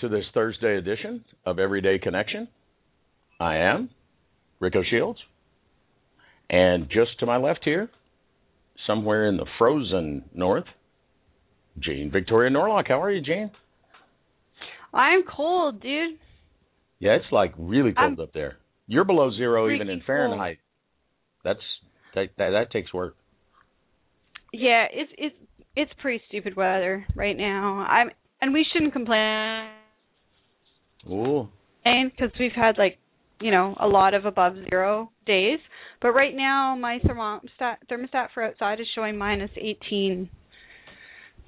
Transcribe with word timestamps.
to 0.00 0.08
this 0.08 0.24
Thursday 0.34 0.76
edition 0.76 1.24
of 1.46 1.58
Everyday 1.58 1.98
Connection. 1.98 2.48
I 3.40 3.56
am 3.56 3.88
Rico 4.60 4.82
Shields, 4.88 5.18
and 6.50 6.88
just 6.88 7.18
to 7.20 7.26
my 7.26 7.38
left 7.38 7.60
here, 7.64 7.88
somewhere 8.86 9.28
in 9.28 9.36
the 9.36 9.46
frozen 9.58 10.24
north, 10.34 10.64
Jane 11.78 12.10
Victoria 12.10 12.50
Norlock. 12.50 12.88
How 12.88 13.02
are 13.02 13.10
you, 13.10 13.22
Jane? 13.22 13.50
I'm 14.92 15.22
cold, 15.24 15.80
dude. 15.80 16.18
Yeah, 16.98 17.12
it's 17.12 17.32
like 17.32 17.54
really 17.58 17.92
cold 17.92 18.18
I'm 18.18 18.20
up 18.20 18.32
there. 18.32 18.56
You're 18.86 19.04
below 19.04 19.30
zero 19.30 19.74
even 19.74 19.88
in 19.88 20.02
Fahrenheit. 20.06 20.58
That's 21.42 21.60
that, 22.14 22.28
that 22.38 22.50
that 22.50 22.70
takes 22.70 22.92
work. 22.92 23.16
Yeah, 24.52 24.86
it's 24.92 25.12
it's 25.16 25.36
it's 25.74 25.92
pretty 26.00 26.22
stupid 26.28 26.56
weather 26.56 27.06
right 27.14 27.36
now. 27.36 27.78
I'm 27.88 28.10
and 28.40 28.52
we 28.52 28.64
shouldn't 28.72 28.92
complain 28.92 29.68
Ooh, 31.10 31.48
because 31.84 32.30
we've 32.38 32.52
had 32.54 32.76
like 32.78 32.98
you 33.40 33.50
know 33.50 33.76
a 33.80 33.86
lot 33.86 34.14
of 34.14 34.24
above 34.24 34.54
zero 34.68 35.10
days. 35.26 35.58
But 36.02 36.10
right 36.12 36.34
now 36.34 36.76
my 36.80 36.98
thermostat 37.04 37.76
thermostat 37.90 38.28
for 38.34 38.42
outside 38.44 38.80
is 38.80 38.86
showing 38.94 39.16
minus 39.18 39.50
18. 39.56 40.28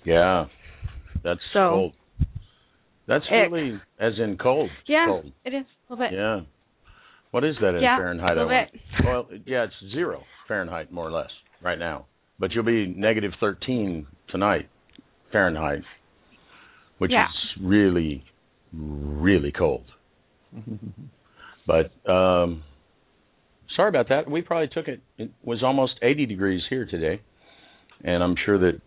yeah, 0.05 0.47
that's 1.23 1.41
So- 1.53 1.71
cold. 1.71 1.93
That's 3.07 3.25
really 3.31 3.81
as 3.99 4.13
in 4.19 4.37
cold. 4.37 4.69
Yeah, 4.87 5.07
cold. 5.07 5.33
it 5.45 5.55
is 5.55 5.65
a 5.89 5.93
little 5.95 6.07
bit. 6.07 6.13
Yeah. 6.15 6.41
What 7.31 7.43
is 7.43 7.57
that 7.63 7.75
in 7.75 7.83
Yeah, 7.83 7.97
Fahrenheit? 7.97 8.37
a 8.37 8.45
little 8.45 8.49
bit. 8.71 8.81
Well, 9.05 9.29
yeah, 9.47 9.65
it's 9.65 9.93
zero 9.95 10.25
Fahrenheit 10.47 10.93
more 10.93 11.07
or 11.07 11.11
less 11.11 11.31
right 11.63 11.79
now. 11.79 12.05
But 12.39 12.53
you'll 12.53 12.65
be 12.65 12.87
negative 12.87 13.33
13 13.41 14.07
tonight 14.29 14.69
Fahrenheit, 15.33 15.83
which 16.99 17.11
Yeah. 17.11 17.29
is 17.29 17.63
really, 17.63 18.25
really 18.73 19.53
cold. 19.53 19.85
but 21.67 22.11
um, 22.11 22.63
sorry 23.77 23.89
about 23.89 24.09
that. 24.09 24.31
We 24.31 24.43
probably 24.43 24.69
took 24.69 24.89
it. 24.89 25.01
It 25.17 25.31
was 25.43 25.63
almost 25.63 25.95
80 26.03 26.27
degrees 26.27 26.63
here 26.69 26.87
today, 26.87 27.21
and 28.03 28.23
I'm 28.23 28.35
sure 28.45 28.59
that 28.59 28.81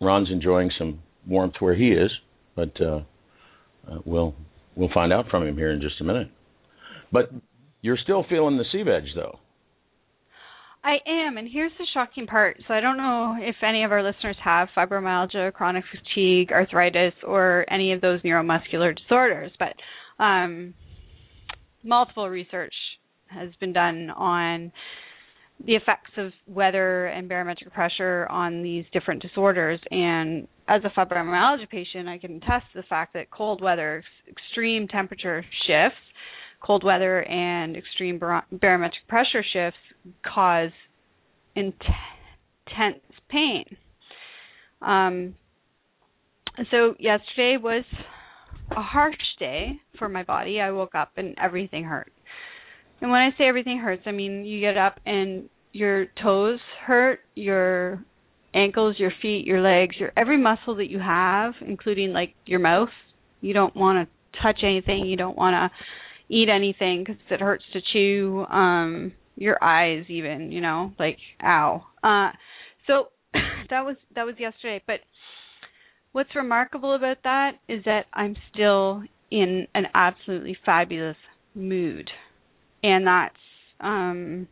Ron's 0.00 0.30
enjoying 0.30 0.70
some 0.78 1.00
warmth 1.26 1.54
where 1.60 1.74
he 1.74 1.88
is. 1.92 2.10
But 2.54 2.80
uh, 2.80 3.00
uh, 3.90 3.98
we'll 4.04 4.34
we'll 4.74 4.90
find 4.92 5.12
out 5.12 5.26
from 5.30 5.46
him 5.46 5.56
here 5.56 5.72
in 5.72 5.80
just 5.80 6.00
a 6.00 6.04
minute. 6.04 6.30
But 7.12 7.30
you're 7.82 7.98
still 8.02 8.24
feeling 8.28 8.56
the 8.56 8.64
sea 8.72 8.82
veg, 8.82 9.04
though. 9.14 9.38
I 10.86 10.98
am, 11.04 11.36
and 11.36 11.48
here's 11.52 11.72
the 11.80 11.86
shocking 11.92 12.28
part. 12.28 12.58
So 12.68 12.72
I 12.72 12.80
don't 12.80 12.96
know 12.96 13.34
if 13.40 13.56
any 13.66 13.82
of 13.82 13.90
our 13.90 14.04
listeners 14.04 14.36
have 14.44 14.68
fibromyalgia, 14.76 15.52
chronic 15.52 15.82
fatigue, 15.90 16.52
arthritis, 16.52 17.12
or 17.26 17.66
any 17.68 17.92
of 17.92 18.00
those 18.00 18.22
neuromuscular 18.22 18.96
disorders, 18.96 19.50
but 19.58 19.74
um, 20.22 20.74
multiple 21.82 22.28
research 22.30 22.72
has 23.26 23.50
been 23.58 23.72
done 23.72 24.10
on 24.10 24.70
the 25.66 25.74
effects 25.74 26.12
of 26.18 26.30
weather 26.46 27.06
and 27.06 27.28
barometric 27.28 27.74
pressure 27.74 28.28
on 28.30 28.62
these 28.62 28.84
different 28.92 29.22
disorders. 29.22 29.80
And 29.90 30.46
as 30.68 30.82
a 30.84 30.96
fibromyalgia 30.96 31.68
patient, 31.68 32.08
I 32.08 32.18
can 32.18 32.36
attest 32.36 32.66
to 32.74 32.82
the 32.82 32.84
fact 32.88 33.12
that 33.14 33.32
cold 33.32 33.60
weather, 33.60 34.04
extreme 34.30 34.86
temperature 34.86 35.44
shifts, 35.66 35.98
cold 36.64 36.84
weather 36.84 37.24
and 37.24 37.76
extreme 37.76 38.20
bar- 38.20 38.46
barometric 38.52 39.08
pressure 39.08 39.44
shifts 39.52 39.78
cause 40.24 40.70
int- 41.54 41.74
intense 42.66 43.02
pain. 43.28 43.64
Um, 44.82 45.34
so 46.70 46.94
yesterday 46.98 47.56
was 47.62 47.84
a 48.70 48.82
harsh 48.82 49.14
day 49.38 49.80
for 49.98 50.08
my 50.08 50.22
body. 50.22 50.60
I 50.60 50.70
woke 50.70 50.94
up 50.94 51.12
and 51.16 51.34
everything 51.42 51.84
hurt. 51.84 52.12
And 53.00 53.10
when 53.10 53.20
I 53.20 53.30
say 53.36 53.44
everything 53.44 53.78
hurts, 53.78 54.02
I 54.06 54.12
mean 54.12 54.44
you 54.44 54.60
get 54.60 54.76
up 54.76 54.98
and 55.04 55.48
your 55.72 56.06
toes 56.22 56.58
hurt, 56.86 57.20
your 57.34 58.02
ankles, 58.54 58.96
your 58.98 59.12
feet, 59.20 59.46
your 59.46 59.60
legs, 59.60 59.96
your 59.98 60.12
every 60.16 60.40
muscle 60.40 60.76
that 60.76 60.90
you 60.90 60.98
have, 60.98 61.52
including 61.66 62.12
like 62.12 62.34
your 62.46 62.60
mouth. 62.60 62.88
You 63.42 63.52
don't 63.52 63.76
want 63.76 64.08
to 64.08 64.42
touch 64.42 64.60
anything. 64.64 65.04
You 65.04 65.16
don't 65.16 65.36
want 65.36 65.54
to 65.54 66.34
eat 66.34 66.48
anything 66.48 67.04
because 67.04 67.20
it 67.30 67.40
hurts 67.40 67.64
to 67.74 67.80
chew. 67.92 68.46
Um, 68.48 69.12
your 69.36 69.62
eyes, 69.62 70.04
even, 70.08 70.50
you 70.50 70.60
know, 70.60 70.92
like 70.98 71.18
ow. 71.42 71.84
Uh, 72.02 72.30
so 72.86 73.08
that 73.70 73.84
was 73.84 73.96
that 74.14 74.24
was 74.24 74.34
yesterday. 74.38 74.82
But 74.86 75.00
what's 76.12 76.34
remarkable 76.34 76.94
about 76.94 77.18
that 77.24 77.52
is 77.68 77.84
that 77.84 78.06
I'm 78.12 78.34
still 78.52 79.02
in 79.30 79.66
an 79.74 79.84
absolutely 79.94 80.56
fabulous 80.64 81.16
mood, 81.54 82.08
and 82.82 83.06
that's 83.06 83.34
um 83.80 84.48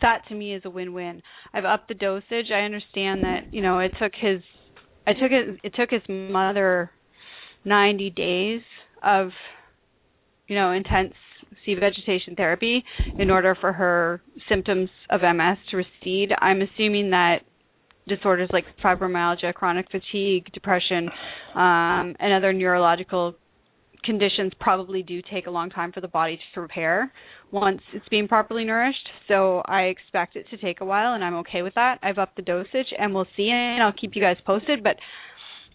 that 0.00 0.22
to 0.28 0.34
me 0.34 0.54
is 0.54 0.62
a 0.64 0.70
win-win. 0.70 1.22
I've 1.54 1.64
upped 1.64 1.88
the 1.88 1.94
dosage. 1.94 2.50
I 2.52 2.60
understand 2.60 3.22
that 3.22 3.52
you 3.52 3.62
know 3.62 3.78
it 3.78 3.92
took 4.00 4.12
his, 4.20 4.40
I 5.06 5.12
took 5.12 5.30
it. 5.30 5.60
It 5.62 5.74
took 5.76 5.90
his 5.90 6.02
mother 6.08 6.90
90 7.64 8.10
days 8.10 8.60
of, 9.02 9.28
you 10.46 10.56
know, 10.56 10.72
intense 10.72 11.14
sea 11.64 11.74
vegetation 11.74 12.34
therapy 12.36 12.84
in 13.18 13.30
order 13.30 13.56
for 13.60 13.72
her 13.72 14.20
symptoms 14.48 14.90
of 15.10 15.20
MS 15.22 15.58
to 15.70 15.76
recede. 15.76 16.30
I'm 16.38 16.60
assuming 16.62 17.10
that 17.10 17.38
disorders 18.08 18.50
like 18.52 18.64
fibromyalgia, 18.82 19.54
chronic 19.54 19.86
fatigue, 19.90 20.46
depression, 20.52 21.08
um, 21.54 22.14
and 22.18 22.32
other 22.36 22.52
neurological 22.52 23.34
conditions 24.04 24.52
probably 24.60 25.02
do 25.02 25.22
take 25.32 25.46
a 25.46 25.50
long 25.50 25.70
time 25.70 25.90
for 25.92 26.00
the 26.00 26.08
body 26.08 26.38
to 26.54 26.60
repair 26.60 27.10
once 27.50 27.80
it's 27.94 28.06
being 28.08 28.28
properly 28.28 28.64
nourished. 28.64 29.08
So 29.28 29.62
I 29.66 29.82
expect 29.82 30.36
it 30.36 30.46
to 30.50 30.56
take 30.58 30.80
a 30.80 30.84
while, 30.84 31.14
and 31.14 31.24
I'm 31.24 31.36
okay 31.36 31.62
with 31.62 31.74
that. 31.74 31.98
I've 32.02 32.18
upped 32.18 32.36
the 32.36 32.42
dosage, 32.42 32.92
and 32.98 33.14
we'll 33.14 33.26
see, 33.36 33.48
and 33.50 33.82
I'll 33.82 33.94
keep 33.98 34.14
you 34.14 34.22
guys 34.22 34.36
posted. 34.46 34.82
But 34.82 34.96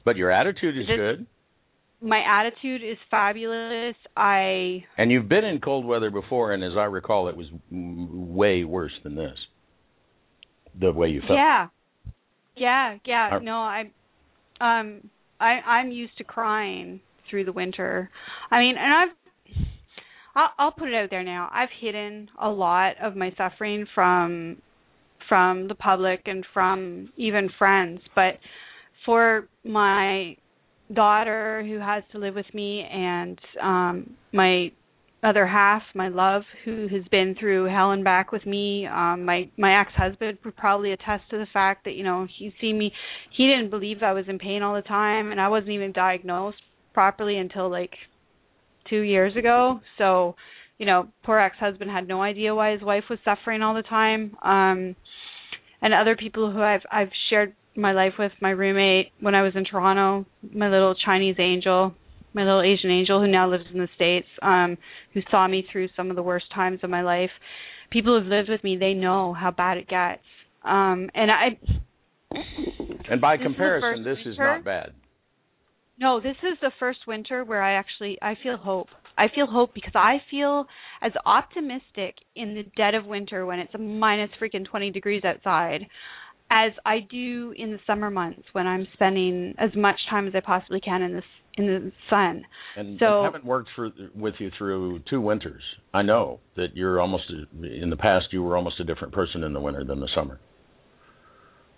But 0.05 0.15
your 0.15 0.31
attitude 0.31 0.77
is 0.77 0.87
This- 0.87 0.95
good, 0.95 1.25
my 2.01 2.21
attitude 2.21 2.81
is 2.83 2.97
fabulous. 3.11 3.95
I 4.15 4.85
and 4.97 5.11
you've 5.11 5.29
been 5.29 5.43
in 5.43 5.59
cold 5.59 5.85
weather 5.85 6.09
before, 6.09 6.53
and 6.53 6.63
as 6.63 6.73
I 6.77 6.85
recall, 6.85 7.27
it 7.27 7.35
was 7.35 7.47
way 7.71 8.63
worse 8.63 8.93
than 9.03 9.15
this. 9.15 9.37
The 10.79 10.91
way 10.91 11.09
you 11.09 11.21
felt. 11.21 11.33
yeah, 11.33 11.67
yeah, 12.55 12.97
yeah. 13.05 13.39
No, 13.41 13.55
I, 13.55 13.91
um, 14.61 15.09
I 15.39 15.59
I'm 15.65 15.91
used 15.91 16.17
to 16.19 16.23
crying 16.23 17.01
through 17.29 17.45
the 17.45 17.51
winter. 17.51 18.09
I 18.49 18.59
mean, 18.59 18.75
and 18.77 18.93
I've 18.93 19.15
I'll, 20.35 20.49
I'll 20.57 20.71
put 20.71 20.89
it 20.89 20.95
out 20.95 21.09
there 21.09 21.23
now. 21.23 21.49
I've 21.51 21.69
hidden 21.81 22.29
a 22.41 22.49
lot 22.49 22.93
of 23.01 23.15
my 23.15 23.33
suffering 23.37 23.85
from 23.93 24.61
from 25.27 25.67
the 25.67 25.75
public 25.75 26.21
and 26.25 26.45
from 26.53 27.09
even 27.17 27.49
friends, 27.57 28.01
but 28.15 28.39
for 29.05 29.47
my 29.63 30.35
daughter 30.93 31.63
who 31.63 31.79
has 31.79 32.03
to 32.11 32.17
live 32.17 32.35
with 32.35 32.51
me 32.53 32.81
and 32.81 33.39
um 33.61 34.15
my 34.33 34.71
other 35.23 35.45
half, 35.45 35.81
my 35.95 36.07
love, 36.07 36.43
who 36.63 36.87
has 36.87 37.03
been 37.11 37.35
through 37.39 37.65
hell 37.65 37.91
and 37.91 38.03
back 38.03 38.31
with 38.31 38.45
me. 38.45 38.87
Um, 38.87 39.25
my 39.25 39.49
my 39.57 39.81
ex 39.81 39.91
husband 39.95 40.37
would 40.45 40.55
probably 40.55 40.93
attest 40.93 41.23
to 41.31 41.37
the 41.37 41.47
fact 41.51 41.85
that 41.85 41.93
you 41.93 42.03
know 42.03 42.27
he 42.37 42.53
see 42.61 42.71
me. 42.71 42.91
He 43.35 43.47
didn't 43.47 43.69
believe 43.69 43.97
I 44.01 44.13
was 44.13 44.25
in 44.27 44.39
pain 44.39 44.61
all 44.61 44.75
the 44.75 44.81
time, 44.81 45.31
and 45.31 45.41
I 45.41 45.49
wasn't 45.49 45.71
even 45.71 45.91
diagnosed 45.91 46.61
properly 46.93 47.37
until 47.37 47.69
like 47.69 47.91
two 48.89 49.01
years 49.01 49.35
ago. 49.35 49.81
So, 49.97 50.35
you 50.77 50.85
know, 50.85 51.09
poor 51.23 51.39
ex 51.39 51.57
husband 51.59 51.91
had 51.91 52.07
no 52.07 52.21
idea 52.21 52.55
why 52.55 52.71
his 52.71 52.81
wife 52.81 53.03
was 53.09 53.19
suffering 53.25 53.61
all 53.61 53.75
the 53.75 53.83
time. 53.83 54.35
Um, 54.41 54.95
and 55.81 55.93
other 55.93 56.15
people 56.15 56.51
who 56.51 56.61
I've 56.61 56.81
I've 56.91 57.11
shared 57.29 57.55
my 57.79 57.93
life 57.93 58.13
with, 58.19 58.31
my 58.41 58.51
roommate 58.51 59.11
when 59.19 59.35
I 59.35 59.41
was 59.41 59.53
in 59.55 59.65
Toronto, 59.65 60.27
my 60.53 60.69
little 60.69 60.95
Chinese 60.95 61.35
angel, 61.39 61.93
my 62.33 62.43
little 62.43 62.61
Asian 62.61 62.91
angel 62.91 63.19
who 63.19 63.27
now 63.27 63.49
lives 63.49 63.65
in 63.73 63.79
the 63.79 63.87
States, 63.95 64.27
um, 64.41 64.77
who 65.13 65.21
saw 65.31 65.47
me 65.47 65.65
through 65.71 65.89
some 65.95 66.09
of 66.09 66.15
the 66.15 66.23
worst 66.23 66.45
times 66.53 66.79
of 66.83 66.89
my 66.89 67.01
life. 67.01 67.31
People 67.91 68.19
who've 68.19 68.29
lived 68.29 68.49
with 68.49 68.63
me, 68.63 68.77
they 68.77 68.93
know 68.93 69.33
how 69.33 69.51
bad 69.51 69.77
it 69.77 69.87
gets. 69.87 70.21
Um, 70.63 71.09
and 71.15 71.31
I 71.31 71.57
And 73.09 73.19
by 73.19 73.37
This 73.37 73.45
comparison, 73.45 74.03
this 74.03 74.19
is 74.25 74.37
not 74.37 74.63
bad. 74.63 74.91
No, 75.99 76.21
this 76.21 76.35
is 76.43 76.57
the 76.61 76.71
first 76.79 76.99
winter 77.07 77.43
where 77.43 77.61
I 77.61 77.73
actually 77.73 78.17
I 78.21 78.35
feel 78.41 78.57
hope. 78.57 78.87
I 79.17 79.27
feel 79.33 79.47
hope 79.47 79.73
because 79.73 79.95
I 79.95 80.17
feel 80.31 80.65
as 81.01 81.11
optimistic 81.25 82.15
in 82.35 82.55
the 82.55 82.63
dead 82.77 82.95
of 82.95 83.05
winter 83.05 83.45
when 83.45 83.59
it's 83.59 83.73
a 83.73 83.77
minus 83.77 84.29
freaking 84.41 84.65
20 84.65 84.91
degrees 84.91 85.23
outside 85.25 85.87
as 86.51 86.71
I 86.85 86.99
do 86.99 87.53
in 87.57 87.71
the 87.71 87.79
summer 87.85 88.09
months 88.09 88.43
when 88.53 88.65
I'm 88.65 88.87
spending 88.93 89.53
as 89.57 89.69
much 89.75 89.97
time 90.09 90.27
as 90.27 90.33
I 90.35 90.39
possibly 90.39 90.81
can 90.81 91.01
in 91.01 91.13
this 91.13 91.23
in 91.57 91.65
the 91.65 91.91
sun. 92.09 92.45
And 92.77 92.97
So- 92.99 93.23
having 93.23 93.45
worked 93.45 93.69
for, 93.75 93.89
with 94.15 94.35
you 94.39 94.49
through 94.57 94.99
two 95.09 95.19
winters, 95.19 95.61
I 95.93 96.03
know 96.03 96.39
that 96.55 96.75
you're 96.75 97.01
almost 97.01 97.29
in 97.61 97.89
the 97.89 97.97
past 97.97 98.27
you 98.31 98.41
were 98.43 98.55
almost 98.55 98.79
a 98.79 98.83
different 98.83 99.13
person 99.13 99.43
in 99.43 99.53
the 99.53 99.59
winter 99.59 99.83
than 99.83 99.99
the 99.99 100.07
summer. 100.15 100.39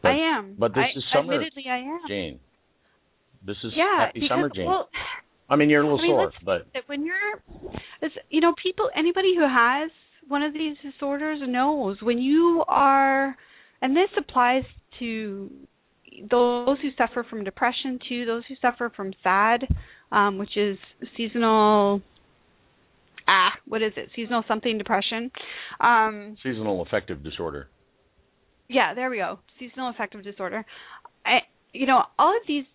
But, 0.02 0.10
I 0.10 0.38
am. 0.38 0.56
but 0.58 0.74
this 0.74 0.84
I, 0.96 0.98
is 0.98 1.04
summer, 1.14 1.34
Admittedly, 1.34 1.66
I 1.70 1.78
am. 1.78 2.00
Jane. 2.08 2.40
This 3.46 3.58
is 3.64 3.74
yeah, 3.76 4.06
happy 4.06 4.20
because 4.20 4.30
summer, 4.30 4.50
Jane. 4.54 4.66
well, 4.66 4.90
I 5.50 5.56
mean, 5.56 5.70
you're 5.70 5.82
a 5.82 5.84
little 5.84 6.00
I 6.00 6.04
mean, 6.04 6.12
sore, 6.12 6.32
but 6.46 6.68
when 6.88 7.06
you're 7.06 8.12
you 8.30 8.40
know 8.42 8.54
people 8.62 8.90
anybody 8.96 9.36
who 9.36 9.44
has 9.44 9.92
one 10.28 10.44
of 10.44 10.54
these 10.54 10.76
disorders 10.84 11.40
knows 11.44 11.98
when 12.02 12.20
you 12.20 12.64
are 12.68 13.36
and 13.82 13.96
this 13.96 14.10
applies 14.18 14.64
to 15.00 15.50
those 16.30 16.78
who 16.82 16.90
suffer 16.98 17.26
from 17.30 17.44
depression 17.44 18.00
too 18.08 18.26
those 18.26 18.44
who 18.48 18.56
suffer 18.62 18.92
from 18.96 19.14
sad 19.24 19.66
um 20.12 20.38
which 20.38 20.56
is 20.58 20.78
seasonal 21.18 22.02
ah 23.28 23.52
what 23.68 23.82
is 23.82 23.94
it 23.96 24.10
seasonal 24.16 24.44
something 24.48 24.78
depression 24.78 25.32
um 25.80 26.36
seasonal 26.44 26.82
affective 26.82 27.24
disorder. 27.24 27.68
yeah, 28.70 28.94
there 28.94 29.10
we 29.10 29.18
go. 29.18 29.40
Seasonal 29.60 29.90
affective 29.90 30.24
disorder. 30.24 30.66
I, 31.26 31.40
you 31.74 31.86
know, 31.88 32.04
all 32.18 32.32
of 32.36 32.44
these 32.48 32.66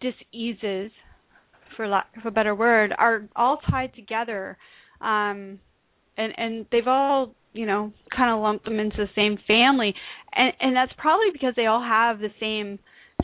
diseases, 0.00 0.90
for 1.76 1.86
lack 1.86 2.06
of 2.18 2.26
a 2.26 2.30
better 2.30 2.54
word, 2.54 2.94
are 2.98 3.28
all 3.34 3.58
tied 3.70 3.94
together, 3.94 4.56
um, 5.00 5.60
and 6.16 6.32
and 6.36 6.66
they've 6.72 6.86
all, 6.88 7.34
you 7.56 7.66
know, 7.66 7.92
kind 8.14 8.30
of 8.30 8.40
lump 8.40 8.64
them 8.64 8.78
into 8.78 8.96
the 8.96 9.08
same 9.14 9.38
family, 9.46 9.94
and 10.32 10.52
and 10.60 10.76
that's 10.76 10.92
probably 10.98 11.30
because 11.32 11.54
they 11.56 11.66
all 11.66 11.82
have 11.82 12.18
the 12.18 12.30
same 12.40 12.78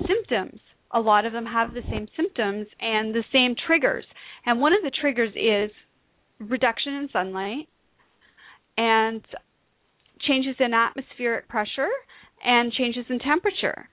symptoms. 0.06 0.60
A 0.94 1.00
lot 1.00 1.24
of 1.24 1.32
them 1.32 1.46
have 1.46 1.72
the 1.72 1.82
same 1.90 2.06
symptoms 2.16 2.66
and 2.80 3.14
the 3.14 3.24
same 3.32 3.54
triggers, 3.66 4.04
and 4.44 4.60
one 4.60 4.72
of 4.72 4.82
the 4.82 4.90
triggers 4.90 5.32
is 5.36 5.70
reduction 6.38 6.94
in 6.94 7.08
sunlight 7.12 7.68
and 8.76 9.22
changes 10.26 10.56
in 10.60 10.72
atmospheric 10.72 11.48
pressure 11.48 11.88
and 12.44 12.72
changes 12.72 13.04
in 13.08 13.18
temperature. 13.18 13.88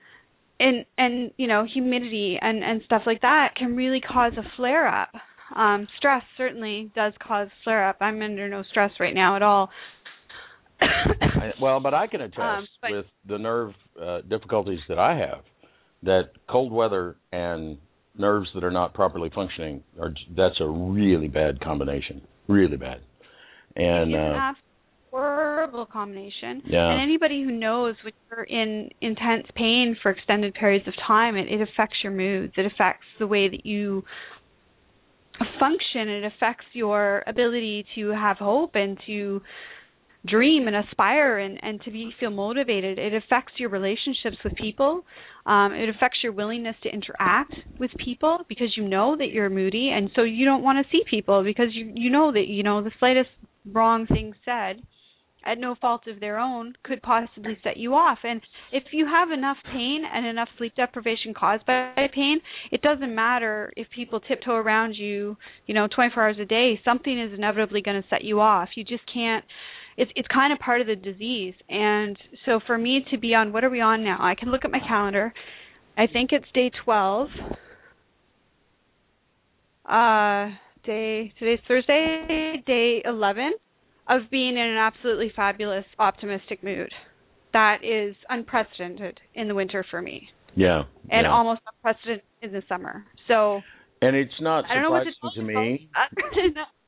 And 0.58 0.84
and 0.98 1.30
you 1.36 1.46
know 1.46 1.66
humidity 1.72 2.38
and 2.40 2.62
and 2.62 2.82
stuff 2.84 3.02
like 3.06 3.22
that 3.22 3.54
can 3.56 3.76
really 3.76 4.00
cause 4.00 4.32
a 4.36 4.42
flare 4.56 4.86
up. 4.86 5.10
Um 5.56 5.88
stress 5.96 6.22
certainly 6.36 6.92
does 6.94 7.14
cause 7.26 7.48
flare 7.64 7.88
up. 7.88 7.96
I'm 8.00 8.20
under 8.20 8.48
no 8.48 8.62
stress 8.70 8.90
right 9.00 9.14
now 9.14 9.36
at 9.36 9.42
all 9.42 9.70
I, 10.80 11.52
well, 11.60 11.80
but 11.80 11.94
I 11.94 12.06
can 12.06 12.20
attest 12.22 12.40
Um, 12.40 12.66
but- 12.82 12.90
with 12.92 13.06
the 13.26 13.38
nerve 13.38 13.72
uh, 14.00 14.20
difficulties 14.22 14.80
that 14.88 14.98
I 14.98 15.16
have 15.18 15.44
that 16.02 16.30
cold 16.48 16.72
weather 16.72 17.16
and 17.32 17.76
nerves 18.16 18.48
that 18.54 18.64
are 18.64 18.70
not 18.70 18.94
properly 18.94 19.30
functioning 19.34 19.82
are 20.00 20.12
that's 20.36 20.58
a 20.60 20.66
really 20.66 21.28
bad 21.28 21.60
combination, 21.60 22.22
really 22.48 22.76
bad. 22.78 23.00
And 23.76 24.14
uh, 24.16 24.52
horrible 25.10 25.86
combination 25.86 26.62
Yeah. 26.66 26.90
and 26.90 27.02
anybody 27.02 27.42
who 27.42 27.50
knows 27.50 27.96
when 28.04 28.12
you're 28.30 28.44
in 28.44 28.90
intense 29.00 29.46
pain 29.54 29.96
for 30.02 30.10
extended 30.10 30.54
periods 30.54 30.86
of 30.86 30.94
time 31.06 31.36
it, 31.36 31.48
it 31.48 31.60
affects 31.60 31.96
your 32.02 32.12
moods 32.12 32.52
it 32.56 32.64
affects 32.66 33.04
the 33.18 33.26
way 33.26 33.48
that 33.48 33.66
you 33.66 34.04
function 35.58 36.08
it 36.08 36.24
affects 36.24 36.64
your 36.72 37.24
ability 37.26 37.84
to 37.96 38.10
have 38.10 38.36
hope 38.38 38.72
and 38.74 38.98
to 39.06 39.40
dream 40.26 40.66
and 40.66 40.76
aspire 40.76 41.38
and 41.38 41.58
and 41.62 41.80
to 41.82 41.90
be 41.90 42.10
feel 42.20 42.30
motivated. 42.30 42.98
It 42.98 43.14
affects 43.14 43.54
your 43.56 43.70
relationships 43.70 44.36
with 44.44 44.54
people. 44.54 45.04
Um 45.46 45.72
it 45.72 45.88
affects 45.88 46.18
your 46.22 46.32
willingness 46.32 46.76
to 46.82 46.90
interact 46.90 47.54
with 47.78 47.90
people 48.04 48.38
because 48.48 48.76
you 48.76 48.86
know 48.86 49.16
that 49.16 49.30
you're 49.30 49.48
moody 49.48 49.90
and 49.90 50.10
so 50.14 50.22
you 50.22 50.44
don't 50.44 50.62
want 50.62 50.84
to 50.84 50.90
see 50.90 51.02
people 51.08 51.42
because 51.42 51.68
you 51.72 51.92
you 51.94 52.10
know 52.10 52.32
that 52.32 52.48
you 52.48 52.62
know 52.62 52.82
the 52.82 52.92
slightest 52.98 53.30
wrong 53.72 54.06
thing 54.06 54.34
said 54.44 54.82
at 55.44 55.58
no 55.58 55.74
fault 55.80 56.02
of 56.06 56.20
their 56.20 56.38
own 56.38 56.74
could 56.82 57.00
possibly 57.00 57.56
set 57.64 57.78
you 57.78 57.94
off. 57.94 58.18
And 58.24 58.42
if 58.72 58.84
you 58.92 59.06
have 59.06 59.30
enough 59.30 59.56
pain 59.72 60.02
and 60.12 60.26
enough 60.26 60.48
sleep 60.58 60.74
deprivation 60.76 61.32
caused 61.32 61.64
by 61.64 61.94
pain 62.14 62.40
it 62.70 62.82
doesn't 62.82 63.14
matter 63.14 63.72
if 63.76 63.86
people 63.94 64.20
tiptoe 64.20 64.56
around 64.56 64.94
you 64.94 65.36
you 65.66 65.74
know 65.74 65.88
24 65.94 66.22
hours 66.22 66.36
a 66.38 66.44
day 66.44 66.78
something 66.84 67.18
is 67.18 67.32
inevitably 67.32 67.80
going 67.80 68.00
to 68.00 68.08
set 68.08 68.22
you 68.22 68.38
off. 68.38 68.68
You 68.74 68.84
just 68.84 69.04
can't 69.12 69.44
it's 69.96 70.10
it's 70.14 70.28
kind 70.28 70.52
of 70.52 70.58
part 70.58 70.80
of 70.80 70.86
the 70.86 70.96
disease. 70.96 71.54
And 71.68 72.16
so 72.44 72.60
for 72.66 72.78
me 72.78 73.04
to 73.10 73.18
be 73.18 73.34
on 73.34 73.52
what 73.52 73.64
are 73.64 73.70
we 73.70 73.80
on 73.80 74.04
now? 74.04 74.18
I 74.20 74.34
can 74.34 74.50
look 74.50 74.64
at 74.64 74.70
my 74.70 74.80
calendar. 74.86 75.32
I 75.96 76.06
think 76.06 76.30
it's 76.32 76.46
day 76.54 76.70
12 76.84 77.28
uh 79.86 80.50
day 80.84 81.32
today's 81.38 81.58
thursday 81.66 82.62
day 82.64 83.02
11 83.04 83.52
of 84.08 84.22
being 84.30 84.50
in 84.50 84.58
an 84.58 84.76
absolutely 84.76 85.32
fabulous 85.34 85.84
optimistic 85.98 86.62
mood. 86.62 86.90
That 87.52 87.78
is 87.82 88.14
unprecedented 88.28 89.18
in 89.34 89.48
the 89.48 89.54
winter 89.54 89.84
for 89.90 90.00
me. 90.00 90.28
Yeah, 90.54 90.82
and 91.10 91.24
yeah. 91.24 91.32
almost 91.32 91.60
unprecedented 91.66 92.22
in 92.42 92.52
the 92.52 92.62
summer. 92.68 93.04
So 93.28 93.60
and 94.02 94.16
it's 94.16 94.32
not 94.40 94.64
i 94.64 94.74
don't 94.74 94.84
know 94.84 94.90
what 94.90 95.04
to 95.04 95.12
surprising 95.12 95.46
to 95.46 95.60
me. 95.60 95.90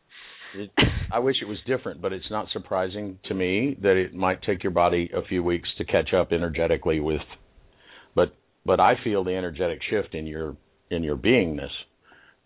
It, 0.54 0.71
I 1.12 1.18
wish 1.18 1.37
it 1.42 1.47
was 1.47 1.59
different, 1.66 2.00
but 2.00 2.12
it's 2.12 2.30
not 2.30 2.47
surprising 2.52 3.18
to 3.26 3.35
me 3.35 3.76
that 3.82 3.97
it 3.97 4.14
might 4.14 4.42
take 4.42 4.62
your 4.62 4.73
body 4.73 5.11
a 5.14 5.23
few 5.23 5.42
weeks 5.42 5.68
to 5.78 5.85
catch 5.85 6.12
up 6.14 6.32
energetically 6.32 7.00
with. 7.00 7.21
But 8.14 8.35
but 8.64 8.80
I 8.80 8.94
feel 9.02 9.25
the 9.25 9.35
energetic 9.35 9.80
shift 9.88 10.14
in 10.14 10.26
your 10.26 10.56
in 10.90 11.02
your 11.02 11.16
beingness, 11.16 11.71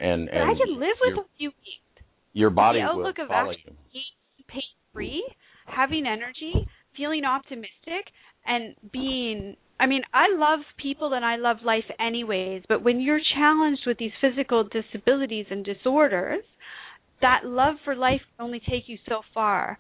and 0.01 0.27
But 0.27 0.37
and 0.37 0.51
I 0.51 0.55
can 0.55 0.79
live 0.79 0.97
with 1.01 1.15
your, 1.15 1.21
a 1.21 1.27
few 1.39 1.49
weeks. 1.49 2.07
your 2.33 2.51
body 2.51 2.81
the 2.81 2.85
will 2.87 3.01
outlook 3.01 3.19
of 3.19 3.29
follow 3.29 3.53
actually 3.53 3.77
pain 4.49 4.63
free, 4.93 5.27
having 5.67 6.07
energy, 6.07 6.69
feeling 6.97 7.25
optimistic, 7.25 8.13
and 8.47 8.75
being. 8.93 9.57
I 9.79 9.87
mean, 9.87 10.03
I 10.15 10.29
love 10.35 10.61
people 10.81 11.13
and 11.13 11.23
I 11.25 11.37
love 11.37 11.59
life 11.63 11.85
anyways, 12.01 12.63
but 12.67 12.83
when 12.83 12.99
you're 12.99 13.21
challenged 13.35 13.83
with 13.87 13.99
these 13.99 14.13
physical 14.23 14.65
disabilities 14.65 15.47
and 15.51 15.63
disorders, 15.63 16.43
that 17.21 17.41
love 17.45 17.77
for 17.85 17.95
life 17.95 18.21
can 18.37 18.45
only 18.47 18.61
take 18.61 18.85
you 18.89 18.99
so 19.09 19.21
far. 19.33 19.79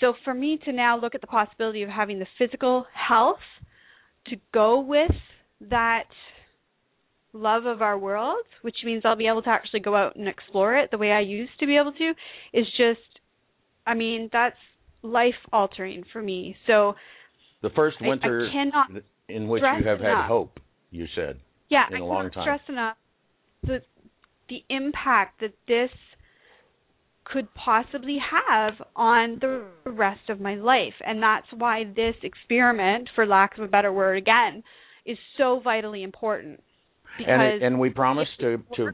So 0.00 0.14
for 0.24 0.34
me 0.34 0.58
to 0.64 0.72
now 0.72 0.98
look 1.00 1.14
at 1.14 1.20
the 1.20 1.26
possibility 1.26 1.82
of 1.82 1.88
having 1.88 2.18
the 2.18 2.26
physical 2.38 2.86
health 2.92 3.38
to 4.26 4.36
go 4.52 4.80
with 4.80 5.10
that 5.70 6.04
love 7.32 7.64
of 7.66 7.82
our 7.82 7.98
world, 7.98 8.44
which 8.62 8.76
means 8.84 9.02
I'll 9.04 9.16
be 9.16 9.26
able 9.26 9.42
to 9.42 9.50
actually 9.50 9.80
go 9.80 9.94
out 9.94 10.16
and 10.16 10.28
explore 10.28 10.76
it 10.76 10.90
the 10.90 10.98
way 10.98 11.12
I 11.12 11.20
used 11.20 11.52
to 11.60 11.66
be 11.66 11.76
able 11.76 11.92
to, 11.92 12.12
is 12.52 12.66
just, 12.76 13.00
I 13.86 13.94
mean, 13.94 14.28
that's 14.32 14.56
life 15.02 15.34
altering 15.52 16.04
for 16.12 16.22
me. 16.22 16.56
So 16.66 16.94
The 17.62 17.70
first 17.70 17.96
winter 18.00 18.48
I, 18.50 18.52
cannot, 18.52 19.02
in 19.28 19.48
which 19.48 19.62
you 19.62 19.86
have 19.88 20.00
had 20.00 20.10
enough. 20.10 20.28
hope, 20.28 20.60
you 20.90 21.06
said. 21.14 21.40
yeah, 21.68 21.84
in 21.90 21.96
I 21.96 22.00
a 22.00 22.04
long 22.04 22.30
time. 22.30 22.44
stress 22.44 22.60
enough 22.68 22.96
the 23.62 23.80
the 24.48 24.62
impact 24.68 25.40
that 25.40 25.54
this 25.68 25.90
could 27.24 27.48
possibly 27.54 28.18
have 28.32 28.74
on 28.94 29.38
the 29.40 29.64
rest 29.84 30.28
of 30.28 30.40
my 30.40 30.54
life, 30.54 30.94
and 31.04 31.20
that's 31.22 31.46
why 31.56 31.82
this 31.84 32.14
experiment, 32.22 33.08
for 33.14 33.26
lack 33.26 33.58
of 33.58 33.64
a 33.64 33.68
better 33.68 33.92
word, 33.92 34.16
again, 34.16 34.62
is 35.04 35.18
so 35.36 35.60
vitally 35.62 36.02
important. 36.04 36.62
Because 37.18 37.32
and 37.32 37.42
it, 37.42 37.62
and 37.62 37.80
we 37.80 37.90
promise 37.90 38.28
to 38.40 38.58
to 38.76 38.90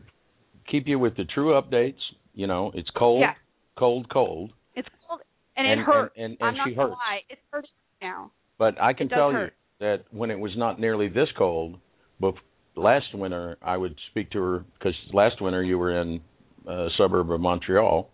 keep 0.71 0.87
you 0.87 0.99
with 0.99 1.17
the 1.17 1.25
true 1.25 1.61
updates 1.61 1.99
You 2.35 2.47
know, 2.47 2.71
it's 2.75 2.89
cold, 2.97 3.21
Yeah. 3.21 3.35
cold, 3.77 4.09
cold. 4.09 4.53
It's 4.75 4.89
cold 5.07 5.21
and, 5.57 5.67
And- 5.67 5.81
it 5.81 5.85
hurts. 5.85 6.15
and- 6.17 6.25
and- 6.25 6.37
I'm 6.41 6.49
and 6.49 6.57
not 6.57 6.69
she 6.69 6.75
hurts. 6.75 6.93
lie, 6.93 7.23
it's 7.29 7.43
hurting 7.51 7.71
now. 8.01 8.31
But 8.57 8.81
I 8.81 8.95
can 8.95 9.11
tell 9.11 9.33
hurt. 9.33 9.53
you 9.81 9.87
that 9.87 10.05
when 10.13 10.31
it 10.31 10.39
was 10.39 10.57
not 10.57 10.79
nearly 10.81 11.09
this 11.09 11.31
cold, 11.33 11.79
but 12.21 12.35
last 12.75 13.07
winter 13.15 13.57
I 13.63 13.77
would 13.77 13.97
speak 14.11 14.31
to 14.31 14.39
her 14.43 14.65
because 14.79 14.95
last 15.13 15.41
winter 15.41 15.63
you 15.63 15.79
were 15.79 16.01
in 16.01 16.21
a 16.67 16.89
suburb 16.97 17.31
of 17.31 17.41
Montreal, 17.41 18.09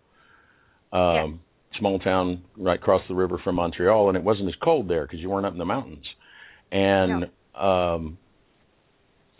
um, 0.93 1.41
small 1.79 1.99
town 1.99 2.43
right 2.57 2.79
across 2.79 3.03
the 3.09 3.15
river 3.15 3.41
from 3.43 3.57
Montreal, 3.57 4.09
and 4.09 4.17
it 4.17 4.25
wasn't 4.25 4.49
as 4.49 4.55
cold 4.63 4.89
there 4.89 5.05
because 5.07 5.21
you 5.21 5.29
weren't 5.31 5.47
up 5.47 5.53
in 5.53 5.59
the 5.59 5.65
mountains, 5.65 6.07
and 6.73 7.25
um, 7.55 8.19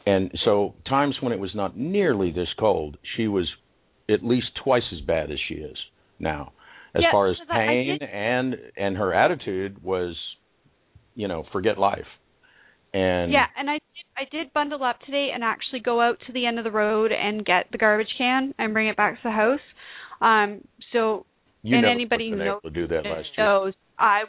and 0.07 0.31
so 0.45 0.75
times 0.89 1.17
when 1.21 1.33
it 1.33 1.39
was 1.39 1.51
not 1.55 1.77
nearly 1.77 2.31
this 2.31 2.49
cold, 2.59 2.97
she 3.17 3.29
was 3.29 3.47
at 4.11 4.25
least 4.25 4.47
twice 4.63 4.83
as 4.93 5.01
bad 5.03 5.31
as 5.31 5.39
she 5.49 5.55
is 5.55 5.77
now. 6.19 6.53
As 6.95 7.03
Yeah, 7.03 7.11
far 7.13 7.29
as 7.29 7.37
because 7.37 7.51
I- 7.51 7.63
I 7.63 7.67
pain 7.67 7.99
and 8.03 8.57
and 8.77 8.97
her 8.97 9.13
attitude 9.13 9.83
was 9.83 10.17
you 11.15 11.29
know 11.29 11.45
forget 11.53 11.79
life. 11.79 12.07
And 12.95 13.33
Yeah, 13.33 13.47
and 13.57 13.69
I 13.69 13.79
I 14.17 14.23
did 14.31 14.53
bundle 14.53 14.83
up 14.83 15.01
today 15.07 15.31
and 15.33 15.45
actually 15.45 15.81
go 15.81 16.01
out 16.01 16.19
to 16.27 16.33
the 16.33 16.47
end 16.47 16.59
of 16.59 16.65
the 16.65 16.71
road 16.71 17.13
and 17.13 17.45
get 17.45 17.67
the 17.73 17.79
garbage 17.79 18.09
can 18.17 18.55
and 18.59 18.73
bring 18.73 18.89
it 18.89 18.97
back 18.97 19.15
to 19.15 19.21
the 19.25 19.31
house. 19.31 19.61
Um, 20.21 20.63
so 20.93 21.27
you 21.63 21.77
and 21.77 21.87
anybody 21.87 22.31
who 22.31 22.43
able 22.43 22.61
to 22.61 22.71
do 22.71 22.87
that 22.89 23.05
last 23.05 23.29
year 23.37 23.47
knows 23.47 23.75
I, 23.99 24.23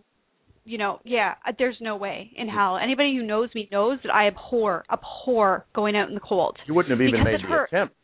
you 0.65 0.77
know, 0.77 0.99
yeah, 1.03 1.35
uh, 1.47 1.51
there's 1.57 1.77
no 1.79 1.95
way 1.95 2.31
in 2.35 2.47
hell. 2.47 2.77
Anybody 2.77 3.15
who 3.15 3.23
knows 3.23 3.49
me 3.55 3.67
knows 3.71 3.99
that 4.03 4.13
I 4.13 4.27
abhor 4.27 4.85
abhor 4.91 5.65
going 5.73 5.95
out 5.95 6.09
in 6.09 6.15
the 6.15 6.21
cold. 6.21 6.57
you 6.67 6.73
wouldn't 6.73 6.91
have 6.91 7.01
even 7.01 7.23
made 7.23 7.41
the 7.41 7.47
hurts. 7.47 7.73
attempt 7.73 7.95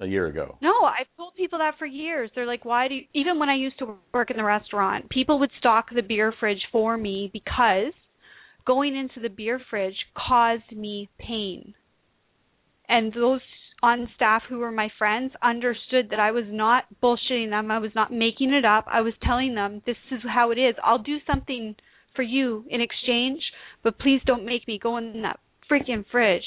a 0.00 0.06
year 0.06 0.26
ago 0.28 0.56
No, 0.62 0.72
I've 0.84 1.06
told 1.16 1.34
people 1.36 1.58
that 1.58 1.74
for 1.78 1.86
years. 1.86 2.30
They're 2.34 2.46
like, 2.46 2.64
why 2.64 2.88
do 2.88 2.94
you, 2.94 3.02
even 3.14 3.38
when 3.38 3.48
I 3.48 3.56
used 3.56 3.78
to 3.80 3.96
work 4.14 4.30
in 4.30 4.36
the 4.36 4.44
restaurant, 4.44 5.10
people 5.10 5.38
would 5.40 5.50
stock 5.58 5.86
the 5.94 6.02
beer 6.02 6.32
fridge 6.40 6.62
for 6.72 6.96
me 6.96 7.30
because 7.32 7.92
going 8.70 8.96
into 8.96 9.18
the 9.18 9.28
beer 9.28 9.60
fridge 9.68 9.96
caused 10.16 10.70
me 10.70 11.08
pain. 11.18 11.74
And 12.88 13.12
those 13.12 13.40
on 13.82 14.08
staff 14.14 14.42
who 14.48 14.58
were 14.58 14.70
my 14.70 14.88
friends 14.96 15.32
understood 15.42 16.06
that 16.10 16.20
I 16.20 16.30
was 16.30 16.44
not 16.46 16.84
bullshitting 17.02 17.50
them. 17.50 17.72
I 17.72 17.78
was 17.78 17.90
not 17.96 18.12
making 18.12 18.52
it 18.52 18.64
up. 18.64 18.84
I 18.86 19.00
was 19.00 19.14
telling 19.24 19.56
them 19.56 19.82
this 19.86 19.96
is 20.12 20.20
how 20.22 20.52
it 20.52 20.58
is. 20.58 20.76
I'll 20.84 21.02
do 21.02 21.16
something 21.26 21.74
for 22.14 22.22
you 22.22 22.64
in 22.70 22.80
exchange, 22.80 23.40
but 23.82 23.98
please 23.98 24.20
don't 24.24 24.46
make 24.46 24.68
me 24.68 24.78
go 24.80 24.98
in 24.98 25.22
that 25.22 25.40
freaking 25.68 26.04
fridge. 26.12 26.44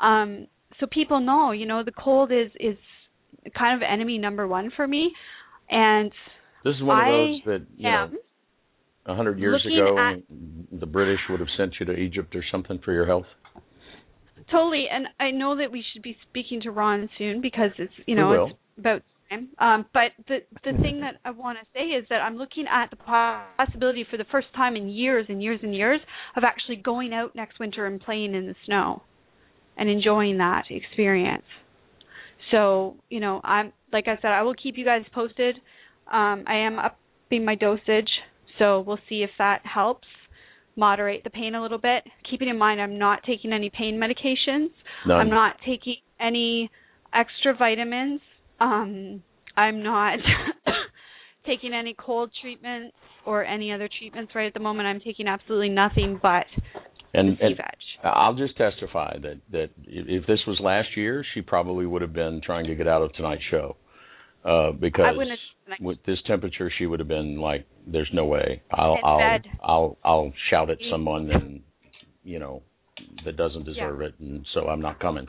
Um 0.00 0.46
so 0.78 0.86
people 0.86 1.18
know, 1.18 1.50
you 1.50 1.66
know, 1.66 1.82
the 1.82 1.92
cold 1.92 2.30
is 2.30 2.52
is 2.60 2.76
kind 3.58 3.74
of 3.76 3.82
enemy 3.84 4.18
number 4.18 4.46
1 4.46 4.70
for 4.76 4.86
me 4.86 5.12
and 5.68 6.12
this 6.64 6.76
is 6.76 6.82
one 6.82 6.98
of 6.98 7.04
I 7.04 7.10
those 7.10 7.40
that 7.46 7.66
you 7.76 7.88
am 7.88 8.12
know 8.12 8.18
a 9.06 9.14
hundred 9.14 9.38
years 9.38 9.62
looking 9.64 9.78
ago 9.78 9.98
at- 9.98 10.80
the 10.80 10.86
british 10.86 11.20
would 11.28 11.40
have 11.40 11.48
sent 11.56 11.74
you 11.78 11.86
to 11.86 11.92
egypt 11.94 12.34
or 12.34 12.44
something 12.50 12.78
for 12.84 12.92
your 12.92 13.06
health 13.06 13.26
Totally, 14.50 14.86
and 14.90 15.06
I 15.18 15.30
know 15.30 15.56
that 15.56 15.72
we 15.72 15.82
should 15.92 16.02
be 16.02 16.16
speaking 16.28 16.60
to 16.62 16.70
Ron 16.70 17.08
soon 17.16 17.40
because 17.40 17.70
it's 17.78 17.92
you 18.06 18.14
know 18.14 18.32
it's 18.46 18.58
about 18.78 19.02
time. 19.30 19.48
Um, 19.58 19.86
but 19.94 20.12
the 20.28 20.38
the 20.64 20.76
thing 20.82 21.00
that 21.00 21.14
I 21.24 21.30
want 21.30 21.58
to 21.58 21.66
say 21.72 21.84
is 21.86 22.04
that 22.10 22.16
I'm 22.20 22.36
looking 22.36 22.66
at 22.70 22.90
the 22.90 22.96
possibility 22.96 24.04
for 24.10 24.16
the 24.18 24.26
first 24.30 24.48
time 24.54 24.76
in 24.76 24.88
years 24.88 25.26
and 25.28 25.42
years 25.42 25.60
and 25.62 25.74
years 25.74 26.00
of 26.36 26.44
actually 26.44 26.76
going 26.76 27.14
out 27.14 27.34
next 27.34 27.58
winter 27.58 27.86
and 27.86 28.00
playing 28.00 28.34
in 28.34 28.46
the 28.46 28.54
snow, 28.66 29.02
and 29.78 29.88
enjoying 29.88 30.38
that 30.38 30.64
experience. 30.68 31.44
So 32.50 32.96
you 33.08 33.20
know, 33.20 33.40
I'm 33.42 33.72
like 33.92 34.08
I 34.08 34.16
said, 34.16 34.30
I 34.30 34.42
will 34.42 34.54
keep 34.54 34.76
you 34.76 34.84
guys 34.84 35.02
posted. 35.14 35.56
Um, 36.12 36.44
I 36.46 36.56
am 36.66 36.78
upping 36.78 37.46
my 37.46 37.54
dosage, 37.54 38.10
so 38.58 38.80
we'll 38.80 38.98
see 39.08 39.22
if 39.22 39.30
that 39.38 39.60
helps 39.64 40.06
moderate 40.76 41.24
the 41.24 41.30
pain 41.30 41.54
a 41.54 41.62
little 41.62 41.78
bit. 41.78 42.04
Keeping 42.28 42.48
in 42.48 42.58
mind, 42.58 42.80
I'm 42.80 42.98
not 42.98 43.20
taking 43.26 43.52
any 43.52 43.70
pain 43.70 44.00
medications. 44.00 44.70
None. 45.06 45.18
I'm 45.18 45.30
not 45.30 45.56
taking 45.64 45.96
any 46.20 46.70
extra 47.12 47.54
vitamins. 47.56 48.20
Um, 48.60 49.22
I'm 49.56 49.82
not 49.82 50.18
taking 51.46 51.72
any 51.72 51.94
cold 51.98 52.30
treatments 52.42 52.96
or 53.26 53.44
any 53.44 53.72
other 53.72 53.88
treatments 53.98 54.32
right 54.34 54.46
at 54.46 54.54
the 54.54 54.60
moment. 54.60 54.86
I'm 54.86 55.00
taking 55.00 55.28
absolutely 55.28 55.68
nothing 55.68 56.18
but 56.22 56.46
and, 57.12 57.38
and. 57.40 57.60
I'll 58.02 58.34
just 58.34 58.56
testify 58.58 59.16
that 59.22 59.40
that 59.52 59.70
if 59.86 60.26
this 60.26 60.40
was 60.46 60.58
last 60.60 60.88
year, 60.96 61.24
she 61.32 61.40
probably 61.40 61.86
would 61.86 62.02
have 62.02 62.12
been 62.12 62.42
trying 62.44 62.66
to 62.66 62.74
get 62.74 62.86
out 62.86 63.00
of 63.00 63.14
tonight's 63.14 63.42
show 63.50 63.76
uh, 64.44 64.72
because 64.72 65.06
I 65.08 65.12
wouldn't 65.12 65.30
have- 65.30 65.53
with 65.80 65.98
this 66.06 66.18
temperature, 66.26 66.70
she 66.76 66.86
would 66.86 67.00
have 67.00 67.08
been 67.08 67.38
like, 67.38 67.66
"There's 67.86 68.10
no 68.12 68.26
way. 68.26 68.62
I'll 68.72 68.98
I'll. 69.04 69.40
I'll 69.62 69.98
I'll 70.04 70.32
shout 70.50 70.70
at 70.70 70.78
someone 70.90 71.30
and 71.30 71.60
you 72.22 72.38
know 72.38 72.62
that 73.24 73.36
doesn't 73.36 73.64
deserve 73.64 74.00
it, 74.00 74.14
and 74.20 74.44
so 74.54 74.68
I'm 74.68 74.80
not 74.80 75.00
coming." 75.00 75.26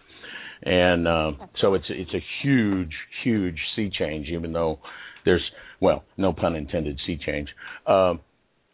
And 0.63 1.07
uh, 1.07 1.31
so 1.61 1.73
it's 1.73 1.85
it's 1.89 2.13
a 2.13 2.23
huge 2.41 2.93
huge 3.23 3.59
sea 3.75 3.89
change, 3.97 4.27
even 4.27 4.53
though 4.53 4.79
there's 5.25 5.43
well, 5.81 6.03
no 6.17 6.33
pun 6.33 6.55
intended, 6.55 6.99
sea 7.05 7.17
change. 7.25 7.49
Uh, 7.85 8.15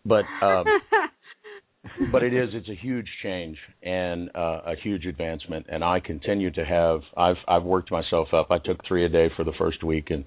but 0.05 0.25
um, 0.41 0.65
but 2.11 2.23
it 2.23 2.33
is 2.33 2.49
it's 2.53 2.69
a 2.69 2.75
huge 2.75 3.07
change 3.23 3.57
and 3.83 4.29
uh, 4.35 4.61
a 4.67 4.75
huge 4.83 5.05
advancement 5.05 5.65
and 5.69 5.83
i 5.83 5.99
continue 5.99 6.51
to 6.51 6.63
have 6.63 7.01
i've 7.17 7.37
i've 7.47 7.63
worked 7.63 7.91
myself 7.91 8.27
up 8.33 8.51
i 8.51 8.59
took 8.59 8.77
three 8.87 9.05
a 9.05 9.09
day 9.09 9.29
for 9.35 9.43
the 9.43 9.53
first 9.57 9.83
week 9.83 10.11
and 10.11 10.23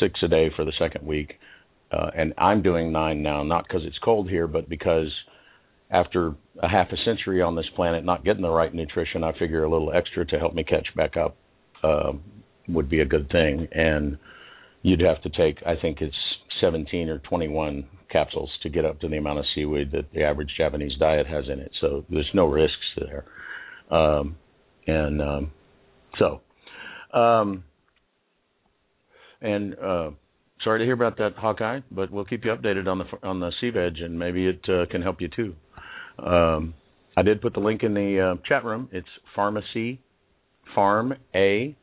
six 0.00 0.20
a 0.22 0.28
day 0.28 0.50
for 0.54 0.64
the 0.64 0.72
second 0.78 1.06
week 1.06 1.34
uh, 1.92 2.10
and 2.16 2.34
i'm 2.38 2.62
doing 2.62 2.92
nine 2.92 3.22
now 3.22 3.42
not 3.42 3.66
because 3.66 3.82
it's 3.84 3.98
cold 3.98 4.28
here 4.28 4.46
but 4.46 4.68
because 4.68 5.12
after 5.90 6.34
a 6.62 6.68
half 6.68 6.88
a 6.90 6.96
century 7.04 7.40
on 7.40 7.54
this 7.54 7.68
planet 7.74 8.04
not 8.04 8.24
getting 8.24 8.42
the 8.42 8.50
right 8.50 8.74
nutrition 8.74 9.22
i 9.22 9.36
figure 9.38 9.64
a 9.64 9.70
little 9.70 9.92
extra 9.92 10.26
to 10.26 10.38
help 10.38 10.54
me 10.54 10.64
catch 10.64 10.88
back 10.96 11.16
up 11.16 11.36
uh, 11.82 12.12
would 12.68 12.88
be 12.88 13.00
a 13.00 13.04
good 13.04 13.28
thing 13.30 13.68
and 13.72 14.18
you'd 14.82 15.00
have 15.00 15.20
to 15.22 15.30
take 15.30 15.58
i 15.66 15.74
think 15.80 16.00
it's 16.00 16.16
17 16.60 17.08
or 17.08 17.18
21 17.18 17.86
capsules 18.10 18.50
to 18.62 18.68
get 18.68 18.84
up 18.84 19.00
to 19.00 19.08
the 19.08 19.16
amount 19.16 19.38
of 19.38 19.44
seaweed 19.54 19.92
that 19.92 20.12
the 20.12 20.22
average 20.22 20.50
Japanese 20.56 20.92
diet 20.98 21.26
has 21.26 21.44
in 21.52 21.58
it. 21.58 21.72
So 21.80 22.04
there's 22.08 22.30
no 22.34 22.46
risks 22.46 22.76
there. 22.96 23.24
Um, 23.90 24.36
and 24.86 25.20
um, 25.20 25.52
so, 26.18 26.40
um, 27.12 27.64
and 29.46 29.78
uh, 29.78 30.10
sorry 30.64 30.80
to 30.80 30.84
hear 30.84 30.94
about 30.94 31.16
that, 31.18 31.34
Hawkeye, 31.36 31.80
but 31.90 32.10
we'll 32.10 32.24
keep 32.24 32.44
you 32.44 32.50
updated 32.50 32.88
on 32.88 32.98
the 32.98 33.04
on 33.26 33.40
the 33.40 33.52
sea 33.60 33.70
veg, 33.70 33.98
and 33.98 34.18
maybe 34.18 34.46
it 34.46 34.60
uh, 34.68 34.86
can 34.90 35.02
help 35.02 35.20
you 35.20 35.28
too. 35.28 35.54
Um, 36.18 36.74
I 37.16 37.22
did 37.22 37.40
put 37.40 37.54
the 37.54 37.60
link 37.60 37.82
in 37.82 37.94
the 37.94 38.20
uh, 38.20 38.42
chat 38.46 38.64
room. 38.64 38.88
It's 38.92 39.08
pharmacy, 39.34 40.00
farm 40.74 41.14
a, 41.34 41.74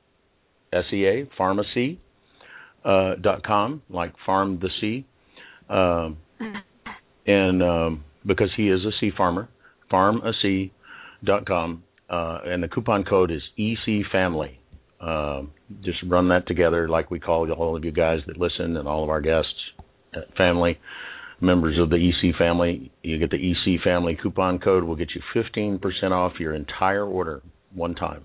s 0.73 0.85
e 0.91 1.05
a 1.05 1.29
pharmacy 1.37 1.99
uh, 2.83 3.15
dot 3.21 3.43
com, 3.45 3.81
like 3.89 4.13
farm 4.25 4.59
the 4.61 4.69
sea. 4.81 5.05
Um, 5.69 6.17
and 7.25 7.63
um, 7.63 8.03
because 8.25 8.49
he 8.57 8.67
is 8.69 8.81
a 8.85 8.91
sea 8.99 9.11
farmer, 9.15 9.47
farmac.com, 9.91 11.83
uh, 12.09 12.37
and 12.45 12.61
the 12.61 12.67
coupon 12.67 13.05
code 13.05 13.31
is 13.31 13.41
EC 13.57 14.05
Family. 14.11 14.59
Um, 15.03 15.51
just 15.83 15.97
run 16.07 16.29
that 16.29 16.47
together, 16.47 16.87
like 16.87 17.11
we 17.11 17.19
call 17.19 17.51
all 17.51 17.75
of 17.75 17.83
you 17.83 17.91
guys 17.91 18.19
that 18.27 18.37
listen 18.37 18.77
and 18.77 18.87
all 18.87 19.03
of 19.03 19.09
our 19.09 19.19
guests, 19.19 19.53
uh, 20.15 20.21
family 20.37 20.79
members 21.41 21.77
of 21.77 21.89
the 21.89 21.97
EC 21.97 22.35
family. 22.37 22.89
You 23.03 23.19
get 23.19 23.29
the 23.29 23.37
EC 23.37 23.81
Family 23.83 24.17
coupon 24.21 24.59
code. 24.59 24.85
We'll 24.85 24.95
get 24.95 25.09
you 25.13 25.21
15% 25.35 25.81
off 26.11 26.39
your 26.39 26.53
entire 26.55 27.05
order 27.05 27.41
one 27.73 27.95
time. 27.95 28.23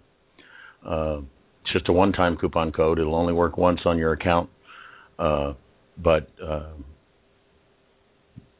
Uh, 0.86 1.22
it's 1.62 1.72
just 1.72 1.88
a 1.88 1.92
one-time 1.92 2.36
coupon 2.36 2.70
code. 2.70 3.00
It'll 3.00 3.16
only 3.16 3.32
work 3.32 3.58
once 3.58 3.80
on 3.84 3.98
your 3.98 4.12
account, 4.12 4.48
uh, 5.18 5.54
but 5.96 6.28
uh, 6.42 6.70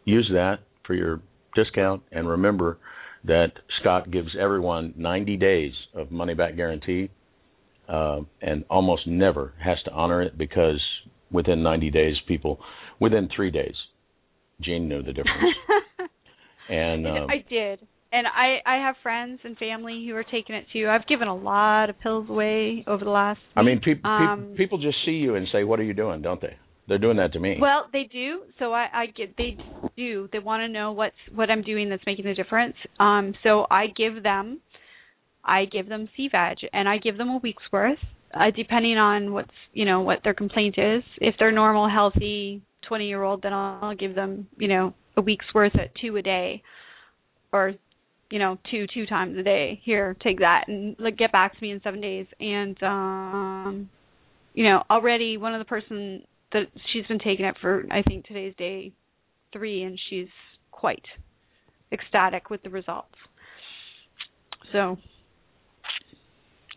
use 0.04 0.28
that 0.34 0.58
for 0.84 0.94
your 0.94 1.20
discount. 1.54 2.02
And 2.10 2.28
remember 2.28 2.78
that 3.24 3.52
Scott 3.80 4.10
gives 4.10 4.30
everyone 4.38 4.94
90 4.96 5.36
days 5.36 5.72
of 5.94 6.10
money 6.10 6.34
back 6.34 6.56
guarantee 6.56 7.10
uh, 7.88 8.20
and 8.42 8.64
almost 8.68 9.06
never 9.06 9.54
has 9.62 9.78
to 9.84 9.92
honor 9.92 10.22
it 10.22 10.36
because 10.36 10.80
within 11.30 11.62
90 11.62 11.90
days, 11.90 12.16
people, 12.26 12.60
within 13.00 13.28
three 13.34 13.50
days, 13.50 13.74
Gene 14.60 14.88
knew 14.88 15.02
the 15.02 15.12
difference. 15.12 15.54
and 16.68 17.06
um, 17.06 17.28
I 17.30 17.44
did. 17.48 17.86
And 18.10 18.26
I 18.26 18.56
I 18.64 18.86
have 18.86 18.94
friends 19.02 19.38
and 19.44 19.56
family 19.58 20.06
who 20.08 20.16
are 20.16 20.24
taking 20.24 20.56
it 20.56 20.64
too. 20.72 20.88
I've 20.88 21.06
given 21.06 21.28
a 21.28 21.36
lot 21.36 21.90
of 21.90 22.00
pills 22.00 22.28
away 22.30 22.82
over 22.86 23.04
the 23.04 23.10
last 23.10 23.38
I 23.54 23.62
mean, 23.62 23.80
peop 23.84 24.02
Um, 24.04 24.46
peop 24.48 24.56
people 24.56 24.78
just 24.78 24.96
see 25.04 25.12
you 25.12 25.34
and 25.34 25.46
say, 25.52 25.62
"What 25.62 25.78
are 25.78 25.82
you 25.82 25.92
doing?" 25.92 26.22
Don't 26.22 26.40
they? 26.40 26.56
They're 26.88 26.98
doing 26.98 27.18
that 27.18 27.34
to 27.34 27.40
me. 27.40 27.58
Well, 27.60 27.84
they 27.92 28.08
do. 28.10 28.44
So 28.58 28.72
I, 28.72 28.88
I 28.92 29.06
get 29.14 29.36
they 29.36 29.58
do. 29.94 30.28
They 30.32 30.38
want 30.38 30.62
to 30.62 30.68
know 30.68 30.92
what's 30.92 31.14
what 31.34 31.50
I'm 31.50 31.62
doing 31.62 31.90
that's 31.90 32.02
making 32.06 32.24
the 32.24 32.34
difference. 32.34 32.76
Um, 32.98 33.34
so 33.42 33.66
I 33.70 33.88
give 33.94 34.22
them, 34.22 34.60
I 35.48 35.64
give 35.64 35.88
them 35.88 36.08
sea 36.16 36.28
veg, 36.30 36.58
and 36.72 36.88
I 36.88 36.98
give 36.98 37.16
them 37.18 37.28
a 37.30 37.38
week's 37.38 37.62
worth. 37.72 37.98
uh, 38.34 38.50
depending 38.54 38.98
on 38.98 39.32
what's 39.32 39.50
you 39.72 39.84
know 39.84 40.00
what 40.02 40.20
their 40.22 40.34
complaint 40.34 40.76
is. 40.78 41.02
If 41.18 41.34
they're 41.38 41.52
normal, 41.52 41.88
healthy, 41.88 42.62
20 42.88 43.08
year 43.08 43.22
old, 43.22 43.42
then 43.42 43.52
I'll, 43.52 43.78
I'll 43.82 43.96
give 43.96 44.14
them 44.14 44.46
you 44.58 44.68
know 44.68 44.94
a 45.16 45.20
week's 45.22 45.46
worth 45.54 45.74
at 45.76 45.94
two 46.00 46.16
a 46.16 46.22
day, 46.22 46.62
or 47.52 47.72
you 48.30 48.38
know 48.38 48.58
two 48.70 48.86
two 48.92 49.06
times 49.06 49.36
a 49.38 49.42
day. 49.42 49.80
Here, 49.84 50.16
take 50.22 50.40
that 50.40 50.64
and 50.68 50.96
like 50.98 51.16
get 51.16 51.32
back 51.32 51.54
to 51.54 51.62
me 51.62 51.70
in 51.70 51.80
seven 51.82 52.00
days. 52.00 52.26
And 52.38 52.82
um, 52.82 53.90
you 54.54 54.64
know 54.64 54.82
already 54.90 55.36
one 55.38 55.54
of 55.54 55.58
the 55.60 55.64
person 55.64 56.22
that 56.52 56.64
she's 56.92 57.06
been 57.06 57.18
taking 57.18 57.46
it 57.46 57.56
for 57.60 57.84
I 57.90 58.02
think 58.02 58.26
today's 58.26 58.54
day 58.58 58.92
three, 59.52 59.82
and 59.82 59.98
she's 60.10 60.28
quite 60.70 61.04
ecstatic 61.90 62.50
with 62.50 62.62
the 62.62 62.70
results. 62.70 63.14
So, 64.72 64.98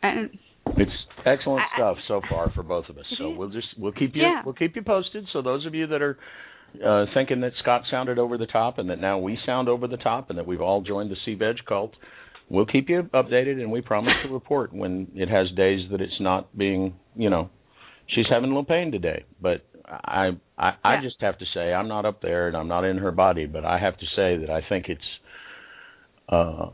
and 0.04 0.30
it's 0.78 0.92
excellent 1.26 1.62
I- 1.74 1.78
stuff 1.78 1.98
so 2.08 2.22
far 2.30 2.52
for 2.52 2.64
both 2.64 2.86
of 2.90 2.98
us. 2.98 3.06
So 3.18 3.30
we'll 3.32 3.50
just 3.50 3.68
we'll 3.78 3.92
keep 3.92 4.16
you 4.16 4.24
Yeah. 4.24 4.42
we'll 4.46 4.56
keep 4.56 4.76
you 4.76 4.82
posted. 4.82 5.26
So 5.34 5.42
those 5.42 5.66
of 5.66 5.74
you 5.76 5.88
that 5.88 6.02
are 6.02 6.18
uh, 6.86 7.06
thinking 7.14 7.42
that 7.42 7.52
Scott 7.62 7.84
sounded 7.92 8.18
over 8.18 8.38
the 8.38 8.46
top 8.48 8.78
and 8.78 8.90
that 8.90 9.00
now 9.00 9.20
we 9.20 9.38
sound 9.46 9.68
over 9.68 9.88
the 9.88 9.98
top 9.98 10.30
and 10.30 10.38
that 10.40 10.48
we've 10.48 10.62
all 10.62 10.82
joined 10.82 11.12
the 11.12 11.18
sea 11.26 11.34
veg 11.36 11.58
cult, 11.68 11.94
we'll 12.50 12.66
keep 12.66 12.90
you 12.90 13.04
updated 13.14 13.60
and 13.60 13.72
we 13.72 13.82
promise 13.82 14.14
to 14.26 14.32
report 14.34 14.72
when 14.74 15.08
it 15.16 15.28
has 15.30 15.48
days 15.58 15.82
that 15.92 16.00
it's 16.02 16.20
not 16.20 16.56
being 16.58 16.94
you 17.16 17.30
know 17.30 17.50
she's 18.08 18.26
having 18.30 18.46
a 18.46 18.54
little 18.54 18.64
pain 18.66 18.92
today. 18.92 19.26
But 19.42 19.66
I 19.86 20.30
I, 20.58 20.72
I 20.84 21.02
just 21.02 21.18
have 21.22 21.38
to 21.40 21.46
say 21.54 21.74
I'm 21.74 21.88
not 21.90 22.06
up 22.06 22.22
there 22.22 22.48
and 22.48 22.56
I'm 22.56 22.68
not 22.70 22.86
in 22.86 22.98
her 23.00 23.12
body, 23.12 23.46
but 23.48 23.66
I 23.66 23.78
have 23.80 23.98
to 23.98 24.06
say 24.16 24.38
that 24.38 24.50
I 24.50 24.62
think 24.70 24.86
it's 24.88 25.02
uh 26.30 26.68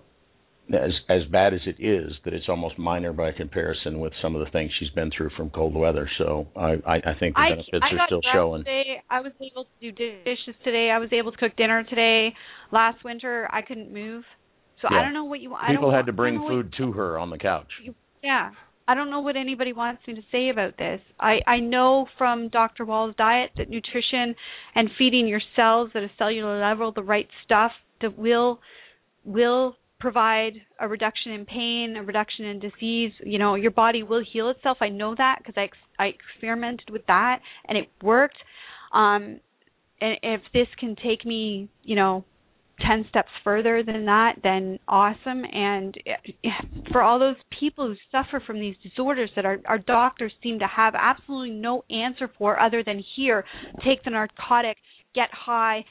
as 0.73 0.91
as 1.09 1.21
bad 1.31 1.53
as 1.53 1.61
it 1.65 1.77
is, 1.79 2.13
that 2.25 2.33
it's 2.33 2.47
almost 2.49 2.77
minor 2.77 3.13
by 3.13 3.31
comparison 3.31 3.99
with 3.99 4.13
some 4.21 4.35
of 4.35 4.43
the 4.43 4.51
things 4.51 4.71
she's 4.79 4.89
been 4.89 5.11
through 5.15 5.29
from 5.37 5.49
cold 5.49 5.75
weather. 5.75 6.09
So 6.17 6.47
I 6.55 6.73
I, 6.85 6.95
I 6.95 7.13
think 7.19 7.35
the 7.35 7.41
I, 7.41 7.49
benefits 7.49 7.79
I 7.81 7.93
are 7.93 7.97
got 7.97 8.07
still 8.07 8.21
showing. 8.33 8.63
Today. 8.63 9.01
I 9.09 9.21
was 9.21 9.31
able 9.41 9.65
to 9.65 9.69
do 9.79 9.91
dishes 9.91 10.55
today. 10.63 10.89
I 10.93 10.99
was 10.99 11.09
able 11.13 11.31
to 11.31 11.37
cook 11.37 11.55
dinner 11.55 11.83
today. 11.83 12.33
Last 12.71 13.03
winter, 13.03 13.47
I 13.51 13.61
couldn't 13.61 13.93
move, 13.93 14.23
so 14.81 14.87
Yeah. 14.91 14.99
I 14.99 15.03
don't 15.03 15.13
know 15.13 15.25
what 15.25 15.39
you. 15.39 15.53
I 15.53 15.71
People 15.71 15.93
had 15.93 16.07
to 16.07 16.13
bring 16.13 16.39
food 16.39 16.73
to 16.77 16.91
her 16.93 17.17
on 17.17 17.29
the 17.29 17.37
couch. 17.37 17.71
What, 17.85 17.95
yeah, 18.23 18.51
I 18.87 18.95
don't 18.95 19.09
know 19.09 19.19
what 19.19 19.35
anybody 19.35 19.73
wants 19.73 20.01
me 20.07 20.15
to 20.15 20.21
say 20.31 20.49
about 20.49 20.77
this. 20.77 21.01
I 21.19 21.39
I 21.47 21.59
know 21.59 22.07
from 22.17 22.49
Dr. 22.49 22.85
Wahls' 22.85 23.15
diet 23.15 23.51
that 23.57 23.69
nutrition 23.69 24.35
and 24.75 24.89
feeding 24.97 25.27
your 25.27 25.41
cells 25.55 25.91
at 25.95 26.03
a 26.03 26.11
cellular 26.17 26.59
level 26.59 26.91
the 26.91 27.03
right 27.03 27.27
stuff 27.45 27.71
that 28.01 28.17
will 28.17 28.59
will 29.25 29.75
provide 29.99 30.53
a 30.79 30.87
reduction 30.87 31.31
in 31.33 31.45
pain, 31.45 31.95
a 31.97 32.03
reduction 32.03 32.45
in 32.45 32.59
disease. 32.59 33.11
You 33.23 33.39
know, 33.39 33.55
your 33.55 33.71
body 33.71 34.03
will 34.03 34.23
heal 34.31 34.49
itself. 34.49 34.77
I 34.81 34.89
know 34.89 35.15
that 35.17 35.39
because 35.39 35.55
I 35.57 35.63
ex- 35.63 35.77
I 35.99 36.05
experimented 36.07 36.89
with 36.91 37.05
that 37.07 37.39
and 37.67 37.77
it 37.77 37.89
worked. 38.01 38.37
Um, 38.93 39.39
and 39.99 40.17
if 40.21 40.41
this 40.53 40.67
can 40.79 40.95
take 40.95 41.25
me, 41.25 41.69
you 41.83 41.95
know, 41.95 42.23
10 42.85 43.05
steps 43.09 43.29
further 43.43 43.83
than 43.83 44.05
that, 44.05 44.35
then 44.43 44.77
awesome. 44.87 45.43
And 45.51 45.95
eh, 46.05 46.49
for 46.91 47.01
all 47.01 47.17
those 47.17 47.35
people 47.59 47.87
who 47.87 47.95
suffer 48.11 48.41
from 48.45 48.59
these 48.59 48.75
disorders 48.83 49.31
that 49.35 49.45
our, 49.45 49.57
our 49.65 49.79
doctors 49.79 50.31
seem 50.43 50.59
to 50.59 50.67
have 50.67 50.93
absolutely 50.95 51.55
no 51.55 51.83
answer 51.89 52.29
for 52.37 52.59
other 52.59 52.83
than 52.83 53.03
here, 53.15 53.43
take 53.83 54.03
the 54.03 54.11
narcotic, 54.11 54.77
get 55.15 55.29
high, 55.31 55.83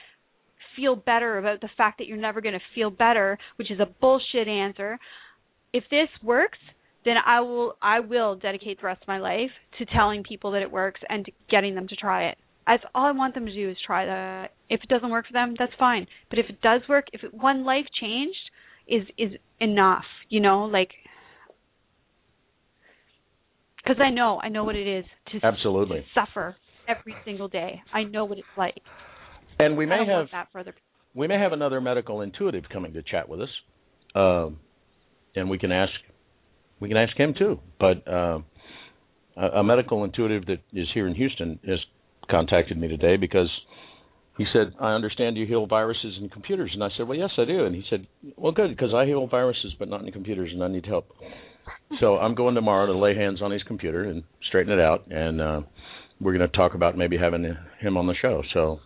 feel 0.76 0.94
better 0.96 1.38
about 1.38 1.60
the 1.60 1.68
fact 1.76 1.98
that 1.98 2.06
you're 2.06 2.16
never 2.16 2.40
going 2.40 2.54
to 2.54 2.60
feel 2.74 2.90
better, 2.90 3.38
which 3.56 3.70
is 3.70 3.80
a 3.80 3.86
bullshit 4.00 4.46
answer. 4.46 4.98
If 5.72 5.84
this 5.90 6.08
works, 6.22 6.58
then 7.04 7.14
I 7.24 7.40
will 7.40 7.76
I 7.80 8.00
will 8.00 8.36
dedicate 8.36 8.80
the 8.80 8.86
rest 8.86 9.02
of 9.02 9.08
my 9.08 9.18
life 9.18 9.50
to 9.78 9.86
telling 9.86 10.22
people 10.24 10.50
that 10.52 10.62
it 10.62 10.70
works 10.70 11.00
and 11.08 11.24
to 11.24 11.32
getting 11.50 11.74
them 11.74 11.88
to 11.88 11.96
try 11.96 12.28
it. 12.28 12.38
That's 12.66 12.82
all 12.94 13.06
I 13.06 13.12
want 13.12 13.34
them 13.34 13.46
to 13.46 13.54
do 13.54 13.70
is 13.70 13.76
try 13.86 14.04
the 14.04 14.48
If 14.68 14.82
it 14.82 14.88
doesn't 14.88 15.10
work 15.10 15.26
for 15.26 15.32
them, 15.32 15.54
that's 15.58 15.72
fine. 15.78 16.06
But 16.30 16.40
if 16.40 16.46
it 16.48 16.60
does 16.60 16.82
work, 16.88 17.06
if 17.12 17.22
it, 17.22 17.32
one 17.32 17.64
life 17.64 17.86
changed 18.00 18.36
is 18.88 19.02
is 19.16 19.32
enough, 19.60 20.04
you 20.28 20.40
know, 20.40 20.64
like 20.64 20.90
because 23.76 24.00
I 24.04 24.10
know 24.10 24.40
I 24.42 24.48
know 24.48 24.64
what 24.64 24.76
it 24.76 24.86
is 24.86 25.04
to, 25.32 25.46
Absolutely. 25.46 26.00
to 26.00 26.04
suffer 26.14 26.56
every 26.88 27.14
single 27.24 27.48
day. 27.48 27.82
I 27.94 28.02
know 28.02 28.24
what 28.24 28.38
it's 28.38 28.46
like. 28.56 28.80
And 29.58 29.76
we 29.76 29.86
may 29.86 30.04
have 30.06 30.28
that 30.32 30.48
for 30.52 30.60
other 30.60 30.74
we 31.14 31.26
may 31.26 31.38
have 31.38 31.52
another 31.52 31.80
medical 31.80 32.20
intuitive 32.20 32.64
coming 32.70 32.92
to 32.92 33.02
chat 33.02 33.28
with 33.28 33.40
us, 33.40 33.48
um, 34.14 34.58
and 35.34 35.48
we 35.48 35.58
can 35.58 35.72
ask 35.72 35.92
we 36.78 36.88
can 36.88 36.98
ask 36.98 37.16
him 37.16 37.34
too. 37.36 37.58
But 37.80 38.06
uh, 38.06 38.40
a, 39.36 39.46
a 39.58 39.64
medical 39.64 40.04
intuitive 40.04 40.46
that 40.46 40.58
is 40.72 40.88
here 40.92 41.06
in 41.06 41.14
Houston 41.14 41.58
has 41.66 41.78
contacted 42.30 42.78
me 42.78 42.88
today 42.88 43.16
because 43.16 43.50
he 44.36 44.44
said, 44.52 44.74
"I 44.78 44.92
understand 44.92 45.38
you 45.38 45.46
heal 45.46 45.66
viruses 45.66 46.16
and 46.20 46.30
computers," 46.30 46.70
and 46.74 46.84
I 46.84 46.88
said, 46.96 47.08
"Well, 47.08 47.18
yes, 47.18 47.30
I 47.38 47.46
do." 47.46 47.64
And 47.64 47.74
he 47.74 47.82
said, 47.88 48.06
"Well, 48.36 48.52
good, 48.52 48.68
because 48.68 48.92
I 48.94 49.06
heal 49.06 49.26
viruses, 49.26 49.72
but 49.78 49.88
not 49.88 50.02
in 50.04 50.12
computers, 50.12 50.50
and 50.52 50.62
I 50.62 50.68
need 50.68 50.84
help." 50.84 51.08
so 52.00 52.16
I'm 52.16 52.34
going 52.34 52.54
tomorrow 52.54 52.86
to 52.86 52.98
lay 52.98 53.14
hands 53.16 53.40
on 53.42 53.50
his 53.50 53.62
computer 53.62 54.04
and 54.04 54.22
straighten 54.48 54.72
it 54.72 54.80
out, 54.80 55.06
and 55.10 55.40
uh, 55.40 55.60
we're 56.20 56.36
going 56.36 56.48
to 56.48 56.56
talk 56.56 56.74
about 56.74 56.96
maybe 56.96 57.16
having 57.16 57.56
him 57.80 57.96
on 57.96 58.06
the 58.06 58.14
show. 58.20 58.42
So 58.52 58.80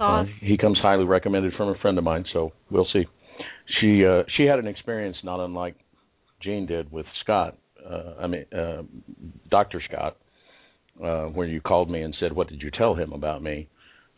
uh, 0.00 0.24
he 0.40 0.56
comes 0.56 0.78
highly 0.78 1.04
recommended 1.04 1.54
from 1.54 1.68
a 1.68 1.74
friend 1.76 1.98
of 1.98 2.04
mine, 2.04 2.24
so 2.32 2.52
we'll 2.70 2.88
see. 2.92 3.06
She 3.80 4.04
uh, 4.04 4.22
she 4.36 4.44
had 4.44 4.58
an 4.58 4.66
experience 4.66 5.16
not 5.24 5.44
unlike 5.44 5.76
Jean 6.40 6.66
did 6.66 6.90
with 6.92 7.06
Scott. 7.22 7.56
Uh, 7.84 8.14
I 8.20 8.26
mean, 8.26 8.44
uh, 8.52 8.82
Doctor 9.50 9.82
Scott, 9.88 10.16
uh, 11.02 11.24
where 11.26 11.46
you 11.46 11.60
called 11.60 11.90
me 11.90 12.02
and 12.02 12.14
said, 12.18 12.32
"What 12.32 12.48
did 12.48 12.62
you 12.62 12.70
tell 12.70 12.94
him 12.94 13.12
about 13.12 13.42
me?" 13.42 13.68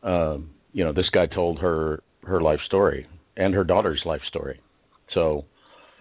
Um, 0.02 0.50
you 0.72 0.84
know, 0.84 0.92
this 0.92 1.08
guy 1.12 1.26
told 1.26 1.58
her 1.60 2.02
her 2.24 2.40
life 2.40 2.60
story 2.66 3.06
and 3.36 3.54
her 3.54 3.64
daughter's 3.64 4.02
life 4.04 4.20
story. 4.28 4.60
So, 5.14 5.44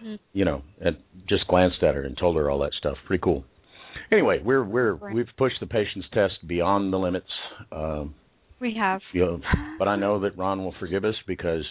Mhm. 0.02 0.18
you 0.32 0.44
know, 0.44 0.62
and 0.80 0.96
just 1.26 1.46
glanced 1.48 1.82
at 1.82 1.94
her 1.94 2.02
and 2.02 2.16
told 2.16 2.36
her 2.36 2.50
all 2.50 2.58
that 2.60 2.74
stuff. 2.74 2.98
Pretty 3.06 3.22
cool. 3.22 3.44
Anyway, 4.12 4.40
we're 4.40 4.64
we're 4.64 4.94
Right. 4.94 5.14
we've 5.14 5.30
pushed 5.36 5.60
the 5.60 5.66
patient's 5.66 6.08
test 6.10 6.46
beyond 6.46 6.92
the 6.92 6.98
limits. 6.98 7.30
Um, 7.72 8.14
We 8.60 8.74
have. 8.74 9.00
you 9.12 9.24
know, 9.24 9.40
but 9.78 9.86
I 9.88 9.96
know 9.96 10.20
that 10.20 10.36
Ron 10.36 10.64
will 10.64 10.74
forgive 10.80 11.04
us 11.04 11.14
because 11.26 11.64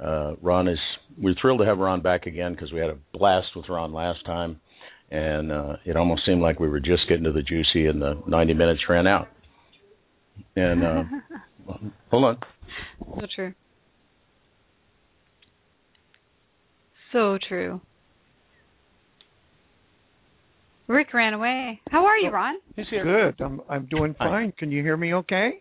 uh, 0.00 0.34
Ron 0.40 0.68
is. 0.68 0.78
We're 1.18 1.34
thrilled 1.40 1.60
to 1.60 1.66
have 1.66 1.78
Ron 1.78 2.00
back 2.00 2.26
again 2.26 2.52
because 2.52 2.72
we 2.72 2.78
had 2.80 2.90
a 2.90 2.98
blast 3.12 3.48
with 3.56 3.68
Ron 3.68 3.92
last 3.92 4.24
time, 4.24 4.60
and 5.10 5.50
uh, 5.50 5.76
it 5.84 5.96
almost 5.96 6.24
seemed 6.24 6.40
like 6.40 6.60
we 6.60 6.68
were 6.68 6.80
just 6.80 7.08
getting 7.08 7.24
to 7.24 7.32
the 7.32 7.42
juicy, 7.42 7.86
and 7.86 8.00
the 8.00 8.22
90 8.26 8.54
minutes 8.54 8.80
ran 8.88 9.06
out. 9.06 9.28
And 10.56 10.84
uh, 10.84 11.02
hold 12.10 12.24
on, 12.24 12.38
so 13.20 13.26
true. 13.34 13.54
So 17.12 17.38
true. 17.48 17.80
Rick 20.88 21.12
ran 21.14 21.34
away. 21.34 21.80
How 21.90 22.06
are 22.06 22.16
you, 22.18 22.30
Ron? 22.30 22.56
he's 22.76 22.86
here. 22.90 23.04
Good. 23.04 23.44
I'm 23.44 23.60
I'm 23.68 23.86
doing 23.86 24.14
fine. 24.18 24.52
Can 24.58 24.70
you 24.70 24.82
hear 24.82 24.96
me 24.96 25.14
okay? 25.14 25.60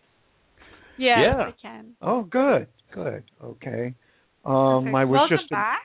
Yes, 0.98 1.18
Yeah. 1.22 1.38
I 1.38 1.54
can. 1.62 1.86
Oh, 2.02 2.24
good. 2.24 2.68
Good. 2.94 3.24
Okay. 3.44 3.94
Um 4.46 4.84
Perfect. 4.86 4.96
I 4.96 5.04
was 5.06 5.18
Welcome 5.20 5.38
just 5.40 5.50
back. 5.50 5.82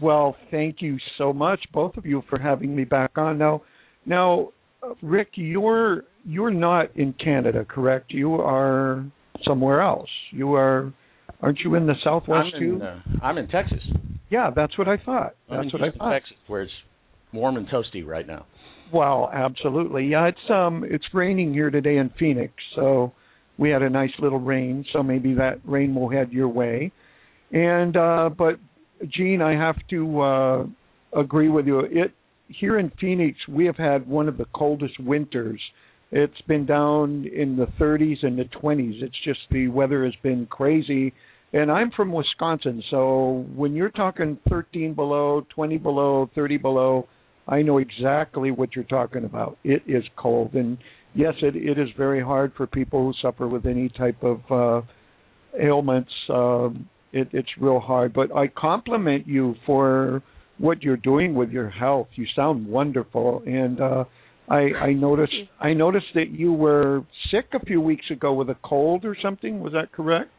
well, 0.00 0.36
thank 0.50 0.76
you 0.80 0.96
so 1.18 1.32
much 1.32 1.60
both 1.72 1.96
of 1.96 2.06
you 2.06 2.22
for 2.30 2.38
having 2.38 2.74
me 2.74 2.84
back 2.84 3.12
on. 3.16 3.38
Now 3.38 3.62
now 4.06 4.48
uh, 4.82 4.94
Rick, 5.02 5.30
you're 5.34 6.04
you're 6.24 6.50
not 6.52 6.96
in 6.96 7.12
Canada, 7.14 7.64
correct? 7.68 8.12
You 8.12 8.34
are 8.34 9.04
somewhere 9.46 9.80
else. 9.82 10.08
You 10.30 10.54
are 10.54 10.92
aren't 11.40 11.58
you 11.60 11.74
in 11.74 11.86
the 11.86 11.94
southwest 12.04 12.48
I'm 12.54 12.60
too? 12.60 12.74
in, 12.76 12.82
uh, 12.82 13.00
I'm 13.22 13.38
in 13.38 13.48
Texas. 13.48 13.82
yeah, 14.30 14.50
that's 14.54 14.76
what 14.78 14.88
I 14.88 14.96
thought. 14.96 15.34
I'm 15.50 15.60
in 15.60 15.62
That's 15.66 15.72
what 15.74 15.82
I 15.82 15.90
thought. 15.96 16.12
Texas, 16.12 16.36
where 16.46 16.62
it's 16.62 16.72
warm 17.32 17.56
and 17.56 17.66
toasty 17.68 18.04
right 18.06 18.26
now. 18.26 18.46
Well, 18.92 19.30
absolutely. 19.32 20.06
Yeah, 20.06 20.28
it's 20.28 20.50
um 20.50 20.84
it's 20.88 21.04
raining 21.12 21.52
here 21.52 21.70
today 21.70 21.96
in 21.96 22.10
Phoenix, 22.18 22.52
so 22.76 23.12
we 23.58 23.70
had 23.70 23.82
a 23.82 23.90
nice 23.90 24.12
little 24.18 24.40
rain, 24.40 24.84
so 24.92 25.02
maybe 25.02 25.34
that 25.34 25.60
rain 25.64 25.94
will 25.94 26.08
head 26.08 26.32
your 26.32 26.48
way. 26.48 26.92
And 27.52 27.96
uh 27.96 28.30
but 28.36 28.58
Gene, 29.08 29.42
I 29.42 29.52
have 29.52 29.76
to 29.90 30.20
uh 30.20 30.66
agree 31.12 31.48
with 31.48 31.66
you. 31.66 31.80
It 31.80 32.12
here 32.48 32.78
in 32.78 32.92
Phoenix, 33.00 33.38
we 33.48 33.66
have 33.66 33.76
had 33.76 34.06
one 34.06 34.28
of 34.28 34.36
the 34.36 34.46
coldest 34.54 34.98
winters. 35.00 35.60
It's 36.10 36.40
been 36.42 36.66
down 36.66 37.26
in 37.34 37.56
the 37.56 37.66
30s 37.80 38.22
and 38.22 38.38
the 38.38 38.44
20s. 38.44 39.02
It's 39.02 39.16
just 39.24 39.40
the 39.50 39.68
weather 39.68 40.04
has 40.04 40.14
been 40.22 40.46
crazy. 40.46 41.14
And 41.54 41.70
I'm 41.70 41.90
from 41.90 42.12
Wisconsin, 42.12 42.82
so 42.90 43.46
when 43.54 43.74
you're 43.74 43.90
talking 43.90 44.38
13 44.48 44.94
below, 44.94 45.46
20 45.54 45.76
below, 45.78 46.30
30 46.34 46.56
below, 46.56 47.06
I 47.46 47.60
know 47.60 47.78
exactly 47.78 48.50
what 48.50 48.74
you're 48.74 48.84
talking 48.84 49.24
about. 49.24 49.58
It 49.62 49.82
is 49.86 50.02
cold, 50.16 50.54
and 50.54 50.78
yes, 51.14 51.34
it 51.42 51.56
it 51.56 51.78
is 51.78 51.88
very 51.96 52.22
hard 52.22 52.52
for 52.56 52.66
people 52.66 53.04
who 53.04 53.12
suffer 53.22 53.46
with 53.48 53.66
any 53.66 53.88
type 53.90 54.22
of 54.22 54.40
uh, 54.50 54.86
ailments. 55.60 56.10
Um, 56.28 56.88
it, 57.12 57.28
it's 57.32 57.48
real 57.60 57.80
hard, 57.80 58.12
but 58.12 58.34
I 58.34 58.46
compliment 58.48 59.26
you 59.26 59.54
for 59.66 60.22
what 60.58 60.82
you're 60.82 60.96
doing 60.96 61.34
with 61.34 61.50
your 61.50 61.68
health. 61.68 62.08
You 62.14 62.26
sound 62.34 62.66
wonderful, 62.66 63.42
and 63.46 63.80
uh, 63.80 64.04
I 64.48 64.70
I 64.80 64.92
noticed 64.92 65.34
I 65.60 65.72
noticed 65.74 66.06
that 66.14 66.30
you 66.30 66.52
were 66.52 67.02
sick 67.30 67.46
a 67.54 67.64
few 67.64 67.80
weeks 67.80 68.06
ago 68.10 68.32
with 68.32 68.48
a 68.50 68.56
cold 68.64 69.04
or 69.04 69.16
something. 69.22 69.60
Was 69.60 69.72
that 69.72 69.92
correct? 69.92 70.30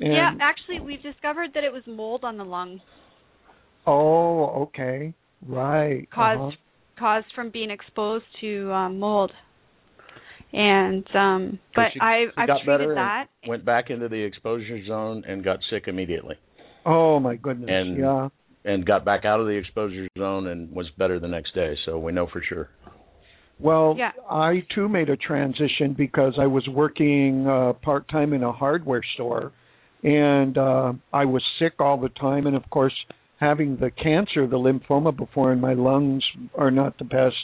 And 0.00 0.12
yeah, 0.12 0.32
actually, 0.40 0.80
we 0.80 0.96
discovered 0.96 1.50
that 1.54 1.64
it 1.64 1.72
was 1.72 1.82
mold 1.86 2.24
on 2.24 2.36
the 2.36 2.44
lung. 2.44 2.80
Oh, 3.86 4.62
okay, 4.64 5.14
right. 5.46 6.08
Caused 6.10 6.40
uh-huh. 6.40 6.98
caused 6.98 7.26
from 7.34 7.50
being 7.50 7.70
exposed 7.70 8.24
to 8.40 8.72
um, 8.72 8.98
mold. 8.98 9.32
And 10.52 11.06
um 11.14 11.58
but 11.74 11.86
she, 11.92 12.00
I 12.00 12.26
she 12.26 12.32
I 12.36 12.46
got 12.46 12.62
treated 12.64 12.66
better 12.66 12.94
that. 12.94 13.26
And 13.42 13.50
went 13.50 13.64
back 13.64 13.90
into 13.90 14.08
the 14.08 14.22
exposure 14.22 14.84
zone 14.86 15.24
and 15.26 15.44
got 15.44 15.58
sick 15.70 15.84
immediately. 15.86 16.36
Oh 16.84 17.18
my 17.18 17.36
goodness. 17.36 17.70
And, 17.72 17.98
yeah. 17.98 18.28
And 18.64 18.84
got 18.84 19.04
back 19.04 19.24
out 19.24 19.40
of 19.40 19.46
the 19.46 19.52
exposure 19.52 20.08
zone 20.18 20.46
and 20.48 20.72
was 20.72 20.86
better 20.98 21.20
the 21.20 21.28
next 21.28 21.54
day. 21.54 21.74
So 21.84 21.98
we 21.98 22.12
know 22.12 22.26
for 22.32 22.42
sure. 22.48 22.68
Well, 23.58 23.94
yeah. 23.96 24.12
I 24.30 24.64
too 24.74 24.88
made 24.88 25.08
a 25.08 25.16
transition 25.16 25.94
because 25.96 26.34
I 26.38 26.46
was 26.46 26.66
working 26.68 27.46
uh, 27.46 27.72
part 27.74 28.08
time 28.08 28.32
in 28.32 28.42
a 28.42 28.52
hardware 28.52 29.02
store, 29.14 29.52
and 30.02 30.58
uh, 30.58 30.92
I 31.12 31.24
was 31.24 31.42
sick 31.58 31.74
all 31.80 31.98
the 31.98 32.10
time. 32.10 32.46
And 32.46 32.54
of 32.54 32.68
course, 32.70 32.92
having 33.40 33.76
the 33.76 33.90
cancer, 33.90 34.46
the 34.46 34.58
lymphoma 34.58 35.16
before, 35.16 35.52
and 35.52 35.60
my 35.60 35.72
lungs 35.72 36.22
are 36.54 36.70
not 36.70 36.98
the 36.98 37.04
best. 37.04 37.36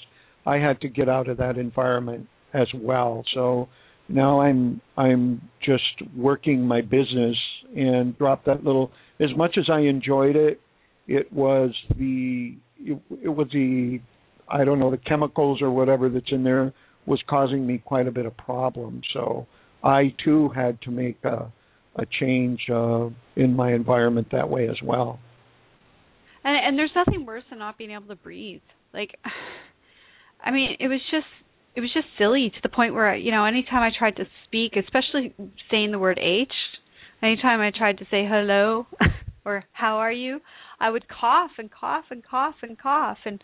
I 0.44 0.56
had 0.56 0.80
to 0.82 0.88
get 0.88 1.08
out 1.08 1.28
of 1.28 1.38
that 1.38 1.56
environment 1.56 2.28
as 2.54 2.68
well. 2.74 3.24
So 3.34 3.68
now 4.08 4.40
I'm 4.40 4.80
I'm 4.96 5.42
just 5.64 5.82
working 6.16 6.66
my 6.66 6.80
business 6.80 7.36
and 7.74 8.16
dropped 8.18 8.46
that 8.46 8.64
little. 8.64 8.90
As 9.20 9.30
much 9.36 9.56
as 9.58 9.64
I 9.70 9.80
enjoyed 9.80 10.36
it, 10.36 10.60
it 11.06 11.32
was 11.32 11.70
the 11.96 12.56
it, 12.78 13.00
it 13.22 13.28
was 13.28 13.48
the 13.52 14.00
I 14.48 14.64
don't 14.64 14.78
know 14.78 14.90
the 14.90 14.98
chemicals 14.98 15.62
or 15.62 15.70
whatever 15.70 16.08
that's 16.08 16.30
in 16.30 16.44
there 16.44 16.72
was 17.06 17.20
causing 17.28 17.66
me 17.66 17.82
quite 17.84 18.06
a 18.06 18.12
bit 18.12 18.26
of 18.26 18.36
problems. 18.36 19.02
So 19.12 19.46
I 19.82 20.14
too 20.24 20.50
had 20.54 20.80
to 20.82 20.90
make 20.90 21.18
a 21.24 21.50
a 21.96 22.06
change 22.20 22.60
uh, 22.72 23.08
in 23.36 23.54
my 23.54 23.74
environment 23.74 24.28
that 24.32 24.48
way 24.48 24.68
as 24.68 24.76
well. 24.82 25.18
And, 26.44 26.56
and 26.66 26.78
there's 26.78 26.90
nothing 26.96 27.26
worse 27.26 27.44
than 27.50 27.58
not 27.58 27.78
being 27.78 27.90
able 27.90 28.06
to 28.08 28.16
breathe. 28.16 28.62
Like, 28.94 29.10
I 30.44 30.50
mean, 30.50 30.76
it 30.80 30.88
was 30.88 31.00
just 31.10 31.26
it 31.74 31.80
was 31.80 31.90
just 31.92 32.06
silly 32.18 32.50
to 32.50 32.60
the 32.62 32.68
point 32.68 32.94
where 32.94 33.14
you 33.16 33.30
know 33.30 33.44
anytime 33.44 33.82
I 33.82 33.90
tried 33.96 34.16
to 34.16 34.24
speak, 34.46 34.72
especially 34.76 35.34
saying 35.70 35.92
the 35.92 35.98
word 35.98 36.18
H, 36.18 36.52
anytime 37.22 37.60
I 37.60 37.70
tried 37.76 37.98
to 37.98 38.04
say 38.10 38.26
hello 38.28 38.86
or 39.44 39.64
how 39.72 39.96
are 39.96 40.12
you, 40.12 40.40
I 40.80 40.90
would 40.90 41.04
cough 41.08 41.52
and 41.58 41.70
cough 41.70 42.04
and 42.10 42.22
cough 42.24 42.56
and 42.62 42.78
cough, 42.78 43.18
and 43.24 43.40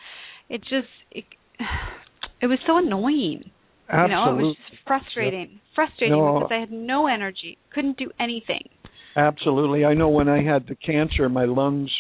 it 0.48 0.60
just 0.62 0.88
it, 1.10 1.24
it 2.42 2.46
was 2.46 2.58
so 2.66 2.78
annoying. 2.78 3.50
Absolutely. 3.90 4.10
You 4.10 4.16
know, 4.16 4.38
it 4.38 4.42
was 4.42 4.56
just 4.70 4.82
frustrating, 4.86 5.50
yep. 5.52 5.60
frustrating 5.74 6.18
no, 6.18 6.40
because 6.40 6.50
I 6.52 6.60
had 6.60 6.70
no 6.70 7.06
energy, 7.06 7.56
couldn't 7.72 7.96
do 7.96 8.10
anything. 8.20 8.68
Absolutely, 9.16 9.86
I 9.86 9.94
know 9.94 10.10
when 10.10 10.28
I 10.28 10.42
had 10.42 10.66
the 10.68 10.74
cancer, 10.74 11.28
my 11.30 11.46
lungs, 11.46 11.90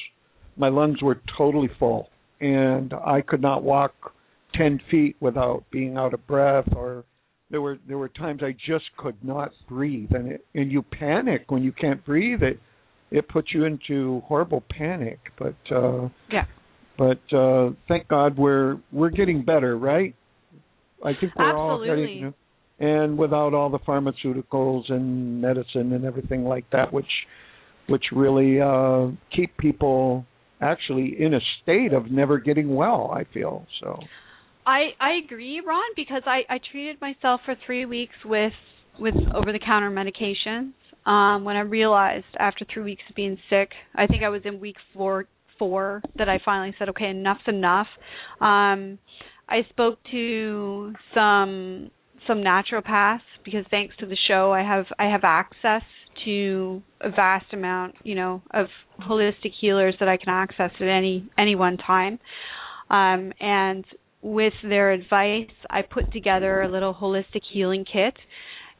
my 0.58 0.68
lungs 0.68 1.02
were 1.02 1.18
totally 1.38 1.70
full, 1.78 2.10
and 2.40 2.92
I 2.92 3.22
could 3.22 3.40
not 3.40 3.62
walk 3.62 4.12
ten 4.58 4.80
feet 4.90 5.16
without 5.20 5.64
being 5.70 5.96
out 5.96 6.12
of 6.12 6.26
breath, 6.26 6.68
or 6.76 7.04
there 7.50 7.62
were 7.62 7.78
there 7.86 7.98
were 7.98 8.08
times 8.08 8.42
I 8.42 8.52
just 8.66 8.84
could 8.98 9.16
not 9.22 9.52
breathe, 9.68 10.10
and 10.10 10.32
it, 10.32 10.44
and 10.54 10.70
you 10.70 10.82
panic 10.82 11.50
when 11.50 11.62
you 11.62 11.72
can't 11.72 12.04
breathe. 12.04 12.42
It 12.42 12.60
it 13.10 13.28
puts 13.28 13.48
you 13.54 13.64
into 13.64 14.20
horrible 14.26 14.62
panic, 14.68 15.18
but 15.38 15.56
uh, 15.74 16.08
yeah. 16.30 16.44
But 16.98 17.20
uh, 17.34 17.70
thank 17.86 18.08
God 18.08 18.36
we're 18.36 18.78
we're 18.92 19.10
getting 19.10 19.44
better, 19.44 19.78
right? 19.78 20.14
I 21.04 21.12
think 21.18 21.32
we're 21.36 21.50
Absolutely. 21.50 21.88
all 21.90 21.96
getting. 21.96 22.16
You 22.16 22.24
know, 22.24 22.34
and 22.80 23.18
without 23.18 23.54
all 23.54 23.70
the 23.70 23.78
pharmaceuticals 23.80 24.90
and 24.92 25.40
medicine 25.40 25.92
and 25.92 26.04
everything 26.04 26.44
like 26.44 26.64
that, 26.70 26.92
which 26.92 27.06
which 27.88 28.04
really 28.12 28.60
uh, 28.60 29.08
keep 29.34 29.56
people 29.56 30.26
actually 30.60 31.16
in 31.18 31.34
a 31.34 31.40
state 31.62 31.92
of 31.92 32.10
never 32.10 32.38
getting 32.38 32.74
well. 32.74 33.10
I 33.14 33.24
feel 33.32 33.66
so. 33.80 33.98
I 34.68 34.90
I 35.00 35.12
agree, 35.24 35.62
Ron, 35.66 35.80
because 35.96 36.22
I 36.26 36.40
I 36.50 36.60
treated 36.70 37.00
myself 37.00 37.40
for 37.46 37.54
three 37.64 37.86
weeks 37.86 38.14
with 38.24 38.52
with 39.00 39.14
over 39.34 39.50
the 39.50 39.58
counter 39.58 39.90
medications. 39.90 40.72
Um, 41.10 41.44
when 41.44 41.56
I 41.56 41.60
realized 41.60 42.26
after 42.38 42.66
three 42.72 42.82
weeks 42.82 43.02
of 43.08 43.16
being 43.16 43.38
sick, 43.48 43.70
I 43.94 44.06
think 44.06 44.22
I 44.22 44.28
was 44.28 44.42
in 44.44 44.60
week 44.60 44.76
four 44.92 45.24
four 45.58 46.02
that 46.18 46.28
I 46.28 46.38
finally 46.44 46.74
said, 46.78 46.90
okay, 46.90 47.06
enough's 47.06 47.40
enough. 47.46 47.86
Um, 48.42 48.98
I 49.48 49.62
spoke 49.70 49.98
to 50.10 50.92
some 51.14 51.90
some 52.26 52.38
naturopaths 52.38 53.20
because 53.46 53.64
thanks 53.70 53.96
to 54.00 54.06
the 54.06 54.18
show, 54.28 54.52
I 54.52 54.60
have 54.62 54.84
I 54.98 55.06
have 55.10 55.22
access 55.24 55.82
to 56.26 56.82
a 57.00 57.08
vast 57.08 57.46
amount, 57.54 57.94
you 58.02 58.14
know, 58.16 58.42
of 58.52 58.66
holistic 59.00 59.52
healers 59.58 59.94
that 59.98 60.08
I 60.10 60.18
can 60.18 60.28
access 60.28 60.72
at 60.78 60.88
any 60.88 61.26
any 61.38 61.54
one 61.54 61.78
time. 61.78 62.18
Um, 62.90 63.32
and 63.40 63.84
with 64.22 64.54
their 64.62 64.92
advice, 64.92 65.50
I 65.70 65.82
put 65.82 66.12
together 66.12 66.62
a 66.62 66.68
little 66.68 66.94
holistic 66.94 67.42
healing 67.52 67.84
kit 67.84 68.14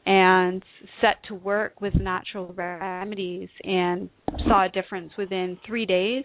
and 0.05 0.63
set 1.01 1.23
to 1.27 1.35
work 1.35 1.81
with 1.81 1.93
natural 1.95 2.53
remedies 2.53 3.49
and 3.63 4.09
saw 4.47 4.65
a 4.65 4.69
difference 4.69 5.11
within 5.17 5.57
three 5.65 5.85
days. 5.85 6.23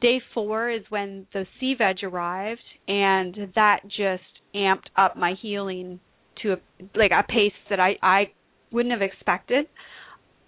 Day 0.00 0.20
four 0.34 0.70
is 0.70 0.82
when 0.88 1.26
the 1.32 1.46
sea 1.58 1.74
veg 1.76 2.02
arrived, 2.02 2.62
and 2.88 3.36
that 3.54 3.80
just 3.84 4.22
amped 4.54 4.88
up 4.96 5.16
my 5.16 5.34
healing 5.40 6.00
to 6.42 6.54
a, 6.54 6.56
like 6.94 7.10
a 7.12 7.22
pace 7.22 7.52
that 7.68 7.78
I 7.78 7.96
I 8.02 8.32
wouldn't 8.72 8.92
have 8.92 9.02
expected. 9.02 9.66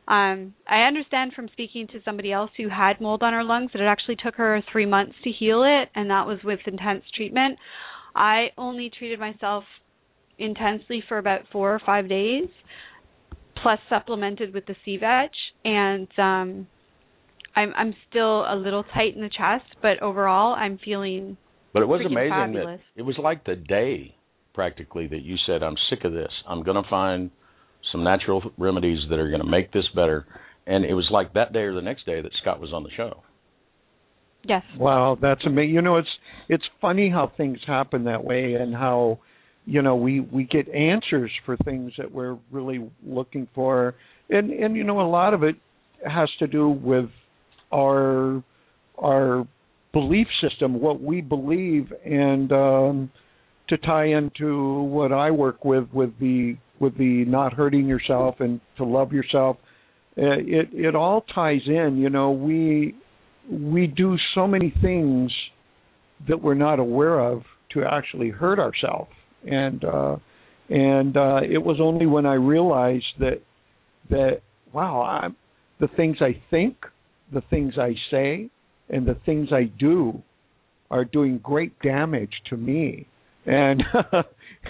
Um, 0.08 0.54
I 0.68 0.82
understand 0.82 1.32
from 1.34 1.48
speaking 1.52 1.86
to 1.88 2.00
somebody 2.04 2.32
else 2.32 2.50
who 2.56 2.68
had 2.68 3.00
mold 3.00 3.22
on 3.22 3.32
her 3.32 3.44
lungs 3.44 3.70
that 3.72 3.80
it 3.80 3.86
actually 3.86 4.16
took 4.16 4.34
her 4.34 4.60
three 4.72 4.86
months 4.86 5.14
to 5.22 5.30
heal 5.30 5.62
it, 5.62 5.90
and 5.94 6.10
that 6.10 6.26
was 6.26 6.38
with 6.42 6.60
intense 6.66 7.04
treatment. 7.14 7.58
I 8.14 8.48
only 8.58 8.90
treated 8.96 9.18
myself 9.18 9.64
intensely 10.38 11.02
for 11.08 11.18
about 11.18 11.42
four 11.52 11.74
or 11.74 11.80
five 11.84 12.08
days, 12.08 12.48
plus 13.62 13.78
supplemented 13.88 14.52
with 14.52 14.66
the 14.66 14.74
sea 14.84 14.96
veg, 14.98 15.30
and 15.64 16.08
um, 16.18 16.66
I'm 17.54 17.72
I'm 17.76 17.94
still 18.08 18.40
a 18.42 18.56
little 18.56 18.84
tight 18.94 19.14
in 19.14 19.22
the 19.22 19.28
chest, 19.30 19.76
but 19.80 20.02
overall 20.02 20.54
I'm 20.54 20.78
feeling. 20.84 21.36
But 21.72 21.82
it 21.82 21.86
was 21.86 22.00
amazing 22.04 22.30
fabulous. 22.30 22.80
that 22.96 23.00
it 23.00 23.02
was 23.02 23.16
like 23.22 23.44
the 23.44 23.56
day 23.56 24.14
practically 24.54 25.06
that 25.08 25.22
you 25.22 25.36
said, 25.46 25.62
"I'm 25.62 25.76
sick 25.90 26.04
of 26.04 26.12
this. 26.12 26.30
I'm 26.48 26.62
going 26.62 26.82
to 26.82 26.88
find 26.88 27.30
some 27.90 28.04
natural 28.04 28.42
remedies 28.58 29.00
that 29.10 29.18
are 29.18 29.28
going 29.28 29.42
to 29.42 29.48
make 29.48 29.72
this 29.72 29.84
better." 29.94 30.26
And 30.66 30.84
it 30.84 30.94
was 30.94 31.08
like 31.10 31.34
that 31.34 31.52
day 31.52 31.60
or 31.60 31.74
the 31.74 31.82
next 31.82 32.06
day 32.06 32.20
that 32.20 32.30
Scott 32.40 32.60
was 32.60 32.72
on 32.72 32.84
the 32.84 32.90
show. 32.96 33.22
Yes. 34.44 34.62
Wow, 34.76 35.16
that's 35.20 35.44
amazing. 35.46 35.74
You 35.74 35.82
know, 35.82 35.96
it's 35.96 36.08
it's 36.48 36.64
funny 36.80 37.10
how 37.10 37.32
things 37.36 37.58
happen 37.66 38.04
that 38.04 38.24
way, 38.24 38.54
and 38.54 38.74
how 38.74 39.18
you 39.64 39.82
know 39.82 39.96
we 39.96 40.20
we 40.20 40.44
get 40.44 40.68
answers 40.68 41.30
for 41.46 41.56
things 41.58 41.92
that 41.98 42.12
we're 42.12 42.38
really 42.50 42.90
looking 43.04 43.48
for, 43.54 43.94
and 44.30 44.50
and 44.50 44.76
you 44.76 44.84
know 44.84 45.00
a 45.00 45.08
lot 45.08 45.34
of 45.34 45.42
it 45.42 45.56
has 46.06 46.28
to 46.38 46.46
do 46.46 46.68
with 46.68 47.06
our 47.72 48.42
our 48.98 49.46
belief 49.92 50.26
system, 50.40 50.80
what 50.80 51.00
we 51.00 51.20
believe, 51.20 51.92
and 52.04 52.50
um, 52.52 53.10
to 53.68 53.76
tie 53.78 54.06
into 54.06 54.82
what 54.82 55.12
I 55.12 55.30
work 55.30 55.64
with 55.64 55.88
with 55.92 56.18
the 56.18 56.56
with 56.80 56.96
the 56.98 57.24
not 57.26 57.52
hurting 57.52 57.86
yourself 57.86 58.36
and 58.40 58.60
to 58.76 58.84
love 58.84 59.12
yourself. 59.12 59.56
Uh, 60.18 60.36
it 60.38 60.68
it 60.72 60.94
all 60.94 61.24
ties 61.34 61.62
in. 61.66 61.98
You 61.98 62.10
know, 62.10 62.32
we 62.32 62.94
we 63.50 63.86
do 63.86 64.16
so 64.34 64.46
many 64.46 64.72
things 64.82 65.30
that 66.28 66.42
we're 66.42 66.54
not 66.54 66.78
aware 66.78 67.20
of 67.20 67.42
to 67.72 67.82
actually 67.84 68.30
hurt 68.30 68.58
ourselves. 68.58 69.10
And 69.44 69.84
uh 69.84 70.16
and 70.68 71.16
uh 71.16 71.40
it 71.42 71.58
was 71.58 71.78
only 71.80 72.06
when 72.06 72.24
i 72.24 72.34
realized 72.34 73.04
that 73.18 73.42
that 74.08 74.42
wow 74.72 75.02
i'm 75.02 75.36
the 75.80 75.88
things 75.88 76.18
i 76.20 76.40
think 76.50 76.76
the 77.32 77.42
things 77.50 77.74
i 77.76 77.94
say 78.10 78.48
and 78.88 79.06
the 79.06 79.16
things 79.26 79.48
i 79.52 79.64
do 79.64 80.22
are 80.92 81.06
doing 81.06 81.40
great 81.42 81.72
damage 81.80 82.30
to 82.50 82.56
me. 82.56 83.08
And 83.46 83.82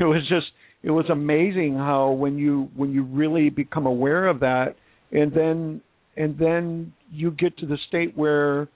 it 0.00 0.04
was 0.04 0.22
just 0.28 0.46
it 0.82 0.90
was 0.90 1.04
amazing 1.10 1.74
how 1.74 2.12
when 2.12 2.38
you 2.38 2.70
when 2.74 2.92
you 2.92 3.02
really 3.02 3.50
become 3.50 3.86
aware 3.86 4.28
of 4.28 4.40
that 4.40 4.76
and 5.10 5.32
then 5.34 5.82
and 6.16 6.38
then 6.38 6.92
you 7.10 7.32
get 7.32 7.58
to 7.58 7.66
the 7.66 7.76
state 7.88 8.16
where 8.16 8.68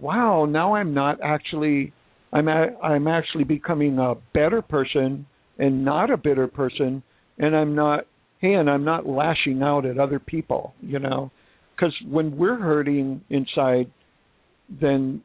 wow 0.00 0.46
now 0.46 0.74
i'm 0.74 0.94
not 0.94 1.18
actually 1.22 1.92
i'm 2.32 2.48
a, 2.48 2.66
i'm 2.82 3.06
actually 3.08 3.44
becoming 3.44 3.98
a 3.98 4.14
better 4.34 4.62
person 4.62 5.26
and 5.58 5.84
not 5.84 6.10
a 6.10 6.16
bitter 6.16 6.46
person 6.46 7.02
and 7.38 7.56
i'm 7.56 7.74
not 7.74 8.06
and 8.42 8.70
i'm 8.70 8.84
not 8.84 9.06
lashing 9.06 9.62
out 9.62 9.84
at 9.86 9.98
other 9.98 10.18
people 10.18 10.74
you 10.80 10.98
know 10.98 11.30
because 11.74 11.94
when 12.08 12.36
we're 12.36 12.58
hurting 12.58 13.20
inside 13.30 13.90
then 14.80 15.22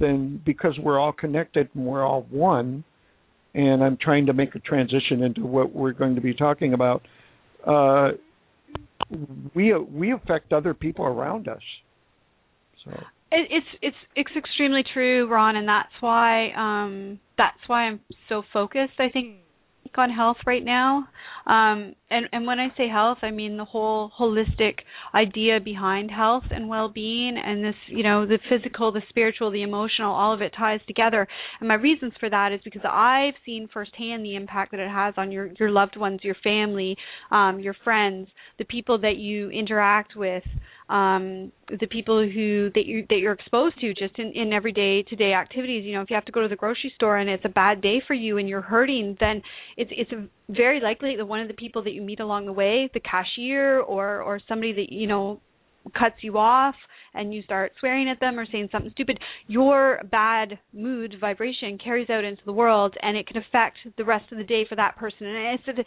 then 0.00 0.40
because 0.44 0.78
we're 0.82 0.98
all 0.98 1.12
connected 1.12 1.68
and 1.74 1.84
we're 1.86 2.04
all 2.04 2.26
one 2.30 2.84
and 3.54 3.82
I'm 3.82 3.98
trying 4.00 4.26
to 4.26 4.32
make 4.32 4.54
a 4.54 4.58
transition 4.60 5.22
into 5.22 5.44
what 5.44 5.74
we're 5.74 5.92
going 5.92 6.14
to 6.14 6.20
be 6.20 6.34
talking 6.34 6.72
about. 6.72 7.02
Uh, 7.66 8.12
we 9.54 9.74
we 9.74 10.12
affect 10.12 10.52
other 10.52 10.72
people 10.74 11.04
around 11.04 11.48
us. 11.48 11.60
So 12.84 12.90
it, 13.32 13.48
it's 13.50 13.66
it's 13.82 13.96
it's 14.14 14.30
extremely 14.36 14.82
true, 14.94 15.28
Ron, 15.28 15.56
and 15.56 15.68
that's 15.68 15.92
why 16.00 16.50
um, 16.52 17.18
that's 17.36 17.58
why 17.66 17.84
I'm 17.84 18.00
so 18.28 18.42
focused. 18.52 18.94
I 18.98 19.08
think 19.08 19.36
on 19.98 20.10
health 20.10 20.38
right 20.46 20.64
now. 20.64 21.08
Um, 21.46 21.94
and, 22.08 22.26
and 22.32 22.46
when 22.46 22.60
I 22.60 22.68
say 22.76 22.88
health, 22.88 23.18
I 23.22 23.30
mean 23.30 23.56
the 23.56 23.64
whole 23.64 24.12
holistic 24.18 24.74
idea 25.14 25.58
behind 25.60 26.10
health 26.10 26.44
and 26.50 26.68
well-being, 26.68 27.36
and 27.36 27.64
this, 27.64 27.74
you 27.88 28.02
know, 28.04 28.26
the 28.26 28.38
physical, 28.48 28.92
the 28.92 29.02
spiritual, 29.08 29.50
the 29.50 29.62
emotional, 29.62 30.12
all 30.14 30.32
of 30.32 30.40
it 30.40 30.52
ties 30.56 30.80
together. 30.86 31.26
And 31.58 31.68
my 31.68 31.74
reasons 31.74 32.12
for 32.20 32.30
that 32.30 32.52
is 32.52 32.60
because 32.64 32.82
I've 32.84 33.34
seen 33.44 33.68
firsthand 33.72 34.24
the 34.24 34.36
impact 34.36 34.70
that 34.70 34.80
it 34.80 34.90
has 34.90 35.14
on 35.16 35.32
your 35.32 35.50
your 35.58 35.70
loved 35.70 35.96
ones, 35.96 36.20
your 36.22 36.36
family, 36.44 36.96
um, 37.30 37.58
your 37.60 37.74
friends, 37.82 38.28
the 38.58 38.64
people 38.64 38.98
that 39.00 39.16
you 39.16 39.50
interact 39.50 40.14
with 40.16 40.44
um, 40.88 41.52
the 41.68 41.86
people 41.86 42.28
who 42.28 42.70
that 42.74 42.86
you 42.86 43.06
that 43.08 43.18
you're 43.18 43.32
exposed 43.32 43.80
to 43.80 43.94
just 43.94 44.18
in, 44.18 44.32
in 44.34 44.52
everyday 44.52 45.02
to 45.02 45.16
day 45.16 45.32
activities. 45.32 45.84
You 45.84 45.94
know, 45.94 46.02
if 46.02 46.10
you 46.10 46.14
have 46.14 46.24
to 46.26 46.32
go 46.32 46.42
to 46.42 46.48
the 46.48 46.56
grocery 46.56 46.92
store 46.96 47.18
and 47.18 47.30
it's 47.30 47.44
a 47.44 47.48
bad 47.48 47.80
day 47.80 48.02
for 48.06 48.14
you 48.14 48.38
and 48.38 48.48
you're 48.48 48.62
hurting, 48.62 49.16
then 49.20 49.42
it's 49.76 49.90
it's 49.94 50.10
very 50.48 50.80
likely 50.80 51.16
that 51.16 51.26
one 51.26 51.40
of 51.40 51.48
the 51.48 51.54
people 51.54 51.82
that 51.84 51.92
you 51.92 52.02
meet 52.02 52.20
along 52.20 52.46
the 52.46 52.52
way, 52.52 52.90
the 52.94 53.00
cashier 53.00 53.80
or 53.80 54.22
or 54.22 54.40
somebody 54.48 54.72
that 54.72 54.92
you 54.92 55.06
know 55.06 55.40
cuts 55.98 56.16
you 56.20 56.38
off 56.38 56.74
and 57.14 57.34
you 57.34 57.42
start 57.42 57.72
swearing 57.80 58.08
at 58.08 58.20
them 58.20 58.38
or 58.38 58.46
saying 58.50 58.68
something 58.70 58.90
stupid, 58.92 59.18
your 59.46 60.00
bad 60.10 60.58
mood 60.72 61.14
vibration 61.20 61.78
carries 61.82 62.08
out 62.08 62.24
into 62.24 62.42
the 62.46 62.52
world 62.52 62.94
and 63.02 63.16
it 63.16 63.26
can 63.26 63.36
affect 63.36 63.76
the 63.98 64.04
rest 64.04 64.30
of 64.32 64.38
the 64.38 64.44
day 64.44 64.64
for 64.68 64.76
that 64.76 64.96
person. 64.96 65.26
And 65.26 65.58
it's 65.58 65.78
a 65.78 65.84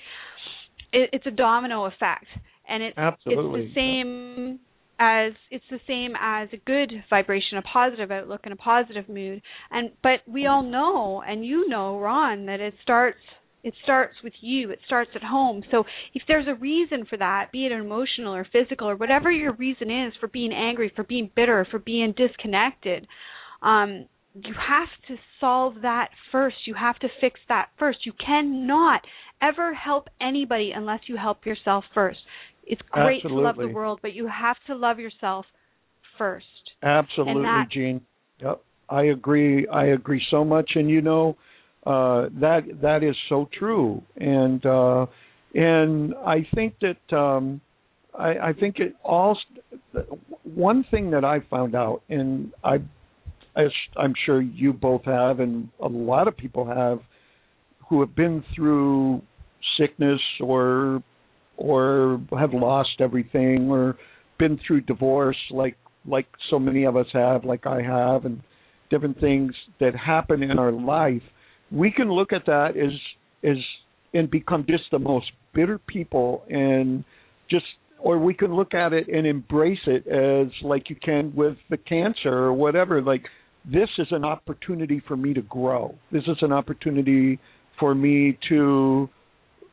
it's 0.93 1.25
a 1.25 1.31
domino 1.31 1.85
effect 1.85 2.25
and 2.69 2.83
it's 2.83 2.97
Absolutely. 2.97 3.65
it's 3.65 3.75
the 3.75 3.79
same 3.79 4.59
as 4.99 5.33
it's 5.51 5.65
the 5.69 5.79
same 5.87 6.13
as 6.19 6.49
a 6.53 6.57
good 6.57 6.91
vibration, 7.09 7.57
a 7.57 7.61
positive 7.61 8.11
outlook 8.11 8.41
and 8.43 8.53
a 8.53 8.57
positive 8.57 9.09
mood. 9.09 9.41
And 9.71 9.91
but 10.01 10.19
we 10.27 10.45
all 10.45 10.63
know 10.63 11.23
and 11.27 11.45
you 11.45 11.67
know, 11.67 11.99
Ron, 11.99 12.45
that 12.45 12.59
it 12.59 12.73
starts 12.81 13.17
it 13.63 13.73
starts 13.83 14.13
with 14.23 14.33
you. 14.41 14.69
It 14.69 14.79
starts 14.85 15.09
at 15.15 15.23
home. 15.23 15.63
So 15.71 15.85
if 16.13 16.21
there's 16.27 16.47
a 16.47 16.53
reason 16.53 17.05
for 17.09 17.17
that, 17.17 17.51
be 17.51 17.65
it 17.65 17.71
emotional 17.71 18.35
or 18.35 18.45
physical 18.53 18.87
or 18.87 18.95
whatever 18.95 19.31
your 19.31 19.53
reason 19.53 19.89
is 19.89 20.13
for 20.19 20.27
being 20.27 20.53
angry, 20.53 20.91
for 20.95 21.03
being 21.03 21.31
bitter, 21.35 21.67
for 21.71 21.79
being 21.79 22.13
disconnected, 22.15 23.07
um, 23.63 24.05
you 24.35 24.53
have 24.53 24.89
to 25.07 25.15
solve 25.39 25.75
that 25.81 26.09
first. 26.31 26.57
You 26.67 26.75
have 26.75 26.99
to 26.99 27.07
fix 27.19 27.39
that 27.49 27.69
first. 27.79 28.05
You 28.05 28.11
cannot 28.23 29.01
ever 29.41 29.73
help 29.73 30.09
anybody 30.21 30.71
unless 30.75 31.01
you 31.07 31.17
help 31.17 31.45
yourself 31.45 31.85
first. 31.93 32.19
It's 32.65 32.81
great 32.89 33.17
Absolutely. 33.17 33.41
to 33.41 33.47
love 33.47 33.57
the 33.57 33.67
world, 33.67 33.99
but 34.01 34.13
you 34.13 34.27
have 34.27 34.57
to 34.67 34.75
love 34.75 34.99
yourself 34.99 35.45
first. 36.17 36.45
Absolutely, 36.83 37.43
that, 37.43 37.67
Jean. 37.71 38.01
Yep. 38.41 38.61
I 38.89 39.03
agree. 39.05 39.67
I 39.67 39.85
agree 39.87 40.21
so 40.29 40.43
much, 40.43 40.71
and 40.75 40.89
you 40.89 41.01
know 41.01 41.37
uh, 41.85 42.29
that 42.39 42.61
that 42.81 43.03
is 43.03 43.15
so 43.29 43.49
true. 43.57 44.01
And 44.17 44.63
uh, 44.65 45.05
and 45.53 46.13
I 46.25 46.45
think 46.53 46.75
that 46.81 47.15
um, 47.17 47.61
I, 48.17 48.49
I 48.49 48.53
think 48.59 48.79
it 48.79 48.95
all. 49.03 49.37
One 50.43 50.85
thing 50.91 51.11
that 51.11 51.25
I 51.25 51.39
found 51.49 51.75
out, 51.75 52.01
and 52.09 52.51
I, 52.63 52.75
as 53.55 53.71
I'm 53.97 54.13
sure 54.25 54.41
you 54.41 54.73
both 54.73 55.05
have, 55.05 55.39
and 55.39 55.69
a 55.79 55.87
lot 55.87 56.27
of 56.27 56.37
people 56.37 56.65
have, 56.65 56.99
who 57.89 58.01
have 58.01 58.15
been 58.15 58.43
through 58.55 59.21
sickness 59.79 60.21
or 60.39 61.03
or 61.57 62.21
have 62.37 62.53
lost 62.53 62.99
everything 62.99 63.69
or 63.69 63.97
been 64.37 64.59
through 64.65 64.81
divorce 64.81 65.37
like 65.51 65.77
like 66.07 66.27
so 66.49 66.59
many 66.59 66.85
of 66.85 66.95
us 66.95 67.07
have 67.13 67.43
like 67.45 67.65
I 67.65 67.81
have 67.81 68.25
and 68.25 68.41
different 68.89 69.19
things 69.19 69.53
that 69.79 69.95
happen 69.95 70.43
in 70.43 70.59
our 70.59 70.71
life 70.71 71.23
we 71.71 71.91
can 71.91 72.11
look 72.11 72.33
at 72.33 72.45
that 72.45 72.77
as 72.77 72.91
as 73.43 73.57
and 74.13 74.29
become 74.31 74.65
just 74.67 74.83
the 74.91 74.99
most 74.99 75.27
bitter 75.53 75.79
people 75.87 76.43
and 76.49 77.03
just 77.49 77.65
or 77.99 78.17
we 78.19 78.33
can 78.33 78.55
look 78.55 78.73
at 78.73 78.93
it 78.93 79.07
and 79.07 79.25
embrace 79.25 79.79
it 79.87 80.07
as 80.07 80.51
like 80.63 80.89
you 80.89 80.95
can 80.95 81.33
with 81.35 81.57
the 81.69 81.77
cancer 81.77 82.29
or 82.29 82.53
whatever. 82.53 83.01
Like 83.01 83.23
this 83.65 83.89
is 83.97 84.07
an 84.11 84.23
opportunity 84.23 85.01
for 85.07 85.17
me 85.17 85.33
to 85.33 85.41
grow. 85.41 85.95
This 86.11 86.23
is 86.27 86.37
an 86.41 86.51
opportunity 86.51 87.39
for 87.79 87.95
me 87.95 88.37
to 88.49 89.09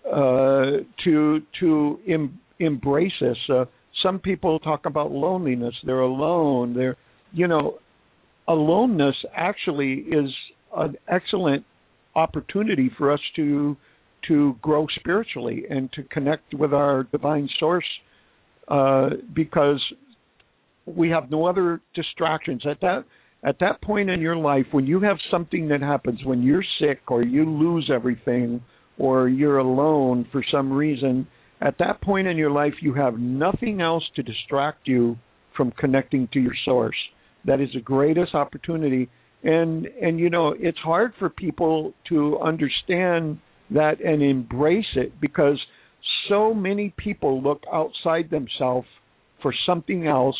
to 0.04 1.40
to 1.60 1.98
em- 2.08 2.40
embrace 2.58 3.12
this. 3.20 3.36
Uh, 3.48 3.64
some 4.02 4.18
people 4.18 4.58
talk 4.58 4.86
about 4.86 5.12
loneliness. 5.12 5.74
They're 5.84 6.00
alone. 6.00 6.74
They're 6.74 6.96
you 7.32 7.48
know, 7.48 7.78
aloneness 8.46 9.16
actually 9.34 10.04
is 10.10 10.30
an 10.76 10.96
excellent 11.08 11.64
opportunity 12.14 12.90
for 12.96 13.12
us 13.12 13.20
to 13.36 13.76
to 14.28 14.54
grow 14.62 14.86
spiritually 15.00 15.64
and 15.68 15.90
to 15.92 16.02
connect 16.04 16.54
with 16.54 16.72
our 16.72 17.04
divine 17.04 17.48
source 17.58 17.86
uh, 18.68 19.10
because 19.34 19.82
we 20.86 21.10
have 21.10 21.28
no 21.28 21.46
other 21.46 21.80
distractions 21.94 22.62
at 22.70 22.80
that 22.80 23.04
at 23.44 23.58
that 23.58 23.82
point 23.82 24.08
in 24.08 24.20
your 24.20 24.36
life 24.36 24.66
when 24.70 24.86
you 24.86 25.00
have 25.00 25.16
something 25.30 25.68
that 25.68 25.80
happens 25.80 26.20
when 26.24 26.42
you're 26.42 26.64
sick 26.80 27.00
or 27.08 27.22
you 27.22 27.48
lose 27.48 27.90
everything 27.92 28.60
or 29.02 29.28
you're 29.28 29.58
alone 29.58 30.24
for 30.30 30.44
some 30.52 30.72
reason, 30.72 31.26
at 31.60 31.74
that 31.80 32.00
point 32.00 32.28
in 32.28 32.36
your 32.36 32.52
life, 32.52 32.74
you 32.80 32.94
have 32.94 33.18
nothing 33.18 33.80
else 33.80 34.04
to 34.14 34.22
distract 34.22 34.86
you 34.86 35.16
from 35.56 35.72
connecting 35.72 36.28
to 36.32 36.38
your 36.38 36.54
source. 36.64 36.96
That 37.44 37.60
is 37.60 37.68
the 37.74 37.80
greatest 37.80 38.32
opportunity. 38.32 39.10
And 39.42 39.86
and 40.00 40.20
you 40.20 40.30
know, 40.30 40.54
it's 40.56 40.78
hard 40.78 41.14
for 41.18 41.28
people 41.28 41.94
to 42.10 42.38
understand 42.38 43.38
that 43.70 44.00
and 44.00 44.22
embrace 44.22 44.94
it 44.94 45.20
because 45.20 45.60
so 46.28 46.54
many 46.54 46.94
people 46.96 47.42
look 47.42 47.64
outside 47.72 48.30
themselves 48.30 48.86
for 49.42 49.52
something 49.66 50.06
else, 50.06 50.38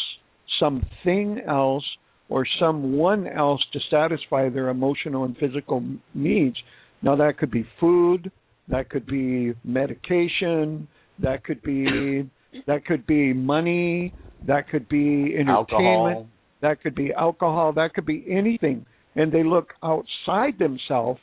something 0.61 1.41
else, 1.49 1.85
or 2.29 2.47
someone 2.61 3.27
else 3.27 3.61
to 3.73 3.81
satisfy 3.91 4.49
their 4.49 4.69
emotional 4.69 5.25
and 5.25 5.37
physical 5.37 5.83
needs. 6.15 6.57
Now 7.03 7.17
that 7.17 7.39
could 7.39 7.51
be 7.51 7.67
food, 7.81 8.31
that 8.69 8.91
could 8.91 9.07
be 9.07 9.55
medication, 9.65 10.89
that 11.19 11.45
could 11.45 11.63
be 11.63 12.29
that 12.67 12.85
could 12.85 13.07
be 13.07 13.33
money, 13.33 14.15
that 14.47 14.69
could 14.69 14.89
be 14.89 15.35
entertainment, 15.39 15.49
alcohol. 15.49 16.27
that 16.61 16.83
could 16.83 16.95
be 16.95 17.13
alcohol, 17.13 17.73
that 17.73 17.95
could 17.95 18.07
be 18.07 18.25
anything. 18.29 18.85
And 19.15 19.33
they 19.33 19.43
look 19.43 19.75
outside 19.83 20.59
themselves 20.59 21.21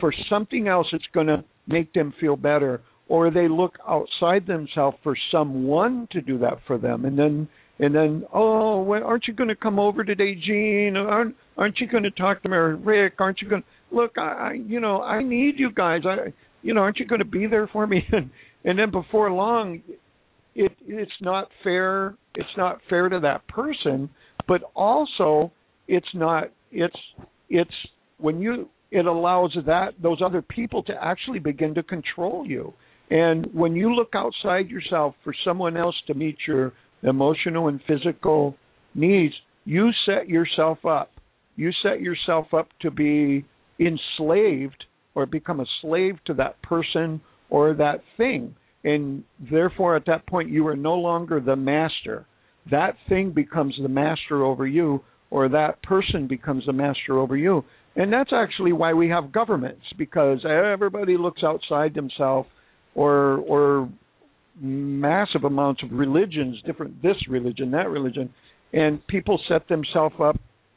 for 0.00 0.12
something 0.30 0.68
else 0.68 0.86
that's 0.92 1.04
going 1.12 1.26
to 1.28 1.44
make 1.66 1.92
them 1.92 2.14
feel 2.20 2.36
better 2.36 2.80
or 3.08 3.30
they 3.30 3.48
look 3.48 3.78
outside 3.88 4.46
themselves 4.46 4.96
for 5.02 5.16
someone 5.32 6.08
to 6.12 6.20
do 6.20 6.38
that 6.38 6.58
for 6.66 6.78
them. 6.78 7.04
And 7.04 7.18
then 7.18 7.48
and 7.80 7.94
then 7.94 8.24
oh 8.32 8.82
well, 8.82 9.04
aren't 9.04 9.26
you 9.26 9.34
going 9.34 9.48
to 9.48 9.56
come 9.56 9.78
over 9.78 10.04
today 10.04 10.34
Jean 10.34 10.96
aren't 10.96 11.34
aren't 11.56 11.78
you 11.78 11.88
going 11.88 12.02
to 12.02 12.10
talk 12.10 12.42
to 12.42 12.48
me 12.48 12.56
or 12.56 12.76
Rick? 12.76 13.14
Aren't 13.18 13.40
you 13.40 13.48
going 13.48 13.62
to 13.62 13.96
look 13.96 14.12
I, 14.18 14.20
I 14.50 14.52
you 14.52 14.80
know 14.80 15.02
I 15.02 15.22
need 15.22 15.54
you 15.58 15.70
guys. 15.72 16.02
I 16.04 16.32
you 16.62 16.74
know, 16.74 16.80
aren't 16.80 16.98
you 16.98 17.06
going 17.06 17.20
to 17.20 17.24
be 17.24 17.46
there 17.46 17.68
for 17.68 17.86
me? 17.86 18.02
and 18.12 18.30
and 18.64 18.78
then 18.78 18.90
before 18.90 19.30
long, 19.30 19.82
it 20.54 20.72
it's 20.86 21.12
not 21.20 21.48
fair. 21.62 22.16
It's 22.34 22.48
not 22.56 22.80
fair 22.88 23.08
to 23.08 23.20
that 23.20 23.46
person, 23.48 24.10
but 24.46 24.62
also 24.74 25.52
it's 25.86 26.08
not. 26.14 26.50
It's 26.70 26.96
it's 27.48 27.74
when 28.18 28.40
you 28.40 28.68
it 28.90 29.06
allows 29.06 29.56
that 29.66 29.94
those 30.02 30.20
other 30.24 30.42
people 30.42 30.82
to 30.84 30.92
actually 31.00 31.38
begin 31.38 31.74
to 31.74 31.82
control 31.82 32.46
you. 32.46 32.72
And 33.10 33.46
when 33.54 33.74
you 33.74 33.94
look 33.94 34.12
outside 34.14 34.68
yourself 34.68 35.14
for 35.24 35.34
someone 35.44 35.76
else 35.76 35.94
to 36.06 36.14
meet 36.14 36.36
your 36.46 36.72
emotional 37.02 37.68
and 37.68 37.80
physical 37.86 38.56
needs, 38.94 39.34
you 39.64 39.90
set 40.06 40.28
yourself 40.28 40.84
up. 40.84 41.10
You 41.56 41.70
set 41.82 42.00
yourself 42.00 42.52
up 42.52 42.68
to 42.80 42.90
be 42.90 43.44
enslaved 43.78 44.84
or 45.18 45.26
become 45.26 45.58
a 45.58 45.66
slave 45.82 46.14
to 46.24 46.32
that 46.34 46.62
person 46.62 47.20
or 47.50 47.74
that 47.74 48.00
thing. 48.16 48.54
And 48.84 49.24
therefore, 49.50 49.96
at 49.96 50.06
that 50.06 50.28
point, 50.28 50.48
you 50.48 50.64
are 50.68 50.76
no 50.76 50.94
longer 50.94 51.40
the 51.40 51.56
master. 51.56 52.24
That 52.70 52.94
thing 53.08 53.32
becomes 53.32 53.74
the 53.82 53.88
master 53.88 54.44
over 54.44 54.64
you, 54.64 55.00
or 55.30 55.48
that 55.48 55.82
person 55.82 56.28
becomes 56.28 56.66
the 56.66 56.72
master 56.72 57.18
over 57.18 57.36
you. 57.36 57.64
And 57.96 58.12
that's 58.12 58.30
actually 58.32 58.72
why 58.72 58.92
we 58.92 59.08
have 59.08 59.32
governments, 59.32 59.82
because 59.98 60.38
everybody 60.48 61.16
looks 61.16 61.42
outside 61.42 61.94
themselves, 61.94 62.48
or 62.94 63.38
or 63.38 63.90
massive 64.60 65.42
amounts 65.44 65.82
of 65.82 65.90
religions, 65.90 66.62
different 66.64 67.02
this 67.02 67.16
religion, 67.28 67.72
that 67.72 67.88
religion, 67.88 68.32
and 68.72 69.04
people 69.08 69.40
set 69.48 69.66
themselves 69.66 70.14
up 70.22 70.36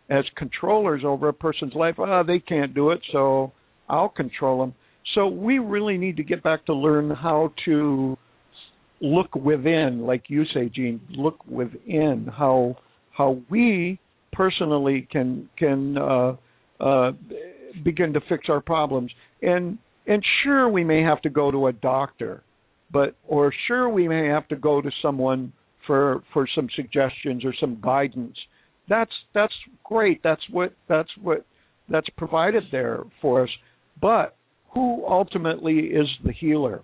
as 0.09 0.25
controllers 0.35 1.03
over 1.05 1.29
a 1.29 1.33
person's 1.33 1.75
life. 1.75 1.95
Ah, 1.99 2.21
oh, 2.21 2.23
they 2.25 2.39
can't 2.39 2.73
do 2.73 2.89
it, 2.89 3.01
so 3.11 3.51
I'll 3.91 4.09
control 4.09 4.61
them. 4.61 4.73
so 5.13 5.27
we 5.27 5.59
really 5.59 5.97
need 5.97 6.17
to 6.17 6.23
get 6.23 6.41
back 6.41 6.65
to 6.67 6.73
learn 6.73 7.11
how 7.11 7.53
to 7.65 8.17
look 9.01 9.35
within, 9.35 10.01
like 10.05 10.23
you 10.27 10.45
say, 10.53 10.69
Gene. 10.73 11.01
Look 11.09 11.45
within 11.47 12.29
how 12.31 12.77
how 13.11 13.41
we 13.49 13.99
personally 14.31 15.07
can 15.11 15.49
can 15.57 15.97
uh, 15.97 16.35
uh, 16.79 17.11
begin 17.83 18.13
to 18.13 18.21
fix 18.29 18.47
our 18.49 18.61
problems. 18.61 19.11
And 19.41 19.77
and 20.07 20.23
sure, 20.43 20.69
we 20.69 20.83
may 20.83 21.01
have 21.03 21.21
to 21.23 21.29
go 21.29 21.51
to 21.51 21.67
a 21.67 21.73
doctor, 21.73 22.43
but 22.91 23.15
or 23.27 23.53
sure 23.67 23.89
we 23.89 24.07
may 24.07 24.27
have 24.27 24.47
to 24.49 24.55
go 24.55 24.81
to 24.81 24.89
someone 25.01 25.51
for 25.85 26.23
for 26.33 26.47
some 26.55 26.67
suggestions 26.75 27.43
or 27.43 27.53
some 27.59 27.79
guidance. 27.81 28.37
That's 28.87 29.11
that's 29.33 29.53
great. 29.83 30.21
That's 30.23 30.41
what 30.49 30.73
that's 30.87 31.09
what 31.21 31.45
that's 31.89 32.07
provided 32.17 32.63
there 32.71 33.03
for 33.21 33.43
us. 33.43 33.49
But 34.01 34.35
who 34.73 35.05
ultimately 35.07 35.77
is 35.77 36.07
the 36.25 36.33
healer? 36.33 36.81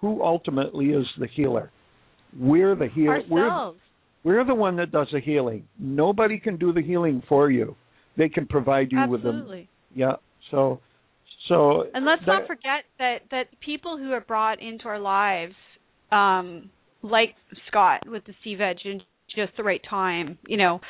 Who 0.00 0.22
ultimately 0.22 0.86
is 0.86 1.06
the 1.18 1.26
healer? 1.26 1.70
We're 2.38 2.74
the 2.74 2.88
healer. 2.88 3.22
We're, 3.28 3.72
we're 4.24 4.44
the 4.44 4.54
one 4.54 4.76
that 4.76 4.92
does 4.92 5.08
the 5.12 5.20
healing. 5.20 5.64
Nobody 5.78 6.38
can 6.38 6.56
do 6.56 6.72
the 6.72 6.82
healing 6.82 7.22
for 7.28 7.50
you. 7.50 7.76
They 8.16 8.28
can 8.28 8.46
provide 8.46 8.88
you 8.90 8.98
Absolutely. 8.98 9.30
with 9.30 9.66
them. 9.66 9.68
Yeah. 9.94 10.12
So 10.50 10.80
so 11.48 11.84
And 11.94 12.04
let's 12.04 12.22
that, 12.26 12.26
not 12.26 12.46
forget 12.46 12.84
that 12.98 13.18
that 13.30 13.46
people 13.64 13.96
who 13.96 14.12
are 14.12 14.20
brought 14.20 14.60
into 14.60 14.84
our 14.86 14.98
lives 14.98 15.54
um 16.12 16.70
like 17.02 17.34
Scott 17.68 18.02
with 18.06 18.24
the 18.24 18.34
sea 18.42 18.54
veg 18.56 18.78
in 18.84 19.00
just 19.34 19.56
the 19.56 19.62
right 19.62 19.80
time, 19.88 20.38
you 20.46 20.56
know, 20.56 20.80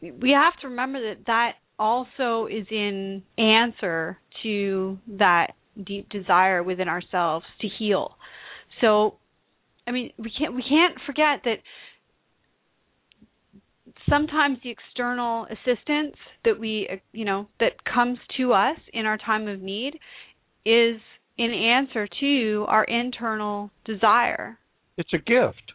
we 0.00 0.30
have 0.30 0.58
to 0.60 0.68
remember 0.68 1.00
that 1.14 1.24
that 1.26 1.52
also 1.78 2.46
is 2.46 2.66
in 2.70 3.22
answer 3.38 4.18
to 4.42 4.98
that 5.18 5.48
deep 5.84 6.08
desire 6.08 6.62
within 6.62 6.88
ourselves 6.88 7.44
to 7.60 7.68
heal. 7.78 8.16
So, 8.80 9.14
I 9.86 9.90
mean, 9.90 10.12
we 10.18 10.32
can't 10.38 10.54
we 10.54 10.62
can't 10.62 10.96
forget 11.06 11.42
that 11.44 11.58
sometimes 14.08 14.58
the 14.62 14.70
external 14.70 15.46
assistance 15.46 16.16
that 16.44 16.58
we 16.58 16.88
you 17.12 17.24
know 17.24 17.48
that 17.60 17.72
comes 17.84 18.18
to 18.36 18.52
us 18.52 18.78
in 18.92 19.06
our 19.06 19.18
time 19.18 19.48
of 19.48 19.60
need 19.60 19.94
is 20.64 21.00
in 21.38 21.52
answer 21.52 22.08
to 22.20 22.64
our 22.68 22.84
internal 22.84 23.70
desire. 23.84 24.58
It's 24.96 25.12
a 25.12 25.18
gift. 25.18 25.72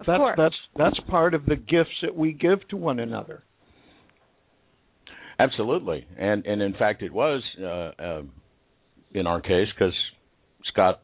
Of 0.00 0.06
that's 0.06 0.18
course. 0.18 0.34
that's 0.36 0.54
that's 0.76 1.10
part 1.10 1.34
of 1.34 1.46
the 1.46 1.56
gifts 1.56 1.90
that 2.02 2.14
we 2.14 2.32
give 2.32 2.66
to 2.68 2.76
one 2.76 3.00
another. 3.00 3.42
Absolutely, 5.42 6.06
and 6.18 6.46
and 6.46 6.62
in 6.62 6.72
fact, 6.74 7.02
it 7.02 7.12
was 7.12 7.42
uh, 7.60 8.02
uh, 8.02 8.22
in 9.12 9.26
our 9.26 9.40
case 9.40 9.68
because 9.74 9.94
Scott 10.66 11.00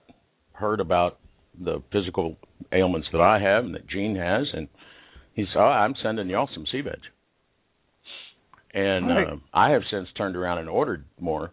heard 0.53 0.81
about 0.81 1.18
the 1.62 1.83
physical 1.92 2.37
ailments 2.72 3.09
that 3.12 3.20
I 3.20 3.40
have 3.40 3.64
and 3.64 3.74
that 3.74 3.88
Gene 3.88 4.16
has, 4.16 4.46
and 4.53 4.68
he 5.35 5.44
said, 5.53 5.59
oh, 5.61 5.64
"I'm 5.64 5.94
sending 6.03 6.29
y'all 6.29 6.48
some 6.55 6.66
sea 6.70 6.83
veg." 6.83 7.01
And 8.74 9.09
Right. 9.09 9.27
uh, 9.27 9.37
I 9.53 9.70
have 9.70 9.83
since 9.90 10.09
turned 10.16 10.37
around 10.37 10.59
and 10.59 10.68
ordered 10.68 11.05
more 11.18 11.53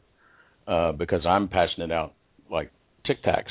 uh, 0.68 0.92
because 0.92 1.26
I'm 1.26 1.48
passing 1.48 1.84
it 1.84 1.92
out 1.92 2.14
like 2.52 2.72
Tic 3.06 3.24
Tacs 3.24 3.44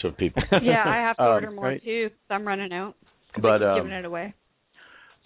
to 0.00 0.10
people. 0.12 0.42
yeah, 0.62 0.84
I 0.86 0.96
have 0.96 1.16
to 1.16 1.22
Um, 1.26 1.28
order 1.32 1.50
more 1.50 1.64
right. 1.64 1.82
too. 1.82 2.10
I'm 2.30 2.46
running 2.46 2.72
out. 2.72 2.94
But, 3.40 3.62
um, 3.62 3.78
giving 3.78 3.92
it 3.92 4.04
away. 4.04 4.34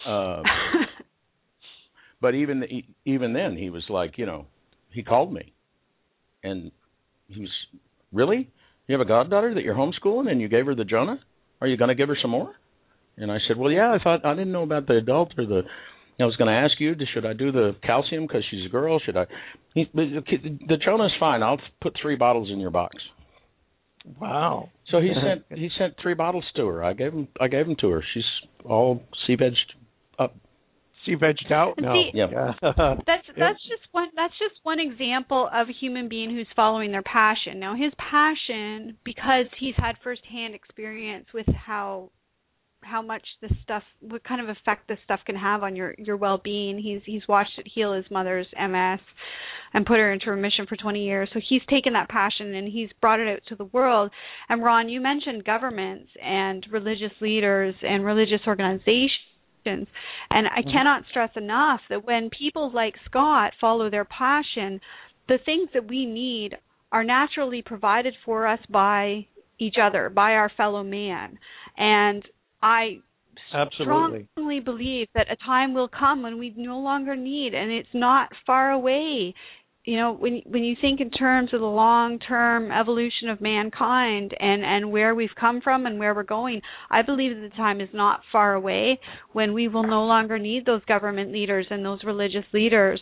Uh, 0.07 0.43
but 2.21 2.35
even 2.35 2.59
the, 2.59 2.67
even 3.05 3.33
then, 3.33 3.57
he 3.57 3.69
was 3.69 3.83
like, 3.89 4.17
you 4.17 4.25
know, 4.25 4.45
he 4.91 5.03
called 5.03 5.33
me, 5.33 5.53
and 6.43 6.71
he 7.27 7.41
was 7.41 7.49
really, 8.13 8.49
you 8.87 8.93
have 8.93 9.01
a 9.01 9.07
goddaughter 9.09 9.53
that 9.53 9.63
you're 9.63 9.75
homeschooling, 9.75 10.29
and 10.29 10.39
you 10.39 10.47
gave 10.47 10.65
her 10.65 10.75
the 10.75 10.85
Jonah. 10.85 11.19
Are 11.59 11.67
you 11.67 11.77
going 11.77 11.89
to 11.89 11.95
give 11.95 12.09
her 12.09 12.17
some 12.21 12.31
more? 12.31 12.53
And 13.17 13.31
I 13.31 13.37
said, 13.47 13.57
well, 13.57 13.71
yeah. 13.71 13.91
I 13.91 14.03
thought 14.03 14.25
I 14.25 14.33
didn't 14.33 14.51
know 14.51 14.63
about 14.63 14.87
the 14.87 14.95
adult 14.95 15.33
or 15.37 15.45
the. 15.45 15.61
I 16.19 16.25
was 16.25 16.35
going 16.35 16.49
to 16.49 16.53
ask 16.53 16.79
you, 16.79 16.93
should 17.13 17.25
I 17.25 17.33
do 17.33 17.51
the 17.51 17.75
calcium 17.83 18.27
because 18.27 18.43
she's 18.51 18.65
a 18.65 18.69
girl? 18.69 18.99
Should 19.03 19.17
I? 19.17 19.25
He, 19.73 19.85
the, 19.93 20.77
Jonah's 20.83 21.13
fine. 21.19 21.41
I'll 21.41 21.59
put 21.81 21.95
three 21.99 22.15
bottles 22.15 22.49
in 22.51 22.59
your 22.59 22.69
box. 22.69 22.95
Wow. 24.19 24.69
So 24.89 24.99
he 24.99 25.11
sent 25.15 25.45
he 25.59 25.69
sent 25.77 25.95
three 26.01 26.13
bottles 26.13 26.45
to 26.55 26.67
her. 26.67 26.83
I 26.83 26.93
gave 26.93 27.13
him 27.13 27.27
I 27.39 27.47
gave 27.47 27.65
them 27.65 27.75
to 27.81 27.89
her. 27.89 28.03
She's 28.13 28.23
all 28.65 29.01
sea 29.25 29.35
vegged 29.35 29.55
up. 30.19 30.35
Sea 31.05 31.15
vegged 31.15 31.51
out 31.51 31.75
And 31.77 31.85
now. 31.85 31.93
see- 31.93 32.11
Yeah. 32.13 32.53
that's 32.61 33.27
that's 33.37 33.61
just 33.69 33.87
one 33.91 34.09
that's 34.15 34.33
just 34.39 34.55
one 34.63 34.79
example 34.79 35.49
of 35.53 35.69
a 35.69 35.73
human 35.73 36.09
being 36.09 36.29
who's 36.29 36.47
following 36.55 36.91
their 36.91 37.01
passion. 37.03 37.59
Now 37.59 37.75
his 37.75 37.91
passion 37.97 38.97
because 39.03 39.45
he's 39.59 39.75
had 39.77 39.95
firsthand 40.03 40.53
experience 40.55 41.25
with 41.33 41.47
how 41.47 42.09
how 42.83 43.01
much 43.01 43.23
this 43.41 43.51
stuff 43.63 43.83
what 43.99 44.23
kind 44.23 44.41
of 44.41 44.49
effect 44.49 44.87
this 44.87 44.97
stuff 45.03 45.19
can 45.25 45.35
have 45.35 45.63
on 45.63 45.75
your 45.75 45.93
your 45.97 46.17
well-being. 46.17 46.77
He's 46.79 47.01
he's 47.05 47.27
watched 47.27 47.57
it 47.57 47.67
heal 47.73 47.93
his 47.93 48.05
mother's 48.11 48.47
MS 48.59 48.99
and 49.73 49.85
put 49.85 49.97
her 49.99 50.11
into 50.11 50.29
remission 50.31 50.65
for 50.67 50.75
20 50.75 51.03
years. 51.05 51.29
So 51.33 51.39
he's 51.47 51.61
taken 51.69 51.93
that 51.93 52.09
passion 52.09 52.53
and 52.55 52.67
he's 52.67 52.89
brought 52.99 53.19
it 53.21 53.27
out 53.27 53.39
to 53.47 53.55
the 53.55 53.65
world. 53.65 54.11
And 54.49 54.61
Ron, 54.61 54.89
you 54.89 54.99
mentioned 54.99 55.45
governments 55.45 56.09
and 56.21 56.65
religious 56.71 57.13
leaders 57.21 57.73
and 57.81 58.03
religious 58.03 58.41
organizations. 58.47 59.11
And 59.65 59.87
I 60.29 60.61
mm-hmm. 60.61 60.71
cannot 60.71 61.03
stress 61.09 61.31
enough 61.35 61.81
that 61.89 62.05
when 62.05 62.29
people 62.37 62.71
like 62.73 62.95
Scott 63.05 63.53
follow 63.59 63.89
their 63.89 64.05
passion, 64.05 64.79
the 65.27 65.39
things 65.45 65.69
that 65.73 65.87
we 65.87 66.05
need 66.05 66.57
are 66.91 67.03
naturally 67.03 67.61
provided 67.61 68.13
for 68.25 68.47
us 68.47 68.59
by 68.69 69.25
each 69.59 69.75
other, 69.81 70.09
by 70.09 70.31
our 70.33 70.51
fellow 70.57 70.83
man. 70.83 71.37
And 71.77 72.23
I 72.61 72.99
Absolutely. 73.53 74.27
strongly 74.31 74.59
believe 74.59 75.07
that 75.13 75.31
a 75.31 75.35
time 75.45 75.73
will 75.73 75.87
come 75.89 76.21
when 76.21 76.37
we 76.37 76.53
no 76.57 76.79
longer 76.79 77.15
need 77.15 77.53
and 77.53 77.71
it's 77.71 77.89
not 77.93 78.29
far 78.45 78.71
away 78.71 79.33
you 79.85 79.97
know 79.97 80.13
when 80.13 80.41
when 80.45 80.63
you 80.63 80.75
think 80.79 80.99
in 81.01 81.09
terms 81.09 81.53
of 81.53 81.59
the 81.59 81.65
long 81.65 82.19
term 82.19 82.71
evolution 82.71 83.29
of 83.29 83.41
mankind 83.41 84.33
and 84.39 84.63
and 84.63 84.91
where 84.91 85.15
we've 85.15 85.29
come 85.39 85.61
from 85.61 85.85
and 85.85 85.97
where 85.97 86.13
we're 86.13 86.23
going 86.23 86.61
i 86.89 87.01
believe 87.01 87.35
that 87.35 87.49
the 87.49 87.55
time 87.55 87.81
is 87.81 87.89
not 87.93 88.21
far 88.31 88.53
away 88.53 88.99
when 89.33 89.53
we 89.53 89.67
will 89.67 89.83
no 89.83 90.03
longer 90.03 90.37
need 90.37 90.65
those 90.65 90.83
government 90.85 91.31
leaders 91.31 91.65
and 91.69 91.83
those 91.85 92.03
religious 92.03 92.45
leaders 92.53 92.99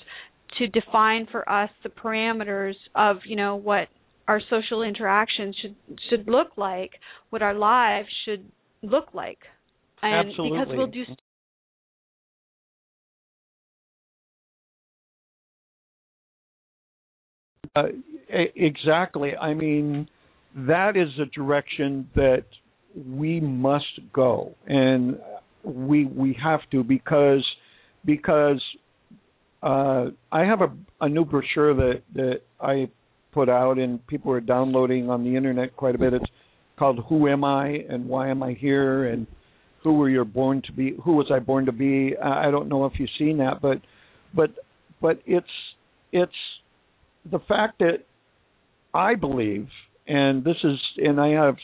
to 0.58 0.68
define 0.68 1.28
for 1.32 1.48
us 1.50 1.70
the 1.84 1.90
parameters 1.90 2.76
of 2.96 3.18
you 3.26 3.36
know 3.36 3.56
what 3.56 3.88
our 4.28 4.42
social 4.50 4.84
interactions 4.84 5.56
should 5.62 5.76
should 6.10 6.28
look 6.28 6.50
like 6.56 6.92
what 7.30 7.42
our 7.42 7.54
lives 7.54 8.08
should 8.26 8.46
look 8.82 9.14
like. 9.14 9.40
And 10.02 10.30
because 10.30 10.68
we'll 10.70 10.88
do 10.88 11.04
Uh, 17.76 17.84
exactly. 18.56 19.36
I 19.36 19.54
mean, 19.54 20.08
that 20.56 20.98
is 20.98 21.10
a 21.22 21.26
direction 21.26 22.10
that 22.16 22.46
we 22.96 23.40
must 23.40 24.00
go, 24.14 24.56
and 24.68 25.20
we 25.64 26.06
we 26.06 26.38
have 26.42 26.62
to 26.72 26.84
because 26.84 27.46
because 28.06 28.62
uh, 29.62 30.06
I 30.32 30.46
have 30.46 30.62
a, 30.62 30.72
a 31.02 31.10
new 31.10 31.26
brochure 31.26 31.74
that 31.76 32.02
that 32.16 32.42
I 32.60 32.90
put 33.32 33.50
out, 33.50 33.78
and 33.78 34.06
people 34.08 34.32
are 34.32 34.42
downloading 34.42 35.10
on 35.10 35.24
the 35.24 35.36
internet 35.36 35.76
quite 35.76 35.96
a 35.96 35.98
bit. 35.98 36.14
It's 36.14 36.26
called 36.78 37.06
"Who 37.10 37.28
Am 37.28 37.44
I 37.44 37.68
and 37.90 38.08
Why 38.08 38.30
Am 38.30 38.42
I 38.42 38.54
Here?" 38.54 39.08
and 39.08 39.28
"Who 39.84 39.94
were 39.94 40.10
you 40.10 40.26
born 40.26 40.62
to 40.66 40.72
be? 40.72 40.96
Who 41.04 41.14
was 41.14 41.28
I 41.32 41.40
born 41.40 41.66
to 41.68 41.72
be?" 41.72 42.16
I 42.18 42.50
don't 42.52 42.70
know 42.70 42.86
if 42.86 42.94
you've 42.98 43.10
seen 43.18 43.38
that, 43.38 43.62
but 43.62 43.80
but 44.34 44.52
but 45.02 45.22
it's 45.26 45.48
it's 46.12 46.32
the 47.32 47.40
fact 47.48 47.80
that 47.80 48.06
I 48.94 49.16
believe, 49.16 49.68
and 50.08 50.44
this 50.44 50.58
is, 50.64 50.78
and 50.98 51.20
I 51.20 51.30
have 51.30 51.56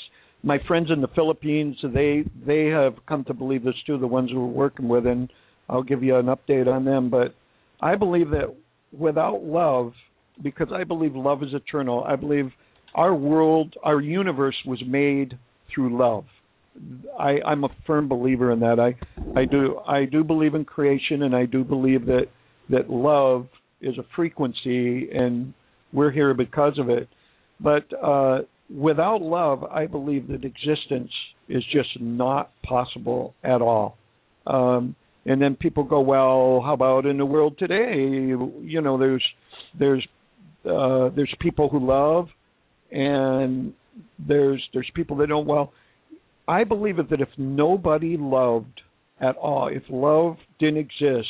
my 0.44 0.60
friends 0.68 0.90
in 0.92 1.02
the 1.02 1.08
Philippines. 1.10 1.76
They 1.84 2.24
they 2.46 2.66
have 2.68 2.94
come 3.08 3.24
to 3.26 3.34
believe 3.34 3.64
this 3.64 3.76
too. 3.86 3.98
The 3.98 4.08
ones 4.08 4.30
we're 4.34 4.46
working 4.46 4.88
with, 4.88 5.08
and 5.08 5.32
I'll 5.70 5.84
give 5.84 6.04
you 6.04 6.18
an 6.18 6.28
update 6.28 6.68
on 6.68 6.86
them. 6.86 7.10
But 7.10 7.34
I 7.82 7.96
believe 7.96 8.30
that 8.30 8.56
without 8.98 9.44
love, 9.44 9.94
because 10.44 10.68
I 10.74 10.84
believe 10.84 11.16
love 11.16 11.44
is 11.44 11.54
eternal. 11.54 12.04
I 12.04 12.16
believe 12.16 12.52
our 12.94 13.16
world, 13.16 13.74
our 13.84 14.00
universe 14.00 14.56
was 14.66 14.82
made 14.88 15.38
through 15.74 15.98
love. 15.98 16.26
I, 17.18 17.40
I'm 17.46 17.64
a 17.64 17.70
firm 17.88 18.08
believer 18.08 18.52
in 18.52 18.60
that. 18.60 18.80
I, 18.80 18.96
I 19.40 19.46
do 19.46 19.80
I 19.88 20.06
do 20.06 20.24
believe 20.24 20.56
in 20.56 20.66
creation, 20.66 21.24
and 21.24 21.36
I 21.36 21.46
do 21.46 21.64
believe 21.64 22.06
that 22.06 22.26
that 22.70 22.90
love 22.90 23.48
is 23.82 23.98
a 23.98 24.06
frequency, 24.16 25.10
and 25.12 25.54
we're 25.94 26.12
here 26.12 26.34
because 26.34 26.78
of 26.80 26.90
it. 26.90 27.08
But 27.60 27.86
uh, 28.02 28.40
without 28.74 29.22
love, 29.22 29.64
I 29.64 29.86
believe 29.86 30.28
that 30.28 30.44
existence 30.44 31.12
is 31.48 31.64
just 31.72 32.00
not 32.00 32.52
possible 32.64 33.34
at 33.44 33.62
all. 33.62 33.98
Um, 34.48 34.96
and 35.26 35.42
then 35.42 35.56
people 35.56 35.84
go, 35.84 36.02
well, 36.02 36.62
how 36.64 36.74
about 36.74 37.06
in 37.06 37.18
the 37.18 37.26
world 37.26 37.58
today? 37.58 37.96
You 37.96 38.82
know, 38.82 38.98
there's 38.98 39.24
there's 39.78 40.06
uh, 40.66 41.10
there's 41.16 41.34
people 41.40 41.70
who 41.70 41.86
love, 41.86 42.28
and 42.92 43.74
there's 44.20 44.64
there's 44.74 44.90
people 44.96 45.18
that 45.18 45.28
don't. 45.28 45.48
Well, 45.48 45.74
I 46.48 46.64
believe 46.64 46.98
that 46.98 47.22
if 47.22 47.30
nobody 47.38 48.18
loved 48.18 48.82
at 49.20 49.36
all, 49.38 49.68
if 49.68 49.84
love 49.90 50.38
didn't 50.60 50.78
exist 50.78 51.28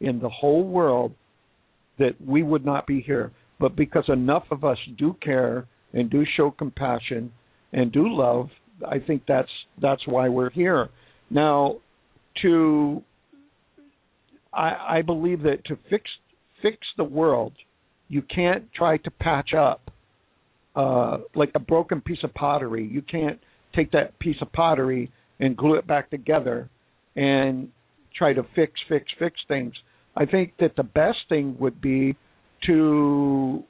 in 0.00 0.18
the 0.20 0.28
whole 0.28 0.64
world, 0.64 1.12
that 1.98 2.12
we 2.24 2.42
would 2.42 2.64
not 2.64 2.86
be 2.86 3.00
here. 3.00 3.32
But 3.60 3.76
because 3.76 4.04
enough 4.08 4.44
of 4.50 4.64
us 4.64 4.78
do 4.98 5.16
care 5.22 5.66
and 5.92 6.10
do 6.10 6.24
show 6.36 6.50
compassion 6.50 7.32
and 7.72 7.90
do 7.92 8.08
love, 8.08 8.48
I 8.86 8.98
think 8.98 9.22
that's 9.26 9.48
that's 9.80 10.06
why 10.06 10.28
we're 10.28 10.50
here. 10.50 10.88
Now, 11.30 11.78
to 12.42 13.02
I, 14.52 14.98
I 14.98 15.02
believe 15.02 15.42
that 15.42 15.64
to 15.66 15.78
fix 15.90 16.04
fix 16.62 16.78
the 16.96 17.04
world, 17.04 17.52
you 18.08 18.22
can't 18.22 18.72
try 18.72 18.96
to 18.98 19.10
patch 19.10 19.50
up 19.54 19.90
uh, 20.76 21.18
like 21.34 21.50
a 21.54 21.58
broken 21.58 22.00
piece 22.00 22.22
of 22.22 22.32
pottery. 22.34 22.86
You 22.86 23.02
can't 23.02 23.38
take 23.74 23.92
that 23.92 24.18
piece 24.18 24.36
of 24.40 24.52
pottery 24.52 25.10
and 25.40 25.56
glue 25.56 25.74
it 25.74 25.86
back 25.86 26.10
together 26.10 26.68
and 27.16 27.68
try 28.16 28.32
to 28.32 28.42
fix, 28.54 28.72
fix, 28.88 29.06
fix 29.18 29.36
things. 29.46 29.72
I 30.16 30.26
think 30.26 30.54
that 30.60 30.76
the 30.76 30.82
best 30.82 31.18
thing 31.28 31.56
would 31.58 31.80
be 31.80 32.16
to 32.66 33.62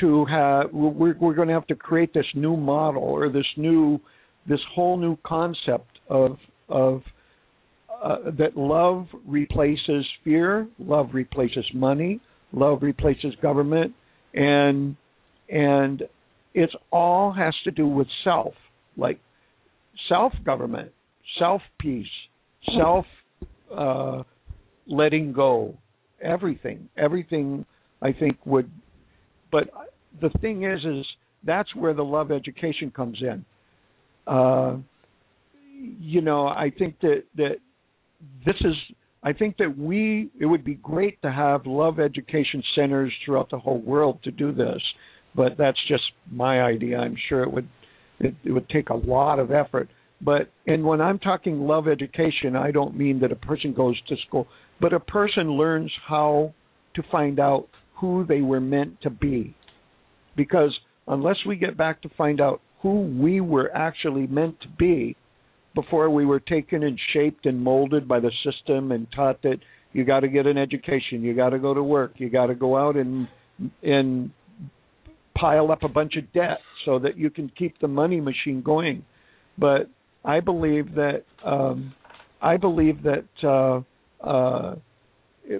to 0.00 0.24
have 0.26 0.72
we're 0.72 1.16
we're 1.18 1.34
going 1.34 1.48
to 1.48 1.54
have 1.54 1.66
to 1.66 1.74
create 1.74 2.14
this 2.14 2.26
new 2.34 2.56
model 2.56 3.02
or 3.02 3.28
this 3.28 3.46
new 3.56 3.98
this 4.48 4.60
whole 4.74 4.96
new 4.96 5.16
concept 5.24 5.98
of 6.08 6.36
of 6.68 7.02
uh, 8.02 8.16
that 8.36 8.56
love 8.56 9.06
replaces 9.26 10.04
fear, 10.24 10.66
love 10.78 11.10
replaces 11.12 11.64
money, 11.72 12.20
love 12.52 12.82
replaces 12.82 13.34
government, 13.40 13.92
and 14.34 14.96
and 15.48 16.02
it's 16.54 16.72
all 16.90 17.32
has 17.32 17.54
to 17.64 17.70
do 17.70 17.86
with 17.86 18.08
self, 18.24 18.54
like 18.96 19.20
self 20.08 20.32
government, 20.44 20.90
self 21.38 21.62
peace, 21.80 22.06
self 22.76 23.04
uh, 23.76 24.22
letting 24.86 25.32
go, 25.32 25.76
everything, 26.20 26.88
everything. 26.96 27.64
I 28.00 28.12
think 28.12 28.36
would, 28.44 28.68
but 29.52 29.70
the 30.20 30.30
thing 30.40 30.64
is, 30.64 30.84
is 30.84 31.06
that's 31.44 31.74
where 31.76 31.94
the 31.94 32.02
love 32.02 32.32
education 32.32 32.90
comes 32.90 33.22
in. 33.22 33.44
Uh, 34.26 34.76
you 36.00 36.20
know, 36.20 36.46
I 36.46 36.72
think 36.76 37.00
that 37.00 37.22
that 37.36 37.56
this 38.44 38.56
is 38.60 38.74
I 39.22 39.32
think 39.32 39.56
that 39.58 39.76
we 39.76 40.30
it 40.40 40.46
would 40.46 40.64
be 40.64 40.74
great 40.74 41.20
to 41.22 41.30
have 41.30 41.66
love 41.66 42.00
education 42.00 42.62
centers 42.74 43.12
throughout 43.24 43.50
the 43.50 43.58
whole 43.58 43.80
world 43.80 44.18
to 44.24 44.30
do 44.30 44.52
this, 44.52 44.82
but 45.34 45.56
that's 45.56 45.78
just 45.88 46.04
my 46.30 46.62
idea. 46.62 46.98
I'm 46.98 47.16
sure 47.28 47.42
it 47.42 47.52
would 47.52 47.68
it, 48.20 48.34
it 48.44 48.52
would 48.52 48.68
take 48.68 48.90
a 48.90 48.94
lot 48.94 49.38
of 49.38 49.50
effort. 49.50 49.88
But 50.24 50.50
and 50.66 50.84
when 50.84 51.00
I'm 51.00 51.18
talking 51.18 51.66
love 51.66 51.88
education, 51.88 52.54
I 52.54 52.70
don't 52.70 52.96
mean 52.96 53.20
that 53.20 53.32
a 53.32 53.36
person 53.36 53.74
goes 53.74 54.00
to 54.08 54.16
school, 54.26 54.46
but 54.80 54.92
a 54.92 55.00
person 55.00 55.52
learns 55.52 55.92
how 56.06 56.54
to 56.94 57.02
find 57.10 57.40
out 57.40 57.68
who 58.00 58.24
they 58.26 58.40
were 58.40 58.60
meant 58.60 59.00
to 59.02 59.10
be. 59.10 59.54
Because 60.36 60.76
unless 61.08 61.36
we 61.46 61.56
get 61.56 61.76
back 61.76 62.02
to 62.02 62.08
find 62.16 62.40
out 62.40 62.60
who 62.82 63.02
we 63.20 63.40
were 63.40 63.74
actually 63.74 64.26
meant 64.26 64.60
to 64.60 64.68
be, 64.78 65.16
before 65.74 66.10
we 66.10 66.26
were 66.26 66.40
taken 66.40 66.82
and 66.82 66.98
shaped 67.12 67.46
and 67.46 67.60
molded 67.60 68.06
by 68.06 68.20
the 68.20 68.30
system 68.44 68.92
and 68.92 69.06
taught 69.14 69.40
that 69.42 69.56
you 69.92 70.04
got 70.04 70.20
to 70.20 70.28
get 70.28 70.46
an 70.46 70.58
education, 70.58 71.22
you 71.22 71.34
got 71.34 71.50
to 71.50 71.58
go 71.58 71.74
to 71.74 71.82
work, 71.82 72.12
you 72.16 72.30
got 72.30 72.46
to 72.46 72.54
go 72.54 72.76
out 72.76 72.96
and 72.96 73.28
and 73.82 74.30
pile 75.36 75.70
up 75.70 75.82
a 75.82 75.88
bunch 75.88 76.16
of 76.16 76.30
debt 76.32 76.58
so 76.84 76.98
that 76.98 77.16
you 77.16 77.30
can 77.30 77.50
keep 77.56 77.78
the 77.80 77.88
money 77.88 78.20
machine 78.20 78.62
going. 78.62 79.04
But 79.58 79.88
I 80.24 80.40
believe 80.40 80.94
that 80.94 81.24
um, 81.44 81.94
I 82.40 82.56
believe 82.56 83.02
that 83.02 83.24
uh, 83.42 84.26
uh, 84.26 84.76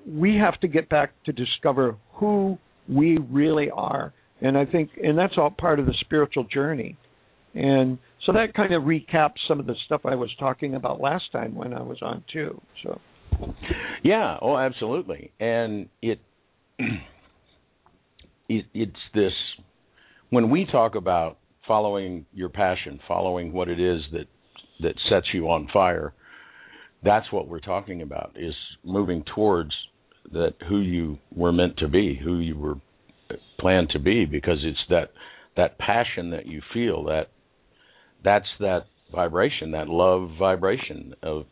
we 0.06 0.36
have 0.36 0.58
to 0.60 0.68
get 0.68 0.88
back 0.88 1.12
to 1.24 1.32
discover 1.32 1.96
who 2.14 2.58
we 2.88 3.18
really 3.30 3.70
are, 3.70 4.12
and 4.40 4.56
I 4.56 4.64
think, 4.64 4.90
and 5.02 5.16
that's 5.18 5.34
all 5.36 5.50
part 5.50 5.78
of 5.78 5.86
the 5.86 5.94
spiritual 6.00 6.44
journey. 6.44 6.96
And 7.54 7.98
so 8.24 8.32
that 8.32 8.54
kind 8.54 8.72
of 8.72 8.84
recaps 8.84 9.36
some 9.46 9.60
of 9.60 9.66
the 9.66 9.74
stuff 9.84 10.02
I 10.04 10.14
was 10.14 10.30
talking 10.38 10.74
about 10.74 11.00
last 11.00 11.24
time 11.32 11.54
when 11.54 11.74
I 11.74 11.82
was 11.82 11.98
on 12.00 12.24
too. 12.32 12.60
So 12.82 13.00
yeah, 14.02 14.38
oh 14.40 14.56
absolutely. 14.56 15.32
And 15.38 15.88
it, 16.00 16.20
it 18.48 18.64
it's 18.72 18.92
this 19.14 19.32
when 20.30 20.50
we 20.50 20.66
talk 20.70 20.94
about 20.94 21.38
following 21.66 22.26
your 22.32 22.48
passion, 22.48 23.00
following 23.06 23.52
what 23.52 23.68
it 23.68 23.78
is 23.78 24.00
that 24.12 24.26
that 24.82 24.94
sets 25.08 25.26
you 25.32 25.48
on 25.48 25.68
fire, 25.72 26.12
that's 27.02 27.30
what 27.32 27.48
we're 27.48 27.60
talking 27.60 28.02
about 28.02 28.32
is 28.36 28.54
moving 28.84 29.24
towards 29.34 29.72
that 30.32 30.54
who 30.68 30.80
you 30.80 31.18
were 31.34 31.52
meant 31.52 31.76
to 31.78 31.88
be, 31.88 32.18
who 32.22 32.38
you 32.38 32.56
were 32.56 32.76
planned 33.58 33.90
to 33.90 33.98
be 33.98 34.24
because 34.24 34.58
it's 34.62 34.78
that 34.88 35.10
that 35.56 35.78
passion 35.78 36.30
that 36.30 36.46
you 36.46 36.62
feel 36.72 37.04
that 37.04 37.28
that's 38.24 38.46
that 38.60 38.86
vibration, 39.12 39.72
that 39.72 39.88
love 39.88 40.30
vibration 40.38 41.14
of 41.22 41.44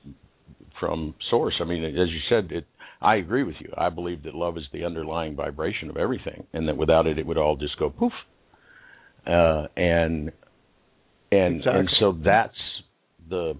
from 0.78 1.14
source. 1.30 1.54
I 1.60 1.64
mean, 1.64 1.84
as 1.84 2.08
you 2.08 2.20
said, 2.28 2.50
it. 2.52 2.66
I 3.02 3.16
agree 3.16 3.44
with 3.44 3.56
you. 3.60 3.72
I 3.78 3.88
believe 3.88 4.24
that 4.24 4.34
love 4.34 4.58
is 4.58 4.64
the 4.74 4.84
underlying 4.84 5.34
vibration 5.34 5.88
of 5.88 5.96
everything, 5.96 6.46
and 6.52 6.68
that 6.68 6.76
without 6.76 7.06
it, 7.06 7.18
it 7.18 7.26
would 7.26 7.38
all 7.38 7.56
just 7.56 7.78
go 7.78 7.88
poof. 7.88 8.12
Uh, 9.26 9.66
and 9.76 10.32
and 11.32 11.56
exactly. 11.58 11.80
and 11.80 11.88
so 11.98 12.18
that's 12.24 12.56
the 13.30 13.54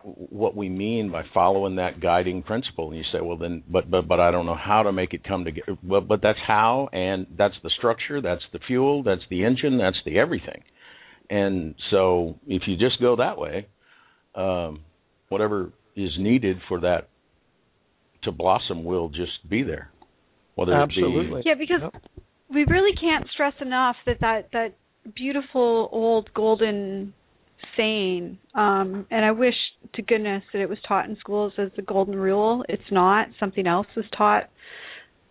what 0.00 0.56
we 0.56 0.68
mean 0.68 1.12
by 1.12 1.22
following 1.32 1.76
that 1.76 2.00
guiding 2.00 2.42
principle. 2.42 2.88
And 2.88 2.96
you 2.96 3.04
say, 3.12 3.20
well, 3.20 3.36
then, 3.36 3.62
but 3.68 3.90
but 3.90 4.08
but 4.08 4.18
I 4.20 4.30
don't 4.30 4.46
know 4.46 4.56
how 4.56 4.82
to 4.84 4.92
make 4.92 5.12
it 5.12 5.22
come 5.22 5.44
together. 5.44 5.76
Well, 5.84 6.00
but 6.00 6.20
that's 6.22 6.38
how, 6.46 6.88
and 6.92 7.26
that's 7.36 7.54
the 7.62 7.70
structure, 7.76 8.20
that's 8.20 8.42
the 8.52 8.58
fuel, 8.66 9.02
that's 9.02 9.22
the 9.30 9.44
engine, 9.44 9.78
that's 9.78 9.98
the 10.04 10.18
everything 10.18 10.62
and 11.32 11.74
so 11.90 12.38
if 12.46 12.62
you 12.66 12.76
just 12.76 13.00
go 13.00 13.16
that 13.16 13.38
way, 13.38 13.66
um, 14.34 14.80
whatever 15.30 15.72
is 15.96 16.10
needed 16.18 16.58
for 16.68 16.80
that 16.80 17.08
to 18.24 18.32
blossom 18.32 18.84
will 18.84 19.08
just 19.08 19.48
be 19.48 19.62
there. 19.62 19.90
Whether 20.56 20.74
Absolutely. 20.74 21.42
Be, 21.42 21.48
yeah, 21.48 21.54
because 21.58 21.80
yep. 21.80 22.02
we 22.50 22.64
really 22.64 22.94
can't 23.00 23.26
stress 23.32 23.54
enough 23.62 23.96
that 24.04 24.20
that 24.20 24.48
that 24.52 24.74
beautiful 25.16 25.88
old 25.90 26.28
golden 26.34 27.14
saying, 27.76 28.38
um, 28.54 29.06
and 29.10 29.24
I 29.24 29.30
wish 29.32 29.54
to 29.94 30.02
goodness 30.02 30.42
that 30.52 30.60
it 30.60 30.68
was 30.68 30.78
taught 30.86 31.08
in 31.08 31.16
schools 31.18 31.52
as 31.58 31.70
the 31.76 31.82
golden 31.82 32.16
rule. 32.16 32.64
It's 32.68 32.82
not. 32.90 33.28
Something 33.38 33.66
else 33.66 33.86
was 33.96 34.04
taught 34.16 34.50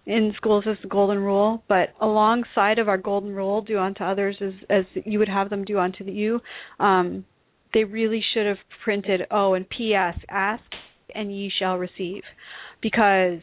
in 0.05 0.33
schools 0.35 0.65
as 0.67 0.77
the 0.81 0.87
golden 0.87 1.19
rule, 1.19 1.63
but 1.67 1.89
alongside 2.01 2.79
of 2.79 2.89
our 2.89 2.97
golden 2.97 3.33
rule, 3.33 3.61
do 3.61 3.77
unto 3.77 4.03
others 4.03 4.35
as 4.41 4.53
as 4.69 4.85
you 5.05 5.19
would 5.19 5.29
have 5.29 5.49
them 5.49 5.63
do 5.63 5.77
unto 5.77 6.03
you. 6.03 6.39
Um, 6.79 7.25
they 7.73 7.83
really 7.83 8.23
should 8.33 8.45
have 8.45 8.57
printed 8.83 9.21
oh 9.31 9.53
and 9.53 9.69
P.S. 9.69 10.17
Ask 10.29 10.63
and 11.13 11.31
ye 11.31 11.51
shall 11.59 11.77
receive, 11.77 12.23
because 12.81 13.41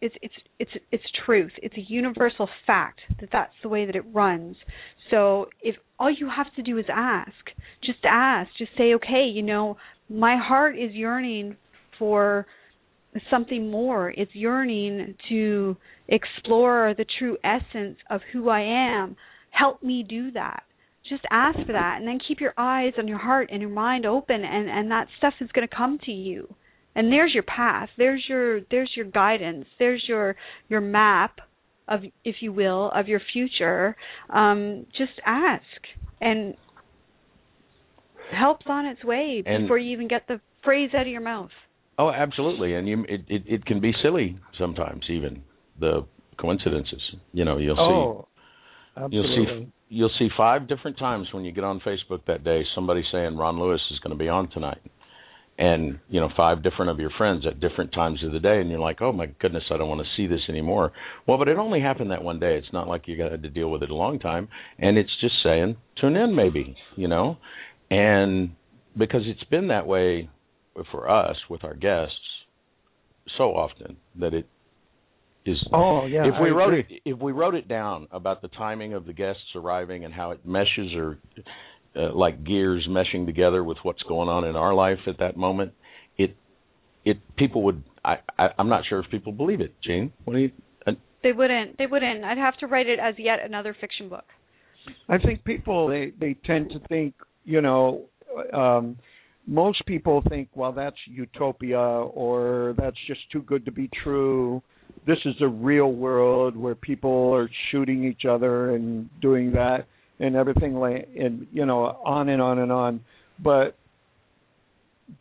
it's 0.00 0.14
it's 0.22 0.34
it's 0.58 0.70
it's 0.92 1.04
truth. 1.26 1.52
It's 1.62 1.76
a 1.76 1.84
universal 1.88 2.48
fact 2.66 3.00
that 3.20 3.30
that's 3.32 3.52
the 3.62 3.68
way 3.68 3.86
that 3.86 3.96
it 3.96 4.04
runs. 4.12 4.56
So 5.10 5.46
if 5.60 5.76
all 5.98 6.10
you 6.10 6.28
have 6.34 6.54
to 6.56 6.62
do 6.62 6.78
is 6.78 6.84
ask, 6.92 7.32
just 7.84 7.98
ask, 8.04 8.50
just 8.58 8.70
say, 8.78 8.94
okay, 8.94 9.24
you 9.32 9.42
know, 9.42 9.76
my 10.08 10.36
heart 10.36 10.78
is 10.78 10.92
yearning 10.92 11.56
for 11.98 12.46
something 13.30 13.70
more. 13.70 14.10
It's 14.10 14.34
yearning 14.34 15.14
to 15.28 15.76
explore 16.08 16.94
the 16.96 17.06
true 17.18 17.36
essence 17.42 17.98
of 18.10 18.20
who 18.32 18.48
I 18.48 18.60
am. 18.60 19.16
Help 19.50 19.82
me 19.82 20.04
do 20.08 20.30
that. 20.32 20.62
Just 21.08 21.24
ask 21.30 21.58
for 21.66 21.72
that 21.72 21.96
and 21.98 22.06
then 22.06 22.18
keep 22.26 22.40
your 22.40 22.54
eyes 22.56 22.92
and 22.96 23.08
your 23.08 23.18
heart 23.18 23.48
and 23.50 23.60
your 23.60 23.70
mind 23.70 24.04
open 24.04 24.44
and 24.44 24.68
and 24.68 24.90
that 24.90 25.08
stuff 25.16 25.34
is 25.40 25.50
going 25.52 25.66
to 25.66 25.74
come 25.74 25.98
to 26.04 26.12
you. 26.12 26.54
And 26.98 27.12
there's 27.12 27.32
your 27.32 27.44
path. 27.44 27.90
There's 27.96 28.24
your 28.28 28.60
there's 28.72 28.90
your 28.96 29.06
guidance. 29.06 29.66
There's 29.78 30.04
your 30.08 30.34
your 30.68 30.80
map 30.80 31.38
of 31.86 32.00
if 32.24 32.36
you 32.40 32.52
will 32.52 32.90
of 32.92 33.06
your 33.06 33.20
future. 33.32 33.94
Um 34.28 34.84
just 34.98 35.12
ask 35.24 35.62
and 36.20 36.56
help's 38.36 38.66
on 38.68 38.84
its 38.84 39.04
way 39.04 39.44
and 39.46 39.64
before 39.64 39.78
you 39.78 39.92
even 39.92 40.08
get 40.08 40.26
the 40.26 40.40
phrase 40.64 40.90
out 40.92 41.02
of 41.02 41.06
your 41.06 41.20
mouth. 41.20 41.50
Oh, 42.00 42.10
absolutely, 42.10 42.74
and 42.74 42.88
you 42.88 43.04
it, 43.08 43.20
it 43.28 43.42
it 43.46 43.64
can 43.64 43.80
be 43.80 43.92
silly 44.02 44.36
sometimes, 44.58 45.04
even 45.08 45.42
the 45.78 46.04
coincidences. 46.36 47.00
You 47.32 47.44
know, 47.44 47.58
you'll 47.58 47.78
oh, 47.78 48.26
see 48.96 49.06
you'll 49.12 49.36
see 49.36 49.72
you'll 49.88 50.10
see 50.18 50.28
five 50.36 50.66
different 50.66 50.98
times 50.98 51.28
when 51.32 51.44
you 51.44 51.52
get 51.52 51.62
on 51.62 51.78
Facebook 51.78 52.26
that 52.26 52.42
day 52.42 52.62
somebody 52.74 53.04
saying 53.12 53.36
Ron 53.36 53.60
Lewis 53.60 53.80
is 53.92 54.00
going 54.00 54.16
to 54.16 54.18
be 54.18 54.28
on 54.28 54.50
tonight, 54.50 54.80
and 55.58 55.98
you 56.08 56.20
know 56.20 56.28
five 56.36 56.62
different 56.62 56.90
of 56.90 57.00
your 57.00 57.10
friends 57.18 57.44
at 57.44 57.58
different 57.60 57.92
times 57.92 58.22
of 58.24 58.32
the 58.32 58.38
day 58.38 58.60
and 58.60 58.70
you're 58.70 58.78
like 58.78 59.02
oh 59.02 59.12
my 59.12 59.26
goodness 59.40 59.64
i 59.72 59.76
don't 59.76 59.88
want 59.88 60.00
to 60.00 60.06
see 60.16 60.26
this 60.28 60.40
anymore. 60.48 60.92
Well 61.26 61.36
but 61.36 61.48
it 61.48 61.58
only 61.58 61.80
happened 61.80 62.12
that 62.12 62.22
one 62.22 62.38
day. 62.38 62.56
It's 62.56 62.72
not 62.72 62.88
like 62.88 63.08
you 63.08 63.16
got 63.18 63.30
to 63.30 63.36
deal 63.50 63.70
with 63.70 63.82
it 63.82 63.90
a 63.90 63.94
long 63.94 64.18
time 64.20 64.48
and 64.78 64.96
it's 64.96 65.10
just 65.20 65.34
saying 65.42 65.76
tune 66.00 66.16
in 66.16 66.34
maybe 66.34 66.76
you 66.96 67.08
know? 67.08 67.38
And 67.90 68.50
because 68.96 69.22
it's 69.24 69.44
been 69.44 69.68
that 69.68 69.86
way 69.86 70.30
for 70.92 71.10
us 71.10 71.36
with 71.50 71.64
our 71.64 71.74
guests 71.74 72.14
so 73.36 73.54
often 73.54 73.96
that 74.20 74.34
it 74.34 74.46
is 75.44 75.56
oh 75.72 76.06
yeah 76.06 76.26
if 76.26 76.34
we 76.40 76.50
I 76.50 76.52
wrote 76.52 76.74
agree. 76.74 77.00
it 77.04 77.10
if 77.10 77.18
we 77.18 77.32
wrote 77.32 77.54
it 77.54 77.68
down 77.68 78.06
about 78.12 78.42
the 78.42 78.48
timing 78.48 78.94
of 78.94 79.06
the 79.06 79.12
guests 79.12 79.42
arriving 79.54 80.04
and 80.04 80.14
how 80.14 80.30
it 80.30 80.46
meshes 80.46 80.94
or 80.94 81.18
uh, 81.98 82.14
like 82.14 82.44
gears 82.44 82.88
meshing 82.88 83.26
together 83.26 83.64
with 83.64 83.78
what's 83.82 84.02
going 84.02 84.28
on 84.28 84.44
in 84.44 84.56
our 84.56 84.74
life 84.74 84.98
at 85.06 85.18
that 85.18 85.36
moment, 85.36 85.72
it 86.16 86.36
it 87.04 87.18
people 87.36 87.62
would 87.64 87.82
I, 88.04 88.16
I 88.38 88.48
I'm 88.58 88.68
not 88.68 88.84
sure 88.88 89.00
if 89.00 89.10
people 89.10 89.32
believe 89.32 89.60
it. 89.60 89.74
Gene, 89.82 90.12
what 90.24 90.34
do 90.34 90.40
you? 90.40 90.50
Uh, 90.86 90.92
They 91.22 91.32
wouldn't. 91.32 91.78
They 91.78 91.86
wouldn't. 91.86 92.24
I'd 92.24 92.38
have 92.38 92.56
to 92.58 92.66
write 92.66 92.86
it 92.86 92.98
as 92.98 93.14
yet 93.18 93.40
another 93.44 93.76
fiction 93.78 94.08
book. 94.08 94.24
I 95.08 95.18
think 95.18 95.44
people 95.44 95.88
they 95.88 96.12
they 96.18 96.34
tend 96.44 96.70
to 96.70 96.80
think 96.88 97.14
you 97.44 97.60
know 97.60 98.04
um 98.52 98.96
most 99.46 99.84
people 99.86 100.22
think 100.28 100.48
well 100.54 100.72
that's 100.72 100.96
utopia 101.06 101.78
or 101.78 102.74
that's 102.78 102.96
just 103.06 103.20
too 103.32 103.42
good 103.42 103.64
to 103.64 103.72
be 103.72 103.90
true 104.02 104.62
this 105.06 105.18
is 105.24 105.34
a 105.40 105.48
real 105.48 105.92
world 105.92 106.56
where 106.56 106.74
people 106.74 107.34
are 107.34 107.48
shooting 107.70 108.04
each 108.04 108.24
other 108.28 108.74
and 108.74 109.08
doing 109.20 109.52
that 109.52 109.86
and 110.20 110.36
everything 110.36 110.74
like 110.74 111.08
and 111.18 111.46
you 111.52 111.66
know 111.66 111.84
on 112.04 112.28
and 112.28 112.42
on 112.42 112.58
and 112.58 112.72
on. 112.72 113.00
But 113.42 113.76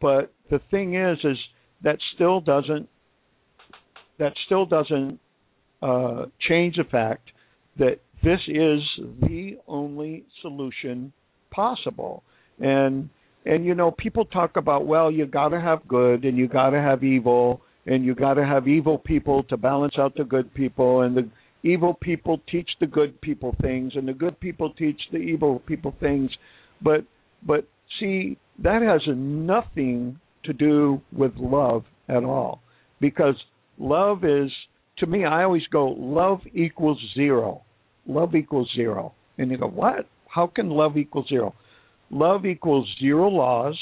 but 0.02 0.32
the 0.50 0.60
thing 0.72 0.96
is 0.96 1.18
is 1.24 1.38
that 1.84 1.98
still 2.16 2.42
doesn't 2.42 2.90
that 4.20 4.34
still 4.46 4.66
doesn't 4.66 5.20
uh 5.82 6.26
change 6.48 6.76
the 6.78 6.84
fact 6.84 7.30
that 7.78 8.00
this 8.24 8.40
is 8.48 8.82
the 9.22 9.58
only 9.68 10.26
solution 10.42 11.14
possible. 11.52 12.24
And 12.60 13.10
and 13.46 13.66
you 13.66 13.76
know 13.76 13.92
people 13.92 14.26
talk 14.26 14.58
about 14.58 14.86
well 14.86 15.12
you 15.12 15.26
got 15.26 15.50
to 15.50 15.62
have 15.62 15.88
good 15.88 16.26
and 16.26 16.38
you 16.38 16.48
got 16.48 16.72
to 16.72 16.82
have 16.82 17.04
evil 17.04 17.62
and 17.86 18.04
you 18.04 18.14
got 18.14 18.34
to 18.34 18.46
have 18.46 18.68
evil 18.68 18.98
people 18.98 19.44
to 19.44 19.56
balance 19.58 19.94
out 19.98 20.14
the 20.16 20.24
good 20.24 20.54
people 20.54 21.02
and 21.02 21.16
the 21.16 21.30
evil 21.64 21.94
people 21.94 22.42
teach 22.50 22.70
the 22.80 22.88
good 22.88 23.20
people 23.22 23.56
things 23.62 23.94
and 23.96 24.08
the 24.08 24.14
good 24.14 24.40
people 24.40 24.74
teach 24.74 25.00
the 25.12 25.18
evil 25.18 25.60
people 25.60 25.96
things. 26.00 26.32
But 26.82 27.04
but 27.46 27.68
see 28.00 28.38
that 28.60 28.82
has 28.82 29.02
nothing 29.16 30.20
to 30.46 30.54
do 30.54 31.02
with 31.12 31.34
love 31.36 31.84
at 32.08 32.24
all 32.24 32.62
because 33.00 33.36
love 33.78 34.24
is 34.24 34.52
to 34.98 35.06
me 35.06 35.26
I 35.26 35.44
always 35.44 35.68
go 35.72 35.90
love 35.90 36.40
equals 36.54 37.00
zero. 37.16 37.64
Love 38.08 38.36
equals 38.36 38.70
zero. 38.76 39.14
And 39.38 39.52
you 39.52 39.58
go 39.58 39.68
what? 39.68 40.08
How 40.28 40.48
can 40.48 40.70
love 40.70 40.98
equal 40.98 41.26
zero? 41.28 41.54
Love 42.10 42.46
equals 42.46 42.88
zero 43.00 43.28
laws. 43.28 43.78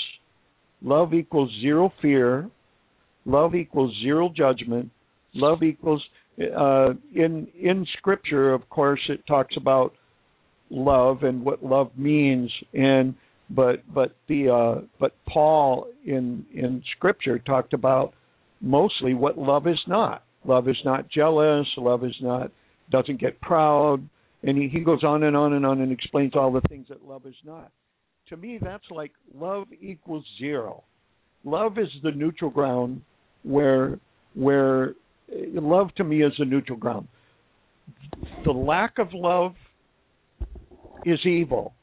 Love 0.82 1.14
equals 1.14 1.52
zero 1.62 1.92
fear. 2.02 2.50
Love 3.26 3.56
equals 3.56 3.96
zero 4.02 4.32
judgment. 4.36 4.90
Love 5.34 5.64
equals 5.64 6.04
uh, 6.40 6.94
in 7.14 7.48
in 7.60 7.86
scripture 7.98 8.54
of 8.54 8.70
course 8.70 9.02
it 9.10 9.26
talks 9.28 9.56
about 9.58 9.94
love 10.70 11.24
and 11.24 11.44
what 11.44 11.64
love 11.64 11.92
means 11.98 12.52
and 12.74 13.16
but 13.50 13.82
but 13.94 14.16
the 14.28 14.50
uh, 14.50 14.86
but 15.00 15.14
Paul 15.28 15.88
in 16.04 16.46
in 16.54 16.84
scripture 16.96 17.40
talked 17.40 17.74
about 17.74 18.14
mostly 18.62 19.14
what 19.14 19.38
love 19.38 19.68
is 19.68 19.80
not. 19.88 20.24
Love 20.44 20.68
is 20.68 20.78
not 20.84 21.10
jealous 21.10 21.68
love 21.78 22.04
is 22.04 22.16
not 22.22 22.52
doesn't 22.92 23.20
get 23.20 23.40
proud 23.42 24.08
and 24.44 24.58
he, 24.58 24.68
he 24.68 24.80
goes 24.80 25.04
on 25.04 25.24
and 25.24 25.36
on 25.36 25.54
and 25.54 25.66
on 25.66 25.82
and 25.82 25.92
explains 25.92 26.36
all 26.36 26.52
the 26.52 26.62
things 26.70 26.88
that 26.90 27.04
love 27.06 27.26
is 27.26 27.36
not. 27.44 27.72
To 28.30 28.38
me 28.38 28.60
that's 28.62 28.86
like 28.90 29.12
love 29.34 29.68
equals 29.80 30.26
zero. 30.40 30.84
Love 31.44 31.78
is 31.78 31.90
the 32.04 32.12
neutral 32.12 32.50
ground 32.50 33.02
where 33.44 34.00
where 34.34 34.96
love 35.30 35.94
to 35.96 36.04
me 36.04 36.24
is 36.24 36.34
a 36.40 36.46
neutral 36.46 36.78
ground. 36.78 37.08
The 38.46 38.52
lack 38.52 38.98
of 39.00 39.10
love 39.14 39.54
is 41.06 41.20
evil. 41.26 41.74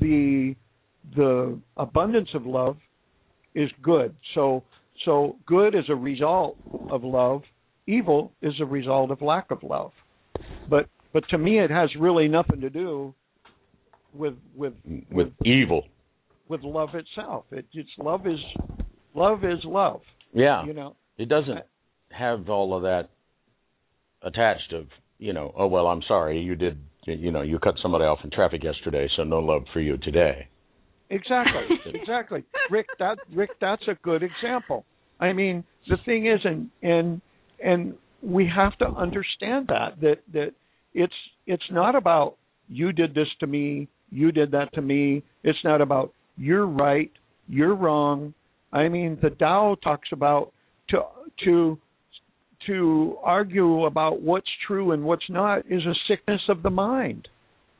The 0.00 0.54
the 1.14 1.58
abundance 1.76 2.30
of 2.34 2.46
love 2.46 2.76
is 3.54 3.70
good. 3.82 4.14
So 4.34 4.62
so 5.04 5.36
good 5.46 5.74
is 5.74 5.84
a 5.88 5.94
result 5.94 6.56
of 6.90 7.04
love. 7.04 7.42
Evil 7.86 8.32
is 8.42 8.54
a 8.60 8.64
result 8.64 9.10
of 9.10 9.20
lack 9.22 9.50
of 9.50 9.62
love. 9.62 9.92
But 10.68 10.88
but 11.12 11.28
to 11.28 11.38
me 11.38 11.60
it 11.60 11.70
has 11.70 11.90
really 11.98 12.28
nothing 12.28 12.60
to 12.60 12.70
do 12.70 13.14
with 14.14 14.34
with 14.56 14.74
with 15.10 15.28
evil. 15.44 15.84
with 16.48 16.62
love 16.62 16.90
itself. 16.94 17.44
It, 17.50 17.66
it's 17.72 17.88
love 17.98 18.26
is 18.26 18.38
love 19.14 19.44
is 19.44 19.58
love. 19.64 20.00
Yeah, 20.32 20.64
you 20.64 20.72
know? 20.72 20.96
It 21.18 21.28
doesn't 21.28 21.58
have 22.16 22.48
all 22.48 22.74
of 22.76 22.82
that 22.82 23.10
attached 24.22 24.72
of 24.72 24.86
you 25.18 25.32
know. 25.32 25.52
Oh 25.56 25.66
well, 25.66 25.86
I'm 25.86 26.02
sorry, 26.06 26.40
you 26.40 26.54
did. 26.54 26.78
You 27.06 27.30
know, 27.30 27.42
you 27.42 27.58
cut 27.58 27.74
somebody 27.82 28.04
off 28.04 28.20
in 28.24 28.30
traffic 28.30 28.64
yesterday, 28.64 29.08
so 29.14 29.24
no 29.24 29.38
love 29.38 29.64
for 29.74 29.80
you 29.80 29.98
today. 29.98 30.48
Exactly, 31.10 31.62
exactly. 31.94 32.44
Rick, 32.70 32.86
that 32.98 33.18
Rick, 33.32 33.50
that's 33.60 33.86
a 33.88 33.94
good 34.02 34.22
example. 34.22 34.86
I 35.20 35.32
mean, 35.32 35.64
the 35.88 35.98
thing 36.04 36.26
is, 36.26 36.40
and 36.44 36.70
and 36.82 37.20
and 37.62 37.94
we 38.22 38.50
have 38.54 38.76
to 38.78 38.86
understand 38.86 39.68
that 39.68 40.00
that 40.00 40.16
that 40.32 40.52
it's 40.94 41.14
it's 41.46 41.64
not 41.70 41.94
about 41.94 42.36
you 42.68 42.92
did 42.92 43.14
this 43.14 43.28
to 43.40 43.46
me, 43.46 43.88
you 44.10 44.32
did 44.32 44.50
that 44.52 44.72
to 44.74 44.82
me. 44.82 45.22
It's 45.42 45.58
not 45.62 45.80
about 45.80 46.12
you're 46.36 46.66
right, 46.66 47.12
you're 47.48 47.74
wrong. 47.74 48.32
I 48.72 48.88
mean, 48.88 49.18
the 49.22 49.30
Tao 49.30 49.76
talks 49.82 50.08
about 50.10 50.52
to 50.88 51.02
to 51.44 51.78
to 52.66 53.16
argue 53.22 53.84
about 53.84 54.20
what's 54.20 54.48
true 54.66 54.92
and 54.92 55.04
what's 55.04 55.28
not 55.28 55.60
is 55.70 55.82
a 55.84 55.94
sickness 56.08 56.40
of 56.48 56.62
the 56.62 56.70
mind. 56.70 57.28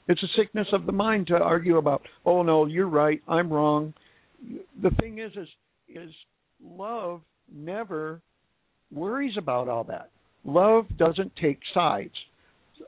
It's 0.09 0.23
a 0.23 0.39
sickness 0.39 0.67
of 0.73 0.87
the 0.87 0.93
mind 0.93 1.29
to 1.29 1.35
argue 1.35 1.79
about, 1.79 2.03
oh 2.27 2.43
no, 2.43 2.67
you're 2.67 2.89
right, 2.89 3.23
I'm 3.27 3.53
wrong. 3.53 3.95
The 4.83 4.91
thing 5.01 5.19
is 5.19 5.33
is 5.33 5.49
is 5.89 6.11
love 6.63 7.23
never 7.53 8.21
worries 8.93 9.35
about 9.39 9.69
all 9.69 9.85
that. 9.85 10.11
Love 10.45 10.87
doesn't 10.99 11.33
take 11.41 11.59
sides. 11.73 12.15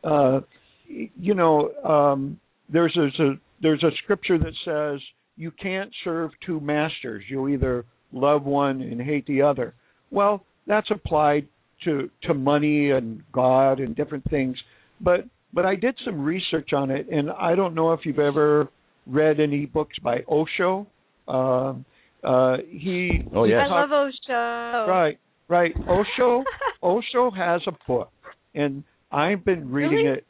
Uh, 0.04 0.40
you 0.88 1.34
know, 1.34 1.70
um, 1.84 2.38
there's 2.68 2.96
a 2.96 3.38
there's 3.62 3.82
a 3.82 3.90
scripture 4.02 4.38
that 4.38 4.52
says 4.64 5.00
you 5.36 5.50
can't 5.50 5.90
serve 6.04 6.30
two 6.44 6.60
masters. 6.60 7.24
You 7.28 7.48
either 7.48 7.84
love 8.12 8.44
one 8.44 8.82
and 8.82 9.00
hate 9.00 9.26
the 9.26 9.42
other. 9.42 9.74
Well, 10.10 10.44
that's 10.66 10.90
applied 10.90 11.48
to 11.86 12.10
to 12.24 12.34
money 12.34 12.90
and 12.90 13.22
God 13.32 13.80
and 13.80 13.96
different 13.96 14.28
things. 14.30 14.56
But 15.00 15.20
but 15.54 15.64
I 15.64 15.74
did 15.74 15.96
some 16.04 16.20
research 16.22 16.70
on 16.74 16.90
it, 16.90 17.08
and 17.10 17.30
I 17.30 17.54
don't 17.54 17.74
know 17.74 17.92
if 17.94 18.00
you've 18.04 18.18
ever 18.18 18.68
read 19.06 19.40
any 19.40 19.64
books 19.66 19.96
by 20.02 20.18
Osho. 20.28 20.86
Um, 21.26 21.84
uh, 22.22 22.58
he 22.68 23.24
Oh, 23.34 23.44
he 23.44 23.50
yes. 23.52 23.62
I 23.64 23.68
talked- 23.68 23.90
love 23.90 24.10
Osho. 24.28 24.90
Right, 24.90 25.18
right. 25.48 25.72
Osho 25.88 26.44
Osho 26.82 27.30
has 27.30 27.62
a 27.66 27.72
book, 27.88 28.10
and 28.54 28.84
I've 29.10 29.44
been 29.44 29.70
reading 29.70 30.04
Really? 30.06 30.18
it. 30.18 30.26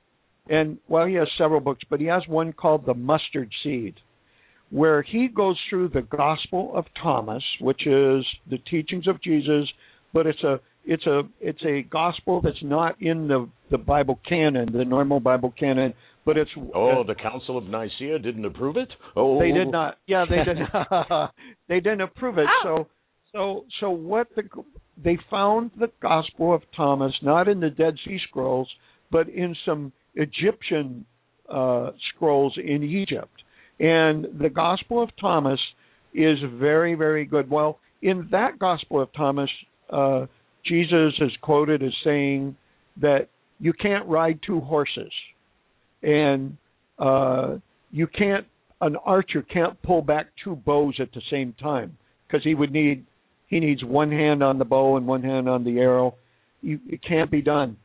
And 0.48 0.78
well, 0.88 1.06
he 1.06 1.14
has 1.14 1.28
several 1.38 1.60
books, 1.60 1.82
but 1.90 1.98
he 2.00 2.06
has 2.06 2.22
one 2.28 2.52
called 2.52 2.86
The 2.86 2.94
Mustard 2.94 3.50
Seed, 3.64 3.94
where 4.70 5.02
he 5.02 5.26
goes 5.28 5.58
through 5.68 5.88
the 5.88 6.02
Gospel 6.02 6.70
of 6.74 6.84
Thomas, 7.02 7.42
which 7.60 7.84
is 7.86 8.24
the 8.48 8.58
teachings 8.70 9.08
of 9.08 9.20
Jesus, 9.22 9.68
but 10.12 10.26
it's 10.26 10.42
a 10.44 10.60
it's 10.86 11.06
a 11.06 11.22
it's 11.40 11.62
a 11.66 11.82
gospel 11.82 12.40
that's 12.40 12.62
not 12.62 13.00
in 13.02 13.28
the 13.28 13.48
the 13.70 13.78
Bible 13.78 14.20
canon, 14.28 14.70
the 14.72 14.84
normal 14.84 15.20
Bible 15.20 15.52
canon, 15.58 15.92
but 16.24 16.36
it's 16.36 16.50
Oh, 16.74 17.04
the 17.06 17.14
Council 17.14 17.58
of 17.58 17.64
Nicaea 17.64 18.18
didn't 18.18 18.44
approve 18.44 18.76
it. 18.76 18.88
Oh, 19.16 19.38
they 19.38 19.52
did 19.52 19.70
not. 19.70 19.98
Yeah, 20.06 20.24
they 20.28 20.38
didn't. 20.44 20.68
they 21.68 21.80
didn't 21.80 22.02
approve 22.02 22.38
it. 22.38 22.46
Oh. 22.64 22.86
So, 22.86 22.88
so, 23.32 23.64
so 23.80 23.90
what 23.90 24.28
the 24.36 24.44
they 25.02 25.18
found 25.30 25.72
the 25.78 25.90
Gospel 26.00 26.54
of 26.54 26.62
Thomas 26.76 27.12
not 27.22 27.48
in 27.48 27.60
the 27.60 27.70
Dead 27.70 27.96
Sea 28.04 28.18
Scrolls, 28.28 28.68
but 29.10 29.28
in 29.28 29.54
some 29.66 29.92
Egyptian 30.14 31.04
uh, 31.52 31.90
scrolls 32.14 32.58
in 32.62 32.82
Egypt. 32.82 33.42
And 33.78 34.26
the 34.40 34.48
Gospel 34.48 35.02
of 35.02 35.10
Thomas 35.20 35.60
is 36.14 36.38
very, 36.54 36.94
very 36.94 37.26
good. 37.26 37.50
Well, 37.50 37.78
in 38.00 38.28
that 38.30 38.58
Gospel 38.58 39.02
of 39.02 39.12
Thomas, 39.12 39.50
uh, 39.90 40.26
Jesus 40.66 41.14
is 41.20 41.32
quoted 41.42 41.82
as 41.82 41.92
saying 42.04 42.56
that 43.00 43.28
you 43.58 43.72
can't 43.72 44.06
ride 44.06 44.40
two 44.46 44.60
horses, 44.60 45.12
and 46.02 46.56
uh, 46.98 47.56
you 47.90 48.06
can't 48.06 48.46
an 48.80 48.96
archer 49.04 49.42
can't 49.42 49.80
pull 49.82 50.02
back 50.02 50.26
two 50.42 50.56
bows 50.56 50.94
at 51.00 51.12
the 51.12 51.22
same 51.30 51.54
time 51.54 51.96
because 52.26 52.44
he 52.44 52.54
would 52.54 52.72
need 52.72 53.04
he 53.48 53.60
needs 53.60 53.82
one 53.84 54.10
hand 54.10 54.42
on 54.42 54.58
the 54.58 54.64
bow 54.64 54.96
and 54.96 55.06
one 55.06 55.22
hand 55.22 55.48
on 55.48 55.64
the 55.64 55.78
arrow. 55.78 56.14
You, 56.62 56.80
it 56.88 57.00
can't 57.06 57.30
be 57.30 57.42
done. 57.42 57.76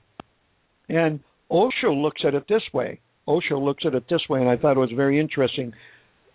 And 0.89 1.19
Osho 1.49 1.93
looks 1.93 2.21
at 2.25 2.33
it 2.33 2.45
this 2.49 2.63
way. 2.73 2.99
Osho 3.27 3.59
looks 3.59 3.83
at 3.85 3.93
it 3.93 4.05
this 4.09 4.21
way, 4.27 4.39
and 4.39 4.49
I 4.49 4.57
thought 4.57 4.75
it 4.75 4.79
was 4.79 4.91
very 4.95 5.19
interesting. 5.19 5.71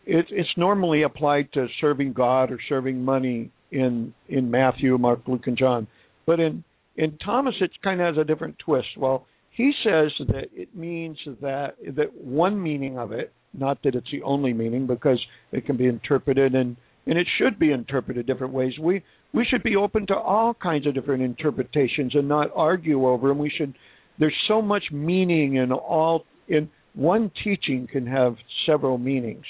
It, 0.07 0.27
it's 0.31 0.49
normally 0.57 1.03
applied 1.03 1.53
to 1.55 1.67
serving 1.81 2.13
God 2.13 2.53
or 2.53 2.59
serving 2.69 3.05
money 3.05 3.51
in 3.73 4.15
in 4.29 4.51
Matthew, 4.51 4.97
Mark, 4.97 5.21
Luke, 5.27 5.47
and 5.47 5.59
John, 5.59 5.89
but 6.27 6.41
in 6.41 6.65
in 6.97 7.19
Thomas 7.19 7.55
it 7.61 7.71
kind 7.83 8.01
of 8.01 8.15
has 8.15 8.21
a 8.21 8.25
different 8.25 8.57
twist. 8.59 8.89
Well, 8.97 9.27
he 9.51 9.73
says 9.85 10.13
that 10.29 10.49
it 10.53 10.77
means 10.77 11.19
that 11.41 11.77
that 11.97 12.15
one 12.15 12.63
meaning 12.63 12.99
of 12.99 13.13
it, 13.13 13.33
not 13.55 13.83
that 13.85 13.95
it's 13.95 14.11
the 14.11 14.23
only 14.23 14.53
meaning, 14.53 14.87
because 14.87 15.21
it 15.53 15.65
can 15.67 15.77
be 15.77 15.87
interpreted 15.87 16.55
and 16.55 16.77
and 17.07 17.19
it 17.19 17.27
should 17.39 17.59
be 17.59 17.73
interpreted 17.73 18.27
different 18.27 18.53
ways. 18.53 18.73
We 18.81 19.03
we 19.33 19.45
should 19.45 19.63
be 19.63 19.77
open 19.77 20.07
to 20.09 20.15
all 20.15 20.55
kinds 20.55 20.87
of 20.87 20.95
different 20.95 21.23
interpretations 21.23 22.15
and 22.15 22.29
not 22.29 22.51
argue 22.55 23.07
over 23.07 23.29
them. 23.29 23.39
We 23.39 23.51
should. 23.57 23.75
There's 24.19 24.37
so 24.49 24.63
much 24.63 24.85
meaning 24.91 25.57
in 25.57 25.73
all 25.73 26.25
in 26.49 26.69
one 26.95 27.31
teaching 27.45 27.87
can 27.91 28.07
have 28.07 28.37
several 28.67 28.99
meanings. 28.99 29.45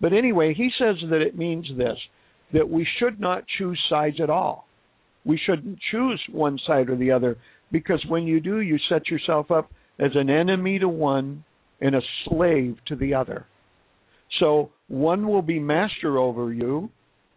But 0.00 0.12
anyway, 0.12 0.54
he 0.54 0.70
says 0.78 0.96
that 1.10 1.20
it 1.20 1.36
means 1.36 1.66
this 1.76 1.98
that 2.52 2.68
we 2.68 2.86
should 2.98 3.20
not 3.20 3.44
choose 3.58 3.78
sides 3.90 4.16
at 4.22 4.30
all. 4.30 4.67
We 5.24 5.38
shouldn't 5.44 5.78
choose 5.90 6.22
one 6.30 6.58
side 6.66 6.88
or 6.88 6.96
the 6.96 7.10
other 7.10 7.36
because 7.70 8.04
when 8.08 8.24
you 8.24 8.40
do, 8.40 8.60
you 8.60 8.78
set 8.88 9.08
yourself 9.08 9.50
up 9.50 9.70
as 9.98 10.12
an 10.14 10.30
enemy 10.30 10.78
to 10.78 10.88
one 10.88 11.44
and 11.80 11.94
a 11.94 12.02
slave 12.24 12.76
to 12.86 12.96
the 12.96 13.14
other. 13.14 13.46
So 14.40 14.70
one 14.88 15.28
will 15.28 15.42
be 15.42 15.58
master 15.58 16.18
over 16.18 16.52
you 16.52 16.90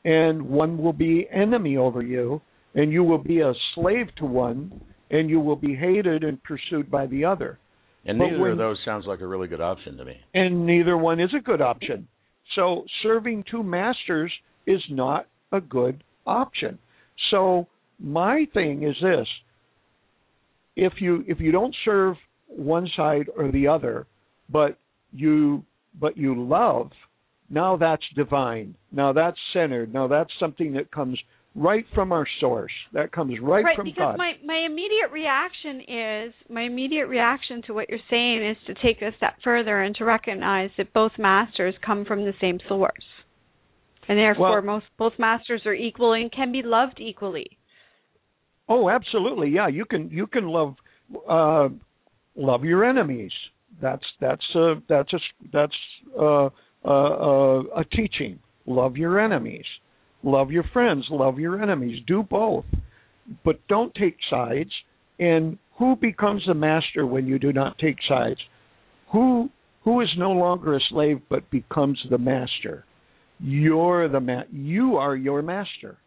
and 0.03 0.49
one 0.49 0.77
will 0.77 0.93
be 0.93 1.27
enemy 1.31 1.77
over 1.77 2.01
you, 2.01 2.41
and 2.73 2.91
you 2.91 3.03
will 3.03 3.17
be 3.17 3.41
a 3.41 3.53
slave 3.75 4.07
to 4.17 4.25
one, 4.25 4.81
and 5.09 5.29
you 5.29 5.39
will 5.39 5.55
be 5.55 5.75
hated 5.75 6.23
and 6.23 6.41
pursued 6.43 6.89
by 6.89 7.05
the 7.07 7.25
other. 7.25 7.59
And 8.05 8.17
But 8.17 8.25
neither 8.25 8.39
when- 8.39 8.51
of 8.51 8.57
those 8.57 8.79
sounds 8.83 9.05
like 9.05 9.21
a 9.21 9.27
really 9.27 9.47
good 9.47 9.61
option 9.61 9.97
to 9.97 10.05
me. 10.05 10.19
And 10.33 10.65
neither 10.65 10.97
one 10.97 11.19
is 11.19 11.33
a 11.33 11.39
good 11.39 11.61
option. 11.61 12.07
So 12.55 12.85
serving 13.03 13.43
two 13.43 13.63
masters 13.63 14.33
is 14.65 14.83
not 14.89 15.27
a 15.51 15.61
good 15.61 16.03
option. 16.25 16.79
So 17.29 17.67
my 17.99 18.47
thing 18.53 18.83
is 18.83 18.95
this 19.01 19.27
if 20.75 20.93
you 20.99 21.23
if 21.27 21.39
you 21.39 21.51
don't 21.51 21.75
serve 21.85 22.15
one 22.47 22.89
side 22.95 23.27
or 23.35 23.51
the 23.51 23.67
other, 23.67 24.07
but 24.49 24.77
you 25.11 25.63
but 25.99 26.17
you 26.17 26.41
love, 26.47 26.91
now 27.49 27.77
that's 27.77 28.03
divine. 28.15 28.75
Now 28.91 29.13
that's 29.13 29.37
centered. 29.53 29.93
Now 29.93 30.07
that's 30.07 30.31
something 30.39 30.73
that 30.73 30.91
comes 30.91 31.19
right 31.53 31.85
from 31.93 32.11
our 32.11 32.25
source. 32.39 32.71
That 32.93 33.11
comes 33.11 33.33
right, 33.41 33.63
right 33.63 33.75
from 33.75 33.85
because 33.85 34.15
God. 34.15 34.17
my 34.17 34.33
my 34.43 34.65
immediate 34.65 35.11
reaction 35.11 35.81
is 35.87 36.33
my 36.49 36.63
immediate 36.63 37.07
reaction 37.07 37.61
to 37.67 37.73
what 37.73 37.89
you're 37.89 37.99
saying 38.09 38.49
is 38.49 38.57
to 38.67 38.73
take 38.81 39.01
a 39.01 39.15
step 39.17 39.35
further 39.43 39.81
and 39.81 39.95
to 39.97 40.05
recognize 40.05 40.69
that 40.77 40.93
both 40.93 41.11
masters 41.17 41.75
come 41.85 42.05
from 42.05 42.23
the 42.23 42.33
same 42.39 42.59
source 42.67 43.03
and 44.07 44.17
therefore 44.17 44.61
Well- 44.61 44.75
most 44.75 44.85
both 44.97 45.13
masters 45.19 45.61
are 45.65 45.73
equal 45.73 46.13
and 46.13 46.31
can 46.31 46.51
be 46.51 46.61
loved 46.63 46.99
equally 46.99 47.57
Oh, 48.73 48.89
absolutely. 48.89 49.49
Yeah, 49.49 49.67
you 49.67 49.83
can 49.83 50.09
you 50.11 50.27
can 50.27 50.47
love 50.47 50.75
uh, 51.29 51.67
love 52.37 52.63
your 52.63 52.85
enemies. 52.85 53.31
That's 53.81 54.03
that's 54.21 54.45
uh, 54.55 54.75
that's 54.87 55.11
a 55.11 55.17
that's 55.51 55.75
uh, 56.17 56.45
uh, 56.45 56.49
uh, 56.85 57.63
a 57.75 57.83
teaching. 57.91 58.39
Love 58.65 58.95
your 58.95 59.19
enemies. 59.19 59.65
Love 60.23 60.51
your 60.51 60.63
friends. 60.71 61.05
Love 61.09 61.37
your 61.37 61.61
enemies. 61.61 62.01
Do 62.07 62.23
both, 62.23 62.63
but 63.43 63.59
don't 63.67 63.93
take 63.95 64.15
sides. 64.29 64.71
And 65.19 65.57
who 65.77 65.97
becomes 65.97 66.43
the 66.47 66.53
master 66.53 67.05
when 67.05 67.27
you 67.27 67.39
do 67.39 67.51
not 67.51 67.77
take 67.77 67.97
sides? 68.07 68.39
Who 69.11 69.49
who 69.83 69.99
is 69.99 70.09
no 70.17 70.31
longer 70.31 70.75
a 70.75 70.79
slave 70.89 71.19
but 71.29 71.49
becomes 71.51 71.99
the 72.09 72.17
master? 72.17 72.85
You're 73.41 74.07
the 74.07 74.19
ma- 74.19 74.43
You 74.51 74.97
are 74.97 75.15
your 75.15 75.41
master 75.41 75.97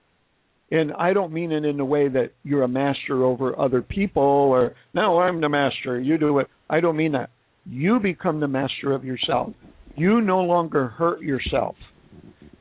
and 0.70 0.92
I 0.92 1.12
don't 1.12 1.32
mean 1.32 1.52
it 1.52 1.64
in 1.64 1.76
the 1.76 1.84
way 1.84 2.08
that 2.08 2.32
you're 2.42 2.62
a 2.62 2.68
master 2.68 3.24
over 3.24 3.58
other 3.58 3.82
people 3.82 4.22
or 4.22 4.74
no, 4.94 5.20
I'm 5.20 5.40
the 5.40 5.48
master, 5.48 6.00
you 6.00 6.18
do 6.18 6.38
it. 6.38 6.48
I 6.68 6.80
don't 6.80 6.96
mean 6.96 7.12
that. 7.12 7.30
You 7.66 8.00
become 8.00 8.40
the 8.40 8.48
master 8.48 8.92
of 8.92 9.04
yourself. 9.04 9.52
You 9.96 10.20
no 10.20 10.40
longer 10.40 10.88
hurt 10.88 11.20
yourself. 11.20 11.76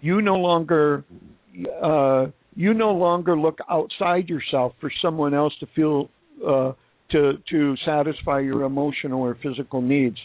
You 0.02 0.22
no 0.22 0.36
longer 0.36 1.04
uh 1.82 2.28
you 2.56 2.74
no 2.74 2.92
longer 2.92 3.38
look 3.38 3.58
outside 3.70 4.30
yourself 4.30 4.74
for 4.80 4.92
someone 5.02 5.34
else 5.34 5.54
to 5.60 5.68
feel 5.76 6.10
uh 6.46 6.74
to 7.12 7.34
to 7.50 7.76
satisfy 7.86 8.42
your 8.42 8.64
emotional 8.64 9.22
or 9.22 9.38
physical 9.42 9.82
needs. 9.82 10.18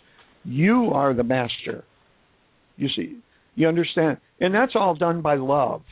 You 0.45 0.91
are 0.93 1.15
the 1.15 1.25
master. 1.25 1.85
You 2.77 2.89
see, 2.95 3.19
you 3.59 3.69
understand? 3.69 4.19
And 4.41 4.55
that's 4.55 4.73
all 4.75 4.95
done 4.95 5.21
by 5.21 5.35
love. 5.37 5.83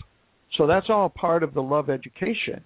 So 0.57 0.67
that's 0.67 0.87
all 0.89 1.09
part 1.09 1.43
of 1.43 1.53
the 1.53 1.63
love 1.63 1.91
education. 1.91 2.63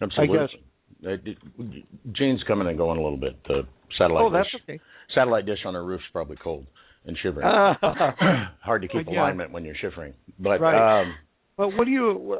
Absolutely. 0.00 0.38
guess- 0.38 0.56
Uh, 1.06 1.16
Gene's 2.12 2.42
coming 2.44 2.66
and 2.68 2.78
going 2.78 2.98
a 2.98 3.02
little 3.02 3.18
bit. 3.18 3.36
The 3.44 3.66
satellite 3.98 4.24
oh, 4.24 4.30
that's 4.30 4.50
dish, 4.50 4.60
okay. 4.64 4.80
satellite 5.14 5.44
dish 5.44 5.58
on 5.66 5.74
her 5.74 5.84
roof's 5.84 6.04
probably 6.10 6.36
cold 6.36 6.66
and 7.04 7.16
shivering. 7.18 7.46
Ah. 7.46 8.54
Hard 8.62 8.82
to 8.82 8.88
keep 8.88 9.06
alignment 9.06 9.52
when 9.52 9.64
you're 9.64 9.74
shivering. 9.76 10.14
But 10.38 10.60
Right. 10.60 11.02
um, 11.02 11.14
but 11.56 11.68
what 11.76 11.84
do 11.84 11.90
you 11.90 12.38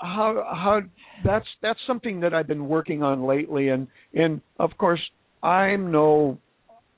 how 0.00 0.44
how 0.48 0.80
that's 1.24 1.46
that's 1.60 1.78
something 1.86 2.20
that 2.20 2.32
I've 2.34 2.46
been 2.46 2.68
working 2.68 3.02
on 3.02 3.24
lately 3.24 3.68
and 3.68 3.88
and 4.14 4.40
of 4.60 4.70
course 4.78 5.00
I'm 5.42 5.90
no 5.90 6.38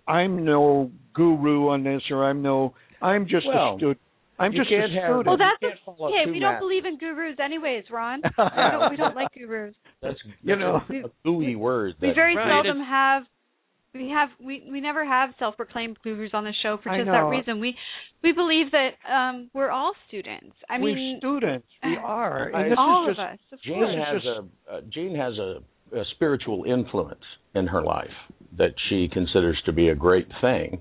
I'm 0.08 0.44
no 0.44 0.90
guru 1.14 1.68
on 1.68 1.84
this 1.84 2.02
or 2.10 2.24
I'm 2.24 2.42
no 2.42 2.74
I'm 3.02 3.26
just 3.28 3.46
Well, 3.46 3.74
a 3.74 3.78
student. 3.78 4.00
I'm 4.40 4.52
you 4.52 4.58
just 4.60 4.70
can't 4.70 4.92
a 4.92 4.94
have- 5.00 5.04
student. 5.10 5.26
well 5.26 5.36
that's 5.36 5.60
can't 5.60 5.98
okay 5.98 6.24
two 6.26 6.32
we 6.32 6.38
don't 6.38 6.52
masters. 6.54 6.60
believe 6.60 6.84
in 6.86 6.98
gurus 6.98 7.36
anyways 7.44 7.84
ron 7.90 8.22
we 8.38 8.44
don't 8.72 8.90
we 8.90 8.96
don't 8.96 9.16
like 9.16 9.28
gurus 9.34 9.74
that's 10.02 10.18
You 10.42 10.56
know. 10.56 10.80
that's 10.88 11.06
a 11.06 11.10
gooey 11.24 11.56
word. 11.56 11.94
we 12.00 12.12
very 12.14 12.36
Right. 12.36 12.48
seldom 12.48 12.80
have 12.84 13.22
we 13.94 14.10
have 14.10 14.28
we 14.40 14.62
we 14.70 14.80
never 14.80 15.04
have 15.04 15.30
self-proclaimed 15.38 15.98
gurus 16.04 16.30
on 16.34 16.44
the 16.44 16.52
show 16.62 16.78
for 16.82 16.96
just 16.96 17.06
that 17.10 17.20
reason 17.28 17.58
we 17.58 17.74
we 18.22 18.32
believe 18.32 18.66
that 18.72 18.90
um 19.12 19.50
we're 19.54 19.70
all 19.70 19.92
students 20.08 20.54
i 20.70 20.78
We're 20.78 20.94
mean 20.94 21.18
students. 21.18 21.66
We 21.82 21.96
are. 22.04 22.52
I- 22.54 22.62
And 22.62 22.70
this 22.72 22.78
all 22.78 23.06
is 23.10 23.10
of 23.10 23.16
just, 23.16 23.32
us 23.32 23.38
of 23.54 23.62
Jane 23.62 23.74
course 23.74 23.96
has 24.06 24.22
just- 24.22 24.26
a 24.70 24.72
uh, 24.74 24.80
Jane 24.92 25.16
has 25.16 25.34
a, 25.38 25.98
a 25.98 26.04
spiritual 26.14 26.64
influence 26.64 27.24
in 27.54 27.66
her 27.66 27.82
life 27.82 28.16
that 28.56 28.74
she 28.88 29.08
considers 29.12 29.60
to 29.66 29.72
be 29.72 29.88
a 29.88 29.94
great 29.94 30.28
thing. 30.40 30.80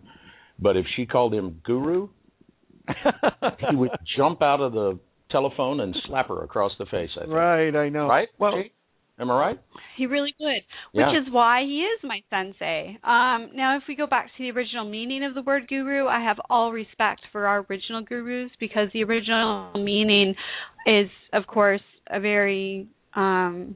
But 0.59 0.77
if 0.77 0.85
she 0.95 1.05
called 1.05 1.33
him 1.33 1.61
guru, 1.63 2.09
he 3.69 3.75
would 3.75 3.91
jump 4.17 4.41
out 4.41 4.61
of 4.61 4.73
the 4.73 4.99
telephone 5.29 5.81
and 5.81 5.95
slap 6.07 6.29
her 6.29 6.43
across 6.43 6.71
the 6.79 6.85
face. 6.85 7.09
I 7.17 7.21
think. 7.21 7.33
right, 7.33 7.75
I 7.75 7.89
know. 7.89 8.07
Right? 8.07 8.29
Well, 8.39 8.53
Jane? 8.53 8.69
Am 9.19 9.31
I 9.31 9.39
right? 9.39 9.59
He 9.97 10.05
really 10.05 10.33
would, 10.39 10.61
which 10.91 11.05
Yeah. 11.11 11.19
is 11.19 11.27
why 11.31 11.63
he 11.63 11.81
is 11.81 11.99
my 12.03 12.21
sensei. 12.29 12.99
Um, 13.03 13.49
now, 13.55 13.75
if 13.75 13.83
we 13.87 13.95
go 13.95 14.05
back 14.05 14.27
to 14.27 14.43
the 14.43 14.51
original 14.51 14.85
meaning 14.85 15.23
of 15.23 15.33
the 15.33 15.41
word 15.41 15.67
guru, 15.67 16.05
I 16.07 16.21
have 16.21 16.39
all 16.51 16.71
respect 16.71 17.21
for 17.31 17.47
our 17.47 17.65
original 17.67 18.01
gurus 18.03 18.51
because 18.59 18.89
the 18.93 19.03
original 19.03 19.71
meaning 19.73 20.35
is, 20.85 21.09
of 21.33 21.47
course, 21.47 21.81
a 22.11 22.19
very, 22.19 22.87
um, 23.15 23.75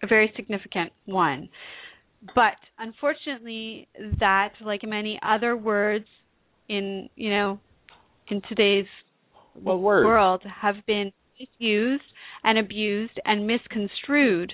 a 0.00 0.06
very 0.06 0.32
significant 0.36 0.92
one. 1.06 1.48
But 2.34 2.54
unfortunately, 2.78 3.88
that, 4.20 4.52
like 4.64 4.82
many 4.84 5.18
other 5.22 5.56
words 5.56 6.06
in, 6.68 7.08
you 7.16 7.30
know, 7.30 7.58
in 8.28 8.40
today's 8.48 8.86
Well, 9.54 9.78
world 9.78 10.42
have 10.62 10.76
been 10.86 11.12
misused 11.38 12.04
and 12.44 12.58
abused 12.58 13.18
and 13.24 13.46
misconstrued. 13.46 14.52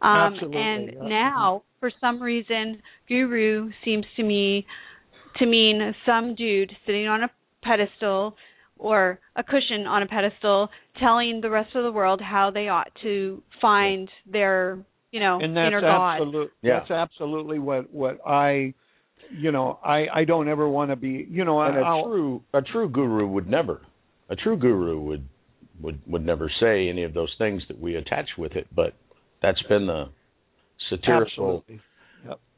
Um, 0.00 0.34
Absolutely, 0.34 0.60
and 0.60 0.90
yeah. 0.92 1.08
now, 1.08 1.62
for 1.80 1.90
some 2.00 2.22
reason, 2.22 2.80
guru 3.08 3.70
seems 3.84 4.04
to 4.16 4.22
me 4.22 4.64
to 5.38 5.46
mean 5.46 5.94
some 6.06 6.34
dude 6.34 6.70
sitting 6.86 7.06
on 7.06 7.24
a 7.24 7.30
pedestal 7.62 8.36
or 8.78 9.18
a 9.34 9.42
cushion 9.42 9.86
on 9.86 10.02
a 10.02 10.06
pedestal 10.06 10.68
telling 11.00 11.40
the 11.40 11.50
rest 11.50 11.74
of 11.74 11.82
the 11.82 11.90
world 11.90 12.20
how 12.20 12.50
they 12.50 12.68
ought 12.68 12.90
to 13.02 13.42
find 13.60 14.08
their, 14.30 14.78
you 15.10 15.20
know, 15.20 15.38
and 15.40 15.56
that's 15.56 15.68
inner 15.68 15.80
god. 15.80 16.14
absolute, 16.16 16.52
Yeah. 16.62 16.80
that's 16.80 16.90
absolutely 16.90 17.58
what 17.58 17.92
what 17.92 18.18
I 18.26 18.74
you 19.30 19.52
know 19.52 19.78
I 19.84 20.06
I 20.12 20.24
don't 20.24 20.48
ever 20.48 20.68
want 20.68 20.90
to 20.90 20.96
be 20.96 21.26
you 21.30 21.44
know 21.44 21.60
And 21.60 21.76
I, 21.76 21.80
a 21.80 21.84
I'll, 21.84 22.04
true 22.04 22.42
a 22.54 22.62
true 22.62 22.88
guru 22.88 23.26
would 23.26 23.48
never 23.48 23.82
a 24.28 24.36
true 24.36 24.56
guru 24.56 25.00
would 25.00 25.28
would 25.80 26.00
would 26.06 26.24
never 26.24 26.50
say 26.60 26.88
any 26.88 27.04
of 27.04 27.14
those 27.14 27.34
things 27.38 27.62
that 27.68 27.80
we 27.80 27.96
attach 27.96 28.28
with 28.36 28.52
it, 28.52 28.66
but 28.74 28.94
that's 29.42 29.62
been 29.68 29.86
the 29.86 30.06
satirical 30.90 31.58
absolutely 31.62 31.80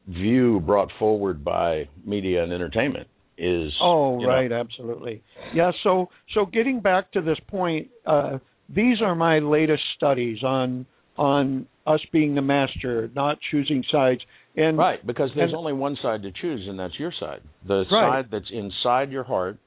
view 0.07 0.59
brought 0.61 0.89
forward 0.99 1.43
by 1.43 1.87
media 2.05 2.43
and 2.43 2.51
entertainment 2.51 3.07
is. 3.37 3.71
Oh, 3.81 4.19
you 4.19 4.27
know, 4.27 4.33
right, 4.33 4.51
absolutely. 4.51 5.23
Yeah. 5.53 5.71
So, 5.83 6.09
so 6.33 6.45
getting 6.45 6.79
back 6.79 7.11
to 7.13 7.21
this 7.21 7.37
point, 7.47 7.89
uh, 8.05 8.39
these 8.73 9.01
are 9.01 9.15
my 9.15 9.39
latest 9.39 9.83
studies 9.95 10.43
on 10.43 10.85
on 11.17 11.67
us 11.87 11.99
being 12.11 12.35
the 12.35 12.41
master, 12.41 13.09
not 13.15 13.37
choosing 13.51 13.83
sides. 13.91 14.21
And 14.55 14.77
Right, 14.77 15.05
because 15.05 15.29
there's 15.35 15.51
and- 15.51 15.57
only 15.57 15.73
one 15.73 15.95
side 16.01 16.23
to 16.23 16.31
choose, 16.31 16.67
and 16.67 16.77
that's 16.79 16.99
your 16.99 17.11
side. 17.13 17.41
The 17.65 17.85
Right. 17.91 18.23
side 18.23 18.31
that's 18.31 18.49
inside 18.51 19.11
your 19.11 19.23
heart. 19.23 19.57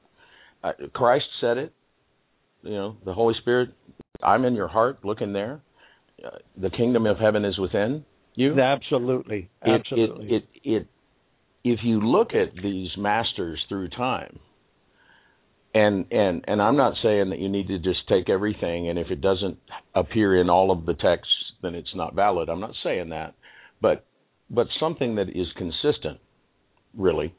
Uh, 0.63 0.73
Christ 0.93 1.25
said 1.41 1.57
it. 1.57 1.73
You 2.63 2.71
know, 2.71 2.97
the 3.03 3.13
Holy 3.13 3.33
Spirit. 3.35 3.69
I'm 4.23 4.45
in 4.45 4.55
your 4.55 4.67
heart. 4.67 5.03
Look 5.03 5.21
in 5.21 5.33
there. 5.33 5.61
Uh, 6.23 6.29
the 6.57 6.69
kingdom 6.69 7.05
of 7.05 7.19
heaven 7.19 7.45
is 7.45 7.57
within 7.57 8.05
you. 8.35 8.59
absolutely, 8.59 9.49
It- 9.63 9.69
absolutely. 9.69 10.35
It, 10.35 10.43
it, 10.63 10.71
it, 10.71 10.87
if 11.63 11.83
you 11.83 11.99
look 11.99 12.33
at 12.33 12.55
these 12.55 12.95
masters 12.97 13.63
through 13.67 13.89
time, 13.89 14.39
and 15.73 16.05
and 16.11 16.45
and 16.47 16.61
I'm 16.61 16.77
not 16.77 16.93
saying 17.03 17.29
that 17.31 17.39
you 17.39 17.49
need 17.49 17.67
to 17.67 17.79
just 17.79 18.07
take 18.07 18.29
everything, 18.29 18.87
and 18.87 18.97
if 18.97 19.11
it 19.11 19.19
doesn't 19.21 19.57
appear 19.93 20.39
in 20.39 20.49
all 20.49 20.71
of 20.71 20.85
the 20.85 20.93
texts, 20.93 21.33
then 21.61 21.75
it's 21.75 21.93
not 21.95 22.13
valid. 22.15 22.49
I'm 22.49 22.59
not 22.59 22.73
saying 22.83 23.09
that, 23.09 23.33
but 23.81 24.05
but 24.49 24.67
something 24.79 25.15
that 25.15 25.29
is 25.29 25.47
consistent, 25.57 26.19
really, 26.95 27.33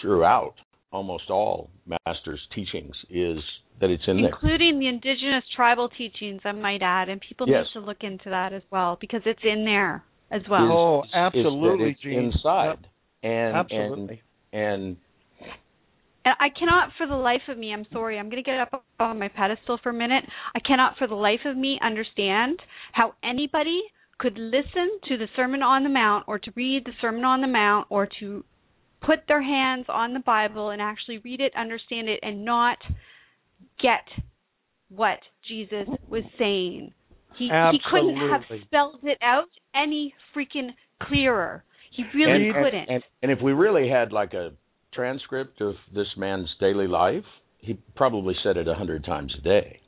throughout 0.00 0.54
almost 0.92 1.30
all 1.30 1.70
masters' 2.06 2.40
teachings 2.54 2.94
is 3.10 3.38
that 3.80 3.90
it's 3.90 4.02
in 4.06 4.22
there. 4.22 4.30
including 4.30 4.78
the 4.78 4.86
indigenous 4.88 5.44
tribal 5.54 5.88
teachings, 5.88 6.40
I 6.44 6.52
might 6.52 6.82
add, 6.82 7.08
and 7.08 7.20
people 7.20 7.48
Yes. 7.48 7.66
need 7.74 7.80
to 7.80 7.86
look 7.86 8.02
into 8.02 8.30
that 8.30 8.52
as 8.52 8.62
well 8.70 8.96
because 9.00 9.22
it's 9.26 9.42
in 9.44 9.64
there 9.64 10.02
as 10.30 10.42
well. 10.48 10.64
Is- 10.64 10.70
Oh, 10.72 11.02
is 11.04 11.10
that 11.12 11.16
absolutely, 11.36 11.90
it's 11.90 12.00
Gene. 12.00 12.18
inside, 12.32 12.86
and 13.22 13.56
absolutely. 13.56 14.22
and 14.52 14.60
and 14.72 14.96
And 16.28 16.36
I 16.40 16.50
cannot 16.50 16.90
for 16.98 17.06
the 17.06 17.14
life 17.14 17.40
of 17.48 17.56
me, 17.56 17.72
I'm 17.72 17.86
sorry, 17.90 18.18
I'm 18.18 18.28
going 18.28 18.42
to 18.42 18.46
get 18.50 18.60
up 18.60 18.84
on 19.00 19.18
my 19.18 19.28
pedestal 19.28 19.78
for 19.82 19.90
a 19.90 19.94
minute. 19.94 20.24
I 20.54 20.60
cannot 20.60 20.98
for 20.98 21.06
the 21.06 21.14
life 21.14 21.40
of 21.46 21.56
me 21.56 21.80
understand 21.82 22.60
how 22.92 23.14
anybody 23.24 23.80
could 24.18 24.36
listen 24.36 24.90
to 25.08 25.16
the 25.16 25.26
Sermon 25.34 25.62
on 25.62 25.84
the 25.84 25.88
Mount 25.88 26.24
or 26.28 26.38
to 26.38 26.50
read 26.54 26.84
the 26.84 26.92
Sermon 27.00 27.24
on 27.24 27.40
the 27.40 27.46
Mount 27.46 27.86
or 27.88 28.06
to 28.20 28.44
put 29.00 29.20
their 29.26 29.40
hands 29.40 29.86
on 29.88 30.12
the 30.12 30.20
Bible 30.20 30.68
and 30.68 30.82
actually 30.82 31.16
read 31.24 31.40
it, 31.40 31.52
understand 31.56 32.10
it, 32.10 32.20
and 32.22 32.44
not 32.44 32.76
get 33.80 34.04
what 34.90 35.20
Jesus 35.48 35.88
was 36.10 36.24
saying. 36.38 36.92
He 37.38 37.48
he 37.48 37.78
couldn't 37.90 38.16
have 38.16 38.42
spelled 38.66 39.00
it 39.04 39.18
out 39.22 39.48
any 39.74 40.12
freaking 40.36 40.72
clearer. 41.04 41.64
He 41.90 42.04
really 42.14 42.48
and, 42.48 42.54
couldn't. 42.54 42.80
And, 42.80 42.90
and, 42.90 43.02
and 43.22 43.32
if 43.32 43.38
we 43.42 43.52
really 43.52 43.88
had 43.88 44.12
like 44.12 44.34
a 44.34 44.50
transcript 44.92 45.60
of 45.60 45.74
this 45.94 46.06
man's 46.16 46.48
daily 46.60 46.86
life, 46.86 47.24
he 47.58 47.78
probably 47.96 48.34
said 48.42 48.56
it 48.56 48.68
a 48.68 48.74
hundred 48.74 49.04
times 49.04 49.34
a 49.38 49.42
day. 49.42 49.80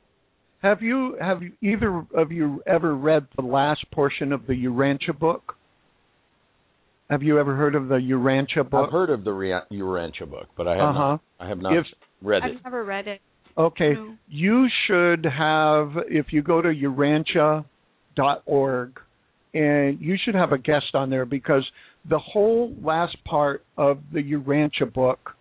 Have 0.61 0.81
you 0.81 1.17
have 1.19 1.41
you, 1.41 1.51
either 1.61 2.05
of 2.15 2.31
you 2.31 2.61
ever 2.67 2.95
read 2.95 3.27
the 3.35 3.41
last 3.41 3.83
portion 3.91 4.31
of 4.31 4.45
the 4.47 4.53
Urantia 4.53 5.17
book? 5.17 5.55
Have 7.09 7.23
you 7.23 7.39
ever 7.39 7.55
heard 7.55 7.75
of 7.75 7.87
the 7.87 7.95
Urantia 7.95 8.69
book? 8.69 8.85
I've 8.87 8.91
heard 8.93 9.09
of 9.09 9.23
the 9.23 9.33
Ria- 9.33 9.65
Urantia 9.71 10.29
book, 10.29 10.47
but 10.55 10.67
I 10.67 10.75
have 10.75 10.89
Uh-huh. 10.89 10.99
not. 10.99 11.21
I 11.39 11.47
have 11.47 11.59
not 11.61 11.73
If- 11.75 11.87
read 12.21 12.45
it. 12.45 12.57
I've 12.57 12.63
never 12.63 12.83
read 12.83 13.07
it. 13.07 13.21
Okay. 13.57 13.93
No. 13.95 14.13
You 14.29 14.67
should 14.85 15.25
have, 15.25 15.97
if 16.07 16.31
you 16.31 16.41
go 16.41 16.61
to 16.61 16.69
urantia.org, 16.69 19.01
and 19.53 19.99
you 19.99 20.15
should 20.23 20.35
have 20.35 20.53
a 20.53 20.57
guest 20.57 20.95
on 20.95 21.09
there 21.09 21.25
because 21.25 21.69
the 22.09 22.19
whole 22.19 22.73
last 22.81 23.15
part 23.25 23.63
of 23.77 23.99
the 24.11 24.21
Urantia 24.21 24.91
book 24.91 25.35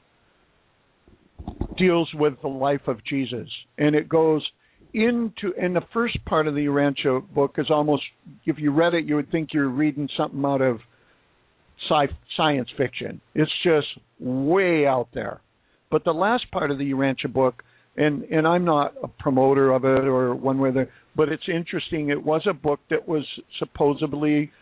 deals 1.79 2.09
with 2.15 2.35
the 2.43 2.49
life 2.49 2.87
of 2.87 3.05
Jesus. 3.05 3.49
And 3.79 3.95
it 3.95 4.09
goes 4.09 4.47
into, 4.93 5.55
and 5.61 5.75
the 5.75 5.83
first 5.93 6.23
part 6.27 6.47
of 6.47 6.55
the 6.55 6.67
Urantia 6.67 7.23
book 7.33 7.55
is 7.59 7.67
almost, 7.71 8.03
if 8.45 8.59
you 8.59 8.73
read 8.73 8.95
it, 8.95 9.07
you 9.07 9.17
would 9.17 9.31
think 9.31 9.51
you're 9.53 9.69
reading 9.69 10.09
something 10.17 10.45
out 10.45 10.61
of 10.61 10.81
sci- 11.89 12.15
science 12.37 12.69
fiction. 12.77 13.21
It's 13.35 13.53
just 13.65 13.87
way 14.19 14.87
out 14.87 15.09
there. 15.15 15.41
But 15.91 16.05
the 16.05 16.13
last 16.13 16.51
part 16.51 16.71
of 16.71 16.79
the 16.79 16.93
Urantia 16.93 17.33
book 17.33 17.63
and 17.97 18.23
and 18.25 18.47
I'm 18.47 18.65
not 18.65 18.95
a 19.03 19.09
promoter 19.09 19.73
of 19.73 19.85
it 19.85 20.05
or 20.05 20.35
one 20.35 20.59
way 20.59 20.71
or 20.71 20.73
the 20.73 20.89
but 21.17 21.29
it's 21.29 21.49
interesting. 21.53 22.11
It 22.11 22.25
was 22.25 22.43
a 22.49 22.55
book 22.55 22.81
that 22.89 23.09
was 23.09 23.27
supposedly 23.59 24.53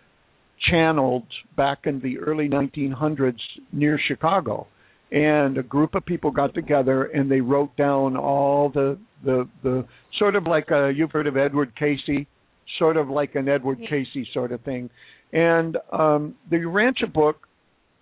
channeled 0.70 1.26
back 1.56 1.80
in 1.84 2.00
the 2.00 2.18
early 2.18 2.48
1900s 2.48 3.38
near 3.72 3.98
Chicago, 4.09 4.66
and 5.11 5.56
a 5.56 5.62
group 5.62 5.94
of 5.94 6.04
people 6.04 6.30
got 6.30 6.54
together 6.54 7.04
and 7.04 7.30
they 7.30 7.40
wrote 7.40 7.74
down 7.76 8.16
all 8.16 8.68
the 8.68 8.98
the 9.24 9.48
the 9.62 9.86
sort 10.18 10.36
of 10.36 10.44
like 10.44 10.70
a 10.70 10.92
you've 10.94 11.12
heard 11.12 11.26
of 11.26 11.36
Edward 11.36 11.72
Cayce, 11.76 12.26
sort 12.78 12.96
of 12.96 13.09
like 13.09 13.34
an 13.34 13.48
Edward 13.48 13.78
Yeah. 13.80 13.88
Cayce 13.88 14.26
sort 14.32 14.52
of 14.52 14.61
thing, 14.62 14.90
and 15.32 15.76
um, 15.92 16.34
the 16.50 16.56
Urantia 16.56 17.12
book, 17.12 17.46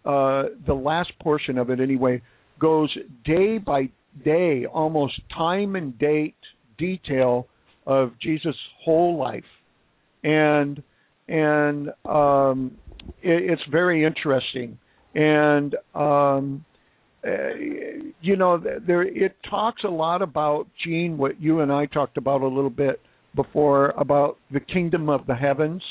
uh, 0.04 0.44
the 0.66 0.74
last 0.74 1.12
portion 1.20 1.59
of 1.59 1.70
it 1.70 1.80
anyway, 1.80 2.22
goes 2.59 2.96
day 3.24 3.59
by 3.59 3.88
day, 4.24 4.66
almost 4.66 5.20
time 5.36 5.76
and 5.76 5.98
date 5.98 6.34
detail 6.78 7.46
of 7.86 8.12
Jesus' 8.20 8.57
whole 8.84 9.16
life, 9.16 9.44
and 10.24 10.82
and 11.29 11.91
um, 12.05 12.77
it, 13.22 13.51
it's 13.51 13.62
very 13.70 14.05
interesting. 14.05 14.79
And 15.14 15.74
um, 15.95 16.64
uh, 17.27 17.31
you 18.20 18.37
know, 18.37 18.62
there 18.87 19.03
it 19.03 19.37
talks 19.49 19.83
a 19.85 19.89
lot 19.89 20.22
about 20.22 20.66
Gene, 20.85 21.18
what 21.18 21.41
you 21.41 21.61
and 21.61 21.72
I 21.72 21.87
talked 21.87 22.16
about 22.16 22.43
a 22.43 22.47
little 22.47 22.70
bit 22.70 23.01
before 23.35 23.91
about 23.91 24.39
the 24.51 24.61
kingdom 24.61 25.09
of 25.09 25.27
the 25.27 25.35
heavens, 25.35 25.83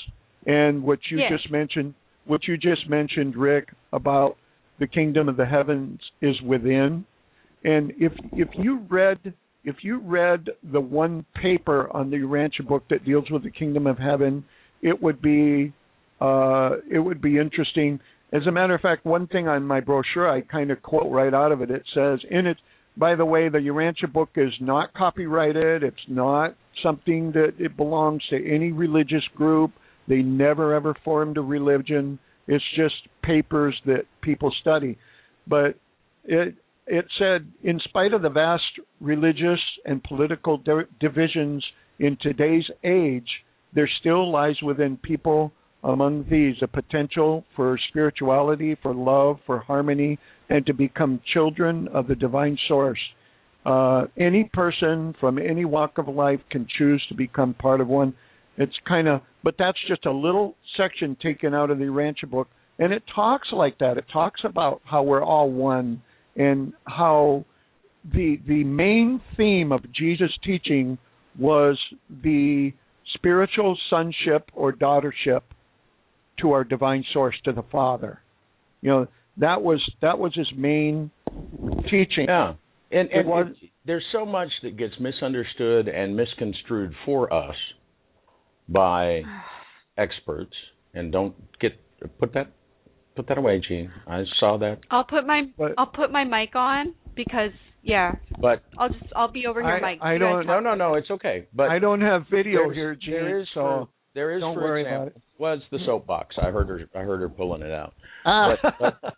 and 0.45 0.83
what 0.83 0.99
you 1.11 1.19
Yes. 1.19 1.31
just 1.31 1.51
mentioned, 1.51 1.93
what 2.25 2.47
you 2.47 2.57
just 2.57 2.89
mentioned, 2.89 3.35
Rick, 3.35 3.69
about 3.91 4.37
the 4.79 4.87
kingdom 4.87 5.29
of 5.29 5.37
the 5.37 5.45
heavens 5.45 5.99
is 6.21 6.41
within. 6.41 7.05
And 7.63 7.91
if 7.99 8.13
if 8.33 8.49
you 8.53 8.79
read 8.89 9.33
if 9.63 9.83
you 9.83 9.97
read 9.97 10.49
the 10.71 10.79
one 10.79 11.25
paper 11.41 11.89
on 11.91 12.11
the 12.11 12.17
Urantia 12.17 12.67
book 12.67 12.83
that 12.89 13.03
deals 13.03 13.29
with 13.31 13.43
the 13.43 13.49
kingdom 13.49 13.87
of 13.87 13.97
heaven, 13.97 14.45
it 14.81 15.01
would 15.01 15.21
be 15.21 15.73
uh, 16.21 16.71
it 16.91 16.99
would 16.99 17.21
be 17.21 17.37
interesting. 17.37 17.99
As 18.31 18.41
a 18.47 18.51
matter 18.51 18.73
of 18.73 18.81
fact, 18.81 19.05
one 19.05 19.27
thing 19.27 19.47
on 19.47 19.63
my 19.63 19.79
brochure 19.79 20.29
I 20.29 20.41
kind 20.41 20.71
of 20.71 20.81
quote 20.81 21.11
right 21.11 21.33
out 21.33 21.51
of 21.51 21.61
it. 21.61 21.71
It 21.71 21.83
says 21.93 22.19
in 22.29 22.47
it. 22.47 22.57
By 22.97 23.15
the 23.15 23.25
way, 23.25 23.49
the 23.49 23.57
Urantia 23.57 24.11
book 24.11 24.29
is 24.37 24.53
not 24.61 24.93
copyrighted. 24.93 25.83
It's 25.83 25.97
not 26.07 26.55
something 26.81 27.33
that 27.33 27.53
it 27.59 27.75
belongs 27.75 28.23
to 28.29 28.37
any 28.37 28.71
religious 28.71 29.23
group. 29.35 29.71
They 30.07 30.21
never 30.21 30.73
ever 30.73 30.95
formed 31.03 31.37
a 31.37 31.41
religion. 31.41 32.19
It's 32.47 32.63
just 32.75 32.95
papers 33.21 33.75
that 33.85 34.05
people 34.21 34.53
study. 34.61 34.97
But 35.47 35.75
it 36.23 36.55
it 36.87 37.05
said, 37.17 37.51
in 37.63 37.79
spite 37.79 38.13
of 38.13 38.21
the 38.21 38.29
vast 38.29 38.63
religious 39.01 39.59
and 39.85 40.03
political 40.03 40.57
di- 40.57 40.83
divisions 40.99 41.65
in 41.99 42.17
today's 42.21 42.65
age, 42.83 43.27
there 43.75 43.89
still 43.99 44.31
lies 44.31 44.55
within 44.63 44.97
people 44.97 45.51
among 45.83 46.25
these 46.29 46.55
a 46.61 46.67
potential 46.67 47.43
for 47.55 47.77
spirituality, 47.89 48.75
for 48.81 48.93
love, 48.93 49.37
for 49.45 49.59
harmony, 49.59 50.17
and 50.49 50.65
to 50.65 50.73
become 50.73 51.21
children 51.33 51.87
of 51.89 52.07
the 52.07 52.15
divine 52.15 52.57
source. 52.67 52.99
Uh, 53.65 54.05
any 54.17 54.49
person 54.53 55.13
from 55.19 55.37
any 55.37 55.65
walk 55.65 55.97
of 55.97 56.07
life 56.07 56.39
can 56.51 56.67
choose 56.77 57.03
to 57.09 57.15
become 57.15 57.53
part 57.53 57.81
of 57.81 57.87
one. 57.87 58.13
It's 58.57 58.73
kind 58.87 59.07
of, 59.07 59.21
but 59.43 59.55
that's 59.59 59.77
just 59.87 60.05
a 60.05 60.11
little 60.11 60.55
section 60.77 61.17
taken 61.21 61.53
out 61.53 61.69
of 61.69 61.77
the 61.77 61.85
Urantia 61.85 62.29
book, 62.29 62.47
and 62.79 62.93
it 62.93 63.03
talks 63.13 63.49
like 63.51 63.77
that. 63.79 63.97
It 63.97 64.05
talks 64.11 64.41
about 64.43 64.81
how 64.85 65.03
we're 65.03 65.23
all 65.23 65.51
one 65.51 66.01
and 66.35 66.73
how 66.85 67.45
the 68.13 68.39
the 68.47 68.63
main 68.63 69.21
theme 69.35 69.71
of 69.71 69.81
Jesus' 69.93 70.31
teaching 70.43 70.97
was 71.37 71.77
the 72.23 72.71
spiritual 73.15 73.77
sonship 73.89 74.49
or 74.53 74.71
daughtership 74.73 75.41
to 76.41 76.51
our 76.51 76.63
divine 76.63 77.03
source, 77.13 77.35
to 77.45 77.51
the 77.51 77.63
Father. 77.71 78.19
You 78.81 78.89
know 78.91 79.07
that 79.37 79.61
was 79.61 79.81
that 80.01 80.19
was 80.19 80.33
his 80.35 80.47
main 80.55 81.11
teaching. 81.89 82.25
Yeah, 82.27 82.53
and 82.91 83.09
and 83.11 83.27
was- 83.27 83.47
it- 83.61 83.69
there's 83.85 84.05
so 84.11 84.25
much 84.25 84.49
that 84.63 84.77
gets 84.77 84.93
misunderstood 84.99 85.87
and 85.87 86.15
misconstrued 86.15 86.93
for 87.05 87.31
us 87.31 87.55
by 88.69 89.21
experts. 89.97 90.53
And 90.93 91.11
don't 91.11 91.35
get 91.59 91.73
put 92.19 92.33
that 92.33 92.47
put 93.15 93.27
that 93.27 93.37
away, 93.37 93.61
Gene. 93.67 93.91
I 94.07 94.23
saw 94.39 94.57
that, 94.57 94.79
I'll 94.91 95.03
put 95.05 95.25
my 95.25 95.43
But- 95.57 95.73
I'll 95.77 95.85
put 95.87 96.11
my 96.11 96.23
mic 96.23 96.55
on 96.55 96.93
because 97.15 97.51
yeah, 97.85 98.15
but 98.41 98.63
I'll 98.77 98.89
just 98.89 99.05
I'll 99.15 99.31
be 99.31 99.45
over 99.47 99.61
here, 99.61 99.71
I- 99.71 99.79
Mike. 99.81 99.99
I 100.01 100.13
You 100.13 100.19
don't- 100.19 100.45
no, 100.47 100.59
no, 100.59 100.75
no. 100.75 100.95
It's 100.95 101.09
okay. 101.09 101.47
But 101.53 101.69
I 101.69 101.79
don't 101.79 102.01
have 102.01 102.23
video 102.29 102.69
here, 102.69 102.95
Gene. 102.95 103.11
There 103.13 103.39
is 103.39 103.47
so 103.53 103.61
for, 103.61 103.87
there 104.13 104.35
is 104.35 104.41
don't 104.41 104.55
for 104.55 104.61
worry 104.63 104.81
example, 104.81 105.07
about 105.07 105.15
it. 105.17 105.21
was 105.37 105.59
the 105.71 105.79
soapbox. 105.85 106.35
I 106.41 106.49
heard 106.51 106.67
her. 106.67 106.81
I 106.95 106.99
heard 107.03 107.21
her 107.21 107.29
pulling 107.29 107.61
it 107.61 107.71
out. 107.71 107.93
Ah. 108.25 108.55
But- 108.79 108.99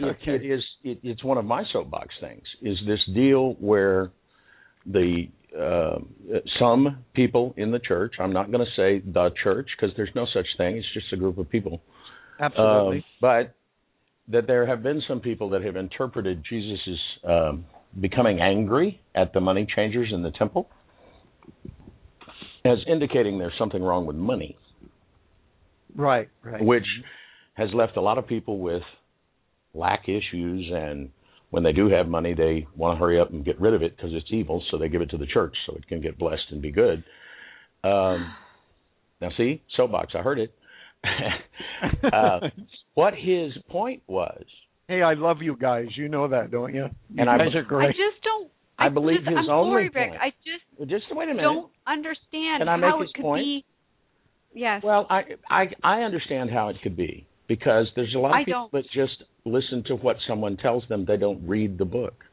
Okay. 0.00 0.36
it 0.36 0.42
is 0.46 0.62
it, 0.84 1.00
it's 1.02 1.24
one 1.24 1.38
of 1.38 1.44
my 1.44 1.64
soapbox 1.72 2.14
things 2.20 2.44
is 2.62 2.76
this 2.86 3.00
deal 3.14 3.54
where 3.54 4.12
the 4.86 5.24
uh, 5.58 5.98
some 6.60 6.98
people 7.14 7.52
in 7.56 7.72
the 7.72 7.80
church 7.80 8.14
i'm 8.20 8.32
not 8.32 8.52
going 8.52 8.64
to 8.64 8.70
say 8.76 9.00
the 9.12 9.30
church 9.42 9.66
because 9.76 9.92
there's 9.96 10.10
no 10.14 10.24
such 10.32 10.46
thing 10.56 10.76
it's 10.76 10.86
just 10.94 11.12
a 11.12 11.16
group 11.16 11.36
of 11.36 11.50
people 11.50 11.82
Absolutely. 12.38 12.98
Um, 12.98 13.04
but 13.20 13.54
that 14.28 14.46
there 14.46 14.66
have 14.68 14.84
been 14.84 15.02
some 15.08 15.18
people 15.18 15.48
that 15.50 15.62
have 15.62 15.74
interpreted 15.74 16.44
jesus' 16.48 16.78
um, 17.26 17.64
becoming 17.98 18.40
angry 18.40 19.00
at 19.14 19.32
the 19.32 19.40
money 19.40 19.66
changers 19.74 20.10
in 20.12 20.22
the 20.22 20.30
temple 20.30 20.68
as 22.64 22.78
indicating 22.86 23.38
there's 23.38 23.54
something 23.58 23.82
wrong 23.82 24.06
with 24.06 24.16
money 24.16 24.56
right. 25.94 26.28
Right. 26.42 26.62
which 26.62 26.86
has 27.54 27.68
left 27.74 27.96
a 27.96 28.00
lot 28.00 28.18
of 28.18 28.26
people 28.26 28.58
with 28.58 28.82
lack 29.74 30.08
issues 30.08 30.70
and 30.72 31.10
when 31.50 31.62
they 31.62 31.72
do 31.72 31.88
have 31.88 32.08
money 32.08 32.34
they 32.34 32.66
want 32.76 32.96
to 32.96 33.00
hurry 33.00 33.20
up 33.20 33.30
and 33.30 33.44
get 33.44 33.60
rid 33.60 33.74
of 33.74 33.82
it 33.82 33.96
because 33.96 34.10
it's 34.12 34.28
evil 34.30 34.62
so 34.70 34.78
they 34.78 34.88
give 34.88 35.02
it 35.02 35.10
to 35.10 35.18
the 35.18 35.26
church 35.26 35.54
so 35.66 35.74
it 35.74 35.86
can 35.88 36.00
get 36.00 36.18
blessed 36.18 36.42
and 36.50 36.62
be 36.62 36.70
good 36.70 37.04
um, 37.84 38.32
now 39.20 39.30
see 39.36 39.62
soapbox 39.76 40.14
i 40.14 40.22
heard 40.22 40.38
it 40.38 40.52
uh, 42.12 42.40
what 42.94 43.14
his 43.14 43.52
point 43.68 44.02
was 44.06 44.44
Hey, 44.88 45.02
I 45.02 45.14
love 45.14 45.38
you 45.42 45.54
guys. 45.56 45.86
You 45.96 46.08
know 46.08 46.28
that, 46.28 46.50
don't 46.50 46.74
you? 46.74 46.84
You 47.10 47.20
And 47.20 47.28
I- 47.30 47.36
guys 47.38 47.54
are 47.54 47.82
I 47.82 47.88
just 47.88 48.22
don't. 48.24 48.50
I 48.78 48.88
believe 48.88 49.20
listen, 49.20 49.36
his 49.36 49.46
I'm 49.48 49.50
only 49.54 49.90
sorry, 49.92 50.08
Rick. 50.10 50.20
I 50.20 50.30
just 50.44 50.88
just 50.90 51.04
wait 51.14 51.24
a 51.28 51.34
minute 51.34 51.42
don't 51.42 51.70
understand 51.86 52.60
Can 52.60 52.68
I 52.68 52.76
make 52.76 52.90
how 52.90 53.00
his 53.00 53.10
it 53.10 53.14
could 53.16 53.22
point? 53.22 53.42
be. 53.44 53.64
Yes. 54.54 54.82
well 54.84 55.06
I, 55.10 55.22
I 55.50 55.64
i 55.84 56.00
understand 56.02 56.50
how 56.50 56.68
it 56.70 56.76
could 56.82 56.96
be 56.96 57.26
because 57.48 57.86
there's 57.96 58.14
a 58.14 58.18
lot 58.18 58.30
of 58.30 58.34
I 58.36 58.44
people 58.44 58.70
don't. 58.72 58.84
that 58.84 58.90
just 58.92 59.22
listen 59.44 59.82
to 59.88 59.96
what 59.96 60.16
someone 60.26 60.56
tells 60.56 60.84
them 60.88 61.04
they 61.06 61.16
don't 61.18 61.46
read 61.46 61.76
the 61.76 61.84
book 61.84 62.24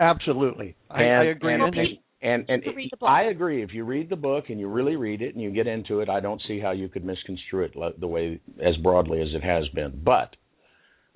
Absolutely. 0.00 0.76
I, 0.90 1.02
and, 1.02 1.12
I 1.20 1.24
agree. 1.30 1.54
And, 1.54 1.62
And- 1.62 1.76
and, 1.76 1.88
and, 2.22 2.44
and 2.50 2.62
To 2.64 2.70
read 2.72 2.88
the 2.90 2.96
book. 2.96 3.08
I 3.08 3.24
agree. 3.24 3.62
If 3.62 3.72
you 3.72 3.84
read 3.84 4.08
the 4.10 4.16
book 4.16 4.46
and 4.48 4.58
you 4.58 4.68
really 4.68 4.96
read 4.96 5.22
it 5.22 5.34
and 5.34 5.42
you 5.42 5.50
get 5.50 5.66
into 5.66 6.00
it, 6.00 6.08
I 6.08 6.20
don't 6.20 6.40
see 6.48 6.58
how 6.58 6.72
you 6.72 6.88
could 6.88 7.04
misconstrue 7.04 7.64
it 7.64 8.00
the 8.00 8.06
way 8.06 8.40
as 8.62 8.76
broadly 8.78 9.20
as 9.22 9.28
it 9.34 9.44
has 9.44 9.68
been. 9.74 10.00
But, 10.04 10.34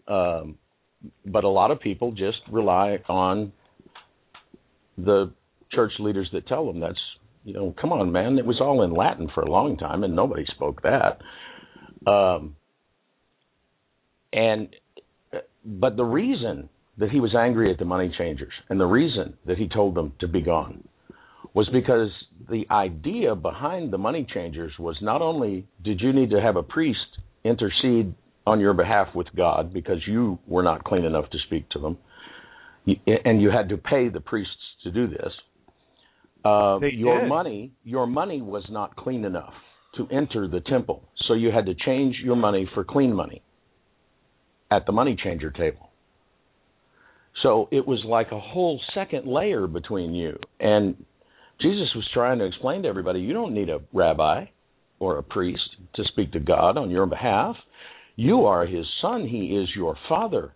um, 0.09 0.59
but 1.25 1.45
a 1.45 1.49
lot 1.49 1.71
of 1.71 1.81
people 1.81 2.13
just 2.13 2.39
rely 2.51 2.99
on 3.09 3.53
the 4.99 5.33
church 5.73 5.93
leaders 5.99 6.29
that 6.33 6.47
tell 6.47 6.67
them 6.67 6.81
that's 6.81 6.99
you 7.45 7.55
know 7.55 7.75
come 7.81 7.93
on 7.93 8.13
man 8.13 8.39
it 8.39 8.45
was 8.45 8.61
all 8.61 8.83
in 8.83 8.93
Latin 8.93 9.29
for 9.35 9.43
a 9.43 9.51
long 9.51 9.77
time 9.77 10.05
and 10.05 10.15
nobody 10.15 10.45
spoke 10.55 10.83
that. 10.83 11.21
Um, 12.11 12.57
and 14.33 14.69
but 15.65 15.97
the 15.97 16.05
reason 16.05 16.69
that 16.99 17.11
he 17.11 17.21
was 17.21 17.35
angry 17.39 17.71
at 17.73 17.79
the 17.79 17.85
money 17.85 18.13
changers 18.17 18.53
and 18.69 18.79
the 18.79 18.87
reason 18.87 19.35
that 19.47 19.59
he 19.59 19.69
told 19.69 19.95
them 19.95 20.13
to 20.21 20.29
be 20.29 20.41
gone 20.41 20.87
was 21.55 21.69
because 21.73 22.11
the 22.49 22.65
idea 22.71 23.35
behind 23.35 23.93
the 23.93 23.99
money 23.99 24.27
changers 24.33 24.73
was 24.79 24.97
not 25.03 25.23
only 25.23 25.67
did 25.83 26.01
you 26.01 26.13
need 26.13 26.31
to 26.31 26.41
have 26.41 26.57
a 26.57 26.63
priest 26.63 26.99
intercede 27.45 28.15
on 28.51 28.61
your 28.61 28.75
behalf 28.75 29.09
with 29.15 29.29
God 29.37 29.73
because 29.73 29.99
you 30.07 30.39
were 30.47 30.63
not 30.63 30.85
clean 30.85 31.05
enough 31.05 31.31
to 31.31 31.39
speak 31.47 31.69
to 31.71 31.79
them, 31.79 31.99
and 33.25 33.41
you 33.41 33.51
had 33.51 33.69
to 33.69 33.77
pay 33.77 34.09
the 34.09 34.21
priests 34.21 34.55
to 34.85 34.91
do 34.91 35.07
this. 35.07 35.33
Uh, 36.45 36.79
your 36.93 37.21
did. 37.21 37.29
money, 37.29 37.73
your 37.85 38.07
money 38.07 38.41
was 38.41 38.65
not 38.71 38.97
clean 38.97 39.25
enough 39.25 39.53
to 39.97 40.07
enter 40.11 40.49
the 40.49 40.61
temple, 40.61 41.03
so 41.27 41.35
you 41.35 41.51
had 41.51 41.67
to 41.67 41.75
change 41.75 42.17
your 42.25 42.37
money 42.37 42.69
for 42.75 42.85
clean 42.85 43.15
money 43.15 43.43
at 44.71 44.87
the 44.87 44.93
money 44.93 45.17
changer 45.23 45.51
table. 45.51 45.91
So 47.43 47.69
it 47.71 47.87
was 47.87 48.03
like 48.07 48.33
a 48.33 48.41
whole 48.41 48.81
second 48.95 49.27
layer 49.27 49.67
between 49.67 50.15
you. 50.15 50.39
And 50.59 50.97
Jesus 51.61 51.89
was 51.95 52.09
trying 52.13 52.39
to 52.39 52.47
explain 52.47 52.83
to 52.83 52.89
everybody 52.89 53.21
you 53.21 53.33
don't 53.33 53.55
need 53.55 53.69
a 53.69 53.81
rabbi 53.93 54.47
or 54.99 55.19
a 55.19 55.23
priest 55.23 55.63
to 55.95 56.05
speak 56.13 56.33
to 56.33 56.41
God 56.41 56.77
on 56.77 56.91
your 56.91 57.07
behalf. 57.07 57.57
You 58.21 58.45
are 58.45 58.67
his 58.67 58.85
son, 59.01 59.27
he 59.27 59.57
is 59.57 59.71
your 59.75 59.97
father. 60.07 60.53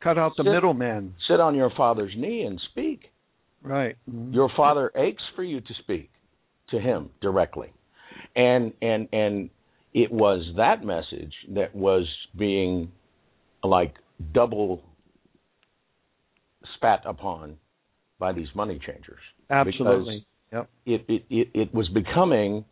Cut 0.00 0.16
out 0.16 0.30
the 0.36 0.44
Sit- 0.44 0.52
middleman. 0.52 1.14
Sit 1.26 1.40
on 1.40 1.56
your 1.56 1.70
father's 1.76 2.12
knee 2.16 2.42
and 2.42 2.60
speak. 2.70 3.10
Right. 3.62 3.96
Mhm. 4.08 4.32
Your 4.32 4.48
father 4.56 4.92
aches 4.94 5.24
for 5.34 5.42
you 5.42 5.60
to 5.60 5.74
speak 5.82 6.08
to 6.68 6.78
him 6.78 7.10
directly. 7.20 7.72
And 8.36 8.72
and 8.80 9.08
and 9.12 9.50
it 9.92 10.12
was 10.12 10.40
that 10.54 10.84
message 10.84 11.34
that 11.48 11.74
was 11.74 12.06
being 12.36 12.92
like 13.64 13.96
double 14.32 14.84
spat 16.76 17.02
upon 17.06 17.56
by 18.20 18.32
these 18.32 18.54
money 18.54 18.78
changers. 18.78 19.20
Absolutely. 19.50 20.24
Yep. 20.52 20.68
It 20.84 21.04
it, 21.08 21.24
it, 21.28 21.48
it 21.54 21.74
was 21.74 21.88
becoming 21.88 22.64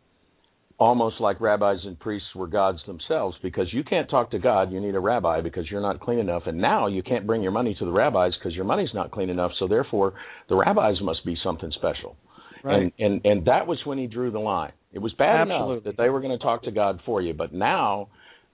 almost 0.77 1.21
like 1.21 1.39
rabbis 1.39 1.77
and 1.85 1.97
priests 1.99 2.27
were 2.35 2.47
gods 2.47 2.79
themselves 2.85 3.37
because 3.41 3.67
you 3.73 3.83
can't 3.83 4.09
talk 4.09 4.31
to 4.31 4.39
God, 4.39 4.71
you 4.71 4.79
need 4.81 4.95
a 4.95 4.99
rabbi 4.99 5.41
because 5.41 5.69
you're 5.71 5.81
not 5.81 5.99
clean 6.01 6.19
enough. 6.19 6.43
And 6.47 6.57
now 6.57 6.87
you 6.87 7.01
can't 7.01 7.25
bring 7.25 7.41
your 7.41 7.51
money 7.51 7.75
to 7.79 7.85
the 7.85 7.91
rabbis 7.91 8.33
because 8.37 8.53
your 8.55 8.65
money's 8.65 8.89
not 8.93 9.11
clean 9.11 9.29
enough. 9.29 9.51
So 9.59 9.67
therefore, 9.67 10.13
the 10.49 10.55
rabbis 10.55 10.95
must 11.01 11.25
be 11.25 11.37
something 11.43 11.71
special. 11.75 12.17
Right. 12.63 12.81
And, 12.81 12.91
and 12.99 13.21
and 13.25 13.45
that 13.45 13.67
was 13.67 13.77
when 13.85 13.97
he 13.97 14.07
drew 14.07 14.31
the 14.31 14.39
line. 14.39 14.71
It 14.91 14.99
was 14.99 15.13
bad 15.13 15.43
enough 15.43 15.83
that 15.83 15.97
they 15.97 16.09
were 16.09 16.19
going 16.19 16.37
to 16.37 16.43
talk 16.43 16.63
to 16.63 16.71
God 16.71 16.99
for 17.05 17.21
you, 17.21 17.33
but 17.33 17.53
now 17.53 18.07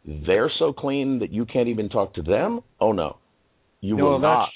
they're 0.05 0.51
so 0.59 0.74
clean 0.74 1.19
that 1.19 1.32
you 1.32 1.45
can't 1.45 1.69
even 1.69 1.88
talk 1.88 2.15
to 2.15 2.22
them. 2.22 2.59
Oh 2.80 2.91
no, 2.91 3.17
you 3.80 3.95
No, 3.95 4.05
will 4.05 4.19
not. 4.19 4.49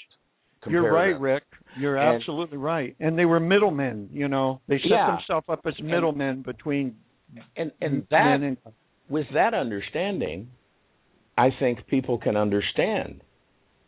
You're 0.68 0.92
right, 0.92 1.14
them. 1.14 1.22
Rick. 1.22 1.44
You're 1.80 1.96
And- 1.98 2.16
absolutely 2.18 2.58
right. 2.58 2.96
And 3.00 3.18
they 3.18 3.26
were 3.26 3.40
middlemen. 3.40 4.10
You 4.12 4.28
know, 4.28 4.62
they 4.68 4.78
set 4.80 4.90
Yeah. 4.90 5.12
themselves 5.18 5.48
up 5.48 5.60
as 5.66 5.80
middlemen 5.82 6.42
between 6.42 6.96
And 7.56 7.72
and 7.82 8.04
mm-hmm. 8.04 8.64
that 8.64 8.72
with 9.10 9.28
that 9.34 9.54
understanding, 9.54 10.50
I 11.38 11.50
think 11.60 11.88
people 11.88 12.18
can 12.18 12.38
understand 12.38 13.22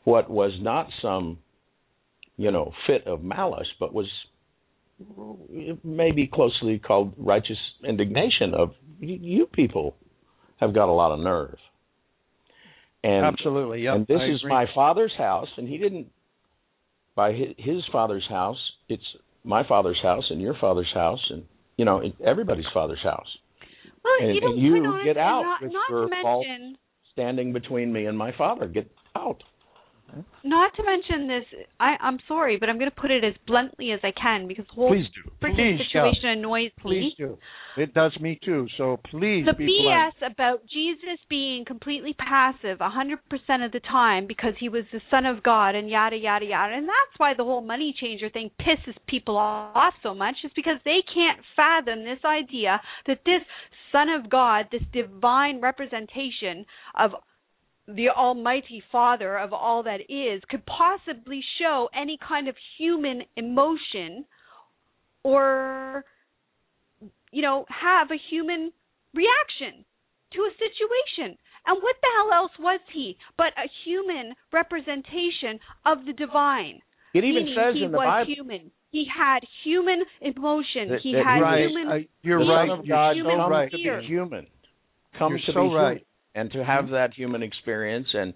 what 0.04 0.30
was 0.30 0.52
not 0.62 0.88
some, 1.02 1.40
you 2.38 2.52
know, 2.52 2.72
fit 2.86 3.08
of 3.08 3.24
malice, 3.24 3.68
but 3.80 3.94
was 3.94 4.08
maybe 5.84 6.30
closely 6.32 6.80
called 6.80 7.14
righteous 7.18 7.58
indignation 7.88 8.54
of 8.54 8.72
you 9.00 9.46
people 9.46 9.96
have 10.60 10.74
got 10.74 10.90
a 10.90 10.92
lot 10.92 11.12
of 11.12 11.20
nerve. 11.20 11.58
And 13.04 13.26
absolutely. 13.26 13.82
Yep. 13.84 13.96
and 13.96 14.08
this 14.08 14.18
I 14.20 14.34
is 14.34 14.40
agree. 14.42 14.50
my 14.50 14.66
father's 14.74 15.14
house, 15.18 15.48
and 15.58 15.68
he 15.68 15.78
didn't 15.78 16.08
by 17.16 17.32
his, 17.32 17.50
his 17.58 17.84
father's 17.92 18.26
house. 18.28 18.58
It's 18.90 19.04
my 19.44 19.68
father's 19.68 20.00
house 20.02 20.26
and 20.30 20.42
your 20.42 20.56
father's 20.60 20.92
house, 20.94 21.26
and 21.30 21.44
you 21.78 21.86
know 21.86 22.02
everybody's 22.26 22.66
father's 22.74 23.02
house. 23.04 23.28
well, 24.04 24.14
and- 24.20 24.36
you 24.36 24.42
and 24.48 24.62
you 24.62 25.04
get 25.04 25.18
out 25.18 25.44
Not, 25.44 25.62
with 25.62 25.72
not 25.74 25.90
your 25.90 26.08
to 26.10 26.16
false- 26.22 26.46
mention, 26.48 26.78
Standing 27.14 27.52
between 27.52 27.92
me 27.92 28.06
and 28.06 28.16
my 28.16 28.32
father, 28.38 28.68
get 28.68 28.92
out. 29.16 29.42
Not 30.44 30.72
to 30.76 30.84
mention 30.84 31.28
this. 31.28 31.44
I, 31.80 31.96
I'm 32.00 32.20
sorry, 32.28 32.58
but 32.58 32.70
I'm 32.70 32.78
going 32.78 32.90
to 32.90 32.96
put 32.96 33.12
it 33.12 33.24
as 33.24 33.34
bluntly 33.46 33.92
as 33.92 34.00
I 34.04 34.12
can 34.20 34.48
because 34.48 34.66
the 34.68 34.74
whole 34.74 34.90
Please 34.90 35.08
do. 35.14 35.30
freaking 35.42 35.78
Please, 35.78 35.86
yeah. 35.94 36.10
situation 36.10 36.30
annoys 36.30 36.72
Please 36.80 37.00
me. 37.00 37.16
do. 37.18 37.38
It 37.78 37.94
does 37.94 38.18
me 38.20 38.40
too. 38.44 38.68
So 38.78 39.00
please, 39.12 39.46
the 39.46 39.54
BS 39.54 40.32
about 40.32 40.62
Jesus 40.64 41.20
being 41.30 41.64
completely 41.66 42.14
passive 42.14 42.80
100% 42.80 43.66
of 43.66 43.72
the 43.72 43.82
time 43.82 44.26
because 44.28 44.54
he 44.60 44.70
was 44.70 44.84
the 44.92 45.02
son 45.12 45.26
of 45.26 45.44
God 45.44 45.76
and 45.76 45.90
yada 45.90 46.16
yada 46.16 46.46
yada 46.46 46.74
and 46.74 46.88
that's 46.88 47.18
why 47.18 47.34
the 47.38 47.44
whole 47.44 47.62
money 47.62 47.94
changer 48.00 48.30
thing 48.30 48.50
pisses 48.60 48.96
people 49.08 49.38
off 49.38 49.94
so 50.02 50.16
much 50.16 50.36
is 50.44 50.52
because 50.56 50.78
they 50.86 51.00
can't 51.14 51.40
fathom 51.56 52.04
this 52.04 52.20
idea 52.26 52.82
that 53.06 53.20
this 53.26 53.42
son 53.92 54.10
of 54.10 54.30
God 54.30 54.66
this 54.72 54.82
divine 54.92 55.62
representation 55.62 56.66
of 56.98 57.12
the 57.88 58.10
almighty 58.10 58.84
father 58.92 59.38
of 59.38 59.54
all 59.54 59.84
that 59.84 60.02
is 60.10 60.42
could 60.50 60.64
possibly 60.66 61.42
show 61.60 61.90
any 62.00 62.18
kind 62.28 62.48
of 62.48 62.56
human 62.78 63.22
emotion 63.36 64.26
or 65.24 66.04
you 67.32 67.42
know, 67.42 67.66
have 67.70 68.08
a 68.12 68.18
human 68.30 68.72
reaction 69.14 69.84
to 70.34 70.40
a 70.42 70.52
situation. 70.56 71.38
And 71.66 71.78
what 71.84 71.96
the 72.02 72.08
hell 72.16 72.32
else 72.44 72.52
was 72.60 72.80
he 72.94 73.18
but 73.38 73.48
a 73.58 73.68
human 73.86 74.34
representation 74.54 75.60
of 75.86 76.06
the 76.06 76.14
divine? 76.14 76.80
It 77.14 77.24
even 77.24 77.44
Meaning 77.44 77.56
says 77.58 77.76
he 77.76 77.84
in 77.84 77.92
the 77.92 77.98
was 77.98 78.08
Bible, 78.08 78.34
human. 78.34 78.72
He 78.92 79.06
had 79.06 79.40
human 79.66 80.04
emotion. 80.22 80.90
That- 80.90 81.02
he 81.04 81.14
that 81.14 81.26
had 81.26 81.40
right. 81.42 81.68
human. 81.68 81.88
I- 81.90 82.08
you're 82.22 82.40
the 82.40 82.46
right. 82.50 82.70
Son 82.70 82.80
of 82.80 82.86
You're 82.86 82.96
God 82.96 83.12
so 83.12 83.16
human 83.16 83.38
comes 83.38 83.52
right. 83.52 83.72
to 83.72 83.78
be 83.78 84.08
human, 84.08 84.48
comes 85.20 85.32
You're 85.32 85.40
to 85.48 85.52
so 85.54 85.70
be 85.70 85.76
right. 85.76 85.98
human, 85.98 86.06
and 86.38 86.52
to 86.52 86.64
have 86.64 86.90
that 86.90 87.14
human 87.14 87.42
experience. 87.44 88.08
And 88.14 88.34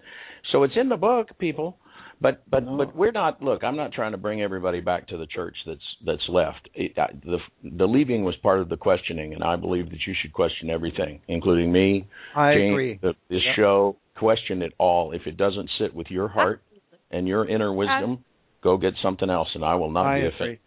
so 0.50 0.62
it's 0.64 0.74
in 0.76 0.88
the 0.88 0.96
book, 0.96 1.28
people. 1.38 1.76
But 2.20 2.42
but 2.48 2.64
No. 2.64 2.76
but 2.76 2.94
we're 2.94 3.10
not. 3.10 3.42
Look, 3.42 3.64
I'm 3.64 3.76
not 3.76 3.92
trying 3.92 4.12
to 4.12 4.18
bring 4.18 4.42
everybody 4.42 4.80
back 4.80 5.08
to 5.08 5.16
the 5.16 5.26
church 5.26 5.56
that's 5.66 5.88
that's 6.06 6.26
left. 6.28 6.68
It, 6.74 6.96
I, 6.96 7.06
the 7.24 7.38
the 7.64 7.86
leaving 7.86 8.22
was 8.24 8.36
part 8.36 8.60
of 8.60 8.68
the 8.68 8.76
questioning, 8.76 9.34
and 9.34 9.42
I 9.42 9.56
believe 9.56 9.90
that 9.90 10.00
you 10.06 10.14
should 10.20 10.32
question 10.32 10.70
everything, 10.70 11.20
including 11.26 11.72
me, 11.72 12.06
I 12.36 12.54
Jane, 12.54 12.72
agree. 12.72 12.98
the, 13.02 13.14
this 13.28 13.42
Yep. 13.46 13.56
show, 13.56 13.96
question 14.16 14.62
it 14.62 14.72
all. 14.78 15.10
If 15.12 15.22
it 15.26 15.36
doesn't 15.36 15.68
sit 15.80 15.92
with 15.94 16.08
your 16.10 16.28
heart 16.28 16.62
and 17.10 17.26
your 17.26 17.44
inner 17.48 17.72
wisdom, 17.72 18.24
go 18.62 18.76
get 18.76 18.94
something 19.02 19.28
else, 19.28 19.48
and 19.56 19.64
I 19.64 19.74
will 19.74 19.90
not 19.90 20.06
I 20.06 20.20
be 20.20 20.26
agree. 20.26 20.34
offended. 20.36 20.58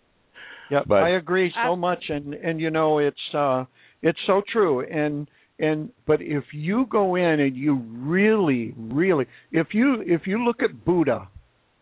Yep, 0.72 0.84
But- 0.88 1.04
I 1.04 1.10
agree 1.12 1.54
so 1.66 1.76
much, 1.78 2.04
and 2.10 2.34
and 2.34 2.60
you 2.60 2.70
know 2.70 2.98
it's 3.00 3.26
uh 3.34 3.64
it's 4.02 4.20
so 4.28 4.42
true, 4.52 4.82
and 4.82 5.30
and 5.60 5.90
but 6.06 6.22
if 6.22 6.44
you 6.54 6.86
go 6.90 7.16
in 7.16 7.40
and 7.40 7.56
you 7.56 7.76
really 7.76 8.74
really 8.78 9.26
if 9.52 9.68
you 9.74 10.04
if 10.06 10.28
you 10.28 10.44
look 10.44 10.62
at 10.62 10.86
Buddha, 10.86 11.28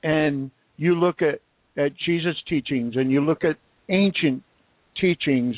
and 0.04 0.52
you 0.78 0.96
look 0.96 1.22
at 1.22 1.40
at 1.76 1.92
Jesus' 2.06 2.36
teachings, 2.48 2.96
and 2.96 3.12
you 3.12 3.22
look 3.22 3.44
at 3.44 3.58
ancient 3.90 4.44
teachings, 5.00 5.56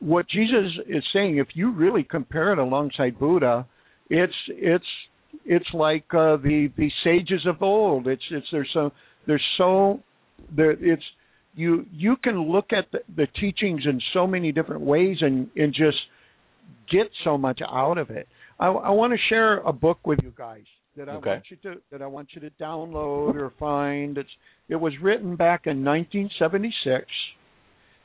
what 0.00 0.28
Jesus 0.28 0.72
is 0.88 1.04
saying, 1.12 1.38
if 1.38 1.48
you 1.54 1.72
really 1.72 2.02
compare 2.02 2.52
it 2.52 2.58
alongside 2.58 3.18
Buddha, 3.18 3.66
it's 4.08 4.34
it's 4.48 4.84
it's 5.44 5.68
like 5.72 6.04
uh, 6.12 6.36
the 6.36 6.70
the 6.76 6.90
sages 7.04 7.46
of 7.46 7.62
old. 7.62 8.08
It's 8.08 8.22
it's 8.30 8.46
there's 8.50 8.70
so 8.74 8.90
there's 9.26 9.44
so 9.56 10.00
there 10.54 10.72
it's 10.72 11.04
you 11.54 11.86
you 11.92 12.16
can 12.16 12.50
look 12.50 12.72
at 12.72 12.90
the, 12.92 13.00
the 13.14 13.26
teachings 13.40 13.82
in 13.84 14.00
so 14.12 14.26
many 14.26 14.52
different 14.52 14.82
ways 14.82 15.18
and 15.20 15.48
and 15.56 15.72
just 15.72 15.98
get 16.90 17.08
so 17.24 17.38
much 17.38 17.60
out 17.68 17.98
of 17.98 18.10
it. 18.10 18.28
I, 18.58 18.66
I 18.68 18.90
want 18.90 19.12
to 19.12 19.18
share 19.28 19.58
a 19.58 19.72
book 19.72 20.06
with 20.06 20.18
you 20.22 20.32
guys 20.36 20.64
that 20.96 21.08
I 21.08 21.12
Okay. 21.14 21.30
want 21.30 21.44
you 21.50 21.56
to 21.62 21.80
that 21.90 22.02
I 22.02 22.06
want 22.06 22.28
you 22.34 22.40
to 22.42 22.50
download 22.60 23.34
or 23.36 23.52
find. 23.58 24.18
It's 24.18 24.28
it 24.68 24.76
was 24.76 24.92
written 25.02 25.36
back 25.36 25.66
in 25.66 25.84
1976, 25.84 27.06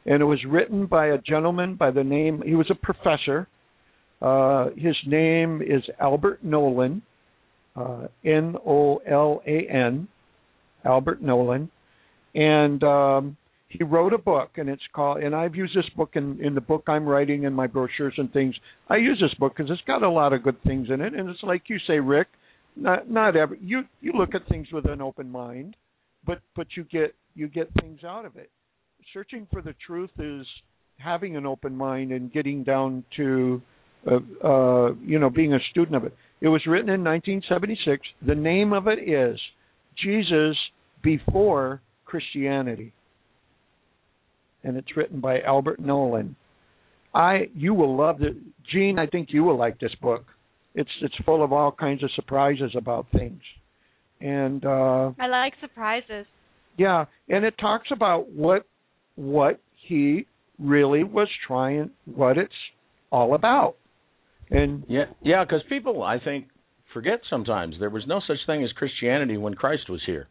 and 0.05 0.21
it 0.21 0.25
was 0.25 0.39
written 0.47 0.85
by 0.85 1.07
a 1.07 1.17
gentleman 1.17 1.75
by 1.75 1.91
the 1.91 2.03
name. 2.03 2.41
He 2.45 2.55
was 2.55 2.69
a 2.71 2.75
professor. 2.75 3.47
Uh, 4.21 4.69
his 4.77 4.95
name 5.05 5.61
is 5.61 5.83
Albert 5.99 6.43
Nolan, 6.43 7.01
uh, 7.75 8.07
N 8.23 8.55
O 8.65 8.97
L 9.05 9.41
A 9.45 9.67
N, 9.69 10.07
Albert 10.85 11.21
Nolan, 11.21 11.69
and 12.33 12.83
um, 12.83 13.37
he 13.67 13.83
wrote 13.83 14.13
a 14.13 14.17
book, 14.17 14.51
and 14.57 14.69
it's 14.69 14.83
called. 14.93 15.23
And 15.23 15.35
I've 15.35 15.55
used 15.55 15.75
this 15.75 15.89
book 15.95 16.11
in 16.13 16.39
in 16.43 16.55
the 16.55 16.61
book 16.61 16.83
I'm 16.87 17.05
writing 17.05 17.43
in 17.43 17.53
my 17.53 17.67
brochures 17.67 18.13
and 18.17 18.31
things. 18.31 18.55
I 18.89 18.97
use 18.97 19.19
this 19.19 19.33
book 19.39 19.53
because 19.55 19.71
it's 19.71 19.81
got 19.87 20.03
a 20.03 20.09
lot 20.09 20.33
of 20.33 20.43
good 20.43 20.61
things 20.63 20.87
in 20.93 21.01
it, 21.01 21.13
and 21.13 21.29
it's 21.29 21.43
like 21.43 21.63
you 21.67 21.77
say, 21.87 21.99
Rick. 21.99 22.27
Not 22.75 23.09
not 23.09 23.35
every 23.37 23.57
you 23.61 23.83
you 24.01 24.11
look 24.13 24.35
at 24.35 24.47
things 24.49 24.67
with 24.71 24.85
an 24.85 25.01
open 25.01 25.31
mind, 25.31 25.77
but 26.25 26.41
but 26.55 26.67
you 26.75 26.83
get 26.83 27.15
you 27.33 27.47
get 27.47 27.69
things 27.79 28.03
out 28.03 28.25
of 28.25 28.35
it. 28.35 28.49
Searching 29.13 29.47
for 29.51 29.61
the 29.61 29.75
truth 29.85 30.09
is 30.19 30.45
having 30.97 31.35
an 31.35 31.45
open 31.45 31.75
mind 31.75 32.11
and 32.11 32.31
getting 32.31 32.63
down 32.63 33.03
to 33.17 33.61
uh, 34.05 34.15
uh, 34.45 34.93
you 35.03 35.19
know 35.19 35.29
being 35.29 35.53
a 35.53 35.59
student 35.71 35.95
of 35.95 36.03
it. 36.03 36.15
It 36.41 36.47
was 36.49 36.61
written 36.67 36.89
in 36.89 37.03
1976. 37.03 38.01
The 38.25 38.35
name 38.35 38.73
of 38.73 38.87
it 38.87 38.99
is 38.99 39.39
Jesus 40.03 40.57
Before 41.01 41.81
Christianity, 42.05 42.93
and 44.65 44.75
it's 44.75 44.97
written 44.97 45.19
by 45.21 45.39
Albert 45.41 45.79
Nolan. 45.79 46.35
I 47.13 47.49
you 47.53 47.73
will 47.73 47.95
love 47.95 48.21
it, 48.21 48.35
Gene. 48.71 48.99
I 48.99 49.05
think 49.05 49.29
you 49.31 49.43
will 49.43 49.57
like 49.57 49.79
this 49.79 49.95
book. 50.01 50.25
It's 50.73 50.89
it's 51.01 51.15
full 51.25 51.43
of 51.43 51.53
all 51.53 51.71
kinds 51.71 52.03
of 52.03 52.09
surprises 52.15 52.71
about 52.77 53.05
things, 53.13 53.41
and 54.19 54.65
uh, 54.65 55.11
I 55.19 55.27
like 55.27 55.53
surprises. 55.61 56.25
yeah, 56.77 57.05
and 57.29 57.45
it 57.45 57.53
talks 57.59 57.87
about 57.91 58.29
what 58.31 58.65
what 59.15 59.61
he 59.87 60.25
really 60.59 61.03
was 61.03 61.29
trying, 61.47 61.91
what 62.05 62.37
it's 62.37 62.53
all 63.11 63.35
about, 63.35 63.75
and 64.49 64.83
Yeah, 64.89 65.05
yeah, 65.21 65.45
because 65.45 65.61
people, 65.69 66.03
I 66.03 66.19
think, 66.19 66.47
forget 66.93 67.21
sometimes 67.29 67.75
there 67.79 67.89
was 67.89 68.03
no 68.07 68.21
such 68.27 68.37
thing 68.45 68.63
as 68.63 68.71
Christianity 68.73 69.37
when 69.37 69.53
Christ 69.53 69.89
was 69.89 70.01
here. 70.05 70.27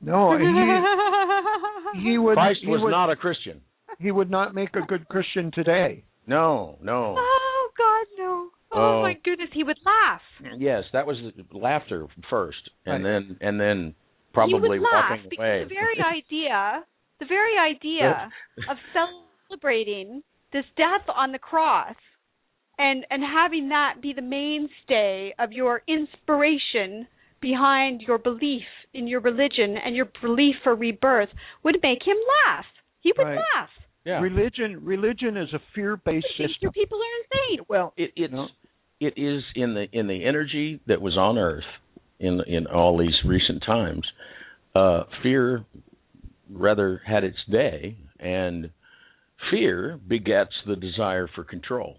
No, 0.00 0.36
he 0.38 0.44
he 2.10 2.18
would 2.18 2.34
Christ 2.34 2.60
he 2.62 2.68
was 2.68 2.80
would, 2.82 2.90
not 2.90 3.10
a 3.10 3.16
Christian. 3.16 3.60
he 3.98 4.10
would 4.10 4.30
not 4.30 4.54
make 4.54 4.74
a 4.76 4.82
good 4.86 5.08
Christian 5.08 5.50
today. 5.52 6.04
No, 6.26 6.78
no. 6.82 7.16
oh 7.18 7.68
God, 7.76 8.06
no! 8.18 8.48
Oh, 8.72 8.98
Oh. 8.98 9.02
my 9.02 9.14
goodness, 9.24 9.48
he 9.52 9.62
would 9.62 9.78
laugh. 9.86 10.20
Yes, 10.58 10.84
that 10.92 11.06
was 11.06 11.16
laughter 11.52 12.06
first, 12.28 12.70
and 12.84 13.04
Right. 13.04 13.10
then 13.28 13.36
and 13.40 13.60
then 13.60 13.86
he 13.86 14.32
probably 14.34 14.78
would 14.78 14.80
laugh 14.82 15.10
walking 15.10 15.28
because 15.30 15.38
away. 15.38 15.64
the 15.64 15.74
very 15.74 16.00
idea, 16.18 16.84
the 17.20 17.26
very 17.26 17.56
idea 17.58 18.30
of 18.68 18.76
celebrating 18.92 20.22
this 20.52 20.64
death 20.76 21.06
on 21.14 21.32
the 21.32 21.38
cross, 21.38 21.94
and 22.78 23.06
and 23.10 23.22
having 23.22 23.68
that 23.70 24.00
be 24.02 24.12
the 24.12 24.22
mainstay 24.22 25.32
of 25.38 25.52
your 25.52 25.82
inspiration 25.88 27.06
behind 27.40 28.00
your 28.02 28.18
belief 28.18 28.64
in 28.96 29.06
your 29.06 29.20
religion 29.20 29.76
and 29.84 29.94
your 29.94 30.08
belief 30.22 30.56
for 30.64 30.74
rebirth 30.74 31.28
would 31.62 31.76
make 31.82 32.02
him 32.06 32.16
laugh. 32.46 32.64
He 33.00 33.12
would 33.16 33.24
Right. 33.24 33.38
laugh. 33.54 33.70
yeah. 34.04 34.20
Religion 34.20 34.84
religion 34.84 35.36
is 35.36 35.52
a 35.52 35.60
fear-based 35.74 36.26
You 36.38 36.48
system. 36.48 36.72
people 36.72 36.98
are 36.98 37.16
insane. 37.22 37.60
Well, 37.68 37.92
it 37.96 38.12
it's 38.16 38.32
No. 38.32 38.48
it 39.00 39.14
is 39.16 39.44
in 39.54 39.74
the 39.74 39.88
in 39.92 40.06
the 40.06 40.24
energy 40.24 40.80
that 40.86 41.00
was 41.00 41.16
on 41.16 41.38
Earth 41.38 41.70
in 42.18 42.40
in 42.42 42.66
all 42.66 42.96
these 42.96 43.18
recent 43.24 43.62
times. 43.62 44.06
Uh, 44.74 45.04
fear 45.22 45.64
rather 46.50 46.98
had 47.04 47.24
its 47.24 47.38
day, 47.50 47.96
and 48.20 48.70
fear 49.50 49.98
begets 50.06 50.54
the 50.66 50.76
desire 50.76 51.26
for 51.26 51.44
control. 51.44 51.98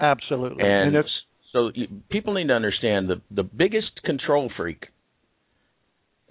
Absolutely, 0.00 0.64
And, 0.64 0.96
it's 0.96 1.22
so 1.52 1.70
you, 1.74 1.86
people 2.10 2.32
need 2.34 2.48
to 2.48 2.54
understand 2.54 3.08
the 3.08 3.20
the 3.30 3.44
biggest 3.44 4.02
control 4.04 4.48
freak. 4.56 4.88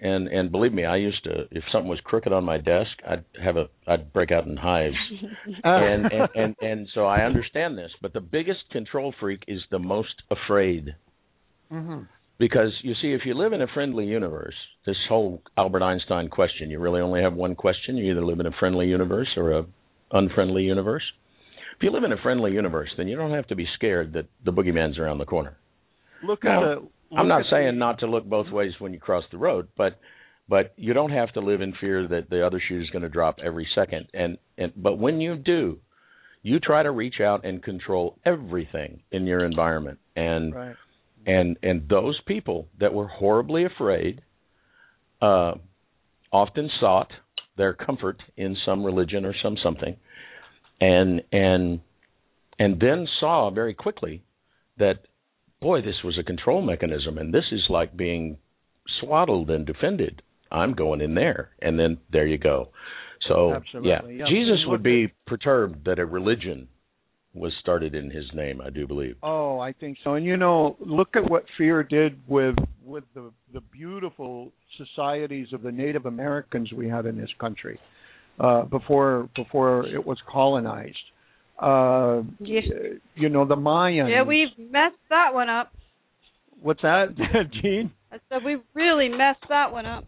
And 0.04 0.26
and 0.26 0.50
believe 0.50 0.72
me, 0.72 0.84
I 0.84 0.96
used 0.96 1.22
to 1.24 1.44
if 1.52 1.62
something 1.70 1.88
was 1.88 2.00
crooked 2.02 2.32
on 2.32 2.42
my 2.44 2.58
desk, 2.58 2.90
I'd 3.08 3.24
have 3.42 3.56
a 3.56 3.68
I'd 3.86 4.12
break 4.12 4.32
out 4.32 4.46
in 4.46 4.56
hives. 4.56 4.96
and, 5.64 6.06
and 6.12 6.28
and 6.34 6.56
and 6.60 6.88
so 6.92 7.06
I 7.06 7.20
understand 7.20 7.78
this, 7.78 7.92
but 8.02 8.12
the 8.12 8.20
biggest 8.20 8.68
control 8.72 9.14
freak 9.20 9.44
is 9.46 9.60
the 9.70 9.78
most 9.78 10.14
afraid 10.30 10.96
Mhm. 11.72 12.06
because 12.38 12.72
you 12.82 12.94
see, 13.00 13.12
if 13.12 13.22
you 13.24 13.34
live 13.34 13.52
in 13.54 13.62
a 13.62 13.66
friendly 13.68 14.04
universe, 14.06 14.56
this 14.84 14.96
whole 15.08 15.40
Albert 15.56 15.82
Einstein 15.82 16.28
question, 16.28 16.68
you 16.68 16.78
really 16.80 17.00
only 17.00 17.22
have 17.22 17.34
one 17.34 17.54
question. 17.54 17.96
You 17.96 18.10
either 18.10 18.24
live 18.24 18.40
in 18.40 18.46
a 18.46 18.52
friendly 18.58 18.88
universe 18.88 19.28
or 19.36 19.52
a 19.52 19.64
unfriendly 20.10 20.64
universe. 20.64 21.04
If 21.76 21.82
you 21.84 21.90
live 21.90 22.04
in 22.04 22.12
a 22.12 22.18
friendly 22.22 22.52
universe, 22.52 22.90
then 22.96 23.08
you 23.08 23.16
don't 23.16 23.30
have 23.32 23.46
to 23.48 23.54
be 23.56 23.66
scared 23.76 24.12
that 24.12 24.26
the 24.44 24.52
boogeyman's 24.52 24.98
around 24.98 25.18
the 25.18 25.24
corner. 25.24 25.56
look 26.24 26.44
Now, 26.44 26.72
at 26.72 26.78
the. 26.80 26.88
I'm 27.16 27.28
not 27.28 27.44
saying 27.50 27.74
the- 27.74 27.78
not 27.78 27.98
to 28.00 28.06
look 28.06 28.24
both 28.24 28.50
ways 28.50 28.72
when 28.78 28.92
you 28.92 29.00
cross 29.00 29.24
the 29.30 29.38
road, 29.38 29.68
but 29.76 29.98
but 30.48 30.72
you 30.76 30.92
don't 30.92 31.12
have 31.12 31.32
to 31.32 31.40
live 31.40 31.60
in 31.60 31.72
fear 31.80 32.06
that 32.08 32.28
the 32.28 32.44
other 32.44 32.60
shoe 32.60 32.80
is 32.80 32.90
going 32.90 33.02
to 33.02 33.08
drop 33.08 33.38
every 33.42 33.66
second. 33.74 34.08
And 34.12 34.38
and 34.58 34.72
but 34.76 34.98
when 34.98 35.20
you 35.20 35.36
do, 35.36 35.78
you 36.42 36.58
try 36.58 36.82
to 36.82 36.90
reach 36.90 37.20
out 37.20 37.44
and 37.44 37.62
control 37.62 38.18
everything 38.24 39.02
in 39.10 39.26
your 39.26 39.44
environment. 39.44 39.98
And 40.16 40.54
Right. 40.54 40.76
and 41.26 41.56
and 41.62 41.88
those 41.88 42.20
people 42.26 42.68
that 42.78 42.92
were 42.92 43.06
horribly 43.06 43.64
afraid 43.64 44.22
uh, 45.20 45.54
often 46.32 46.68
sought 46.80 47.12
their 47.56 47.74
comfort 47.74 48.20
in 48.36 48.56
some 48.64 48.82
religion 48.84 49.24
or 49.24 49.34
some 49.42 49.56
something, 49.62 49.96
and 50.80 51.22
and 51.30 51.80
and 52.58 52.80
then 52.80 53.06
saw 53.20 53.50
very 53.50 53.74
quickly 53.74 54.22
that 54.78 55.06
boy, 55.62 55.80
this 55.80 56.02
was 56.04 56.18
a 56.18 56.24
control 56.24 56.60
mechanism, 56.60 57.16
and 57.16 57.32
this 57.32 57.44
is 57.52 57.62
like 57.70 57.96
being 57.96 58.36
swaddled 59.00 59.50
and 59.50 59.64
defended. 59.66 60.20
I'm 60.50 60.74
going 60.74 61.00
in 61.00 61.14
there, 61.14 61.50
and 61.62 61.78
then 61.78 61.98
there 62.12 62.26
you 62.26 62.36
go. 62.36 62.68
So 63.28 63.54
Absolutely, 63.54 64.16
yeah, 64.16 64.24
yeah. 64.24 64.24
Jesus 64.28 64.64
would 64.66 64.82
be 64.82 65.12
perturbed 65.26 65.86
that 65.86 65.98
a 65.98 66.04
religion 66.04 66.68
was 67.34 67.52
started 67.60 67.94
in 67.94 68.10
his 68.10 68.24
name. 68.34 68.60
I 68.60 68.70
do 68.70 68.86
believe. 68.86 69.16
Oh, 69.22 69.58
I 69.58 69.72
think 69.72 69.96
so. 70.04 70.14
And 70.14 70.26
you 70.26 70.36
know, 70.36 70.76
look 70.80 71.16
at 71.16 71.30
what 71.30 71.44
fear 71.56 71.82
did 71.82 72.18
with 72.28 72.56
with 72.84 73.04
the 73.14 73.32
the 73.54 73.60
beautiful 73.60 74.52
societies 74.76 75.48
of 75.52 75.62
the 75.62 75.72
Native 75.72 76.06
Americans 76.06 76.72
we 76.72 76.88
had 76.88 77.06
in 77.06 77.16
this 77.16 77.30
country 77.38 77.78
uh, 78.40 78.62
before 78.62 79.28
before 79.34 79.86
it 79.86 80.04
was 80.04 80.18
colonized. 80.30 80.96
Uh, 81.62 82.22
Yeah. 82.40 82.60
You 83.14 83.28
know, 83.28 83.44
the 83.46 83.56
Mayans. 83.56 84.10
Yeah, 84.10 84.22
we've 84.22 84.48
messed 84.58 84.96
that 85.10 85.32
one 85.32 85.48
up. 85.48 85.70
What's 86.60 86.82
that, 86.82 87.14
Gene? 87.62 87.92
I 88.10 88.16
said 88.28 88.44
we 88.44 88.58
really 88.74 89.08
messed 89.08 89.44
that 89.48 89.72
one 89.72 89.86
up. 89.86 90.04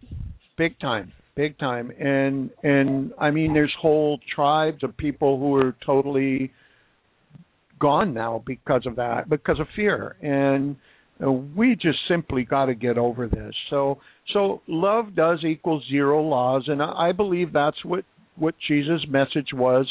Big 0.58 0.78
time, 0.78 1.12
big 1.36 1.58
time. 1.58 1.90
And 1.98 2.50
and 2.62 3.12
I 3.18 3.30
mean, 3.30 3.54
there's 3.54 3.72
whole 3.80 4.18
tribes 4.34 4.82
of 4.82 4.96
people 4.96 5.38
who 5.38 5.54
are 5.56 5.74
totally 5.84 6.52
gone 7.78 8.14
now 8.14 8.42
because 8.46 8.86
of 8.86 8.96
that, 8.96 9.28
because 9.28 9.58
of 9.58 9.66
fear. 9.74 10.16
And 10.22 10.76
uh, 11.24 11.30
we 11.30 11.74
just 11.74 11.98
simply 12.08 12.44
got 12.44 12.66
to 12.66 12.74
get 12.74 12.98
over 12.98 13.26
this. 13.26 13.54
So 13.70 13.98
so 14.32 14.60
love 14.66 15.14
does 15.14 15.44
equal 15.44 15.82
zero 15.90 16.22
laws, 16.22 16.64
and 16.66 16.82
I 16.82 17.08
I 17.08 17.12
believe 17.12 17.52
that's 17.52 17.84
what 17.84 18.04
what 18.36 18.54
Jesus' 18.68 19.06
message 19.08 19.52
was 19.52 19.86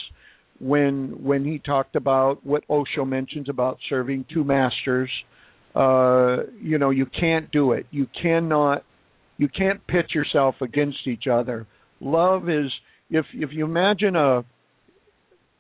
when 0.64 1.24
when 1.24 1.43
he 1.43 1.59
talked 1.59 1.95
about 1.95 2.45
what 2.45 2.64
Osho 2.70 3.05
mentions 3.05 3.49
about 3.49 3.78
serving 3.89 4.26
two 4.34 4.43
masters. 4.43 5.09
uh, 5.76 6.43
you 6.61 6.78
know, 6.78 6.91
you 6.91 7.05
can't 7.05 7.51
do 7.51 7.74
it. 7.74 7.86
You 7.91 8.07
cannot. 8.22 8.84
You 9.38 9.47
can't 9.49 9.86
pit 9.88 10.05
yourself 10.14 10.55
against 10.61 11.07
each 11.07 11.26
other. 11.28 11.66
Love 11.99 12.49
is 12.49 12.72
if 13.09 13.26
if 13.34 13.49
you 13.51 13.66
imagine 13.66 14.16
a 14.16 14.43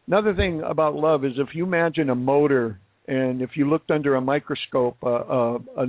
another 0.07 0.33
thing 0.35 0.61
about 0.61 0.95
love 0.95 1.25
is 1.25 1.33
if 1.37 1.49
you 1.53 1.65
imagine 1.65 2.09
a 2.09 2.15
motor 2.15 2.79
and 3.07 3.41
if 3.41 3.51
you 3.55 3.69
looked 3.69 3.91
under 3.91 4.15
a 4.15 4.21
microscope 4.21 4.97
uh, 5.03 5.07
uh, 5.07 5.57
a, 5.77 5.85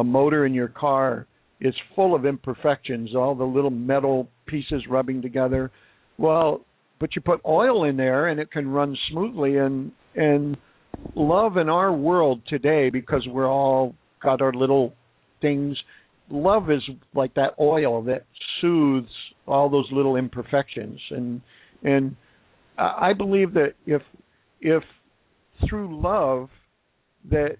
a 0.00 0.04
motor 0.04 0.44
in 0.46 0.54
your 0.54 0.68
car 0.68 1.26
is 1.60 1.74
full 1.94 2.14
of 2.14 2.24
imperfections 2.26 3.14
all 3.14 3.34
the 3.34 3.44
little 3.44 3.70
metal 3.70 4.28
pieces 4.46 4.82
rubbing 4.88 5.22
together 5.22 5.70
well 6.16 6.64
but 7.00 7.14
you 7.14 7.22
put 7.22 7.40
oil 7.46 7.84
in 7.84 7.96
there 7.96 8.28
and 8.28 8.40
it 8.40 8.50
can 8.50 8.68
run 8.68 8.96
smoothly. 9.10 9.56
And 9.58 9.92
and 10.14 10.56
love 11.14 11.56
in 11.56 11.68
our 11.68 11.92
world 11.92 12.42
today 12.48 12.90
because 12.90 13.26
we're 13.28 13.50
all 13.50 13.94
got 14.22 14.42
our 14.42 14.52
little 14.52 14.94
things 15.40 15.76
love 16.30 16.70
is 16.70 16.82
like 17.14 17.34
that 17.34 17.54
oil 17.60 18.02
that 18.02 18.24
soothes 18.60 19.08
all 19.46 19.70
those 19.70 19.88
little 19.92 20.16
imperfections. 20.16 21.00
And 21.10 21.40
and 21.82 22.16
I 22.76 23.12
believe 23.12 23.54
that 23.54 23.74
if 23.86 24.02
if 24.60 24.82
through 25.68 26.00
love 26.00 26.48
that 27.30 27.56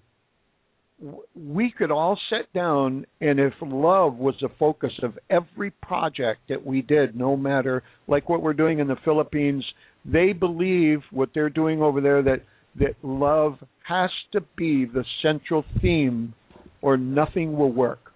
we 1.35 1.71
could 1.71 1.91
all 1.91 2.19
sit 2.29 2.51
down 2.53 3.05
and 3.21 3.39
if 3.39 3.53
love 3.61 4.15
was 4.15 4.35
the 4.41 4.49
focus 4.59 4.91
of 5.01 5.17
every 5.29 5.71
project 5.71 6.41
that 6.49 6.65
we 6.65 6.81
did 6.81 7.15
no 7.15 7.37
matter 7.37 7.83
like 8.07 8.27
what 8.27 8.41
we're 8.41 8.53
doing 8.53 8.79
in 8.79 8.87
the 8.87 8.97
Philippines 9.05 9.65
they 10.05 10.33
believe 10.33 10.99
what 11.11 11.29
they're 11.33 11.49
doing 11.49 11.81
over 11.81 12.01
there 12.01 12.21
that 12.21 12.43
that 12.75 12.95
love 13.01 13.57
has 13.87 14.09
to 14.33 14.41
be 14.57 14.85
the 14.85 15.05
central 15.21 15.63
theme 15.81 16.33
or 16.81 16.97
nothing 16.97 17.57
will 17.57 17.71
work 17.71 18.11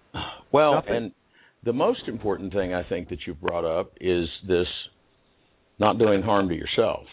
well 0.52 0.74
nothing. 0.74 0.94
and 0.94 1.12
the 1.64 1.72
most 1.72 2.02
important 2.06 2.52
thing 2.52 2.74
I 2.74 2.86
think 2.86 3.08
that 3.08 3.20
you 3.26 3.34
brought 3.34 3.64
up 3.64 3.92
is 4.00 4.28
this 4.46 4.66
not 5.78 5.98
doing 5.98 6.22
harm 6.22 6.48
to 6.48 6.54
yourself. 6.54 7.04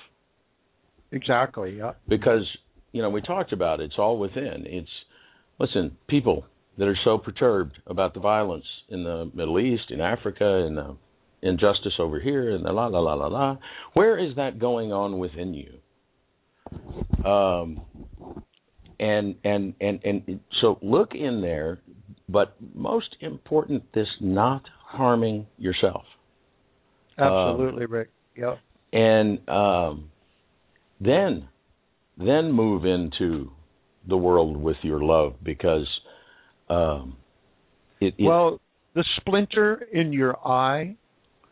Exactly. 1.12 1.78
Yeah. 1.78 1.94
Because 2.08 2.46
you 2.92 3.02
know 3.02 3.10
we 3.10 3.22
talked 3.22 3.54
about 3.54 3.80
it, 3.80 3.86
it's 3.86 3.96
all 3.98 4.18
within. 4.20 4.66
It's 4.66 4.90
listen, 5.62 5.98
people 6.08 6.46
that 6.78 6.88
are 6.88 6.98
so 7.04 7.18
perturbed 7.18 7.78
about 7.86 8.14
the 8.14 8.20
violence 8.20 8.66
in 8.90 9.04
the 9.04 9.30
Middle 9.34 9.60
East, 9.60 9.84
in 9.90 10.02
Africa, 10.02 10.66
and 10.66 10.76
the 10.76 10.98
injustice 11.42 11.94
over 12.00 12.20
here, 12.20 12.52
and 12.52 12.66
the 12.66 12.72
la 12.72 12.88
la 12.88 13.00
la 13.00 13.14
la 13.14 13.28
la. 13.28 13.58
Where 13.94 14.18
is 14.18 14.36
that 14.38 14.60
going 14.60 14.92
on 14.92 15.20
within 15.20 15.54
you? 15.54 15.78
Um, 17.26 17.82
and 19.00 19.36
and 19.44 19.74
and 19.80 20.00
and 20.04 20.40
so 20.62 20.80
look 20.82 21.12
in 21.14 21.42
there, 21.42 21.80
but 22.28 22.56
most 22.74 23.16
important, 23.20 23.84
this 23.94 24.08
not 24.20 24.64
harming 24.88 25.48
yourself. 25.58 26.04
Absolutely, 27.18 27.86
um, 27.86 27.92
Rick. 27.92 28.10
Yep. 28.36 28.60
And 28.94 29.50
um, 29.50 30.12
then 31.00 31.48
then 32.18 32.52
move 32.52 32.86
into 32.86 33.52
the 34.08 34.18
world 34.18 34.58
with 34.58 34.78
your 34.82 35.02
love 35.02 35.36
because 35.44 35.88
um, 36.70 37.18
it, 38.00 38.14
it, 38.18 38.24
well 38.24 38.60
the 38.96 39.06
splinter 39.18 39.88
in 39.92 40.12
your 40.12 40.38
eye 40.46 40.96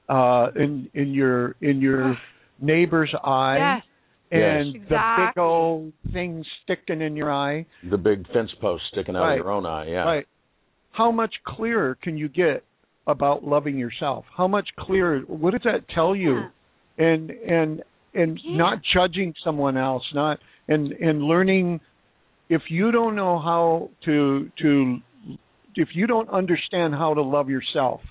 uh, 0.07 0.47
in 0.55 0.89
in 0.93 1.13
your 1.13 1.55
in 1.61 1.79
your 1.81 2.17
neighbor's 2.61 3.13
eye 3.23 3.77
yes. 3.77 3.83
and 4.31 4.73
yes. 4.73 4.73
the 4.73 4.95
exactly. 4.95 5.25
big 5.27 5.41
old 5.41 5.93
thing 6.11 6.43
sticking 6.63 7.01
in 7.01 7.15
your 7.15 7.31
eye 7.31 7.65
the 7.89 7.97
big 7.97 8.25
fence 8.33 8.51
post 8.59 8.83
sticking 8.91 9.15
out 9.15 9.23
right. 9.23 9.33
of 9.33 9.45
your 9.45 9.51
own 9.51 9.65
eye 9.65 9.87
yeah 9.87 10.03
right 10.03 10.27
how 10.91 11.11
much 11.11 11.33
clearer 11.45 11.97
can 12.01 12.17
you 12.17 12.27
get 12.27 12.63
about 13.07 13.43
loving 13.43 13.77
yourself 13.77 14.25
how 14.35 14.47
much 14.47 14.67
clearer 14.79 15.19
what 15.27 15.51
does 15.51 15.61
that 15.63 15.87
tell 15.93 16.15
you 16.15 16.33
yeah 16.35 16.49
and 16.99 17.31
and 17.31 17.81
and 18.13 18.39
yeah. 18.43 18.57
not 18.57 18.79
judging 18.93 19.33
someone 19.43 19.77
else 19.77 20.03
not 20.13 20.37
and 20.67 20.91
and 20.91 21.23
learning 21.23 21.79
if 22.49 22.63
you 22.69 22.91
don't 22.91 23.15
know 23.15 23.39
how 23.39 23.89
to 24.05 24.51
to 24.61 24.97
if 25.75 25.89
you 25.93 26.07
don't 26.07 26.29
understand 26.29 26.93
how 26.93 27.13
to 27.13 27.21
love 27.21 27.49
yourself 27.49 28.01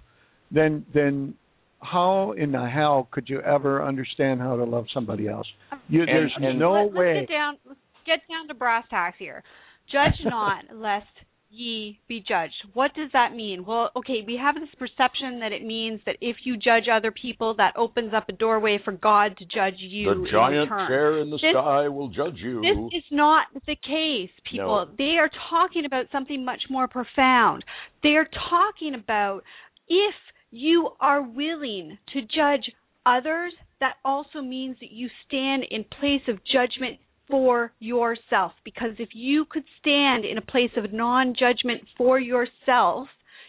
then 0.51 0.85
then 0.95 1.35
how 1.81 2.33
in 2.33 2.53
the 2.53 2.69
hell 2.69 3.09
could 3.11 3.29
you 3.29 3.41
ever 3.41 3.85
understand 3.85 4.41
how 4.41 4.57
to 4.57 4.65
love 4.65 4.87
somebody 4.93 5.29
else? 5.29 5.47
You, 5.89 6.01
and, 6.01 6.09
there's 6.09 6.33
and 6.37 6.59
no 6.59 6.73
let's, 6.73 6.95
way. 6.95 7.15
let's 7.15 7.29
get 7.29 7.35
down 7.35 7.59
let's 7.67 7.81
get 8.05 8.21
down 8.29 8.49
to 8.49 8.55
brass 8.55 8.85
tacks 8.91 9.17
here. 9.19 9.43
Judge 9.91 10.19
not 10.25 10.65
lest 10.75 11.07
ye 11.51 11.99
be 12.09 12.23
judged. 12.27 12.55
What 12.75 12.95
does 12.95 13.11
that 13.13 13.35
mean? 13.35 13.65
Well, 13.65 13.91
okay, 13.97 14.23
we 14.27 14.39
have 14.43 14.55
this 14.55 14.69
perception 14.79 15.41
that 15.41 15.53
it 15.53 15.65
means 15.65 16.01
that 16.07 16.17
if 16.21 16.37
you 16.45 16.57
judge 16.57 16.85
other 16.93 17.11
people, 17.11 17.55
that 17.57 17.75
opens 17.77 18.13
up 18.15 18.29
a 18.29 18.33
doorway 18.33 18.79
for 18.85 18.93
God 18.93 19.37
to 19.39 19.45
judge 19.45 19.79
you. 19.79 20.07
The 20.09 20.29
giant 20.31 20.69
chair 20.69 21.19
in 21.19 21.31
the 21.31 21.37
this, 21.37 21.53
sky 21.53 21.89
will 21.89 22.09
judge 22.09 22.37
you. 22.37 22.61
This 22.61 22.99
is 22.99 23.05
not 23.11 23.47
the 23.67 23.77
case, 23.77 24.31
people. 24.51 24.87
No. 24.87 24.95
They 24.97 25.17
are 25.19 25.31
talking 25.51 25.85
about 25.85 26.07
something 26.13 26.45
much 26.45 26.63
more 26.71 26.89
profound. 26.89 27.65
They 28.03 28.11
are 28.11 28.29
talking 28.51 28.95
about 28.95 29.43
if 29.89 30.15
you 30.51 30.91
are 31.01 31.23
willing 31.23 31.99
to 32.13 32.21
judge 32.21 32.71
others, 33.07 33.53
that 33.81 33.95
also 34.05 34.43
means 34.43 34.77
that 34.81 34.91
you 34.91 35.09
stand 35.27 35.65
in 35.71 35.85
place 35.85 36.23
of 36.29 36.39
judgment 36.45 36.99
for 37.29 37.73
yourself. 37.79 38.53
Because 38.65 38.93
if 38.99 39.11
you 39.13 39.45
could 39.51 39.65
stand 39.81 40.25
in 40.25 40.39
a 40.39 40.43
place 40.43 40.71
of 40.77 40.93
non 40.93 41.35
judgment 41.39 41.83
for 41.97 42.19
yourself, 42.19 43.09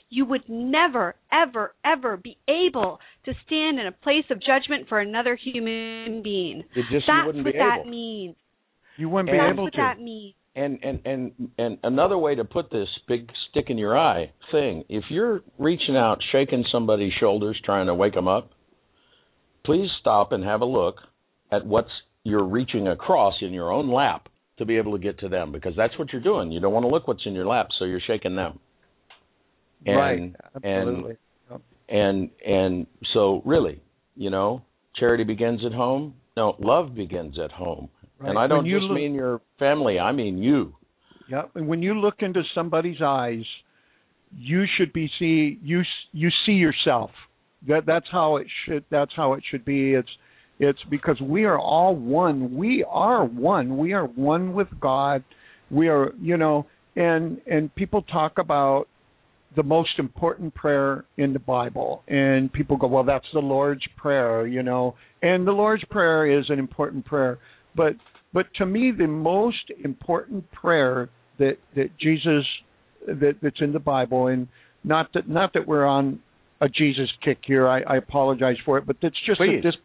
you 0.10 0.26
would 0.26 0.44
never, 0.48 1.16
ever, 1.32 1.74
ever 1.86 2.18
be 2.18 2.38
able 2.48 3.00
to 3.26 3.34
stand 3.46 3.80
in 3.80 3.86
a 3.88 3.92
place 3.92 4.26
of 4.32 4.40
judgment 4.40 4.88
for 4.90 5.00
another 5.00 5.38
human 5.42 6.24
being. 6.24 6.64
Just 6.92 7.06
That's 7.08 7.28
what 7.28 7.36
be 7.36 7.52
that 7.52 7.80
able. 7.82 7.90
means. 7.90 8.36
you 8.98 9.10
wouldn't 9.10 9.32
be 9.32 9.38
That's 9.38 9.54
able 9.54 9.66
what 9.66 9.74
to 9.74 9.78
that 9.78 10.00
means. 10.00 10.34
And 10.56 10.80
and 10.84 11.00
and 11.06 11.32
and 11.58 11.78
another 11.84 12.18
way 12.18 12.36
to 12.36 12.44
put 12.44 12.72
this 12.72 12.88
big 13.08 13.30
stick 13.50 13.66
in 13.70 13.78
your 13.78 13.98
eye 13.98 14.32
thing, 14.52 14.84
if 14.90 15.04
you're 15.10 15.42
reaching 15.60 15.96
out, 15.96 16.18
shaking 16.32 16.66
somebody's 16.72 17.14
shoulders, 17.20 17.58
trying 17.64 17.86
to 17.86 17.94
wake 17.94 18.16
them 18.16 18.28
up, 18.28 18.50
please 19.64 19.90
stop 20.02 20.32
and 20.32 20.44
have 20.44 20.62
a 20.62 20.66
look 20.66 20.96
at 21.52 21.66
what's 21.66 21.92
you're 22.24 22.46
reaching 22.46 22.88
across 22.88 23.36
in 23.42 23.54
your 23.54 23.72
own 23.72 23.92
lap 23.92 24.28
to 24.58 24.66
be 24.66 24.78
able 24.78 24.92
to 24.92 25.00
get 25.00 25.20
to 25.20 25.30
them 25.30 25.52
because 25.52 25.74
that's 25.76 25.98
what 25.98 26.12
you're 26.12 26.22
doing. 26.22 26.52
You 26.52 26.60
don't 26.60 26.74
want 26.74 26.84
to 26.84 26.90
look 26.90 27.08
what's 27.08 27.26
in 27.26 27.34
your 27.34 27.48
lap, 27.48 27.68
so 27.78 27.86
you're 27.86 28.02
shaking 28.06 28.36
them. 28.36 28.60
And, 29.86 29.98
right 29.98 30.36
absolutely 30.56 31.18
And, 31.48 31.60
and 31.90 32.30
and 32.46 32.88
so 33.14 33.42
really, 33.46 33.82
you 34.16 34.30
know, 34.30 34.62
charity 34.98 35.24
begins 35.24 35.62
at 35.66 35.72
home. 35.72 36.16
No, 36.36 36.56
love 36.60 36.94
begins 36.94 37.40
at 37.44 37.52
home. 37.52 37.90
right. 38.20 38.30
And 38.30 38.38
I 38.38 38.48
don't 38.48 38.66
you 38.66 38.78
just 38.80 38.90
look, 38.90 38.96
mean 38.96 39.14
your 39.14 39.42
family, 39.58 39.98
I 39.98 40.12
mean 40.12 40.38
you. 40.38 40.76
Yeah, 41.30 41.44
and 41.56 41.68
when 41.68 41.82
you 41.82 41.94
look 41.94 42.16
into 42.20 42.42
somebody's 42.54 43.02
eyes, 43.02 43.46
you 44.36 44.66
should 44.78 44.92
be 44.92 45.10
see 45.20 45.60
you 45.64 45.82
you 46.12 46.30
see 46.46 46.54
yourself. 46.54 47.12
That 47.68 47.86
that's 47.86 48.08
how 48.12 48.38
it 48.38 48.48
should 48.66 48.84
that's 48.90 49.12
how 49.16 49.34
it 49.34 49.44
should 49.50 49.64
be. 49.64 49.94
It's 49.94 50.10
it's 50.60 50.80
because 50.90 51.20
we 51.22 51.46
are 51.46 51.58
all 51.58 51.96
one. 51.96 52.56
We 52.56 52.86
are 52.88 53.26
one. 53.26 53.78
We 53.78 53.94
are 53.94 54.06
one 54.06 54.54
with 54.54 54.68
God. 54.80 55.24
We 55.72 55.88
are, 55.88 56.12
you 56.22 56.38
know, 56.38 56.66
and 56.96 57.42
and 57.48 57.74
people 57.76 58.02
talk 58.04 58.38
about 58.38 58.88
the 59.56 59.64
most 59.64 59.98
important 59.98 60.54
prayer 60.54 61.06
in 61.18 61.34
the 61.34 61.40
Bible, 61.40 62.04
and 62.08 62.52
people 62.52 62.78
go, 62.78 62.88
well, 62.88 63.04
that's 63.04 63.26
the 63.34 63.40
Lord's 63.40 63.86
prayer, 63.98 64.46
you 64.46 64.62
know, 64.62 64.96
and 65.24 65.48
the 65.48 65.52
Lord's 65.52 65.84
prayer 65.86 66.40
is 66.40 66.46
an 66.50 66.60
important 66.60 67.06
prayer, 67.06 67.40
but 67.76 67.94
but 68.34 68.46
to 68.58 68.66
me, 68.66 68.92
the 68.96 69.08
most 69.08 69.72
important 69.84 70.52
prayer 70.52 71.10
that 71.40 71.58
that 71.76 71.98
Jesus 72.00 72.46
that 73.08 73.38
that's 73.42 73.62
in 73.62 73.72
the 73.72 73.80
Bible, 73.80 74.28
and 74.28 74.48
not 74.84 75.08
that 75.14 75.28
not 75.28 75.54
that 75.54 75.68
we're 75.68 75.86
on 75.86 76.20
a 76.62 76.68
Jesus 76.68 77.10
kick 77.24 77.40
here. 77.46 77.68
I, 77.68 77.82
I 77.82 77.98
apologize 77.98 78.58
for 78.66 78.78
it, 78.78 78.86
but 78.86 78.98
it's 79.02 79.16
just 79.26 79.40
Please. 79.40 79.64
that 79.64 79.70
this 79.70 79.76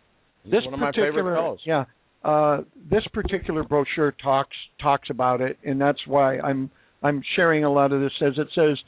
this 0.45 0.65
One 0.65 0.75
of 0.75 0.81
my 0.81 0.93
favorite 0.93 1.23
particular 1.23 1.57
yeah 1.65 1.85
uh, 2.25 2.63
this 2.91 3.03
particular 3.13 3.65
brochure 3.65 4.13
talks 4.23 4.57
talks 4.81 5.11
about 5.11 5.41
it, 5.41 5.59
and 5.63 5.81
that's 5.81 5.99
why 6.07 6.39
I'm 6.39 6.71
I'm 7.03 7.23
sharing 7.37 7.65
a 7.65 7.71
lot 7.71 7.93
of 7.93 8.01
this. 8.01 8.13
Says 8.19 8.33
it 8.39 8.49
says 8.55 8.79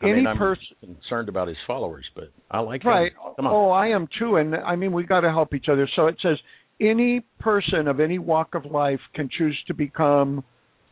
I 0.00 0.08
any 0.08 0.24
person 0.38 0.66
concerned 0.80 1.28
about 1.28 1.48
his 1.48 1.56
followers, 1.66 2.04
but 2.14 2.30
I 2.50 2.60
like 2.60 2.84
right 2.84 3.12
oh 3.40 3.70
I 3.70 3.88
am 3.88 4.08
too, 4.18 4.36
and 4.36 4.54
I 4.54 4.76
mean 4.76 4.92
we 4.92 5.04
got 5.04 5.20
to 5.20 5.30
help 5.30 5.52
each 5.52 5.66
other. 5.70 5.88
So 5.96 6.06
it 6.06 6.16
says 6.22 6.38
any 6.80 7.24
person 7.40 7.88
of 7.88 7.98
any 7.98 8.18
walk 8.18 8.54
of 8.54 8.64
life 8.64 9.00
can 9.14 9.28
choose 9.36 9.58
to 9.66 9.74
become 9.74 10.44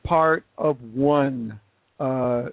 part 0.05 0.45
of 0.57 0.79
one. 0.95 1.61
Uh, 2.01 2.47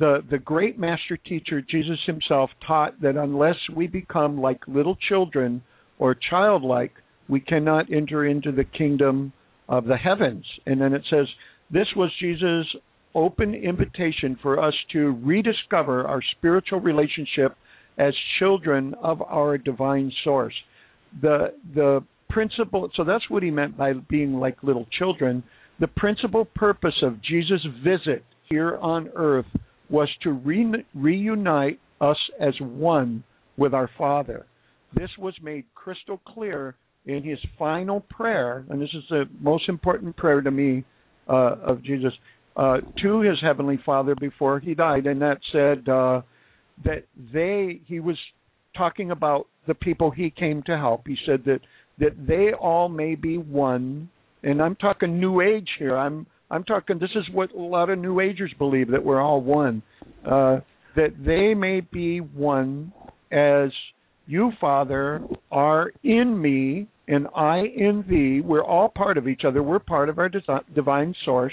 the 0.00 0.24
the 0.28 0.38
great 0.38 0.80
master 0.80 1.16
teacher 1.16 1.60
Jesus 1.60 1.98
himself 2.06 2.50
taught 2.66 3.00
that 3.02 3.16
unless 3.16 3.56
we 3.74 3.86
become 3.86 4.40
like 4.40 4.60
little 4.66 4.96
children 5.08 5.62
or 5.98 6.14
childlike, 6.30 6.92
we 7.28 7.40
cannot 7.40 7.92
enter 7.92 8.26
into 8.26 8.52
the 8.52 8.64
kingdom 8.64 9.32
of 9.68 9.84
the 9.86 9.96
heavens. 9.96 10.44
And 10.66 10.80
then 10.80 10.92
it 10.92 11.02
says 11.10 11.26
this 11.70 11.86
was 11.96 12.10
Jesus 12.20 12.66
open 13.14 13.54
invitation 13.54 14.38
for 14.42 14.62
us 14.62 14.74
to 14.92 15.18
rediscover 15.22 16.06
our 16.06 16.20
spiritual 16.36 16.80
relationship 16.80 17.56
as 17.96 18.12
children 18.38 18.94
of 19.02 19.22
our 19.22 19.56
divine 19.56 20.12
source. 20.24 20.54
The 21.22 21.54
the 21.74 22.04
principle 22.28 22.90
so 22.96 23.04
that's 23.04 23.30
what 23.30 23.42
he 23.42 23.50
meant 23.50 23.76
by 23.76 23.92
being 23.92 24.34
like 24.34 24.62
little 24.62 24.86
children. 24.98 25.44
The 25.80 25.86
principal 25.86 26.44
purpose 26.44 27.02
of 27.02 27.22
Jesus' 27.22 27.64
visit 27.82 28.24
here 28.48 28.76
on 28.76 29.10
earth 29.14 29.46
was 29.90 30.08
to 30.22 30.32
re- 30.32 30.84
reunite 30.94 31.78
us 32.00 32.16
as 32.40 32.54
one 32.60 33.24
with 33.56 33.74
our 33.74 33.88
Father. 33.96 34.46
This 34.94 35.10
was 35.18 35.34
made 35.42 35.64
crystal 35.74 36.20
clear 36.26 36.76
in 37.06 37.22
his 37.22 37.38
final 37.58 38.00
prayer, 38.00 38.64
and 38.70 38.80
this 38.80 38.90
is 38.94 39.02
the 39.10 39.24
most 39.40 39.68
important 39.68 40.16
prayer 40.16 40.40
to 40.40 40.50
me 40.50 40.84
uh, 41.28 41.56
of 41.62 41.82
Jesus 41.82 42.12
uh, 42.56 42.78
to 43.02 43.20
his 43.20 43.36
heavenly 43.42 43.78
Father 43.84 44.14
before 44.14 44.60
he 44.60 44.74
died, 44.74 45.06
and 45.06 45.20
that 45.20 45.38
said 45.52 45.88
uh, 45.88 46.22
that 46.84 47.04
they 47.32 47.80
he 47.86 48.00
was 48.00 48.16
talking 48.76 49.10
about 49.10 49.46
the 49.66 49.74
people 49.74 50.10
he 50.10 50.30
came 50.30 50.62
to 50.64 50.76
help. 50.76 51.06
He 51.06 51.16
said 51.26 51.42
that 51.46 51.60
that 51.98 52.26
they 52.26 52.52
all 52.52 52.88
may 52.88 53.14
be 53.14 53.38
one, 53.38 54.08
and 54.42 54.62
I'm 54.62 54.76
talking 54.76 55.20
New 55.20 55.40
Age 55.40 55.68
here. 55.78 55.96
I'm 55.96 56.26
I'm 56.50 56.64
talking. 56.64 56.98
This 56.98 57.10
is 57.16 57.24
what 57.32 57.52
a 57.52 57.58
lot 57.58 57.90
of 57.90 57.98
New 57.98 58.20
Agers 58.20 58.52
believe 58.58 58.90
that 58.90 59.04
we're 59.04 59.20
all 59.20 59.40
one. 59.40 59.82
Uh, 60.24 60.60
that 60.96 61.14
they 61.24 61.54
may 61.54 61.80
be 61.80 62.20
one 62.20 62.92
as 63.32 63.70
you, 64.26 64.52
Father, 64.60 65.22
are 65.50 65.92
in 66.02 66.40
me 66.40 66.88
and 67.08 67.26
I 67.34 67.58
in 67.58 68.04
thee. 68.08 68.40
We're 68.40 68.64
all 68.64 68.88
part 68.88 69.18
of 69.18 69.28
each 69.28 69.42
other. 69.46 69.62
We're 69.62 69.78
part 69.78 70.08
of 70.08 70.18
our 70.18 70.30
divine 70.74 71.14
source. 71.24 71.52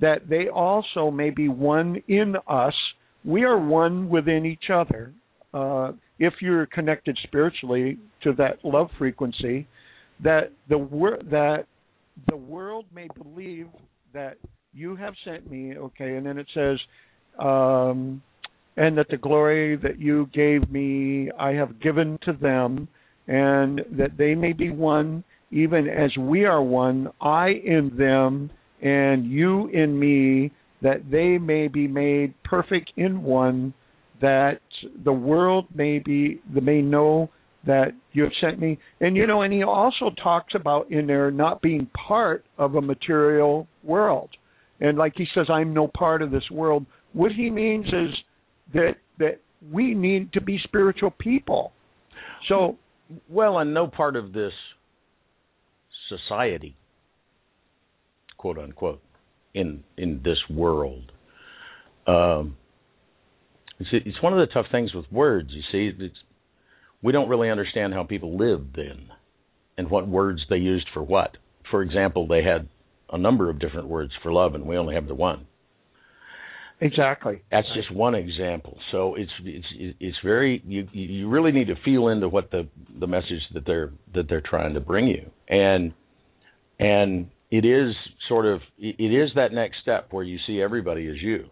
That 0.00 0.28
they 0.28 0.48
also 0.48 1.10
may 1.10 1.30
be 1.30 1.48
one 1.48 2.02
in 2.08 2.34
us. 2.48 2.74
We 3.24 3.44
are 3.44 3.58
one 3.58 4.08
within 4.08 4.46
each 4.46 4.70
other. 4.72 5.12
Uh, 5.52 5.92
if 6.18 6.34
you're 6.40 6.66
connected 6.66 7.18
spiritually 7.24 7.98
to 8.22 8.32
that 8.34 8.64
love 8.64 8.88
frequency, 8.98 9.66
that 10.22 10.52
the 10.68 10.78
wor- 10.78 11.20
that 11.30 11.66
the 12.28 12.36
world 12.36 12.86
may 12.94 13.08
believe 13.22 13.68
that 14.12 14.36
you 14.72 14.96
have 14.96 15.14
sent 15.24 15.50
me. 15.50 15.76
Okay, 15.76 16.16
and 16.16 16.24
then 16.24 16.38
it 16.38 16.46
says, 16.54 16.78
um, 17.38 18.22
and 18.76 18.96
that 18.98 19.08
the 19.10 19.16
glory 19.16 19.76
that 19.76 19.98
you 19.98 20.28
gave 20.32 20.70
me 20.70 21.30
I 21.38 21.52
have 21.52 21.80
given 21.80 22.18
to 22.22 22.32
them, 22.32 22.88
and 23.26 23.80
that 23.92 24.16
they 24.16 24.34
may 24.34 24.52
be 24.52 24.70
one, 24.70 25.24
even 25.50 25.88
as 25.88 26.16
we 26.18 26.44
are 26.44 26.62
one, 26.62 27.08
I 27.20 27.48
in 27.48 27.92
them, 27.98 28.50
and 28.82 29.30
you 29.30 29.68
in 29.68 29.98
me, 29.98 30.52
that 30.82 31.10
they 31.10 31.38
may 31.38 31.68
be 31.68 31.86
made 31.86 32.34
perfect 32.44 32.92
in 32.96 33.22
one, 33.22 33.74
that 34.20 34.60
the 35.04 35.12
world 35.12 35.66
may 35.74 35.98
be 35.98 36.40
may 36.50 36.80
know 36.80 37.28
that 37.66 37.92
you 38.12 38.22
have 38.22 38.32
sent 38.40 38.58
me. 38.58 38.78
And 39.00 39.16
you 39.16 39.26
know, 39.26 39.42
and 39.42 39.52
he 39.52 39.62
also 39.62 40.10
talks 40.22 40.54
about 40.54 40.90
in 40.90 41.06
there 41.06 41.30
not 41.30 41.60
being 41.60 41.88
part 42.08 42.44
of 42.56 42.74
a 42.74 42.80
material 42.80 43.66
world. 43.82 44.30
And 44.80 44.96
like 44.96 45.12
he 45.16 45.26
says, 45.34 45.46
I'm 45.50 45.74
no 45.74 45.88
part 45.88 46.22
of 46.22 46.30
this 46.30 46.48
world. 46.50 46.86
What 47.12 47.32
he 47.32 47.50
means 47.50 47.86
is 47.86 48.16
that 48.74 48.94
that 49.18 49.40
we 49.72 49.94
need 49.94 50.32
to 50.32 50.40
be 50.40 50.58
spiritual 50.64 51.10
people. 51.10 51.72
So, 52.48 52.76
well, 53.28 53.58
and 53.58 53.74
no 53.74 53.86
part 53.86 54.16
of 54.16 54.32
this 54.32 54.52
society, 56.08 56.76
quote 58.38 58.58
unquote, 58.58 59.02
in 59.54 59.84
in 59.96 60.22
this 60.24 60.38
world. 60.48 61.12
Um, 62.06 62.56
it's 63.78 63.90
it's 63.92 64.22
one 64.22 64.32
of 64.32 64.46
the 64.46 64.52
tough 64.52 64.66
things 64.70 64.94
with 64.94 65.06
words. 65.10 65.50
You 65.52 65.62
see, 65.70 66.04
it's, 66.04 66.16
we 67.02 67.12
don't 67.12 67.28
really 67.28 67.50
understand 67.50 67.94
how 67.94 68.04
people 68.04 68.36
lived 68.36 68.76
then, 68.76 69.08
and 69.76 69.90
what 69.90 70.08
words 70.08 70.40
they 70.48 70.56
used 70.56 70.86
for 70.92 71.02
what. 71.02 71.36
For 71.70 71.82
example, 71.82 72.26
they 72.26 72.42
had 72.42 72.68
a 73.12 73.18
number 73.18 73.50
of 73.50 73.58
different 73.58 73.88
words 73.88 74.12
for 74.22 74.32
love, 74.32 74.54
and 74.54 74.66
we 74.66 74.76
only 74.76 74.94
have 74.94 75.06
the 75.06 75.14
one. 75.14 75.46
Exactly. 76.82 77.42
That's 77.50 77.66
just 77.74 77.92
one 77.94 78.14
example. 78.14 78.78
So 78.90 79.14
it's 79.14 79.30
it's 79.44 79.66
it's 80.00 80.16
very 80.24 80.62
you 80.66 80.88
you 80.92 81.28
really 81.28 81.52
need 81.52 81.66
to 81.66 81.74
feel 81.84 82.08
into 82.08 82.28
what 82.28 82.50
the 82.50 82.68
the 82.98 83.06
message 83.06 83.42
that 83.52 83.66
they're 83.66 83.92
that 84.14 84.28
they're 84.28 84.40
trying 84.40 84.74
to 84.74 84.80
bring 84.80 85.06
you, 85.06 85.30
and 85.48 85.92
and 86.78 87.28
it 87.50 87.66
is 87.66 87.94
sort 88.28 88.46
of 88.46 88.60
it 88.78 89.12
is 89.12 89.30
that 89.34 89.52
next 89.52 89.76
step 89.82 90.08
where 90.10 90.24
you 90.24 90.38
see 90.46 90.62
everybody 90.62 91.06
as 91.08 91.20
you, 91.20 91.50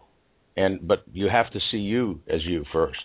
and 0.57 0.87
but 0.87 1.03
you 1.13 1.29
have 1.29 1.51
to 1.51 1.59
see 1.71 1.77
you 1.77 2.21
as 2.27 2.43
you 2.43 2.65
first. 2.73 2.99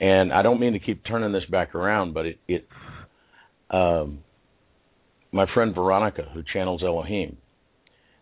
And 0.00 0.32
I 0.32 0.42
don't 0.42 0.58
mean 0.60 0.72
to 0.72 0.80
keep 0.80 1.04
turning 1.04 1.32
this 1.32 1.44
back 1.48 1.76
around, 1.76 2.12
but 2.12 2.26
it 2.26 2.38
it 2.48 2.68
um 3.70 4.18
my 5.30 5.46
friend 5.54 5.74
Veronica, 5.74 6.24
who 6.34 6.42
channels 6.52 6.82
Elohim, 6.82 7.36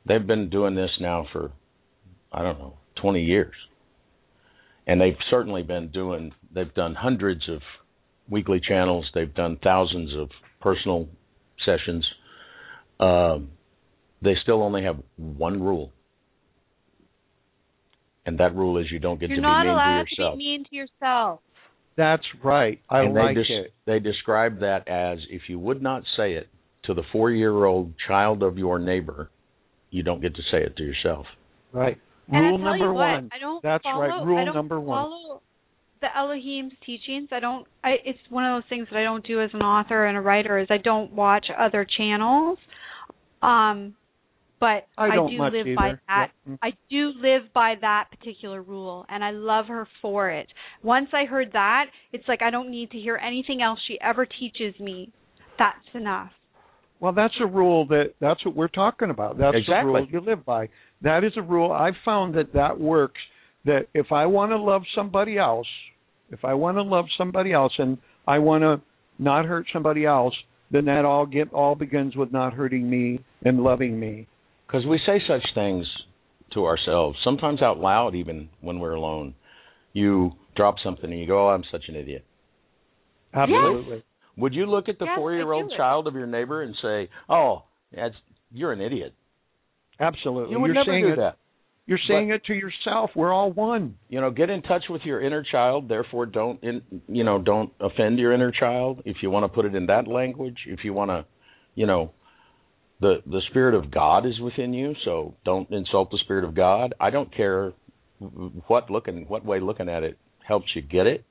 they've 0.06 0.26
been 0.26 0.50
doing 0.50 0.74
this 0.74 0.90
now 1.00 1.26
for, 1.32 1.52
I 2.36 2.42
don't 2.42 2.58
know, 2.58 2.74
20 3.00 3.22
years. 3.22 3.54
And 4.86 5.00
they've 5.00 5.16
certainly 5.30 5.62
been 5.62 5.88
doing, 5.88 6.32
they've 6.54 6.72
done 6.74 6.94
hundreds 6.94 7.48
of 7.48 7.62
weekly 8.28 8.60
channels, 8.60 9.06
they've 9.14 9.34
done 9.34 9.58
thousands 9.64 10.12
of 10.16 10.28
personal 10.60 11.08
sessions. 11.64 12.06
Um, 13.00 13.48
they 14.22 14.34
still 14.42 14.62
only 14.62 14.84
have 14.84 14.96
one 15.16 15.62
rule. 15.62 15.92
And 18.26 18.38
that 18.38 18.54
rule 18.54 18.78
is 18.78 18.86
you 18.90 18.98
don't 18.98 19.18
get 19.18 19.30
You're 19.30 19.36
to 19.36 19.42
be 19.42 19.46
mean 19.48 19.64
to 19.64 19.70
yourself. 19.70 20.06
yourself. 20.10 20.10
You're 20.18 20.24
not 20.24 20.28
allowed 20.28 20.32
to 20.32 20.36
be 20.36 20.44
mean 20.44 20.64
to 20.68 20.76
yourself. 20.76 21.40
That's 21.96 22.24
right. 22.44 22.80
I 22.90 23.00
and 23.00 23.14
like 23.14 23.36
they 23.36 23.42
des- 23.42 23.54
it. 23.54 23.72
They 23.86 23.98
describe 23.98 24.60
that 24.60 24.86
as 24.88 25.18
if 25.30 25.42
you 25.48 25.58
would 25.58 25.80
not 25.80 26.02
say 26.16 26.34
it 26.34 26.48
to 26.84 26.94
the 26.94 27.02
four 27.12 27.30
year 27.30 27.64
old 27.64 27.94
child 28.06 28.42
of 28.42 28.58
your 28.58 28.78
neighbor, 28.78 29.30
you 29.90 30.02
don't 30.02 30.20
get 30.20 30.34
to 30.34 30.42
say 30.50 30.58
it 30.58 30.76
to 30.76 30.82
yourself. 30.82 31.26
Right. 31.72 31.98
And 32.28 32.44
Rule 32.44 32.58
number 32.58 32.92
what, 32.92 33.00
one. 33.00 33.30
I 33.32 33.38
don't 33.38 33.62
That's 33.62 33.84
follow, 33.84 34.00
right. 34.00 34.24
Rule 34.24 34.38
I 34.38 34.44
don't 34.44 34.54
number 34.54 34.80
one. 34.80 35.04
Follow 35.04 35.42
the 36.00 36.08
Elohim's 36.16 36.72
teachings. 36.84 37.28
I 37.32 37.40
don't. 37.40 37.66
I, 37.84 37.94
it's 38.04 38.18
one 38.30 38.44
of 38.44 38.56
those 38.56 38.68
things 38.68 38.88
that 38.90 38.98
I 38.98 39.04
don't 39.04 39.26
do 39.26 39.40
as 39.40 39.50
an 39.54 39.62
author 39.62 40.06
and 40.06 40.16
a 40.16 40.20
writer. 40.20 40.58
Is 40.58 40.66
I 40.70 40.78
don't 40.78 41.12
watch 41.12 41.46
other 41.56 41.86
channels. 41.96 42.58
Um, 43.42 43.94
but 44.58 44.86
I 44.96 45.14
don't 45.14 45.30
do 45.30 45.38
much 45.38 45.52
live 45.52 45.76
by 45.76 45.92
that. 46.08 46.30
Yep. 46.48 46.58
I 46.62 46.70
do 46.90 47.12
live 47.20 47.52
by 47.54 47.74
that 47.80 48.06
particular 48.10 48.62
rule, 48.62 49.04
and 49.08 49.22
I 49.22 49.30
love 49.30 49.66
her 49.66 49.86
for 50.00 50.30
it. 50.30 50.48
Once 50.82 51.08
I 51.12 51.26
heard 51.26 51.50
that, 51.52 51.86
it's 52.12 52.24
like 52.26 52.40
I 52.42 52.50
don't 52.50 52.70
need 52.70 52.90
to 52.92 52.98
hear 52.98 53.16
anything 53.16 53.60
else 53.60 53.78
she 53.86 53.98
ever 54.00 54.26
teaches 54.26 54.78
me. 54.80 55.12
That's 55.58 55.78
enough. 55.94 56.30
Well, 57.00 57.12
that's 57.12 57.34
a 57.42 57.46
rule 57.46 57.86
that 57.88 58.14
that's 58.20 58.44
what 58.46 58.56
we're 58.56 58.68
talking 58.68 59.10
about. 59.10 59.36
That's 59.36 59.56
Exactly. 59.56 59.92
the 59.92 59.98
rule 59.98 60.08
you 60.10 60.20
live 60.20 60.44
by. 60.46 60.68
That 61.02 61.24
is 61.24 61.32
a 61.36 61.42
rule. 61.42 61.72
I've 61.72 61.94
found 62.04 62.34
that 62.34 62.52
that 62.54 62.80
works. 62.80 63.20
That 63.64 63.86
if 63.94 64.12
I 64.12 64.26
want 64.26 64.52
to 64.52 64.56
love 64.56 64.82
somebody 64.94 65.38
else, 65.38 65.66
if 66.30 66.44
I 66.44 66.54
want 66.54 66.76
to 66.76 66.82
love 66.82 67.06
somebody 67.18 67.52
else, 67.52 67.72
and 67.78 67.98
I 68.26 68.38
want 68.38 68.62
to 68.62 68.80
not 69.18 69.44
hurt 69.44 69.66
somebody 69.72 70.04
else, 70.04 70.34
then 70.70 70.84
that 70.86 71.04
all 71.04 71.26
get 71.26 71.52
all 71.52 71.74
begins 71.74 72.16
with 72.16 72.32
not 72.32 72.52
hurting 72.52 72.88
me 72.88 73.24
and 73.44 73.62
loving 73.62 73.98
me. 73.98 74.26
Because 74.66 74.86
we 74.86 75.00
say 75.06 75.20
such 75.26 75.42
things 75.54 75.86
to 76.54 76.64
ourselves, 76.64 77.18
sometimes 77.24 77.62
out 77.62 77.78
loud, 77.78 78.14
even 78.14 78.48
when 78.60 78.78
we're 78.78 78.94
alone. 78.94 79.34
You 79.92 80.32
drop 80.56 80.76
something 80.82 81.10
and 81.10 81.20
you 81.20 81.26
go, 81.26 81.46
"Oh, 81.46 81.50
I'm 81.50 81.64
such 81.70 81.88
an 81.88 81.96
idiot." 81.96 82.24
Absolutely. 83.34 84.02
Would 84.36 84.54
you 84.54 84.66
look 84.66 84.88
at 84.88 84.98
the 84.98 85.06
Yes, 85.06 85.16
four-year-old 85.16 85.72
child 85.76 86.06
of 86.06 86.14
your 86.14 86.26
neighbor 86.26 86.62
and 86.62 86.74
say, 86.82 87.08
"Oh, 87.28 87.62
that's 87.92 88.14
you're 88.52 88.72
an 88.72 88.80
idiot"? 88.80 89.14
Absolutely. 89.98 90.52
You 90.52 90.60
would 90.60 90.68
You're 90.68 90.74
never 90.74 90.90
saying 90.90 91.04
do 91.04 91.12
it, 91.12 91.16
that. 91.16 91.36
You're 91.86 92.00
saying 92.08 92.30
it 92.30 92.44
to 92.46 92.52
yourself. 92.52 93.10
We're 93.14 93.32
all 93.32 93.52
one. 93.52 93.96
You 94.08 94.20
know, 94.20 94.30
get 94.30 94.50
in 94.50 94.62
touch 94.62 94.84
with 94.90 95.02
your 95.04 95.22
inner 95.22 95.44
child. 95.44 95.88
Therefore, 95.88 96.26
don't 96.26 96.60
in, 96.62 96.82
you 97.06 97.22
know 97.22 97.40
don't 97.40 97.72
offend 97.80 98.18
your 98.18 98.32
inner 98.32 98.50
child. 98.50 99.02
If 99.04 99.18
you 99.22 99.30
want 99.30 99.44
to 99.44 99.48
put 99.48 99.66
it 99.66 99.74
in 99.74 99.86
that 99.86 100.08
language, 100.08 100.58
if 100.66 100.80
you 100.82 100.92
want 100.92 101.10
to, 101.10 101.24
you 101.76 101.86
know, 101.86 102.10
the 103.00 103.22
the 103.24 103.40
spirit 103.50 103.74
of 103.74 103.92
God 103.92 104.26
is 104.26 104.40
within 104.40 104.74
you. 104.74 104.94
So 105.04 105.34
don't 105.44 105.70
insult 105.70 106.10
the 106.10 106.18
spirit 106.24 106.44
of 106.44 106.56
God. 106.56 106.92
I 107.00 107.10
don't 107.10 107.32
care 107.34 107.72
what 108.66 108.90
looking 108.90 109.26
what 109.28 109.44
way 109.44 109.60
looking 109.60 109.88
at 109.88 110.02
it 110.02 110.18
helps 110.44 110.66
you 110.74 110.82
get 110.82 111.06
it, 111.06 111.24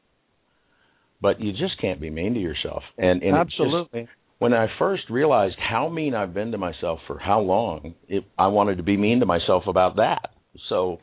but 1.21 1.41
you 1.41 1.51
just 1.51 1.81
can't 1.81 1.99
be 1.99 2.09
mean 2.09 2.33
to 2.33 2.39
yourself. 2.39 2.83
And, 2.97 3.23
and 3.23 3.35
it 3.35 3.45
just- 3.47 3.59
Absolutely. 3.59 4.07
When 4.39 4.53
I 4.53 4.67
first 4.79 5.03
realized 5.09 5.55
how 5.57 5.89
mean 5.89 6.13
I've 6.13 6.33
been 6.33 6.51
to 6.51 6.57
myself 6.57 6.99
for 7.07 7.17
how 7.17 7.39
long, 7.39 7.95
it, 8.07 8.23
I 8.37 8.47
wanted 8.47 8.77
to 8.77 8.83
be 8.83 8.97
mean 8.97 9.19
to 9.21 9.25
myself 9.25 9.63
about 9.67 9.95
that. 9.97 10.31
So 10.69 10.99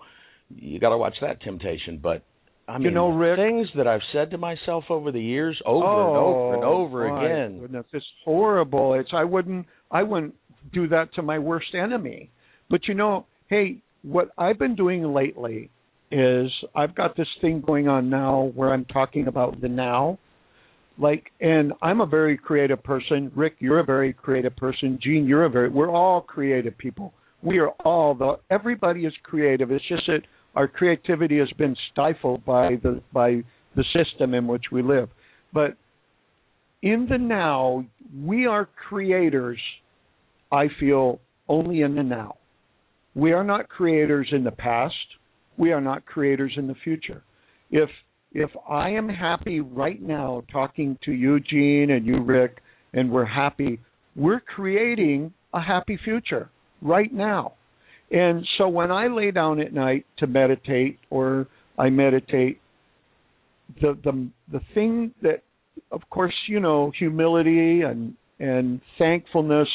you 0.55 0.79
got 0.79 0.91
to 0.91 0.99
watch 0.99 1.15
that 1.23 1.41
temptation. 1.43 1.99
But 2.03 2.23
I 2.69 2.79
mean, 2.79 2.83
You 2.83 2.91
know, 2.91 3.09
Rick- 3.11 3.39
things 3.39 3.69
that 3.77 3.87
I've 3.87 4.03
said 4.13 4.31
to 4.31 4.39
myself 4.39 4.85
over 4.91 5.13
the 5.13 5.21
years, 5.21 5.61
over 5.65 5.85
oh, 5.85 6.09
and 6.09 6.17
over 6.17 6.55
and 6.55 6.65
over 6.65 7.09
my 7.09 7.25
again. 7.25 7.61
Goodness, 7.61 7.87
it's 7.93 8.07
horrible. 8.25 8.95
It's 8.95 9.11
I 9.13 9.25
wouldn't 9.25 9.67
I 9.91 10.03
wouldn't 10.03 10.35
do 10.73 10.89
that 10.89 11.13
to 11.15 11.23
my 11.23 11.39
worst 11.39 11.75
enemy. 11.75 12.31
But 12.71 12.87
you 12.87 12.95
know, 12.95 13.27
hey, 13.49 13.83
what 14.03 14.31
I've 14.39 14.59
been 14.59 14.75
doing 14.75 15.13
lately 15.13 15.71
is 16.11 16.51
I've 16.75 16.95
got 16.95 17.17
this 17.17 17.29
thing 17.41 17.63
going 17.67 17.89
on 17.89 18.11
now 18.11 18.53
where 18.55 18.73
I'm 18.73 18.85
talking 18.85 19.27
about 19.27 19.61
the 19.61 19.69
now. 19.69 20.19
Like, 20.98 21.31
and 21.40 21.73
I'm 21.82 22.01
a 22.01 22.06
very 22.06 22.36
creative 22.36 22.82
person. 22.82 23.32
Rick, 23.35 23.56
you're 23.59 23.81
a 23.81 23.85
very 23.85 24.12
creative 24.12 24.55
person. 24.56 24.98
Gene, 25.02 25.27
you're 25.27 25.44
a 25.44 25.51
very. 25.51 25.69
We're 25.69 25.90
all 25.90 26.20
creative 26.20 26.77
people. 26.77 27.12
We 27.43 27.59
are 27.59 27.70
all 27.85 28.14
the. 28.14 28.36
Everybody 28.51 29.06
is 29.06 29.12
creative. 29.23 29.70
It's 29.70 29.86
just 29.89 30.06
that 30.06 30.20
our 30.55 30.69
creativity 30.69 31.39
has 31.39 31.51
been 31.56 31.74
stifled 31.90 32.44
by 32.44 32.77
the 32.82 33.01
by 33.12 33.43
the 33.74 33.85
system 33.94 34.35
in 34.35 34.47
which 34.47 34.64
we 34.70 34.82
live. 34.82 35.09
But 35.52 35.77
in 36.82 37.06
the 37.09 37.19
now, 37.19 37.85
we 38.23 38.47
are 38.47 38.69
creators. 38.89 39.60
I 40.51 40.66
feel 40.78 41.20
only 41.48 41.81
in 41.81 41.94
the 41.94 42.02
now. 42.02 42.36
We 43.14 43.32
are 43.32 43.44
not 43.44 43.69
creators 43.69 44.28
in 44.32 44.44
the 44.44 44.51
past. 44.51 44.94
We 45.56 45.73
are 45.73 45.81
not 45.81 46.06
creators 46.06 46.52
in 46.56 46.66
the 46.66 46.74
future. 46.82 47.23
If 47.70 47.89
if 48.35 48.51
I 48.69 48.91
am 48.91 49.09
happy 49.09 49.61
right 49.61 50.01
now 50.01 50.43
talking 50.51 50.99
to 51.05 51.13
you, 51.13 51.41
Gene, 51.41 51.91
and 51.91 52.07
you, 52.07 52.23
Rick, 52.23 52.59
and 52.93 53.11
we're 53.11 53.25
happy, 53.25 53.81
we're 54.17 54.41
creating 54.41 55.33
a 55.53 55.61
happy 55.61 55.99
future 56.03 56.51
right 56.81 57.13
now. 57.13 57.55
And 58.11 58.47
so 58.59 58.69
when 58.69 58.91
I 58.91 59.07
lay 59.07 59.31
down 59.31 59.61
at 59.61 59.73
night 59.73 60.07
to 60.19 60.27
meditate 60.27 60.99
or 61.11 61.47
I 61.79 61.91
meditate, 61.91 62.61
the 63.81 63.97
the 64.05 64.29
the 64.51 64.61
thing 64.75 65.15
that 65.23 65.43
of 65.91 66.03
course, 66.11 66.35
you 66.49 66.61
know, 66.61 66.93
humility 66.99 67.83
and 67.83 68.15
and 68.39 68.81
thankfulness 68.99 69.69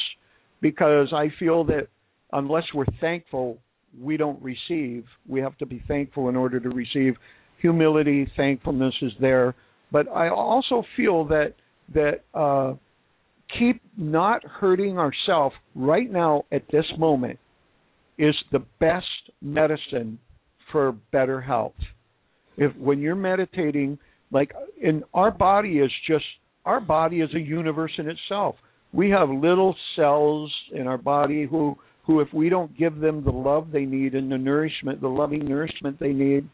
because 0.62 1.14
I 1.14 1.28
feel 1.40 1.64
that 1.66 1.88
unless 2.32 2.64
we're 2.74 2.86
thankful, 3.00 3.58
we 4.00 4.18
don't 4.18 4.42
receive. 4.42 5.06
We 5.28 5.40
have 5.42 5.58
to 5.60 5.66
be 5.66 5.84
thankful 5.88 6.30
in 6.30 6.36
order 6.36 6.60
to 6.60 6.70
receive. 6.70 7.16
Humility, 7.62 8.32
thankfulness 8.38 8.94
is 9.02 9.12
there, 9.20 9.56
but 9.92 10.08
I 10.10 10.30
also 10.30 10.84
feel 10.96 11.26
that 11.26 11.54
that 11.94 12.24
uh, 12.34 12.74
keep 13.58 13.82
not 13.96 14.44
hurting 14.44 14.98
ourselves 14.98 15.56
right 15.74 16.12
now 16.12 16.44
at 16.52 16.64
this 16.72 16.86
moment 16.98 17.40
is 18.18 18.36
the 18.52 18.64
best 18.80 19.06
medicine 19.42 20.20
for 20.72 20.92
better 21.12 21.40
health. 21.40 21.76
If 22.58 22.76
when 22.76 23.00
you're 23.00 23.16
meditating, 23.16 24.00
like 24.32 24.54
in 24.82 25.04
our 25.14 25.32
body 25.32 25.80
is 25.80 25.92
just 26.08 26.26
our 26.66 26.82
body 26.82 27.22
is 27.22 27.34
a 27.34 27.40
universe 27.40 27.94
in 27.98 28.10
itself. 28.10 28.56
We 28.92 29.10
have 29.12 29.30
little 29.30 29.76
cells 29.96 30.52
in 30.74 30.88
our 30.88 30.98
body 30.98 31.48
who 31.50 31.78
who 32.06 32.22
if 32.22 32.34
we 32.34 32.50
don't 32.50 32.78
give 32.78 33.00
them 33.00 33.24
the 33.24 33.32
love 33.32 33.70
they 33.72 33.86
need 33.86 34.16
and 34.16 34.32
the 34.32 34.38
nourishment, 34.38 35.02
the 35.02 35.08
loving 35.08 35.46
nourishment 35.46 36.00
they 36.00 36.14
need, 36.14 36.48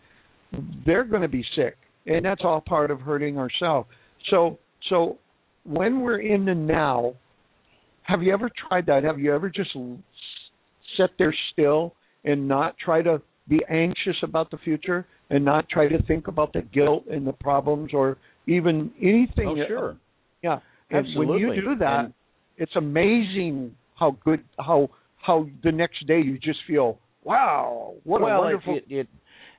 they're 0.86 1.04
going 1.04 1.22
to 1.22 1.28
be 1.28 1.44
sick. 1.56 1.76
And 2.06 2.26
that's 2.26 2.42
all 2.44 2.62
part 2.62 2.92
of 2.92 3.02
hurting 3.02 3.38
ourselves. 3.38 3.88
So 4.30 4.60
so 4.90 5.18
when 5.64 6.02
we're 6.02 6.20
in 6.20 6.46
the 6.46 6.54
now, 6.54 7.14
have 8.04 8.22
you 8.22 8.34
ever 8.34 8.50
tried 8.68 8.86
that? 8.88 9.04
Have 9.04 9.20
you 9.20 9.34
ever 9.34 9.50
just 9.50 9.72
sit 10.98 11.12
there 11.18 11.34
still 11.54 11.94
and 12.26 12.48
not 12.48 12.76
try 12.78 13.02
to 13.02 13.22
be 13.48 13.62
anxious 13.70 14.16
about 14.24 14.52
the 14.52 14.58
future 14.58 15.06
and 15.30 15.44
not 15.44 15.68
try 15.70 15.88
to 15.88 16.02
think 16.04 16.28
about 16.28 16.54
the 16.54 16.62
guilt 16.62 17.06
and 17.10 17.26
the 17.26 17.34
problems 17.34 17.92
or 17.94 18.18
even 18.48 18.92
anything. 19.02 19.48
Oh, 19.48 19.68
sure. 19.68 19.98
Yeah. 20.42 20.60
And 20.90 21.08
Absolutely. 21.08 21.46
when 21.46 21.56
you 21.56 21.62
do 21.62 21.76
that, 21.80 22.06
and 22.06 22.14
it's 22.58 22.76
amazing 22.76 23.76
how 23.96 24.18
good 24.24 24.44
how 24.60 24.90
how 25.22 25.48
the 25.64 25.72
next 25.72 26.06
day 26.08 26.20
you 26.20 26.38
just 26.38 26.60
feel 26.68 27.00
wow 27.24 27.94
what 28.04 28.22
well, 28.22 28.38
a 28.38 28.42
wonderful. 28.42 28.78
It, 28.78 28.86
it, 28.90 29.00
it, 29.00 29.08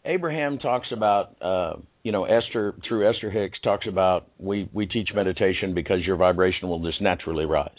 Abraham 0.04 0.58
talks 0.58 0.88
about 0.92 1.36
uh, 1.40 1.74
you 2.02 2.12
know 2.12 2.24
Esther 2.24 2.74
through 2.86 3.08
Esther 3.08 3.30
Hicks 3.30 3.58
talks 3.62 3.86
about 3.88 4.28
we 4.38 4.68
we 4.72 4.86
teach 4.86 5.10
meditation 5.14 5.74
because 5.74 6.04
your 6.04 6.16
vibration 6.16 6.68
will 6.68 6.82
just 6.82 7.00
naturally 7.00 7.46
rise. 7.46 7.70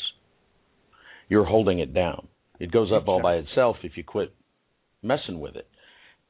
You're 1.29 1.45
holding 1.45 1.79
it 1.79 1.93
down. 1.93 2.27
It 2.59 2.71
goes 2.71 2.91
up 2.91 3.07
all 3.07 3.21
by 3.21 3.35
itself 3.35 3.77
if 3.83 3.97
you 3.97 4.03
quit 4.03 4.33
messing 5.03 5.39
with 5.39 5.55
it. 5.55 5.67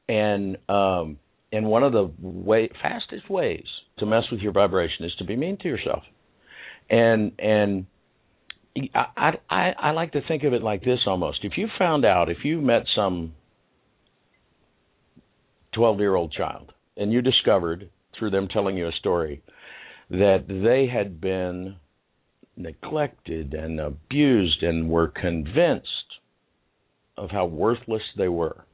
And 0.08 0.58
um, 0.68 1.18
and 1.52 1.66
one 1.66 1.82
of 1.82 1.92
the 1.92 2.10
way 2.20 2.68
fastest 2.82 3.30
ways 3.30 3.64
to 3.98 4.06
mess 4.06 4.24
with 4.30 4.40
your 4.40 4.52
vibration 4.52 5.04
is 5.04 5.14
to 5.18 5.24
be 5.24 5.36
mean 5.36 5.56
to 5.58 5.68
yourself. 5.68 6.02
And 6.90 7.32
and 7.38 7.86
I, 8.94 9.32
I 9.48 9.72
I 9.78 9.90
like 9.92 10.12
to 10.12 10.20
think 10.26 10.44
of 10.44 10.52
it 10.52 10.62
like 10.62 10.84
this 10.84 11.00
almost. 11.06 11.40
If 11.42 11.52
you 11.56 11.68
found 11.78 12.04
out 12.04 12.28
if 12.28 12.38
you 12.44 12.60
met 12.60 12.84
some 12.94 13.32
12 15.76 16.00
year 16.00 16.14
old 16.14 16.32
child. 16.32 16.72
And 16.96 17.12
you 17.12 17.22
discovered 17.22 17.90
through 18.18 18.30
them 18.30 18.48
telling 18.48 18.76
you 18.76 18.88
a 18.88 18.92
story 18.92 19.42
that 20.10 20.46
they 20.48 20.86
had 20.92 21.20
been 21.20 21.76
neglected 22.56 23.52
and 23.52 23.78
abused 23.78 24.62
and 24.62 24.88
were 24.88 25.08
convinced 25.08 25.88
of 27.18 27.30
how 27.30 27.46
worthless 27.46 28.02
they 28.16 28.28
were. 28.28 28.64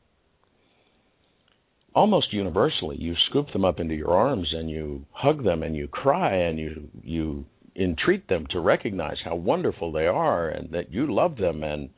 Almost 1.94 2.32
universally 2.32 2.96
you 2.98 3.14
scoop 3.28 3.52
them 3.52 3.64
up 3.64 3.80
into 3.80 3.94
your 3.94 4.12
arms 4.12 4.48
and 4.52 4.70
you 4.70 5.04
hug 5.10 5.44
them 5.44 5.62
and 5.62 5.76
you 5.76 5.88
cry 5.88 6.34
and 6.34 6.58
you 6.58 6.88
you 7.02 7.44
entreat 7.74 8.28
them 8.28 8.46
to 8.50 8.60
recognize 8.60 9.16
how 9.24 9.34
wonderful 9.34 9.92
they 9.92 10.06
are 10.06 10.48
and 10.48 10.70
that 10.72 10.92
you 10.92 11.12
love 11.12 11.36
them 11.36 11.62
and 11.64 11.90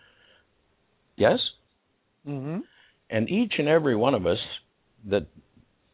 yes? 1.16 1.38
Hmm 2.24 2.60
and 3.10 3.28
each 3.28 3.54
and 3.58 3.68
every 3.68 3.96
one 3.96 4.14
of 4.14 4.26
us 4.26 4.38
that 5.08 5.26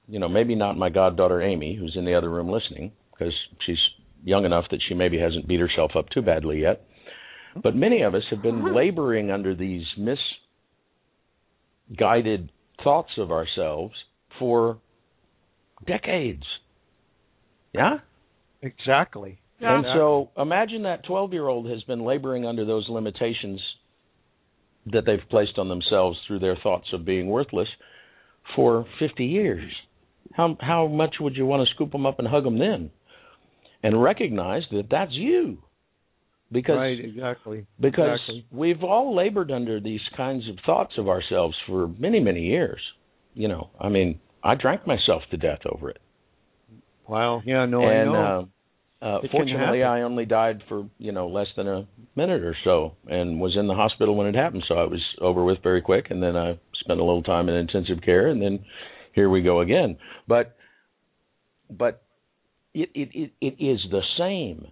you 0.09 0.19
know 0.19 0.29
maybe 0.29 0.55
not 0.55 0.77
my 0.77 0.89
goddaughter 0.89 1.43
Amy 1.43 1.77
who's 1.79 1.95
in 1.97 2.05
the 2.05 2.15
other 2.15 2.31
room 2.31 2.49
listening 2.49 2.93
because 3.13 3.35
she's 3.67 3.79
young 4.25 4.45
enough 4.45 4.65
that 4.71 4.81
she 4.89 4.95
maybe 4.95 5.19
hasn't 5.19 5.49
beat 5.49 5.61
herself 5.61 5.93
up 5.97 6.09
too 6.11 6.23
badly 6.23 6.61
yet 6.61 6.87
but 7.63 7.75
many 7.75 8.03
of 8.03 8.15
us 8.15 8.23
have 8.31 8.43
been 8.43 8.75
laboring 8.75 9.31
under 9.31 9.55
these 9.55 9.85
misguided 11.89 12.51
thoughts 12.83 13.11
of 13.19 13.31
ourselves 13.31 13.95
for 14.39 14.79
decades. 15.87 16.45
Yeah? 17.73 17.99
Exactly. 18.63 19.41
Yeah. 19.61 19.77
And 19.77 19.87
so 19.95 20.31
imagine 20.37 20.85
that 20.85 21.05
12 21.07 21.33
year 21.33 21.47
old 21.47 21.69
has 21.69 21.83
been 21.85 22.05
laboring 22.05 22.47
under 22.47 22.65
those 22.65 22.89
limitations 22.89 23.61
that 24.87 25.05
they've 25.05 25.19
placed 25.29 25.59
on 25.59 25.69
themselves 25.69 26.19
through 26.27 26.39
their 26.39 26.57
thoughts 26.63 26.87
of 26.93 27.05
being 27.05 27.29
worthless 27.29 27.69
for 28.57 28.87
50 28.99 29.25
years. 29.25 29.73
How 30.33 30.57
how 30.61 30.87
much 30.87 31.17
would 31.21 31.37
you 31.37 31.47
want 31.47 31.67
to 31.67 31.75
scoop 31.75 31.93
them 31.93 32.07
up 32.07 32.19
and 32.19 32.29
hug 32.29 32.45
them 32.45 32.59
then? 32.59 32.91
And 33.83 34.03
recognize 34.03 34.63
that 34.71 34.89
that's 34.91 35.13
you. 35.13 35.59
Because 36.53 36.77
right, 36.77 36.99
exactly. 36.99 37.67
Because 37.79 38.21
exactly. 38.29 38.47
we've 38.51 38.83
all 38.83 39.15
labored 39.15 39.51
under 39.51 39.81
these 39.81 40.01
kinds 40.17 40.49
of 40.49 40.57
thoughts 40.67 40.95
of 40.99 41.09
ourselves 41.09 41.57
for 41.67 41.89
many, 41.99 42.21
many 42.21 42.41
years. 42.41 42.81
You 43.35 43.49
know, 43.49 43.71
I 43.81 43.89
mean, 43.89 44.21
I 44.43 44.57
drank 44.57 44.87
myself 44.87 45.23
to 45.31 45.37
death 45.37 45.61
over 45.71 45.91
it. 45.91 46.01
Wow. 47.09 47.43
Yeah, 47.45 47.67
no, 47.67 47.83
and, 47.83 48.01
I 48.01 48.05
know. 48.05 48.41
Uh, 48.41 48.45
uh, 49.03 49.19
fortunately, 49.31 49.83
I 49.83 50.03
only 50.03 50.27
died 50.27 50.63
for 50.69 50.89
you 50.99 51.13
know 51.13 51.29
less 51.29 51.47
than 51.57 51.67
a 51.67 51.87
minute 52.17 52.43
or 52.43 52.57
so, 52.65 52.93
and 53.07 53.41
was 53.41 53.57
in 53.59 53.67
the 53.67 53.75
hospital 53.75 54.15
when 54.15 54.27
it 54.27 54.35
happened. 54.35 54.65
So 54.69 54.75
I 54.75 54.85
was 54.85 55.03
over 55.21 55.43
with 55.45 55.63
very 55.63 55.81
quick, 55.81 56.07
and 56.11 56.23
then 56.23 56.37
I 56.37 56.59
spent 56.81 57.01
a 57.01 57.05
little 57.05 57.23
time 57.23 57.49
in 57.49 57.55
intensive 57.55 58.03
care, 58.05 58.29
and 58.29 58.43
then 58.43 58.61
here 59.15 59.31
we 59.31 59.43
go 59.43 59.61
again. 59.61 59.97
But 60.29 60.57
but 61.71 62.03
it 62.75 62.91
it 62.95 63.09
it, 63.15 63.33
it 63.41 63.65
is 63.65 63.81
the 63.91 64.03
same 64.19 64.67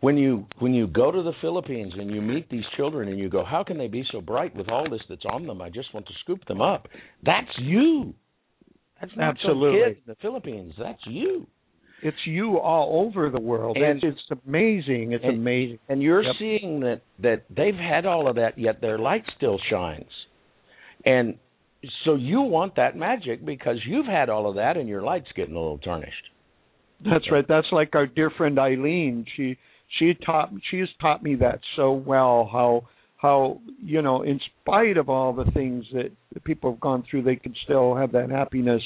when 0.00 0.16
you 0.16 0.46
when 0.58 0.74
you 0.74 0.86
go 0.86 1.10
to 1.10 1.22
the 1.22 1.32
Philippines 1.40 1.92
and 1.96 2.10
you 2.10 2.20
meet 2.20 2.48
these 2.50 2.64
children 2.76 3.08
and 3.08 3.18
you 3.18 3.28
go, 3.28 3.44
how 3.44 3.62
can 3.62 3.78
they 3.78 3.88
be 3.88 4.04
so 4.10 4.20
bright 4.20 4.54
with 4.56 4.68
all 4.68 4.88
this 4.88 5.00
that's 5.08 5.24
on 5.30 5.46
them? 5.46 5.60
I 5.60 5.70
just 5.70 5.92
want 5.94 6.06
to 6.06 6.12
scoop 6.20 6.44
them 6.46 6.60
up. 6.60 6.88
That's 7.24 7.50
you. 7.58 8.14
That's 9.00 9.12
not 9.16 9.36
Absolutely. 9.36 9.80
some 9.80 9.88
kid 9.88 9.96
in 9.96 10.02
the 10.06 10.16
Philippines. 10.20 10.74
That's 10.78 11.00
you. 11.06 11.46
It's 12.02 12.16
you 12.26 12.58
all 12.58 13.06
over 13.06 13.30
the 13.30 13.40
world, 13.40 13.76
and 13.76 14.02
it's 14.02 14.20
amazing. 14.46 15.12
It's 15.12 15.24
and, 15.24 15.38
amazing. 15.38 15.78
And 15.88 16.02
you're 16.02 16.22
yep. 16.22 16.34
seeing 16.38 16.80
that 16.80 17.02
that 17.20 17.44
they've 17.54 17.74
had 17.74 18.06
all 18.06 18.28
of 18.28 18.36
that, 18.36 18.58
yet 18.58 18.80
their 18.80 18.98
light 18.98 19.24
still 19.36 19.58
shines. 19.70 20.10
And 21.04 21.36
so 22.04 22.14
you 22.14 22.40
want 22.42 22.76
that 22.76 22.96
magic 22.96 23.44
because 23.44 23.76
you've 23.86 24.06
had 24.06 24.28
all 24.28 24.48
of 24.48 24.56
that, 24.56 24.76
and 24.76 24.88
your 24.88 25.02
light's 25.02 25.30
getting 25.34 25.54
a 25.54 25.58
little 25.58 25.78
tarnished. 25.78 26.30
That's 27.04 27.30
right. 27.30 27.44
That's 27.48 27.68
like 27.72 27.94
our 27.94 28.06
dear 28.06 28.30
friend 28.30 28.58
Eileen. 28.58 29.24
She 29.36 29.56
she 29.98 30.14
taught 30.14 30.52
she 30.70 30.78
has 30.78 30.88
taught 31.00 31.22
me 31.22 31.34
that 31.36 31.60
so 31.76 31.92
well 31.92 32.48
how 32.50 32.88
how 33.16 33.60
you 33.82 34.02
know 34.02 34.22
in 34.22 34.40
spite 34.62 34.96
of 34.96 35.08
all 35.08 35.32
the 35.32 35.50
things 35.52 35.84
that 35.92 36.10
people 36.44 36.70
have 36.70 36.80
gone 36.80 37.04
through 37.10 37.22
they 37.22 37.36
can 37.36 37.54
still 37.64 37.94
have 37.94 38.12
that 38.12 38.30
happiness 38.30 38.82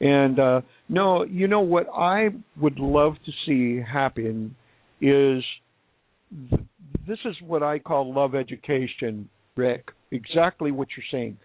and 0.00 0.38
uh 0.38 0.60
no 0.88 1.24
you 1.24 1.48
know 1.48 1.60
what 1.60 1.86
i 1.96 2.28
would 2.60 2.78
love 2.78 3.14
to 3.24 3.32
see 3.46 3.82
happen 3.82 4.54
is 5.00 5.42
th- 6.50 6.62
this 7.06 7.18
is 7.24 7.34
what 7.46 7.62
i 7.62 7.78
call 7.78 8.12
love 8.12 8.34
education 8.34 9.28
rick 9.56 9.88
exactly 10.10 10.70
what 10.70 10.88
you're 10.96 11.06
saying 11.10 11.36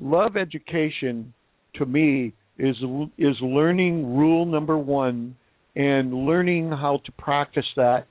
love 0.00 0.36
education 0.36 1.32
to 1.74 1.86
me 1.86 2.32
is 2.58 2.76
is 3.16 3.36
learning 3.40 4.16
rule 4.16 4.44
number 4.44 4.76
one 4.76 5.36
and 5.76 6.12
learning 6.12 6.70
how 6.70 7.00
to 7.04 7.12
practice 7.12 7.66
that. 7.76 8.06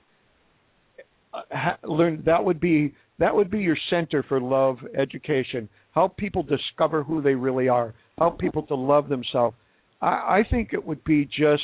Uh, 1.33 1.87
learn 1.87 2.23
that 2.25 2.43
would 2.43 2.59
be 2.59 2.93
that 3.19 3.35
would 3.35 3.51
be 3.51 3.59
your 3.59 3.77
center 3.89 4.23
for 4.27 4.39
love 4.39 4.77
education. 4.97 5.69
Help 5.93 6.15
people 6.17 6.43
discover 6.43 7.03
who 7.03 7.21
they 7.21 7.35
really 7.35 7.67
are. 7.67 7.93
Help 8.17 8.39
people 8.39 8.63
to 8.63 8.75
love 8.75 9.09
themselves. 9.09 9.55
I, 10.01 10.07
I 10.07 10.43
think 10.49 10.69
it 10.73 10.85
would 10.85 11.03
be 11.03 11.25
just 11.25 11.63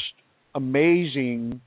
amazing. 0.53 1.61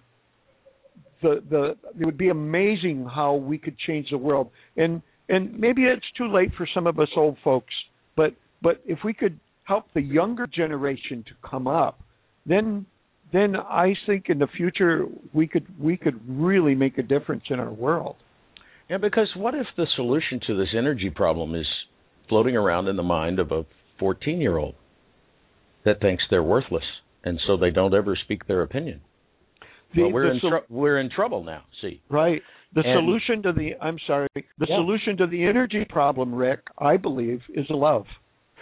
The 1.22 1.42
the 1.48 1.76
it 2.00 2.04
would 2.04 2.18
be 2.18 2.28
amazing 2.28 3.06
how 3.12 3.34
we 3.34 3.58
could 3.58 3.76
change 3.78 4.08
the 4.10 4.18
world. 4.18 4.50
And 4.76 5.02
and 5.28 5.58
maybe 5.58 5.82
it's 5.84 6.06
too 6.16 6.32
late 6.32 6.52
for 6.56 6.66
some 6.72 6.86
of 6.86 6.98
us 6.98 7.08
old 7.16 7.36
folks, 7.42 7.74
but 8.16 8.34
but 8.62 8.80
if 8.86 9.00
we 9.04 9.12
could 9.12 9.38
help 9.64 9.86
the 9.94 10.00
younger 10.00 10.46
generation 10.46 11.24
to 11.28 11.48
come 11.48 11.66
up, 11.66 12.00
then 12.46 12.86
then 13.32 13.56
I 13.56 13.94
think 14.06 14.26
in 14.28 14.38
the 14.38 14.46
future 14.46 15.04
we 15.32 15.46
could 15.46 15.66
we 15.78 15.96
could 15.96 16.20
really 16.28 16.74
make 16.74 16.98
a 16.98 17.02
difference 17.02 17.44
in 17.50 17.60
our 17.60 17.72
world. 17.72 18.16
Yeah, 18.88 18.96
because 18.96 19.28
what 19.36 19.54
if 19.54 19.66
the 19.76 19.86
solution 19.96 20.40
to 20.46 20.56
this 20.56 20.68
energy 20.76 21.10
problem 21.10 21.54
is 21.54 21.66
floating 22.28 22.56
around 22.56 22.88
in 22.88 22.96
the 22.96 23.02
mind 23.02 23.38
of 23.38 23.52
a 23.52 23.66
14 23.98 24.40
year 24.40 24.56
old 24.56 24.74
that 25.88 26.00
thinks 26.00 26.22
they're 26.30 26.42
worthless 26.42 26.84
and 27.24 27.40
so 27.46 27.56
they 27.56 27.70
don't 27.70 27.94
ever 27.94 28.16
speak 28.16 28.46
their 28.46 28.62
opinion? 28.62 29.00
The, 29.94 30.02
well, 30.02 30.12
we're 30.12 30.32
in 30.32 30.40
tr- 30.40 30.66
we're 30.68 30.98
in 30.98 31.10
trouble 31.10 31.42
now. 31.44 31.62
See, 31.80 32.02
right. 32.10 32.42
The 32.74 32.82
and, 32.84 32.98
solution 32.98 33.42
to 33.44 33.52
the 33.52 33.70
I'm 33.82 33.98
sorry, 34.06 34.28
the 34.34 34.66
yeah. 34.68 34.76
solution 34.76 35.16
to 35.16 35.26
the 35.26 35.44
energy 35.44 35.86
problem, 35.88 36.34
Rick, 36.34 36.60
I 36.78 36.98
believe, 36.98 37.40
is 37.54 37.66
love. 37.70 38.04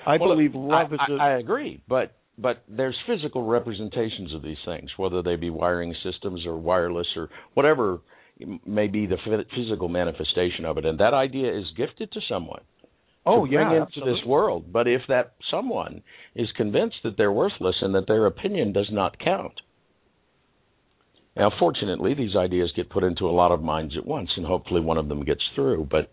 I 0.07 0.16
well, 0.19 0.31
believe 0.31 0.55
love 0.55 0.93
I, 0.93 0.94
is. 0.94 1.01
A, 1.11 1.23
I 1.23 1.39
agree, 1.39 1.82
but 1.89 2.15
but 2.39 2.62
there's 2.69 2.97
physical 3.09 3.44
representations 3.44 4.32
of 4.35 4.43
these 4.43 4.59
things, 4.65 4.90
whether 4.97 5.23
they 5.23 5.35
be 5.36 5.51
wiring 5.51 5.94
systems 6.05 6.47
or 6.47 6.57
wireless 6.57 7.09
or 7.16 7.28
whatever 7.55 7.98
may 8.66 8.86
be 8.86 9.07
the 9.07 9.16
physical 9.57 9.89
manifestation 9.89 10.65
of 10.65 10.78
it, 10.78 10.85
and 10.85 11.01
that 11.01 11.15
idea 11.15 11.57
is 11.57 11.65
gifted 11.77 12.12
to 12.12 12.20
someone. 12.28 12.61
Oh 13.27 13.44
to 13.44 13.53
yeah, 13.53 13.65
bring 13.65 13.70
into 13.77 13.86
absolutely. 13.89 14.12
this 14.15 14.27
world. 14.27 14.73
But 14.73 14.86
if 14.86 15.03
that 15.09 15.35
someone 15.51 16.03
is 16.35 16.48
convinced 16.57 16.97
that 17.05 17.16
they're 17.16 17.32
worthless 17.32 17.77
and 17.81 17.94
that 17.94 18.07
their 18.07 18.27
opinion 18.27 18.73
does 18.73 18.89
not 18.90 19.19
count, 19.19 19.55
now, 21.36 21.51
fortunately, 21.59 22.15
these 22.15 22.35
ideas 22.35 22.73
get 22.74 22.89
put 22.89 23.05
into 23.05 23.27
a 23.27 23.31
lot 23.31 23.53
of 23.53 23.62
minds 23.62 23.94
at 23.97 24.07
once, 24.07 24.31
and 24.36 24.47
hopefully 24.47 24.81
one 24.81 24.97
of 24.97 25.09
them 25.09 25.23
gets 25.23 25.43
through. 25.55 25.86
But, 25.90 26.11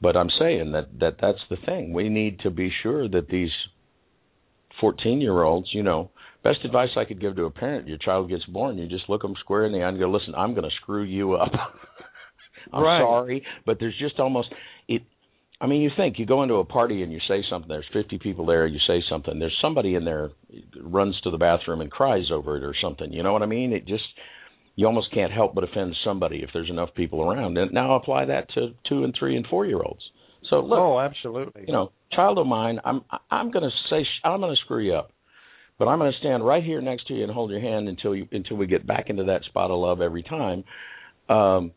but 0.00 0.16
I'm 0.16 0.30
saying 0.38 0.72
that 0.72 1.00
that 1.00 1.16
that's 1.20 1.42
the 1.50 1.56
thing. 1.66 1.92
We 1.92 2.08
need 2.08 2.38
to 2.40 2.50
be 2.50 2.70
sure 2.82 3.08
that 3.08 3.28
these 3.28 3.50
14 4.80 5.20
year 5.20 5.42
olds, 5.42 5.68
you 5.72 5.82
know, 5.82 6.10
best 6.44 6.58
advice 6.64 6.90
I 6.96 7.04
could 7.04 7.20
give 7.20 7.34
to 7.34 7.46
a 7.46 7.50
parent: 7.50 7.88
your 7.88 7.98
child 7.98 8.28
gets 8.30 8.44
born, 8.44 8.78
you 8.78 8.86
just 8.86 9.08
look 9.08 9.22
them 9.22 9.34
square 9.40 9.66
in 9.66 9.72
the 9.72 9.82
eye 9.82 9.88
and 9.88 9.98
go, 9.98 10.08
"Listen, 10.08 10.34
I'm 10.36 10.54
going 10.54 10.68
to 10.70 10.76
screw 10.82 11.02
you 11.02 11.34
up. 11.34 11.50
I'm 12.72 12.82
right. 12.82 13.00
sorry, 13.00 13.44
but 13.66 13.78
there's 13.80 13.98
just 13.98 14.20
almost 14.20 14.48
it. 14.86 15.02
I 15.64 15.66
mean, 15.66 15.80
you 15.80 15.90
think 15.96 16.18
you 16.18 16.26
go 16.26 16.42
into 16.42 16.56
a 16.56 16.64
party 16.64 17.02
and 17.02 17.10
you 17.10 17.20
say 17.26 17.42
something. 17.48 17.70
There's 17.70 17.88
50 17.90 18.18
people 18.18 18.44
there. 18.44 18.66
You 18.66 18.78
say 18.86 19.02
something. 19.08 19.38
There's 19.38 19.56
somebody 19.62 19.94
in 19.94 20.04
there 20.04 20.30
runs 20.78 21.18
to 21.22 21.30
the 21.30 21.38
bathroom 21.38 21.80
and 21.80 21.90
cries 21.90 22.26
over 22.30 22.58
it 22.58 22.62
or 22.62 22.74
something. 22.82 23.10
You 23.10 23.22
know 23.22 23.32
what 23.32 23.42
I 23.42 23.46
mean? 23.46 23.72
It 23.72 23.86
just 23.86 24.04
you 24.76 24.86
almost 24.86 25.10
can't 25.14 25.32
help 25.32 25.54
but 25.54 25.64
offend 25.64 25.96
somebody 26.04 26.42
if 26.42 26.50
there's 26.52 26.68
enough 26.68 26.90
people 26.94 27.22
around. 27.22 27.56
And 27.56 27.72
now 27.72 27.94
apply 27.94 28.26
that 28.26 28.50
to 28.50 28.74
two 28.86 29.04
and 29.04 29.14
three 29.18 29.36
and 29.36 29.46
four 29.46 29.64
year 29.64 29.80
olds. 29.82 30.02
So 30.50 30.56
look, 30.56 30.78
oh, 30.78 31.00
absolutely. 31.00 31.64
You 31.66 31.72
know, 31.72 31.92
child 32.12 32.36
of 32.38 32.46
mine, 32.46 32.78
I'm 32.84 33.00
I'm 33.30 33.50
going 33.50 33.62
to 33.62 33.70
say 33.88 34.04
I'm 34.22 34.40
going 34.40 34.54
to 34.54 34.60
screw 34.64 34.84
you 34.84 34.94
up, 34.96 35.12
but 35.78 35.86
I'm 35.88 35.98
going 35.98 36.12
to 36.12 36.18
stand 36.18 36.44
right 36.44 36.62
here 36.62 36.82
next 36.82 37.06
to 37.08 37.14
you 37.14 37.22
and 37.22 37.32
hold 37.32 37.50
your 37.50 37.60
hand 37.60 37.88
until 37.88 38.14
you 38.14 38.28
until 38.32 38.58
we 38.58 38.66
get 38.66 38.86
back 38.86 39.08
into 39.08 39.24
that 39.24 39.44
spot 39.44 39.70
of 39.70 39.78
love 39.78 40.02
every 40.02 40.24
time, 40.24 40.64
um, 41.30 41.72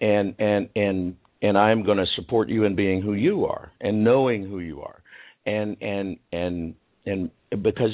and 0.00 0.34
and 0.40 0.68
and 0.74 1.14
and 1.42 1.56
I'm 1.56 1.84
going 1.84 1.98
to 1.98 2.06
support 2.16 2.48
you 2.48 2.64
in 2.64 2.76
being 2.76 3.02
who 3.02 3.14
you 3.14 3.46
are 3.46 3.72
and 3.80 4.04
knowing 4.04 4.44
who 4.44 4.60
you 4.60 4.82
are, 4.82 5.02
and 5.46 5.76
and 5.80 6.18
and 6.32 6.74
and 7.06 7.30
because 7.62 7.92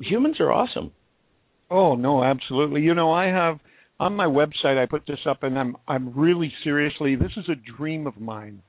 humans 0.00 0.36
are 0.40 0.52
awesome. 0.52 0.92
Oh 1.70 1.94
no, 1.94 2.22
absolutely. 2.22 2.82
You 2.82 2.94
know, 2.94 3.12
I 3.12 3.26
have 3.26 3.58
on 3.98 4.14
my 4.16 4.26
website 4.26 4.82
I 4.82 4.86
put 4.86 5.06
this 5.06 5.20
up 5.28 5.42
and 5.42 5.58
I'm 5.58 5.76
I'm 5.86 6.12
really 6.18 6.52
seriously 6.64 7.16
this 7.16 7.30
is 7.36 7.44
a 7.48 7.76
dream 7.76 8.06
of 8.06 8.20
mine. 8.20 8.62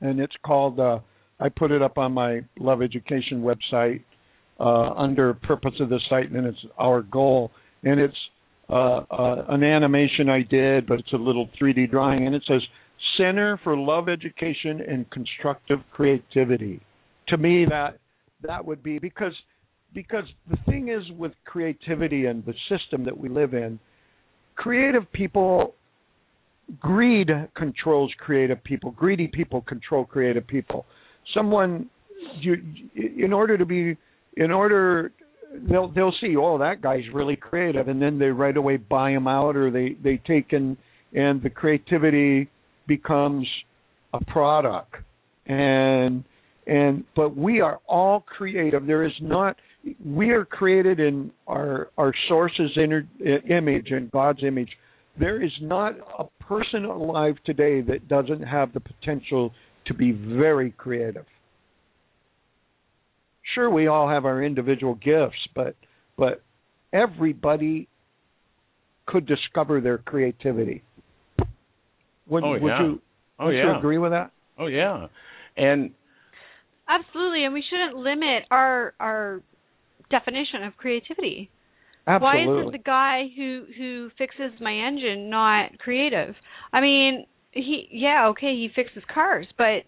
And 0.00 0.20
it's 0.20 0.36
called 0.44 0.78
uh 0.78 1.00
I 1.40 1.48
put 1.48 1.70
it 1.70 1.82
up 1.82 1.98
on 1.98 2.12
my 2.12 2.42
Love 2.58 2.82
Education 2.82 3.42
website 3.42 4.02
uh 4.60 4.92
under 4.94 5.34
purpose 5.34 5.74
of 5.80 5.88
the 5.88 6.00
site 6.08 6.30
and 6.30 6.46
it's 6.46 6.64
our 6.78 7.02
goal 7.02 7.50
and 7.82 7.98
it's 7.98 8.16
uh, 8.70 8.98
uh 9.10 9.44
an 9.48 9.64
animation 9.64 10.28
I 10.28 10.42
did 10.42 10.86
but 10.86 11.00
it's 11.00 11.12
a 11.12 11.16
little 11.16 11.48
3D 11.60 11.90
drawing 11.90 12.26
and 12.26 12.34
it 12.34 12.42
says 12.46 12.60
Center 13.16 13.58
for 13.62 13.76
Love 13.76 14.08
Education 14.08 14.80
and 14.80 15.08
Constructive 15.10 15.78
Creativity. 15.92 16.80
To 17.28 17.36
me 17.36 17.64
that 17.68 17.98
that 18.42 18.64
would 18.64 18.82
be 18.82 18.98
because 18.98 19.34
because 19.94 20.24
the 20.50 20.56
thing 20.66 20.88
is 20.88 21.02
with 21.16 21.32
creativity 21.44 22.26
and 22.26 22.44
the 22.44 22.54
system 22.68 23.04
that 23.04 23.16
we 23.16 23.28
live 23.28 23.54
in 23.54 23.78
creative 24.56 25.10
people 25.12 25.74
greed 26.80 27.30
controls 27.56 28.12
creative 28.18 28.62
people 28.64 28.90
greedy 28.90 29.26
people 29.26 29.62
control 29.62 30.04
creative 30.04 30.46
people 30.46 30.84
someone 31.34 31.88
you 32.40 32.56
in 32.94 33.32
order 33.32 33.56
to 33.56 33.64
be 33.64 33.96
in 34.36 34.50
order 34.50 35.12
they'll 35.70 35.88
they'll 35.88 36.14
see 36.20 36.36
oh 36.36 36.58
that 36.58 36.82
guy's 36.82 37.04
really 37.12 37.36
creative 37.36 37.88
and 37.88 38.00
then 38.00 38.18
they 38.18 38.26
right 38.26 38.56
away 38.56 38.76
buy 38.76 39.10
him 39.10 39.26
out 39.26 39.56
or 39.56 39.70
they 39.70 39.96
they 40.02 40.20
take 40.26 40.52
and 40.52 40.76
and 41.14 41.42
the 41.42 41.50
creativity 41.50 42.48
becomes 42.88 43.46
a 44.12 44.24
product 44.24 44.96
and 45.46 46.24
and 46.66 47.04
but 47.14 47.36
we 47.36 47.60
are 47.60 47.78
all 47.86 48.20
creative 48.20 48.86
there 48.86 49.04
is 49.04 49.12
not 49.22 49.56
we 50.04 50.30
are 50.30 50.44
created 50.44 51.00
in 51.00 51.30
our 51.46 51.88
our 51.96 52.12
source's 52.28 52.76
inner 52.76 53.06
image 53.48 53.88
and 53.90 54.10
God's 54.10 54.42
image. 54.44 54.70
There 55.18 55.42
is 55.42 55.52
not 55.60 55.94
a 56.18 56.24
person 56.44 56.84
alive 56.84 57.36
today 57.44 57.80
that 57.82 58.08
doesn't 58.08 58.42
have 58.42 58.72
the 58.72 58.80
potential 58.80 59.52
to 59.86 59.94
be 59.94 60.12
very 60.12 60.70
creative. 60.72 61.26
Sure, 63.54 63.70
we 63.70 63.86
all 63.86 64.08
have 64.08 64.24
our 64.24 64.42
individual 64.42 64.94
gifts, 64.94 65.38
but 65.54 65.74
but 66.16 66.42
everybody 66.92 67.88
could 69.06 69.26
discover 69.26 69.80
their 69.80 69.98
creativity. 69.98 70.82
Would, 72.28 72.44
oh, 72.44 72.54
yeah. 72.54 72.60
would 72.60 72.68
you, 72.68 73.00
oh, 73.38 73.46
would 73.46 73.52
yeah. 73.52 73.62
you 73.64 73.70
oh, 73.70 73.78
agree 73.78 73.98
with 73.98 74.12
that? 74.12 74.32
Oh 74.58 74.66
yeah, 74.66 75.06
and 75.56 75.92
absolutely, 76.88 77.44
and 77.44 77.54
we 77.54 77.62
shouldn't 77.68 77.96
limit 77.96 78.44
our 78.50 78.94
our 78.98 79.42
definition 80.10 80.64
of 80.64 80.76
creativity. 80.76 81.50
Absolutely. 82.06 82.46
Why 82.46 82.60
isn't 82.60 82.72
the 82.72 82.78
guy 82.78 83.22
who 83.36 83.64
who 83.76 84.10
fixes 84.16 84.52
my 84.60 84.72
engine 84.72 85.30
not 85.30 85.78
creative? 85.78 86.34
I 86.72 86.80
mean, 86.80 87.26
he 87.52 87.88
yeah, 87.92 88.28
okay, 88.28 88.54
he 88.54 88.68
fixes 88.74 89.02
cars, 89.12 89.46
but 89.56 89.84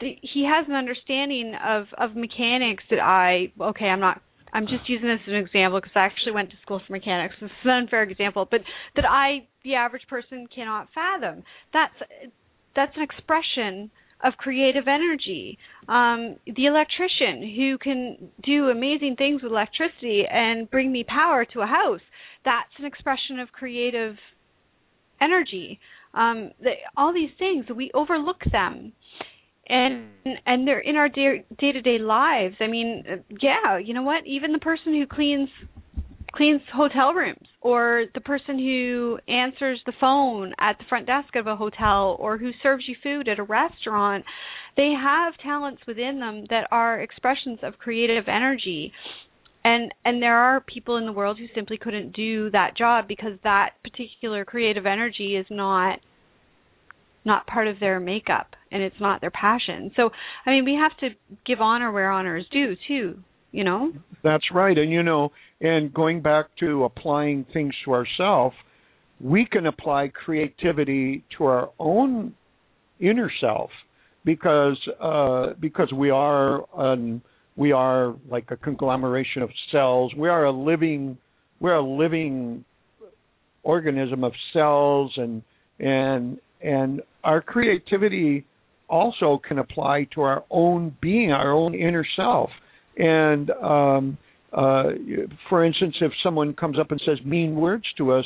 the, 0.00 0.16
he 0.20 0.44
has 0.44 0.66
an 0.68 0.74
understanding 0.74 1.54
of 1.66 1.86
of 1.98 2.16
mechanics 2.16 2.84
that 2.90 3.00
I 3.00 3.52
okay, 3.60 3.86
I'm 3.86 4.00
not 4.00 4.20
I'm 4.54 4.66
just 4.66 4.88
using 4.88 5.08
this 5.08 5.18
as 5.26 5.32
an 5.32 5.34
example 5.34 5.80
because 5.80 5.92
I 5.96 6.06
actually 6.06 6.32
went 6.32 6.50
to 6.50 6.56
school 6.62 6.80
for 6.86 6.92
mechanics. 6.92 7.34
This 7.40 7.50
is 7.50 7.56
an 7.64 7.70
unfair 7.70 8.04
example, 8.04 8.46
but 8.48 8.60
that 8.94 9.04
I, 9.04 9.48
the 9.64 9.74
average 9.74 10.06
person, 10.08 10.46
cannot 10.54 10.88
fathom. 10.94 11.42
That's 11.72 11.94
that's 12.76 12.96
an 12.96 13.02
expression 13.02 13.90
of 14.22 14.34
creative 14.38 14.84
energy. 14.88 15.58
Um, 15.88 16.36
the 16.46 16.66
electrician 16.66 17.54
who 17.56 17.78
can 17.78 18.30
do 18.42 18.68
amazing 18.68 19.16
things 19.16 19.42
with 19.42 19.52
electricity 19.52 20.24
and 20.30 20.70
bring 20.70 20.90
me 20.90 21.04
power 21.04 21.44
to 21.52 21.60
a 21.60 21.66
house. 21.66 22.00
That's 22.44 22.70
an 22.78 22.84
expression 22.84 23.38
of 23.40 23.52
creative 23.52 24.16
energy. 25.20 25.78
Um, 26.14 26.52
the, 26.60 26.72
all 26.96 27.12
these 27.12 27.30
things 27.38 27.66
we 27.74 27.90
overlook 27.92 28.40
them, 28.50 28.92
and 29.68 30.06
hmm. 30.24 30.32
and 30.46 30.66
they're 30.66 30.80
in 30.80 30.96
our 30.96 31.08
day 31.08 31.44
to 31.60 31.82
day 31.82 31.98
lives. 31.98 32.56
I 32.60 32.66
mean, 32.66 33.04
uh, 33.10 33.16
yeah, 33.40 33.78
you 33.78 33.94
know 33.94 34.02
what? 34.02 34.26
Even 34.26 34.52
the 34.52 34.58
person 34.58 34.94
who 34.94 35.06
cleans 35.06 35.48
cleans 36.34 36.60
hotel 36.74 37.12
rooms 37.12 37.46
or 37.60 38.04
the 38.14 38.20
person 38.20 38.58
who 38.58 39.18
answers 39.28 39.80
the 39.86 39.92
phone 40.00 40.52
at 40.58 40.76
the 40.78 40.84
front 40.88 41.06
desk 41.06 41.36
of 41.36 41.46
a 41.46 41.56
hotel 41.56 42.16
or 42.18 42.38
who 42.38 42.50
serves 42.62 42.84
you 42.88 42.96
food 43.02 43.28
at 43.28 43.38
a 43.38 43.42
restaurant 43.42 44.24
they 44.76 44.92
have 45.00 45.32
talents 45.42 45.80
within 45.86 46.18
them 46.18 46.44
that 46.50 46.66
are 46.72 47.00
expressions 47.00 47.58
of 47.62 47.78
creative 47.78 48.24
energy 48.26 48.92
and 49.64 49.92
and 50.04 50.22
there 50.22 50.36
are 50.36 50.60
people 50.60 50.96
in 50.96 51.06
the 51.06 51.12
world 51.12 51.38
who 51.38 51.46
simply 51.54 51.78
couldn't 51.78 52.12
do 52.12 52.50
that 52.50 52.76
job 52.76 53.06
because 53.06 53.38
that 53.44 53.70
particular 53.82 54.44
creative 54.44 54.86
energy 54.86 55.36
is 55.36 55.46
not 55.50 56.00
not 57.24 57.46
part 57.46 57.68
of 57.68 57.80
their 57.80 58.00
makeup 58.00 58.48
and 58.70 58.82
it's 58.82 59.00
not 59.00 59.20
their 59.20 59.30
passion. 59.30 59.92
So, 59.96 60.10
I 60.46 60.50
mean, 60.50 60.64
we 60.64 60.74
have 60.74 60.96
to 60.98 61.16
give 61.46 61.60
honor 61.60 61.92
where 61.92 62.10
honor 62.10 62.36
is 62.36 62.44
due, 62.50 62.74
too, 62.88 63.18
you 63.52 63.64
know? 63.64 63.92
That's 64.22 64.44
right. 64.52 64.76
And, 64.76 64.90
you 64.90 65.02
know, 65.02 65.30
and 65.60 65.92
going 65.94 66.22
back 66.22 66.46
to 66.60 66.84
applying 66.84 67.46
things 67.52 67.74
to 67.84 67.92
ourselves, 67.92 68.56
we 69.20 69.46
can 69.50 69.66
apply 69.66 70.08
creativity 70.08 71.24
to 71.38 71.44
our 71.44 71.70
own 71.78 72.34
inner 73.00 73.30
self 73.40 73.70
because 74.24 74.78
uh, 75.00 75.54
because 75.60 75.92
we 75.92 76.10
are 76.10 76.64
an, 76.76 77.22
we 77.56 77.72
are 77.72 78.14
like 78.30 78.50
a 78.50 78.56
conglomeration 78.56 79.42
of 79.42 79.50
cells. 79.70 80.12
We 80.16 80.28
are 80.28 80.44
a 80.44 80.52
living 80.52 81.18
we're 81.60 81.74
a 81.74 81.82
living 81.82 82.64
organism 83.62 84.24
of 84.24 84.32
cells 84.52 85.12
and 85.16 85.42
and 85.78 86.38
and 86.64 87.02
our 87.22 87.40
creativity 87.40 88.44
also 88.88 89.40
can 89.46 89.58
apply 89.58 90.08
to 90.14 90.22
our 90.22 90.44
own 90.50 90.96
being, 91.00 91.30
our 91.30 91.52
own 91.52 91.74
inner 91.74 92.06
self. 92.16 92.50
And 92.96 93.50
um, 93.50 94.18
uh, 94.52 94.84
for 95.48 95.64
instance, 95.64 95.96
if 96.00 96.12
someone 96.22 96.54
comes 96.54 96.78
up 96.78 96.90
and 96.90 97.00
says 97.04 97.18
mean 97.24 97.54
words 97.56 97.84
to 97.98 98.12
us, 98.12 98.24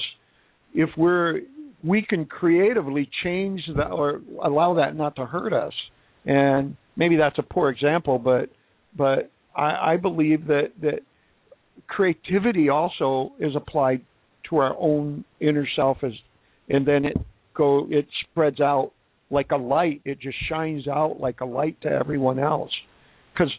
if 0.75 0.91
we're 0.97 1.41
we 1.83 2.03
can 2.03 2.27
creatively 2.27 3.09
change 3.23 3.63
that 3.77 3.91
or 3.91 4.21
allow 4.43 4.75
that 4.75 4.97
not 4.97 5.15
to 5.17 5.25
hurt 5.25 5.53
us. 5.53 5.73
And 6.25 6.77
maybe 6.97 7.17
that's 7.17 7.39
a 7.39 7.43
poor 7.43 7.71
example, 7.71 8.19
but 8.19 8.51
but 8.97 9.31
I, 9.57 9.93
I 9.93 9.97
believe 9.97 10.47
that 10.47 10.73
that 10.83 11.01
creativity 11.87 12.69
also 12.69 13.33
is 13.39 13.55
applied 13.57 14.03
to 14.51 14.59
our 14.59 14.77
own 14.79 15.25
inner 15.41 15.67
self 15.75 15.99
as 16.03 16.13
and 16.69 16.87
then 16.87 17.05
it 17.05 17.17
go 17.59 17.87
it 17.91 18.07
spreads 18.23 18.61
out 18.61 18.93
like 19.31 19.51
a 19.51 19.57
light 19.57 20.01
it 20.05 20.19
just 20.21 20.37
shines 20.49 20.89
out 20.89 21.21
like 21.21 21.41
a 21.41 21.45
light 21.45 21.79
to 21.83 21.89
everyone 21.89 22.39
else 22.39 22.71
because 23.35 23.53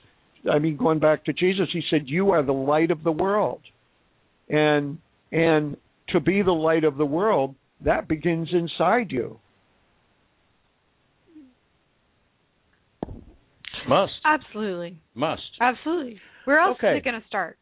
i 0.52 0.58
mean 0.58 0.76
going 0.76 1.00
back 1.00 1.24
to 1.26 1.34
jesus 1.34 1.68
he 1.72 1.82
said 1.92 2.02
you 2.06 2.32
are 2.32 2.42
the 2.42 2.52
light 2.52 2.90
of 2.90 3.04
the 3.04 3.12
world 3.12 3.62
and 4.50 4.98
and 5.32 5.78
to 6.08 6.20
be 6.20 6.42
the 6.42 6.52
light 6.52 6.84
of 6.84 6.98
the 6.98 7.06
world 7.06 7.54
that 7.84 8.08
begins 8.08 8.50
inside 8.52 9.12
you 9.12 9.40
Must. 13.88 14.12
Absolutely. 14.24 15.00
Must. 15.16 15.42
Absolutely. 15.60 16.20
Where 16.46 16.60
else 16.60 16.78
Okay. 16.78 16.92
is 16.94 16.98
it 16.98 17.04
going 17.04 17.20
to 17.20 17.28
start? 17.28 17.58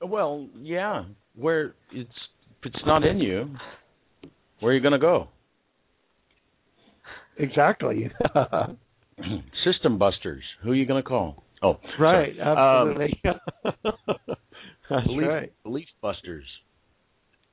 Well, 0.00 0.48
yeah. 0.58 1.04
Where 1.34 1.74
it's 1.92 2.10
if 2.62 2.74
it's 2.74 2.86
not 2.86 3.04
in 3.04 3.18
you, 3.18 3.50
where 4.60 4.72
are 4.72 4.74
you 4.74 4.80
going 4.80 4.92
to 4.92 4.98
go? 4.98 5.28
Exactly 7.38 8.10
System 9.64 9.98
busters. 9.98 10.42
Who 10.62 10.70
are 10.72 10.74
you 10.74 10.84
going 10.86 11.02
to 11.02 11.08
call? 11.08 11.42
Oh, 11.62 11.78
right 11.98 12.34
sorry. 12.36 12.40
Um, 12.40 13.00
absolutely 13.00 13.20
that's 14.90 15.06
belief, 15.06 15.26
right 15.28 15.52
belief 15.62 15.86
busters. 16.02 16.44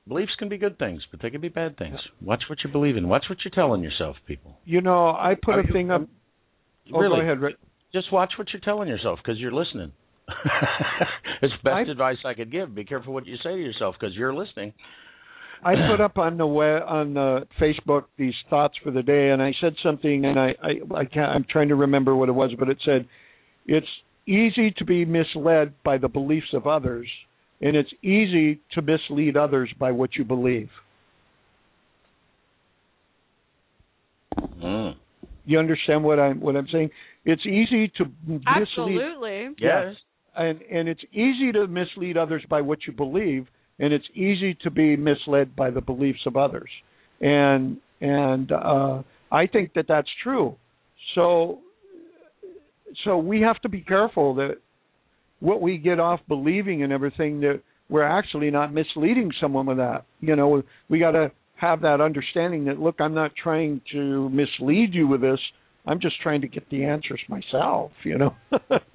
Beliefs 0.07 0.34
can 0.38 0.49
be 0.49 0.57
good 0.57 0.77
things, 0.77 1.01
but 1.10 1.22
they 1.22 1.30
can 1.30 1.39
be 1.39 1.47
bad 1.47 1.77
things. 1.77 1.95
Watch 2.22 2.43
what 2.49 2.60
you 2.65 2.69
believe 2.69 2.97
in. 2.97 3.07
Watch 3.07 3.26
what 3.30 3.38
you're 3.45 3.53
telling 3.55 3.81
yourself, 3.81 4.18
people. 4.27 4.57
you 4.65 4.81
know 4.81 5.07
i 5.11 5.35
put 5.41 5.55
Are 5.55 5.61
a 5.61 5.68
you- 5.68 5.72
thing 5.73 5.89
up 5.91 6.01
oh 6.93 6.99
really, 6.99 7.19
go 7.19 7.22
ahead 7.22 7.39
Rick. 7.39 7.55
just 7.93 8.11
watch 8.11 8.34
what 8.38 8.47
you're 8.51 8.60
telling 8.60 8.89
yourself 8.89 9.19
because 9.23 9.39
you're 9.39 9.53
listening. 9.53 9.93
it's 11.41 11.53
best 11.64 11.88
I- 11.88 11.91
advice 11.91 12.18
I 12.26 12.34
could 12.34 12.51
give. 12.51 12.76
Be 12.76 12.84
careful 12.84 13.14
what 13.14 13.26
you 13.26 13.38
say 13.38 13.51
to 13.55 13.61
yourself 13.61 13.95
because 13.99 14.15
you're 14.15 14.34
listening. 14.34 14.73
I 15.63 15.75
put 15.89 16.01
up 16.01 16.17
on 16.17 16.38
the 16.38 16.47
web, 16.47 16.84
on 16.88 17.13
the 17.13 17.47
Facebook 17.59 18.05
these 18.17 18.34
thoughts 18.49 18.75
for 18.84 18.91
the 18.91 19.03
day, 19.03 19.30
and 19.30 19.41
I 19.41 19.53
said 19.61 19.73
something, 19.84 20.25
and 20.25 20.39
I 20.39 20.55
I, 20.61 20.99
I 20.99 21.05
can't, 21.05 21.31
I'm 21.31 21.45
trying 21.49 21.69
to 21.69 21.75
remember 21.75 22.15
what 22.15 22.30
it 22.30 22.34
was, 22.34 22.51
but 22.57 22.69
it 22.69 22.77
said, 22.85 23.07
"It's 23.65 23.88
easy 24.25 24.71
to 24.77 24.85
be 24.85 25.05
misled 25.05 25.73
by 25.84 25.97
the 25.97 26.07
beliefs 26.07 26.53
of 26.53 26.67
others, 26.67 27.07
and 27.61 27.75
it's 27.75 27.91
easy 28.01 28.61
to 28.73 28.81
mislead 28.81 29.38
others 29.38 29.69
by 29.80 29.91
what 29.91 30.15
you 30.15 30.23
believe." 30.23 30.69
Mm. 34.61 34.95
You 35.45 35.59
understand 35.59 36.03
what 36.03 36.19
I'm 36.19 36.39
what 36.39 36.55
I'm 36.55 36.67
saying? 36.71 36.89
It's 37.25 37.45
easy 37.45 37.91
to 37.97 38.05
mislead, 38.25 38.43
Absolutely. 38.47 39.49
Yes. 39.59 39.95
and 40.35 40.61
and 40.61 40.89
it's 40.89 41.03
easy 41.11 41.51
to 41.53 41.67
mislead 41.67 42.17
others 42.17 42.43
by 42.49 42.61
what 42.61 42.80
you 42.88 42.93
believe, 42.93 43.47
and 43.80 43.94
it's 43.94 44.06
easy 44.14 44.58
to 44.64 44.72
be 44.72 44.95
misled 44.95 45.56
by 45.56 45.70
the 45.70 45.82
beliefs 45.82 46.22
of 46.26 46.38
others, 46.38 46.70
and 47.22 47.78
and 48.02 48.52
uh, 48.52 49.02
I 49.32 49.48
think 49.48 49.74
that 49.74 49.86
that's 49.88 50.10
true. 50.24 50.56
So 51.16 51.60
so 53.04 53.18
we 53.18 53.41
have 53.41 53.60
to 53.62 53.70
be 53.70 53.82
careful 53.82 54.36
that 54.36 54.58
what 55.40 55.62
we 55.62 55.78
get 55.78 56.00
off 56.00 56.20
believing 56.28 56.84
and 56.84 56.94
everything 56.94 57.41
that 57.41 57.62
we're 57.90 58.04
actually 58.04 58.50
not 58.50 58.74
misleading 58.74 59.32
someone 59.41 59.66
with 59.66 59.78
that. 59.78 60.06
You 60.22 60.36
know, 60.36 60.64
we 60.90 61.00
got 61.00 61.12
to 61.12 61.32
have 61.56 61.82
that 61.82 62.02
understanding 62.02 62.66
that 62.66 62.80
look, 62.80 62.95
I'm 63.00 63.14
not 63.14 63.32
trying 63.41 63.82
to 63.91 64.30
mislead 64.30 64.94
you 64.94 65.08
with 65.08 65.22
this. 65.22 65.40
I'm 65.86 66.00
just 66.00 66.22
trying 66.22 66.41
to 66.41 66.48
get 66.48 66.70
the 66.70 66.86
answers 66.86 67.22
myself. 67.28 67.91
You 68.04 68.18
know. 68.18 68.36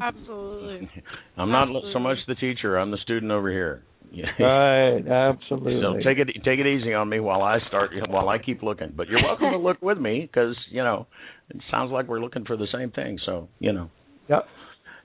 Absolutely. 0.00 0.90
I'm 1.36 1.50
not 1.50 1.68
so 1.92 1.98
much 1.98 2.18
the 2.26 2.34
teacher. 2.34 2.76
I'm 2.76 2.90
the 2.90 2.98
student 2.98 3.32
over 3.32 3.50
here. 3.50 3.82
Right, 4.38 4.98
absolutely. 5.08 5.80
So 5.80 5.94
take 6.06 6.18
it 6.18 6.28
take 6.44 6.58
it 6.58 6.66
easy 6.66 6.92
on 6.92 7.08
me 7.08 7.18
while 7.18 7.42
I 7.42 7.58
start 7.68 7.92
while 8.08 8.28
I 8.28 8.38
keep 8.38 8.62
looking. 8.62 8.92
But 8.94 9.08
you're 9.08 9.22
welcome 9.22 9.52
to 9.52 9.56
look 9.56 9.80
with 9.80 9.96
me 9.96 10.28
because 10.30 10.54
you 10.70 10.82
know 10.84 11.06
it 11.48 11.56
sounds 11.70 11.90
like 11.90 12.08
we're 12.08 12.20
looking 12.20 12.44
for 12.44 12.58
the 12.58 12.66
same 12.74 12.90
thing. 12.90 13.18
So 13.24 13.48
you 13.58 13.72
know, 13.72 13.88
Yep. 14.28 14.44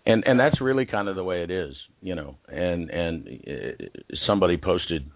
and 0.08 0.24
and 0.26 0.38
that's 0.38 0.60
really 0.60 0.86
kind 0.86 1.08
of 1.08 1.16
the 1.16 1.24
way 1.24 1.42
it 1.42 1.50
is. 1.50 1.74
You 2.02 2.16
know, 2.16 2.36
and 2.50 2.90
and 2.90 3.28
uh, 3.48 3.86
somebody 4.28 4.58
posted 4.58 5.10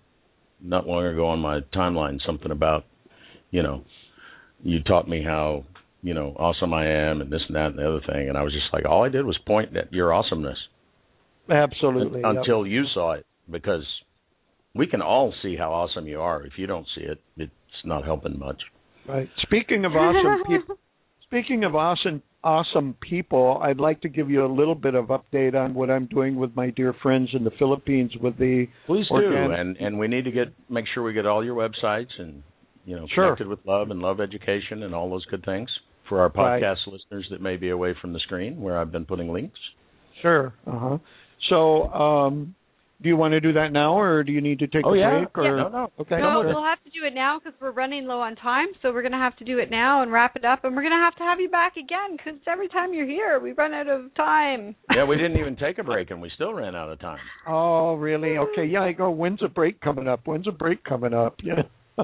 not 0.61 0.88
long 0.88 1.05
ago 1.05 1.27
on 1.27 1.39
my 1.39 1.59
timeline 1.76 2.19
something 2.26 2.51
about 2.51 2.85
you 3.49 3.61
know 3.61 3.84
you 4.63 4.81
taught 4.84 5.09
me 5.09 5.22
how 5.22 5.65
you 6.02 6.14
know 6.14 6.36
awesome 6.38 6.73
I 6.73 6.88
am 6.88 7.22
and 7.22 7.32
this 7.32 7.41
and 7.48 7.56
that 7.56 7.68
and 7.68 7.78
the 7.80 7.88
other 7.88 8.02
thing, 8.11 8.30
and 8.30 8.38
I 8.38 8.44
was 8.44 8.53
just 8.53 8.73
like 8.73 8.86
all 8.86 9.03
I 9.03 9.10
did 9.10 9.26
was 9.26 9.38
point 9.45 9.76
at 9.76 9.91
your 9.94 10.14
awesomeness 10.14 10.57
Absolutely. 11.49 12.22
yep. 12.22 12.36
until 12.38 12.65
you 12.65 12.84
saw 12.94 13.14
it 13.14 13.26
because 13.49 13.86
we 14.73 14.88
can 14.88 15.02
all 15.02 15.34
see 15.41 15.56
how 15.57 15.72
awesome 15.73 16.07
you 16.07 16.22
are. 16.22 16.45
If 16.45 16.53
you 16.57 16.68
don't 16.68 16.88
see 16.95 17.03
it, 17.03 17.22
it's 17.38 17.52
not 17.84 18.06
helping 18.06 18.40
much. 18.40 18.61
Right. 19.07 19.30
Speaking 19.41 19.86
of 19.86 19.94
awesome 19.94 20.44
people, 20.48 20.78
speaking 21.23 21.64
of 21.64 21.76
awesome 21.76 22.22
awesome 22.44 22.95
people, 23.07 23.60
I'd 23.61 23.80
like 23.80 24.02
to 24.02 24.10
give 24.10 24.30
you 24.30 24.45
a 24.45 24.52
little 24.52 24.76
bit 24.76 24.95
of 24.95 25.07
update 25.07 25.53
on 25.53 25.73
what 25.73 25.91
I'm 25.91 26.07
doing 26.07 26.36
with 26.36 26.56
my 26.56 26.72
dear 26.72 26.95
friends 27.03 27.30
in 27.34 27.44
the 27.44 27.52
Philippines 27.60 28.11
with 28.19 28.38
the 28.38 28.68
Please 28.88 29.06
do, 29.10 29.52
and 29.52 29.78
and 29.78 29.99
we 29.99 30.07
need 30.07 30.26
to 30.26 30.32
get 30.32 30.48
make 30.69 30.86
sure 30.94 31.03
we 31.03 31.14
get 31.14 31.26
all 31.26 31.44
your 31.44 31.56
websites 31.56 32.11
and 32.18 32.44
you 32.86 32.95
know 32.95 33.07
Sure. 33.14 33.26
connected 33.26 33.48
with 33.48 33.60
love 33.65 33.91
and 33.91 33.99
love 33.99 34.19
education 34.19 34.84
and 34.84 34.95
all 34.95 35.10
those 35.10 35.26
good 35.26 35.44
things 35.45 35.69
for 36.11 36.19
our 36.19 36.27
Right. 36.35 36.61
podcast 36.61 36.85
listeners 36.91 37.25
that 37.31 37.39
may 37.41 37.55
be 37.55 37.69
away 37.69 37.93
from 38.01 38.11
the 38.11 38.19
screen 38.19 38.59
where 38.61 38.77
I've 38.77 38.91
been 38.91 39.05
putting 39.05 39.31
links. 39.31 39.57
Sure. 40.21 40.53
Uh-huh. 40.67 40.97
So, 41.49 41.88
um 41.93 42.55
do 43.01 43.09
you 43.09 43.17
want 43.17 43.31
to 43.31 43.39
do 43.39 43.53
that 43.53 43.71
now 43.71 43.99
or 43.99 44.23
do 44.23 44.31
you 44.31 44.41
need 44.41 44.59
to 44.59 44.67
take 44.67 44.85
Oh, 44.85 44.93
a 44.93 44.97
yeah. 44.99 45.09
break 45.21 45.35
or 45.35 45.43
Yeah, 45.45 45.63
no, 45.63 45.69
no. 45.69 45.91
Okay. 46.01 46.17
No, 46.19 46.43
we'll 46.45 46.63
have 46.63 46.83
to 46.83 46.91
do 46.91 47.03
it 47.03 47.15
now 47.15 47.39
because 47.39 47.59
we're 47.59 47.71
running 47.71 48.05
low 48.05 48.19
on 48.19 48.35
time. 48.35 48.67
So 48.83 48.91
we're 48.93 49.01
going 49.01 49.11
to 49.13 49.17
have 49.17 49.35
to 49.38 49.43
do 49.43 49.57
it 49.57 49.71
now 49.71 50.03
and 50.03 50.11
wrap 50.11 50.35
it 50.35 50.45
up. 50.45 50.63
And 50.65 50.75
we're 50.75 50.83
going 50.83 50.93
to 50.93 51.03
have 51.03 51.15
to 51.15 51.23
have 51.23 51.39
you 51.39 51.49
back 51.49 51.77
again 51.77 52.15
because 52.15 52.39
every 52.47 52.67
time 52.67 52.93
you're 52.93 53.07
here, 53.07 53.39
we 53.39 53.53
run 53.53 53.73
out 53.73 53.88
of 53.88 54.13
time. 54.13 54.75
Yeah, 54.95 55.05
we 55.05 55.15
didn't 55.15 55.38
even 55.39 55.55
take 55.55 55.79
a 55.79 55.83
break 55.83 56.11
and 56.11 56.21
we 56.21 56.29
still 56.35 56.53
ran 56.53 56.75
out 56.75 56.91
of 56.91 56.99
time. 56.99 57.17
Oh, 57.47 57.95
really? 57.95 58.38
Okay. 58.38 58.65
Yeah, 58.65 58.83
I 58.83 58.91
go, 58.91 59.09
when's 59.09 59.41
a 59.41 59.47
break 59.49 59.81
coming 59.81 60.07
up? 60.07 60.19
When's 60.25 60.47
a 60.47 60.51
break 60.51 60.83
coming 60.83 61.15
up? 61.15 61.38
Yeah. 61.41 61.63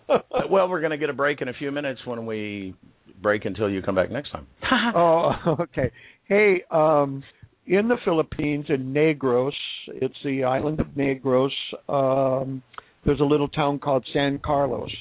well, 0.49 0.67
we're 0.67 0.79
going 0.81 0.91
to 0.91 0.97
get 0.97 1.11
a 1.11 1.13
break 1.13 1.41
in 1.43 1.47
a 1.47 1.53
few 1.53 1.71
minutes 1.71 1.99
when 2.05 2.25
we 2.25 2.73
break 3.22 3.45
until 3.45 3.69
you 3.69 3.81
come 3.81 3.95
back 3.95 4.11
next 4.11 4.31
time. 4.31 4.48
oh, 4.95 5.31
okay. 5.61 5.91
Hey, 6.26 6.64
um, 6.72 7.23
in 7.65 7.88
the 7.88 7.98
Philippines, 8.06 8.65
in 8.69 8.94
Negros, 8.94 9.52
it's 9.88 10.15
the 10.23 10.44
island 10.44 10.80
of 10.80 10.88
Negros. 10.88 11.52
Um, 11.89 12.64
there's 13.06 13.19
a 13.19 13.26
little 13.26 13.49
town 13.49 13.80
called 13.80 14.06
San 14.14 14.39
Carlos, 14.44 14.91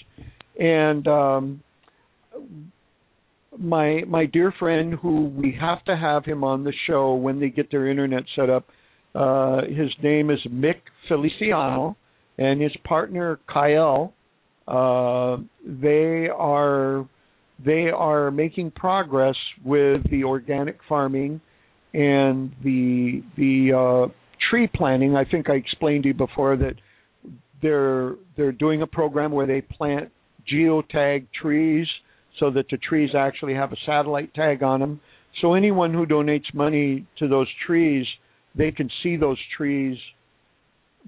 and 0.58 1.06
um, 1.06 1.62
my 3.58 4.02
my 4.06 4.26
dear 4.26 4.52
friend, 4.58 4.94
who 4.94 5.26
we 5.28 5.56
have 5.60 5.84
to 5.84 5.96
have 5.96 6.24
him 6.24 6.44
on 6.44 6.64
the 6.64 6.72
show 6.86 7.14
when 7.14 7.40
they 7.40 7.48
get 7.48 7.70
their 7.70 7.88
internet 7.88 8.24
set 8.34 8.50
up. 8.50 8.66
Uh, 9.14 9.62
his 9.62 9.90
name 10.02 10.30
is 10.30 10.38
Mick 10.50 10.80
Feliciano, 11.08 11.96
and 12.38 12.60
his 12.60 12.72
partner 12.84 13.38
Kyle. 13.52 14.12
Uh, 14.68 15.36
they 15.64 16.28
are 16.28 17.08
they 17.64 17.88
are 17.88 18.30
making 18.30 18.70
progress 18.72 19.36
with 19.64 20.08
the 20.10 20.24
organic 20.24 20.78
farming 20.88 21.40
and 21.94 22.52
the 22.62 23.22
the 23.36 23.72
uh, 23.72 24.12
tree 24.50 24.68
planting. 24.74 25.16
I 25.16 25.24
think 25.24 25.48
I 25.48 25.54
explained 25.54 26.02
to 26.04 26.08
you 26.08 26.14
before 26.14 26.56
that 26.56 26.74
they're 27.62 28.16
they're 28.36 28.52
doing 28.52 28.82
a 28.82 28.86
program 28.86 29.32
where 29.32 29.46
they 29.46 29.62
plant 29.62 30.10
geotag 30.52 31.26
trees 31.40 31.86
so 32.38 32.50
that 32.50 32.66
the 32.70 32.76
trees 32.76 33.10
actually 33.16 33.54
have 33.54 33.72
a 33.72 33.76
satellite 33.86 34.34
tag 34.34 34.62
on 34.62 34.80
them. 34.80 35.00
So 35.40 35.54
anyone 35.54 35.92
who 35.92 36.06
donates 36.06 36.52
money 36.54 37.06
to 37.18 37.28
those 37.28 37.48
trees, 37.66 38.06
they 38.54 38.70
can 38.70 38.90
see 39.02 39.16
those 39.16 39.38
trees 39.56 39.96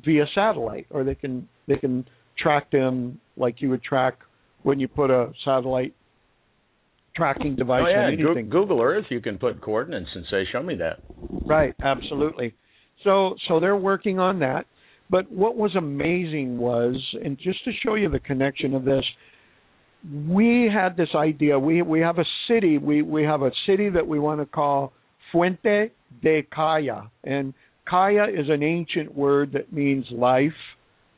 via 0.04 0.24
satellite, 0.34 0.86
or 0.90 1.04
they 1.04 1.14
can 1.14 1.48
they 1.66 1.76
can 1.76 2.06
track 2.38 2.70
them 2.70 3.20
like 3.36 3.60
you 3.60 3.68
would 3.70 3.82
track 3.82 4.14
when 4.62 4.80
you 4.80 4.88
put 4.88 5.10
a 5.10 5.32
satellite 5.44 5.94
tracking 7.18 7.56
device 7.56 7.82
oh, 7.84 7.90
yeah. 7.90 8.06
anything. 8.06 8.48
Google 8.48 8.80
Earth, 8.80 9.04
you 9.10 9.20
can 9.20 9.36
put 9.36 9.60
coordinates 9.60 10.08
and 10.14 10.24
say, 10.30 10.46
"Show 10.50 10.62
me 10.62 10.76
that." 10.76 11.00
Right, 11.46 11.74
absolutely. 11.82 12.54
So 13.04 13.34
so 13.48 13.60
they're 13.60 13.76
working 13.76 14.18
on 14.18 14.38
that. 14.38 14.64
But 15.10 15.30
what 15.30 15.56
was 15.56 15.74
amazing 15.74 16.58
was, 16.58 16.96
and 17.24 17.36
just 17.38 17.64
to 17.64 17.72
show 17.84 17.94
you 17.94 18.10
the 18.10 18.20
connection 18.20 18.74
of 18.74 18.84
this, 18.84 19.04
we 20.28 20.70
had 20.72 20.96
this 20.96 21.08
idea. 21.14 21.58
We 21.58 21.82
we 21.82 22.00
have 22.00 22.18
a 22.18 22.24
city. 22.48 22.78
We 22.78 23.02
we 23.02 23.24
have 23.24 23.42
a 23.42 23.50
city 23.66 23.90
that 23.90 24.06
we 24.06 24.18
want 24.18 24.40
to 24.40 24.46
call 24.46 24.92
Fuente 25.32 25.90
de 26.22 26.42
Kaya, 26.54 27.10
and 27.24 27.52
Kaya 27.88 28.24
is 28.24 28.48
an 28.48 28.62
ancient 28.62 29.14
word 29.14 29.52
that 29.52 29.72
means 29.72 30.06
life 30.10 30.52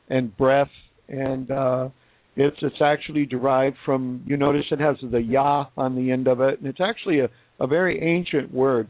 and 0.09 0.35
breath, 0.35 0.71
and 1.07 1.49
uh, 1.51 1.89
it's 2.35 2.57
it's 2.61 2.81
actually 2.81 3.25
derived 3.25 3.77
from. 3.85 4.23
You 4.25 4.37
notice 4.37 4.65
it 4.71 4.79
has 4.79 4.95
the 5.11 5.21
ya 5.21 5.65
on 5.77 5.95
the 5.95 6.11
end 6.11 6.27
of 6.27 6.41
it, 6.41 6.59
and 6.59 6.67
it's 6.67 6.81
actually 6.81 7.19
a 7.19 7.29
a 7.59 7.67
very 7.67 8.01
ancient 8.01 8.53
word. 8.53 8.87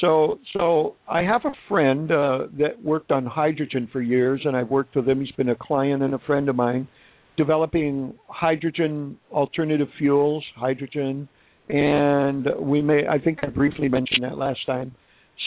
So 0.00 0.38
so 0.52 0.96
I 1.08 1.22
have 1.22 1.42
a 1.44 1.52
friend 1.68 2.10
uh, 2.10 2.38
that 2.58 2.82
worked 2.82 3.10
on 3.10 3.26
hydrogen 3.26 3.88
for 3.92 4.00
years, 4.00 4.42
and 4.44 4.56
I've 4.56 4.70
worked 4.70 4.96
with 4.96 5.08
him. 5.08 5.20
He's 5.20 5.34
been 5.36 5.50
a 5.50 5.56
client 5.56 6.02
and 6.02 6.14
a 6.14 6.18
friend 6.20 6.48
of 6.48 6.56
mine 6.56 6.88
developing 7.36 8.12
hydrogen 8.28 9.18
alternative 9.32 9.88
fuels, 9.96 10.44
hydrogen, 10.56 11.26
and 11.68 12.46
we 12.60 12.82
may 12.82 13.06
I 13.06 13.18
think 13.18 13.38
I 13.42 13.46
briefly 13.46 13.88
mentioned 13.88 14.24
that 14.24 14.36
last 14.36 14.60
time. 14.66 14.94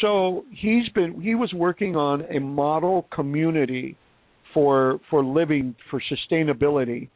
So 0.01 0.45
he's 0.49 0.89
been 0.89 1.21
he 1.21 1.35
was 1.35 1.53
working 1.53 1.95
on 1.95 2.23
a 2.35 2.39
model 2.39 3.07
community 3.13 3.97
for 4.53 4.99
for 5.09 5.23
living 5.23 5.75
for 5.91 6.01
sustainability. 6.11 7.09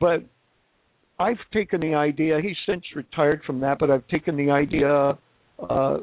But 0.00 0.24
I've 1.18 1.38
taken 1.52 1.80
the 1.80 1.94
idea, 1.94 2.40
he's 2.42 2.56
since 2.66 2.82
retired 2.94 3.42
from 3.46 3.60
that, 3.60 3.78
but 3.78 3.90
I've 3.90 4.06
taken 4.08 4.36
the 4.36 4.50
idea 4.50 5.16
uh, 5.58 5.98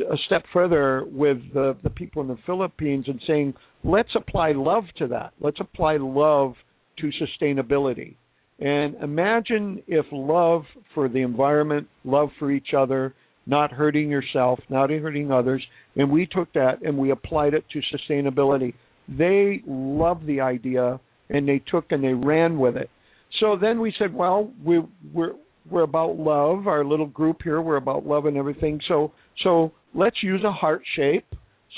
a 0.00 0.16
step 0.26 0.42
further 0.52 1.04
with 1.06 1.38
the, 1.54 1.76
the 1.82 1.90
people 1.90 2.22
in 2.22 2.28
the 2.28 2.38
Philippines 2.44 3.06
and 3.08 3.20
saying, 3.26 3.54
let's 3.84 4.10
apply 4.14 4.52
love 4.52 4.84
to 4.98 5.06
that. 5.08 5.32
Let's 5.40 5.58
apply 5.60 5.96
love 5.98 6.54
to 6.98 7.10
sustainability. 7.20 8.16
And 8.58 8.96
imagine 8.96 9.82
if 9.86 10.04
love 10.12 10.64
for 10.94 11.08
the 11.08 11.20
environment, 11.20 11.88
love 12.04 12.28
for 12.38 12.50
each 12.50 12.74
other, 12.76 13.14
not 13.46 13.72
hurting 13.72 14.10
yourself, 14.10 14.58
not 14.68 14.90
hurting 14.90 15.32
others, 15.32 15.64
and 15.96 16.10
we 16.10 16.26
took 16.26 16.52
that 16.52 16.82
and 16.82 16.96
we 16.98 17.10
applied 17.10 17.54
it 17.54 17.64
to 17.72 17.80
sustainability. 17.96 18.74
They 19.08 19.62
loved 19.66 20.26
the 20.26 20.42
idea 20.42 21.00
and 21.30 21.48
they 21.48 21.62
took 21.70 21.86
and 21.90 22.04
they 22.04 22.12
ran 22.12 22.58
with 22.58 22.76
it. 22.76 22.90
So 23.38 23.56
then 23.60 23.80
we 23.80 23.94
said, 23.98 24.14
well, 24.14 24.52
we, 24.64 24.80
we're 25.12 25.34
we're 25.70 25.82
about 25.82 26.16
love. 26.16 26.66
Our 26.66 26.84
little 26.84 27.06
group 27.06 27.38
here, 27.44 27.60
we're 27.60 27.76
about 27.76 28.04
love 28.04 28.26
and 28.26 28.36
everything. 28.36 28.80
So 28.88 29.12
so 29.44 29.72
let's 29.94 30.16
use 30.22 30.42
a 30.44 30.50
heart 30.50 30.82
shape. 30.96 31.26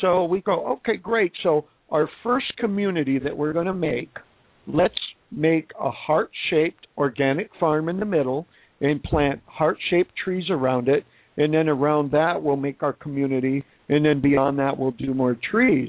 So 0.01 0.25
we 0.25 0.41
go, 0.41 0.67
okay, 0.75 0.97
great. 0.97 1.33
So 1.43 1.67
our 1.91 2.09
first 2.23 2.57
community 2.59 3.19
that 3.19 3.37
we're 3.37 3.53
going 3.53 3.67
to 3.67 3.75
make 3.75 4.11
let's 4.67 4.95
make 5.31 5.71
a 5.81 5.91
heart 5.91 6.31
shaped 6.51 6.87
organic 6.97 7.51
farm 7.59 7.89
in 7.89 7.99
the 7.99 8.07
middle 8.07 8.47
and 8.81 9.03
plant 9.03 9.41
heart 9.47 9.79
shaped 9.91 10.13
trees 10.23 10.45
around 10.51 10.89
it. 10.89 11.05
And 11.37 11.55
then 11.55 11.69
around 11.69 12.13
that, 12.13 12.43
we'll 12.43 12.57
make 12.57 12.83
our 12.83 12.93
community. 12.93 13.65
And 13.89 14.05
then 14.05 14.21
beyond 14.21 14.59
that, 14.59 14.79
we'll 14.79 14.91
do 14.93 15.15
more 15.15 15.37
trees. 15.51 15.89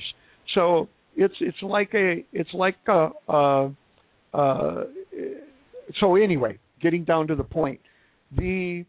So 0.56 0.88
it's 1.16 1.34
it's 1.42 1.62
like 1.62 1.94
a 1.94 2.24
it's 2.32 2.54
like 2.54 2.76
a, 2.88 3.70
so 6.00 6.16
anyway, 6.16 6.60
getting 6.82 7.04
down 7.04 7.28
to 7.28 7.36
the 7.36 7.44
point, 7.44 7.80
the 8.36 8.86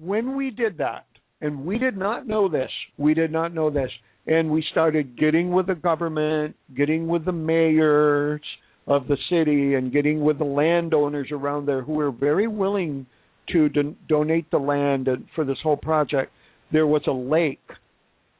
when 0.00 0.36
we 0.36 0.50
did 0.50 0.78
that, 0.78 1.06
and 1.40 1.64
we 1.64 1.78
did 1.78 1.96
not 1.96 2.26
know 2.26 2.48
this, 2.48 2.70
we 2.96 3.14
did 3.14 3.30
not 3.30 3.54
know 3.54 3.70
this, 3.70 3.90
and 4.26 4.50
we 4.50 4.64
started 4.70 5.18
getting 5.18 5.50
with 5.50 5.66
the 5.66 5.74
government, 5.74 6.56
getting 6.76 7.06
with 7.06 7.24
the 7.24 7.32
mayors 7.32 8.40
of 8.86 9.06
the 9.06 9.16
city, 9.30 9.74
and 9.74 9.92
getting 9.92 10.20
with 10.20 10.38
the 10.38 10.44
landowners 10.44 11.28
around 11.30 11.66
there 11.66 11.82
who 11.82 11.92
were 11.92 12.10
very 12.10 12.48
willing 12.48 13.06
to 13.52 13.68
don- 13.68 13.96
donate 14.08 14.50
the 14.50 14.58
land 14.58 15.08
for 15.34 15.44
this 15.44 15.58
whole 15.62 15.76
project. 15.76 16.32
There 16.72 16.86
was 16.86 17.02
a 17.06 17.12
lake, 17.12 17.60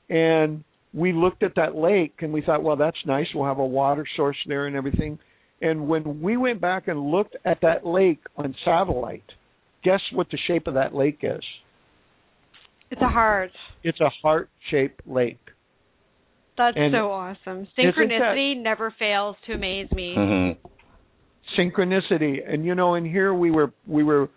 and 0.08 0.64
we 0.94 1.12
looked 1.12 1.42
at 1.42 1.56
that 1.56 1.74
lake 1.74 2.14
and 2.20 2.32
we 2.32 2.40
thought, 2.40 2.62
well, 2.62 2.76
that's 2.76 2.96
nice. 3.04 3.26
We'll 3.34 3.46
have 3.46 3.58
a 3.58 3.66
water 3.66 4.06
source 4.16 4.36
there 4.46 4.66
and 4.66 4.76
everything. 4.76 5.18
And 5.64 5.88
when 5.88 6.20
we 6.20 6.36
went 6.36 6.60
back 6.60 6.88
and 6.88 7.10
looked 7.10 7.36
at 7.46 7.58
that 7.62 7.86
lake 7.86 8.20
on 8.36 8.54
satellite, 8.66 9.24
guess 9.82 10.00
what 10.12 10.26
the 10.30 10.38
shape 10.46 10.66
of 10.66 10.74
that 10.74 10.94
lake 10.94 11.20
is? 11.22 11.42
It's 12.90 13.00
a 13.00 13.08
heart. 13.08 13.50
It's 13.82 13.98
a 14.00 14.10
heart-shaped 14.22 15.00
lake. 15.06 15.38
That's 16.58 16.76
And 16.76 16.92
so 16.92 17.10
awesome. 17.10 17.66
isn't 17.78 17.94
Synchronicity 17.96 18.62
never 18.62 18.94
fails 18.98 19.36
to 19.46 19.54
amaze 19.54 19.90
me. 19.90 20.14
Mm-hmm. 20.16 20.66
synchronicity 21.58 22.36
and 22.46 22.64
you 22.64 22.74
know 22.74 22.94
in 22.94 23.04
here 23.04 23.32
we 23.34 23.50
were 23.50 23.72
we 23.86 24.02
were 24.02 24.28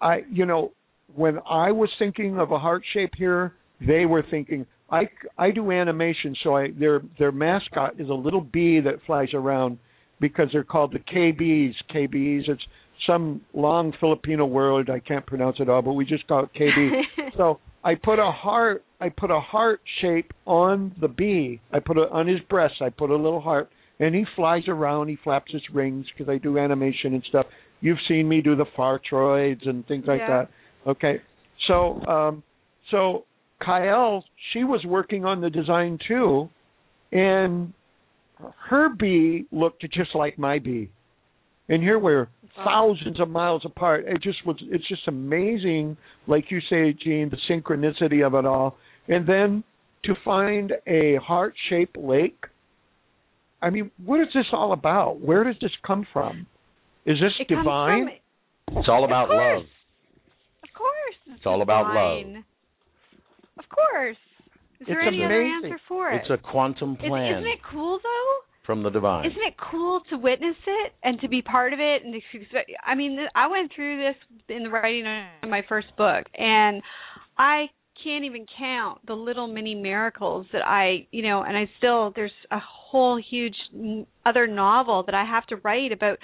i 0.00 0.22
you 0.30 0.46
know 0.46 0.72
when 1.14 1.38
i 1.48 1.70
was 1.70 1.88
thinking 1.98 2.38
of 2.38 2.50
a 2.50 2.58
heart 2.58 2.82
shape 2.94 3.12
here 3.16 3.52
they 3.86 4.06
were 4.06 4.24
thinking 4.30 4.66
i 4.90 5.02
i 5.38 5.50
do 5.50 5.70
animation 5.70 6.34
so 6.42 6.56
i 6.56 6.68
their 6.78 7.02
their 7.18 7.30
mascot 7.30 8.00
is 8.00 8.08
a 8.08 8.14
little 8.14 8.40
bee 8.40 8.80
that 8.80 8.94
flies 9.06 9.28
around 9.34 9.78
because 10.20 10.48
they're 10.52 10.64
called 10.64 10.92
the 10.92 10.98
kbs 10.98 11.74
kbs 11.94 12.48
it's 12.48 12.62
some 13.06 13.40
long 13.54 13.92
filipino 14.00 14.44
word 14.46 14.90
i 14.90 14.98
can't 14.98 15.26
pronounce 15.26 15.56
it 15.60 15.68
all 15.68 15.82
but 15.82 15.92
we 15.92 16.04
just 16.04 16.26
call 16.26 16.44
it 16.44 16.50
kb 16.58 17.00
so 17.36 17.58
i 17.84 17.94
put 17.94 18.18
a 18.18 18.30
heart 18.30 18.84
i 19.00 19.08
put 19.08 19.30
a 19.30 19.40
heart 19.40 19.80
shape 20.00 20.32
on 20.46 20.94
the 21.00 21.08
bee 21.08 21.60
i 21.72 21.78
put 21.78 21.96
it 21.98 22.08
on 22.10 22.26
his 22.26 22.40
breast 22.48 22.74
i 22.80 22.88
put 22.88 23.10
a 23.10 23.16
little 23.16 23.40
heart 23.40 23.68
and 23.98 24.14
he 24.14 24.24
flies 24.34 24.64
around. 24.68 25.08
He 25.08 25.16
flaps 25.24 25.50
his 25.52 25.62
wings 25.72 26.06
because 26.12 26.30
I 26.30 26.38
do 26.38 26.58
animation 26.58 27.14
and 27.14 27.24
stuff. 27.28 27.46
You've 27.80 27.98
seen 28.08 28.28
me 28.28 28.40
do 28.42 28.54
the 28.56 28.66
Fartroids 28.76 29.66
and 29.66 29.86
things 29.86 30.04
like 30.06 30.20
Yeah. 30.20 30.44
that. 30.44 30.50
Okay, 30.86 31.22
so 31.66 32.00
um, 32.06 32.42
so 32.90 33.24
Kyle, 33.64 34.22
she 34.52 34.64
was 34.64 34.84
working 34.84 35.24
on 35.24 35.40
the 35.40 35.50
design 35.50 35.98
too, 36.06 36.48
and 37.10 37.72
her 38.68 38.88
bee 38.90 39.46
looked 39.50 39.82
just 39.92 40.14
like 40.14 40.38
my 40.38 40.58
bee. 40.58 40.90
And 41.68 41.82
here 41.82 41.98
we're 41.98 42.28
thousands 42.64 43.18
of 43.20 43.28
miles 43.28 43.62
apart. 43.64 44.04
It 44.06 44.22
just 44.22 44.44
was. 44.46 44.56
It's 44.70 44.86
just 44.88 45.08
amazing, 45.08 45.96
like 46.26 46.50
you 46.50 46.60
say, 46.70 46.92
Gene, 46.92 47.30
the 47.30 47.38
synchronicity 47.50 48.24
of 48.26 48.34
it 48.34 48.46
all. 48.46 48.76
And 49.08 49.26
then 49.28 49.64
to 50.04 50.14
find 50.24 50.72
a 50.86 51.16
heart-shaped 51.16 51.96
lake 51.96 52.44
I 53.62 53.70
mean, 53.70 53.90
what 54.04 54.20
is 54.20 54.28
this 54.34 54.44
all 54.52 54.72
about? 54.72 55.20
Where 55.20 55.42
does 55.42 55.56
this 55.60 55.70
come 55.84 56.06
from? 56.12 56.46
Is 57.06 57.16
this 57.20 57.32
It 57.40 57.48
comes 57.48 57.64
divine? 57.64 58.04
from- 58.68 58.78
It's 58.78 58.88
all 58.88 59.02
Of 59.02 59.10
about 59.10 59.28
course. 59.28 59.38
love. 59.62 59.66
Of 60.62 60.72
course. 60.74 61.16
It's 61.34 61.46
all 61.46 61.62
about 61.62 61.94
love. 61.94 62.44
Of 63.58 63.68
course. 63.70 64.16
Is 64.80 64.86
there 64.86 65.00
It's 65.00 65.08
any 65.08 65.24
other 65.24 65.40
amazing. 65.40 65.72
answer 65.72 65.80
for 65.88 66.10
it? 66.10 66.20
It's 66.22 66.30
a 66.30 66.38
quantum 66.38 66.96
plan 66.96 67.38
Isn't 67.38 67.46
it 67.46 67.60
cool 67.70 67.98
though? 68.02 68.32
from 68.64 68.82
the 68.82 68.90
divine. 68.90 69.24
Isn't 69.24 69.42
it 69.46 69.54
cool 69.70 70.00
to 70.10 70.16
witness 70.18 70.56
it 70.66 70.92
and 71.04 71.20
to 71.20 71.28
be 71.28 71.40
part 71.40 71.72
of 71.72 71.78
it? 71.78 72.02
And 72.04 72.12
to, 72.12 72.20
I 72.84 72.94
mean, 72.96 73.16
I 73.34 73.46
went 73.46 73.72
through 73.74 73.98
this 73.98 74.16
in 74.48 74.64
the 74.64 74.70
writing 74.70 75.06
of 75.42 75.48
my 75.48 75.62
first 75.68 75.86
book, 75.96 76.26
and 76.36 76.82
I 77.38 77.66
can't 78.02 78.24
even 78.24 78.44
count 78.58 79.06
the 79.06 79.14
little 79.14 79.46
mini 79.46 79.74
miracles 79.74 80.46
that 80.52 80.66
I, 80.66 81.06
you 81.12 81.22
know, 81.22 81.42
and 81.42 81.56
I 81.56 81.70
still 81.78 82.12
there's 82.14 82.32
a 82.50 82.58
whole 82.58 83.20
huge 83.30 83.54
other 84.26 84.46
novel 84.46 85.04
that 85.06 85.14
I 85.14 85.24
have 85.24 85.46
to 85.46 85.56
write 85.56 85.92
about 85.92 86.18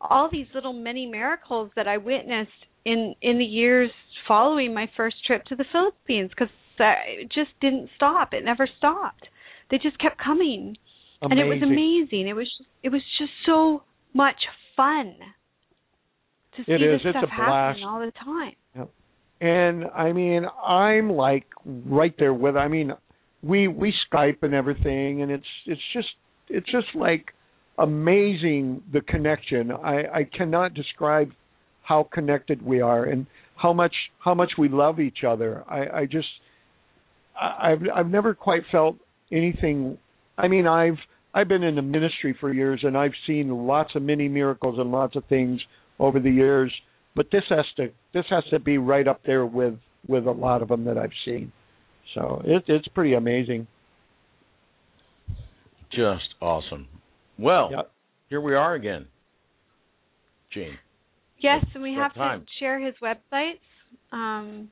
all 0.00 0.28
these 0.32 0.46
little 0.54 0.72
mini 0.72 1.06
miracles 1.06 1.70
that 1.76 1.86
I 1.86 1.98
witnessed 1.98 2.50
in 2.84 3.14
in 3.22 3.38
the 3.38 3.44
years 3.44 3.90
following 4.26 4.74
my 4.74 4.90
first 4.96 5.16
trip 5.26 5.44
to 5.44 5.56
the 5.56 5.64
Philippines 5.70 6.30
because 6.30 6.52
it 6.78 7.30
just 7.32 7.50
didn't 7.60 7.90
stop. 7.96 8.32
It 8.32 8.44
never 8.44 8.68
stopped. 8.78 9.26
They 9.70 9.78
just 9.78 9.98
kept 9.98 10.18
coming 10.22 10.76
and 11.30 11.38
it 11.38 11.44
was 11.44 11.62
amazing. 11.62 12.28
It 12.28 12.34
was 12.34 12.48
it 12.82 12.88
was 12.88 13.02
just 13.18 13.30
so 13.46 13.82
much 14.14 14.36
fun 14.76 15.14
to 16.56 16.64
see 16.64 16.72
It 16.72 16.82
is. 16.82 17.00
this 17.00 17.14
It's 17.14 17.18
stuff 17.18 17.24
a 17.24 17.36
blast. 17.36 17.78
happening 17.78 17.84
all 17.84 18.00
the 18.00 18.12
time. 18.12 18.88
And 19.40 19.86
I 19.86 20.12
mean, 20.12 20.46
I'm 20.64 21.10
like 21.10 21.46
right 21.66 22.14
there 22.16 22.32
with. 22.32 22.56
I 22.56 22.68
mean, 22.68 22.92
we 23.42 23.66
we 23.66 23.92
Skype 24.12 24.42
and 24.42 24.54
everything, 24.54 25.22
and 25.22 25.32
it's 25.32 25.46
it's 25.66 25.80
just 25.92 26.08
it's 26.48 26.70
just 26.70 26.94
like 26.94 27.32
amazing 27.78 28.82
the 28.92 29.00
connection. 29.00 29.72
I 29.72 30.04
I 30.14 30.28
cannot 30.36 30.74
describe 30.74 31.32
how 31.82 32.08
connected 32.12 32.62
we 32.64 32.80
are 32.80 33.04
and 33.04 33.26
how 33.56 33.72
much 33.72 33.94
how 34.24 34.34
much 34.34 34.52
we 34.56 34.68
love 34.68 35.00
each 35.00 35.24
other. 35.26 35.64
I, 35.68 36.02
I 36.02 36.06
just 36.06 36.28
I've 37.42 37.82
I've 37.94 38.08
never 38.10 38.34
quite 38.34 38.62
felt 38.70 38.96
anything. 39.30 39.98
I 40.38 40.48
mean, 40.48 40.66
I've 40.66 40.98
I've 41.34 41.48
been 41.48 41.62
in 41.62 41.74
the 41.76 41.82
ministry 41.82 42.36
for 42.38 42.52
years 42.52 42.80
and 42.82 42.96
I've 42.96 43.12
seen 43.26 43.48
lots 43.66 43.90
of 43.94 44.02
mini 44.02 44.28
miracles 44.28 44.78
and 44.78 44.92
lots 44.92 45.16
of 45.16 45.24
things 45.28 45.60
over 45.98 46.20
the 46.20 46.30
years, 46.30 46.72
but 47.16 47.26
this 47.32 47.44
has 47.48 47.64
to 47.76 47.90
this 48.14 48.24
has 48.30 48.44
to 48.50 48.58
be 48.58 48.78
right 48.78 49.06
up 49.08 49.20
there 49.24 49.46
with 49.46 49.74
with 50.06 50.26
a 50.26 50.30
lot 50.32 50.62
of 50.62 50.68
them 50.68 50.84
that 50.84 50.98
I've 50.98 51.12
seen. 51.24 51.52
So 52.14 52.42
it, 52.44 52.64
it's 52.66 52.88
pretty 52.88 53.14
amazing. 53.14 53.66
Just 55.90 56.34
awesome. 56.40 56.88
Well, 57.38 57.70
Yep. 57.70 57.90
here 58.28 58.40
we 58.40 58.54
are 58.54 58.74
again, 58.74 59.06
Gene. 60.52 60.78
Yes, 61.38 61.64
and 61.74 61.82
we 61.82 61.94
have 61.94 62.14
time? 62.14 62.40
to 62.40 62.46
share 62.60 62.78
his 62.78 62.94
websites. 63.02 63.58
Um, 64.12 64.70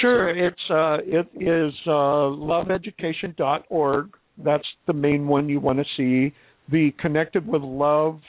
Sure, 0.00 0.30
it's 0.30 0.56
uh, 0.70 0.96
it 1.04 1.28
is 1.40 1.72
uh, 1.86 1.90
loveeducation.org. 1.90 4.16
That's 4.38 4.64
the 4.86 4.92
main 4.92 5.28
one 5.28 5.48
you 5.48 5.60
want 5.60 5.78
to 5.78 5.84
see. 5.96 6.34
The 6.70 6.90
connected 6.98 7.46
with 7.46 7.62
love 7.62 8.20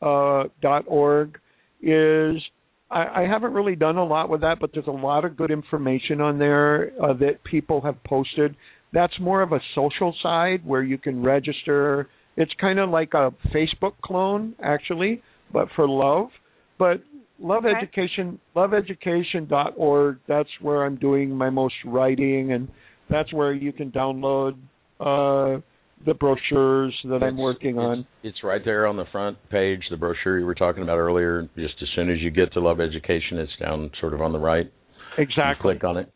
uh, 0.00 0.44
dot 0.62 0.84
org 0.86 1.38
is 1.82 2.36
I, 2.90 3.22
I 3.22 3.26
haven't 3.30 3.52
really 3.52 3.76
done 3.76 3.96
a 3.96 4.04
lot 4.04 4.28
with 4.28 4.40
that, 4.42 4.58
but 4.60 4.70
there's 4.72 4.86
a 4.86 4.90
lot 4.90 5.24
of 5.24 5.36
good 5.36 5.50
information 5.50 6.20
on 6.20 6.38
there 6.38 6.92
uh, 7.02 7.14
that 7.14 7.42
people 7.44 7.80
have 7.82 8.02
posted. 8.04 8.56
That's 8.92 9.12
more 9.20 9.42
of 9.42 9.52
a 9.52 9.60
social 9.74 10.14
side 10.22 10.64
where 10.64 10.82
you 10.82 10.98
can 10.98 11.22
register. 11.22 12.08
It's 12.36 12.52
kind 12.60 12.78
of 12.78 12.90
like 12.90 13.14
a 13.14 13.32
Facebook 13.54 13.94
clone, 14.02 14.54
actually, 14.62 15.22
but 15.52 15.68
for 15.74 15.88
love. 15.88 16.28
But 16.78 17.02
love 17.40 17.64
Okay. 17.64 17.74
education 17.76 18.38
loveeducation.org 18.56 20.18
that's 20.26 20.48
where 20.60 20.84
i'm 20.84 20.96
doing 20.96 21.30
my 21.30 21.50
most 21.50 21.74
writing 21.84 22.52
and 22.52 22.68
that's 23.10 23.32
where 23.32 23.52
you 23.52 23.72
can 23.72 23.90
download 23.92 24.52
uh 25.00 25.60
the 26.06 26.14
brochures 26.14 26.94
that 27.04 27.22
i'm 27.22 27.36
working 27.36 27.76
it's- 27.76 27.84
on 27.86 28.06
It's 28.22 28.42
right 28.44 28.62
there 28.64 28.86
on 28.86 28.96
the 28.96 29.04
front 29.12 29.36
page, 29.50 29.82
the 29.90 29.96
brochure 29.96 30.38
you 30.38 30.46
were 30.46 30.54
talking 30.54 30.82
about 30.82 30.98
earlier. 30.98 31.48
Just 31.56 31.74
as 31.82 31.88
soon 31.96 32.10
as 32.10 32.18
you 32.20 32.30
get 32.30 32.52
to 32.52 32.60
Love 32.60 32.80
Education, 32.80 33.38
it's 33.38 33.50
down 33.60 33.90
sort 34.00 34.12
of 34.14 34.20
on 34.20 34.32
the 34.32 34.38
right. 34.38 34.66
You 35.16 35.24
exactly 35.24 35.74
click 35.74 35.84
on 35.84 35.96
it. 35.96 36.12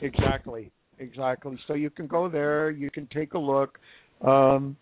exactly 0.00 0.70
exactly 0.98 1.58
so 1.66 1.74
you 1.74 1.90
can 1.90 2.06
go 2.06 2.28
there 2.28 2.70
you 2.70 2.90
can 2.90 3.06
take 3.12 3.34
a 3.34 3.38
look 3.38 3.78
um 4.26 4.76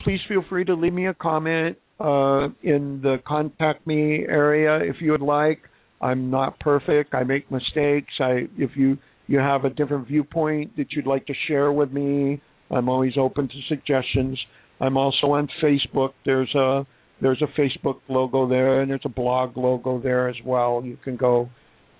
please 0.00 0.18
feel 0.28 0.42
free 0.48 0.64
to 0.64 0.74
leave 0.74 0.92
me 0.92 1.06
a 1.06 1.14
comment 1.14 1.76
uh 2.00 2.48
in 2.62 3.00
the 3.02 3.16
contact 3.26 3.86
me 3.86 4.24
area 4.28 4.78
if 4.78 4.96
you 5.00 5.12
would 5.12 5.22
like. 5.22 5.60
I'm 6.00 6.30
not 6.30 6.58
perfect. 6.60 7.14
I 7.14 7.22
make 7.24 7.50
mistakes. 7.50 8.12
I 8.20 8.48
if 8.58 8.70
you 8.76 8.98
you 9.26 9.38
have 9.38 9.64
a 9.64 9.70
different 9.70 10.06
viewpoint 10.08 10.76
that 10.76 10.92
you'd 10.92 11.06
like 11.06 11.26
to 11.26 11.34
share 11.48 11.72
with 11.72 11.92
me 11.92 12.42
i'm 12.70 12.88
always 12.88 13.12
open 13.18 13.48
to 13.48 13.54
suggestions. 13.68 14.38
I'm 14.80 14.96
also 14.96 15.28
on 15.28 15.48
facebook. 15.62 16.10
There's 16.24 16.52
a 16.54 16.86
there's 17.20 17.42
a 17.42 17.60
facebook 17.60 18.00
logo 18.08 18.48
there 18.48 18.80
and 18.80 18.90
there's 18.90 19.04
a 19.04 19.08
blog 19.10 19.56
logo 19.56 20.00
there 20.00 20.28
as 20.28 20.36
well. 20.44 20.82
You 20.84 20.98
can 21.02 21.16
go 21.16 21.48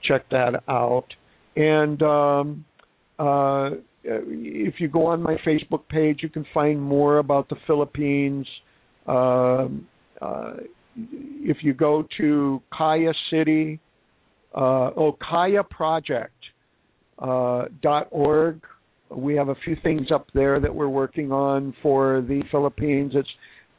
check 0.02 0.28
that 0.30 0.62
out. 0.68 1.06
And 1.56 2.02
um, 2.02 2.64
uh, 3.18 3.70
if 4.02 4.74
you 4.80 4.88
go 4.88 5.06
on 5.06 5.22
my 5.22 5.36
Facebook 5.46 5.88
page, 5.88 6.18
you 6.22 6.28
can 6.28 6.44
find 6.52 6.82
more 6.82 7.18
about 7.18 7.48
the 7.48 7.56
Philippines. 7.66 8.46
Um, 9.06 9.86
uh, 10.20 10.55
if 10.97 11.59
you 11.62 11.74
go 11.74 12.06
to 12.18 12.62
Chayah 12.72 13.14
City, 13.31 13.81
uh, 14.55 14.90
oh 14.97 15.18
Chayah 15.31 15.68
Project 15.68 16.32
uh, 17.18 17.64
we 19.10 19.36
have 19.36 19.48
a 19.48 19.55
few 19.64 19.76
things 19.82 20.09
up 20.12 20.26
there 20.35 20.60
that 20.60 20.74
we're 20.74 20.89
working 20.89 21.31
on 21.31 21.74
for 21.82 22.24
the 22.26 22.43
Philippines. 22.51 23.12
It's 23.14 23.28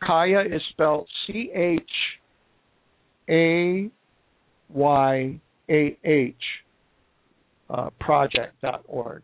Chayah 0.03 0.53
is 0.53 0.61
spelled 0.71 1.07
C 1.27 1.49
H 1.53 1.81
A 3.29 3.89
Y 4.73 5.39
A 5.69 5.97
H 6.03 6.35
uh, 7.69 7.89
project.org. 7.99 9.23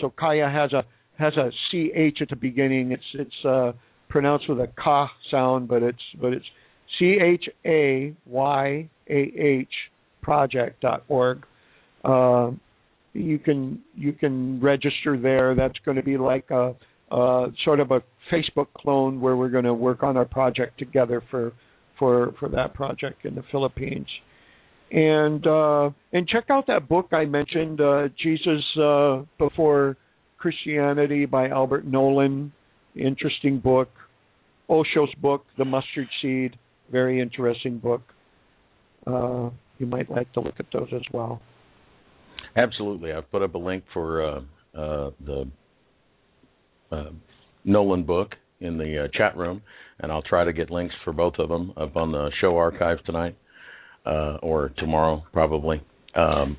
So 0.00 0.12
Chayah 0.20 0.52
has 0.52 0.72
a 0.72 0.84
has 1.18 1.36
a 1.36 1.50
C 1.70 1.92
H 1.94 2.18
at 2.20 2.28
the 2.30 2.36
beginning. 2.36 2.92
It's 2.92 3.02
it's 3.14 3.44
uh, 3.44 3.72
pronounced 4.08 4.48
with 4.48 4.60
a 4.60 4.68
ka 4.82 5.08
sound, 5.30 5.68
but 5.68 5.82
it's 5.82 6.02
but 6.20 6.32
it's 6.32 6.44
C 6.98 7.18
H 7.20 7.44
A 7.64 8.14
Y 8.26 8.88
A 9.08 9.12
H 9.12 9.68
project.org. 10.22 11.46
Uh, 12.04 12.50
you 13.12 13.38
can 13.38 13.82
you 13.94 14.12
can 14.12 14.60
register 14.60 15.18
there. 15.20 15.54
That's 15.54 15.78
going 15.84 15.96
to 15.96 16.02
be 16.02 16.16
like 16.16 16.50
a, 16.50 16.74
a 17.10 17.46
sort 17.64 17.80
of 17.80 17.90
a 17.90 18.02
Facebook 18.32 18.68
clone 18.76 19.20
where 19.20 19.36
we're 19.36 19.50
going 19.50 19.64
to 19.64 19.74
work 19.74 20.02
on 20.02 20.16
our 20.16 20.24
project 20.24 20.78
together 20.78 21.22
for 21.30 21.52
for 21.98 22.34
for 22.38 22.48
that 22.50 22.74
project 22.74 23.24
in 23.24 23.34
the 23.34 23.44
Philippines 23.50 24.08
and 24.94 25.44
uh, 25.46 25.90
and 26.12 26.28
check 26.28 26.44
out 26.50 26.68
that 26.68 26.88
book 26.88 27.08
I 27.12 27.24
mentioned, 27.24 27.80
uh, 27.80 28.08
Jesus 28.22 28.62
uh, 28.80 29.22
Before 29.38 29.96
Christianity 30.38 31.26
by 31.26 31.48
Albert 31.48 31.84
Nolan. 31.84 32.52
Interesting 32.94 33.58
book. 33.58 33.88
Osho's 34.68 35.14
book, 35.20 35.44
The 35.58 35.64
Mustard 35.64 36.08
Seed, 36.22 36.56
very 36.90 37.20
interesting 37.20 37.78
book. 37.78 38.02
Uh, 39.06 39.50
you 39.78 39.86
might 39.86 40.10
like 40.10 40.32
to 40.32 40.40
look 40.40 40.54
at 40.58 40.66
those 40.72 40.88
as 40.94 41.02
well. 41.12 41.40
Absolutely. 42.56 43.12
I've 43.12 43.30
put 43.30 43.42
up 43.42 43.54
a 43.54 43.58
link 43.58 43.84
for 43.92 44.22
uh, 44.22 44.40
uh, 44.78 45.10
the 45.24 45.48
uh, 46.90 47.10
Nolan 47.64 48.04
book 48.04 48.32
in 48.60 48.78
the 48.78 49.04
uh, 49.04 49.08
chat 49.16 49.36
room, 49.36 49.62
and 49.98 50.10
I'll 50.10 50.22
try 50.22 50.44
to 50.44 50.52
get 50.52 50.70
links 50.70 50.94
for 51.04 51.12
both 51.12 51.34
of 51.38 51.48
them 51.48 51.72
up 51.76 51.96
on 51.96 52.12
the 52.12 52.30
show 52.40 52.56
archive 52.56 53.02
tonight 53.04 53.36
uh, 54.06 54.36
or 54.42 54.72
tomorrow, 54.78 55.24
probably. 55.32 55.82
Um, 56.14 56.56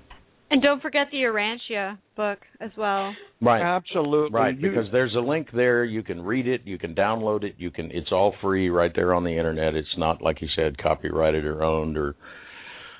and 0.51 0.61
don't 0.61 0.81
forget 0.81 1.07
the 1.11 1.17
Urantia 1.17 1.97
book 2.15 2.39
as 2.61 2.71
well. 2.77 3.13
right. 3.41 3.61
Absolutely. 3.61 4.33
Right, 4.37 4.57
You- 4.57 4.69
because 4.69 4.91
there's 4.91 5.15
a 5.15 5.19
link 5.19 5.47
there. 5.53 5.83
You 5.83 6.03
can 6.03 6.21
read 6.21 6.47
it. 6.47 6.61
You 6.65 6.77
can 6.77 6.93
download 6.95 7.43
it. 7.43 7.55
You 7.57 7.71
can. 7.71 7.91
It's 7.91 8.11
all 8.11 8.33
free 8.41 8.69
right 8.69 8.91
there 8.95 9.13
on 9.13 9.23
the 9.23 9.31
internet. 9.37 9.75
It's 9.75 9.97
not 9.97 10.21
like 10.21 10.41
you 10.41 10.47
said, 10.55 10.77
copyrighted 10.77 11.45
or 11.45 11.63
owned 11.63 11.97
or 11.97 12.15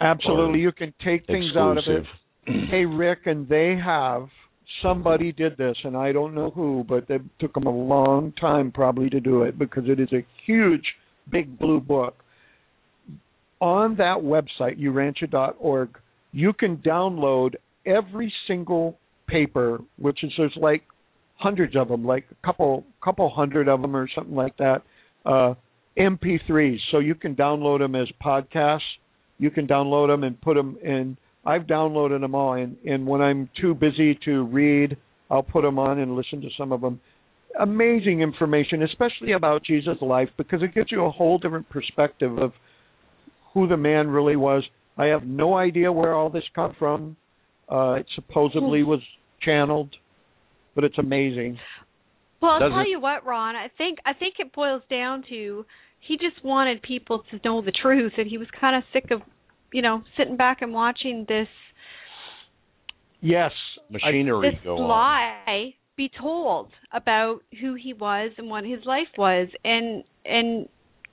absolutely, 0.02 0.60
or 0.60 0.64
you 0.64 0.72
can 0.72 0.94
take 1.04 1.26
things 1.28 1.52
out 1.58 1.78
of 1.78 1.84
it. 1.88 2.04
hey 2.70 2.86
Rick, 2.86 3.20
and 3.26 3.48
they 3.48 3.76
have 3.84 4.28
somebody 4.82 5.32
did 5.32 5.58
this, 5.58 5.76
and 5.84 5.96
I 5.96 6.12
don't 6.12 6.36
know 6.36 6.52
who, 6.52 6.86
but 6.88 7.10
it 7.10 7.22
took 7.40 7.54
them 7.54 7.66
a 7.66 7.76
long 7.76 8.34
time 8.40 8.72
probably 8.72 9.10
to 9.10 9.20
do 9.20 9.44
it 9.44 9.58
because 9.58 9.84
it 9.88 10.00
is 10.00 10.12
a 10.12 10.26
huge, 10.46 10.84
big 11.32 11.58
blue 11.58 11.80
book. 11.80 12.16
On 13.62 13.96
that 13.96 14.18
website, 14.18 14.80
urantia.org, 14.80 15.98
you 16.36 16.52
can 16.52 16.76
download 16.78 17.54
every 17.86 18.32
single 18.46 19.00
paper, 19.26 19.80
which 19.98 20.22
is 20.22 20.34
there's 20.38 20.56
like 20.58 20.84
hundreds 21.38 21.78
of 21.78 21.88
them, 21.88 22.06
like 22.06 22.26
a 22.30 22.46
couple 22.46 22.84
couple 23.02 23.30
hundred 23.34 23.70
of 23.70 23.82
them 23.82 23.96
or 23.96 24.10
something 24.14 24.36
like 24.36 24.58
that. 24.58 24.82
Uh, 25.26 25.54
MP3s, 25.98 26.78
so 26.92 27.00
you 27.00 27.16
can 27.16 27.36
download 27.36 27.80
them 27.80 27.96
as 27.96 28.10
podcasts. 28.22 28.80
You 29.38 29.50
can 29.50 29.66
download 29.66 30.10
them 30.10 30.26
and 30.26 30.40
put 30.42 30.56
them 30.56 30.78
in. 30.84 31.18
I've 31.46 31.62
downloaded 31.62 32.20
them 32.20 32.36
all, 32.36 32.54
and, 32.54 32.76
and 32.86 33.08
when 33.08 33.22
I'm 33.22 33.50
too 33.62 33.74
busy 33.74 34.20
to 34.26 34.44
read, 34.44 34.98
I'll 35.32 35.44
put 35.44 35.62
them 35.62 35.80
on 35.80 36.00
and 36.00 36.18
listen 36.18 36.42
to 36.42 36.50
some 36.58 36.74
of 36.74 36.82
them. 36.82 37.00
Amazing 37.62 38.20
information, 38.20 38.84
especially 38.84 39.32
about 39.32 39.64
Jesus' 39.64 39.98
life, 40.02 40.28
because 40.36 40.62
it 40.62 40.76
gives 40.76 40.92
you 40.92 41.06
a 41.06 41.12
whole 41.12 41.38
different 41.38 41.70
perspective 41.70 42.38
of 42.38 42.52
who 43.54 43.68
the 43.68 43.78
man 43.78 44.10
really 44.10 44.36
was. 44.36 44.66
I 44.98 45.06
have 45.08 45.24
no 45.26 45.56
idea 45.56 45.92
where 45.92 46.14
all 46.14 46.30
this 46.30 46.44
come 46.54 46.76
from. 46.80 47.18
Uh, 47.72 47.94
it 48.00 48.06
supposedly 48.16 48.84
was 48.84 49.00
channeled, 49.42 49.90
but 50.76 50.84
it's 50.84 50.98
amazing. 50.98 51.58
Well, 52.42 52.52
I'll 52.52 52.60
Does 52.60 52.72
tell 52.72 52.82
it- 52.82 52.90
you 52.90 53.00
what, 53.00 53.26
Ron. 53.26 53.56
I 53.56 53.68
think 53.78 54.00
I 54.06 54.14
think 54.14 54.36
it 54.40 54.54
boils 54.54 54.84
down 54.90 55.24
to 55.30 55.66
he 56.00 56.18
just 56.18 56.44
wanted 56.44 56.82
people 56.84 57.24
to 57.32 57.40
know 57.44 57.62
the 57.62 57.72
truth, 57.72 58.14
and 58.18 58.28
he 58.28 58.38
was 58.38 58.48
kind 58.52 58.76
of 58.76 58.84
sick 58.94 59.10
of, 59.12 59.22
you 59.74 59.82
know, 59.82 60.04
sitting 60.16 60.38
back 60.38 60.62
and 60.62 60.72
watching 60.74 61.26
this 61.28 61.48
Yes, 63.22 63.52
Machinery 63.90 64.52
this 64.52 64.60
go 64.64 64.78
on. 64.78 64.88
lie 64.88 65.74
be 65.96 66.10
told 66.22 66.70
about 66.92 67.40
who 67.62 67.74
he 67.74 67.94
was 67.94 68.32
and 68.38 68.50
what 68.50 68.66
his 68.66 68.86
life 68.86 69.08
was, 69.18 69.48
and 69.64 70.04
and 70.26 70.68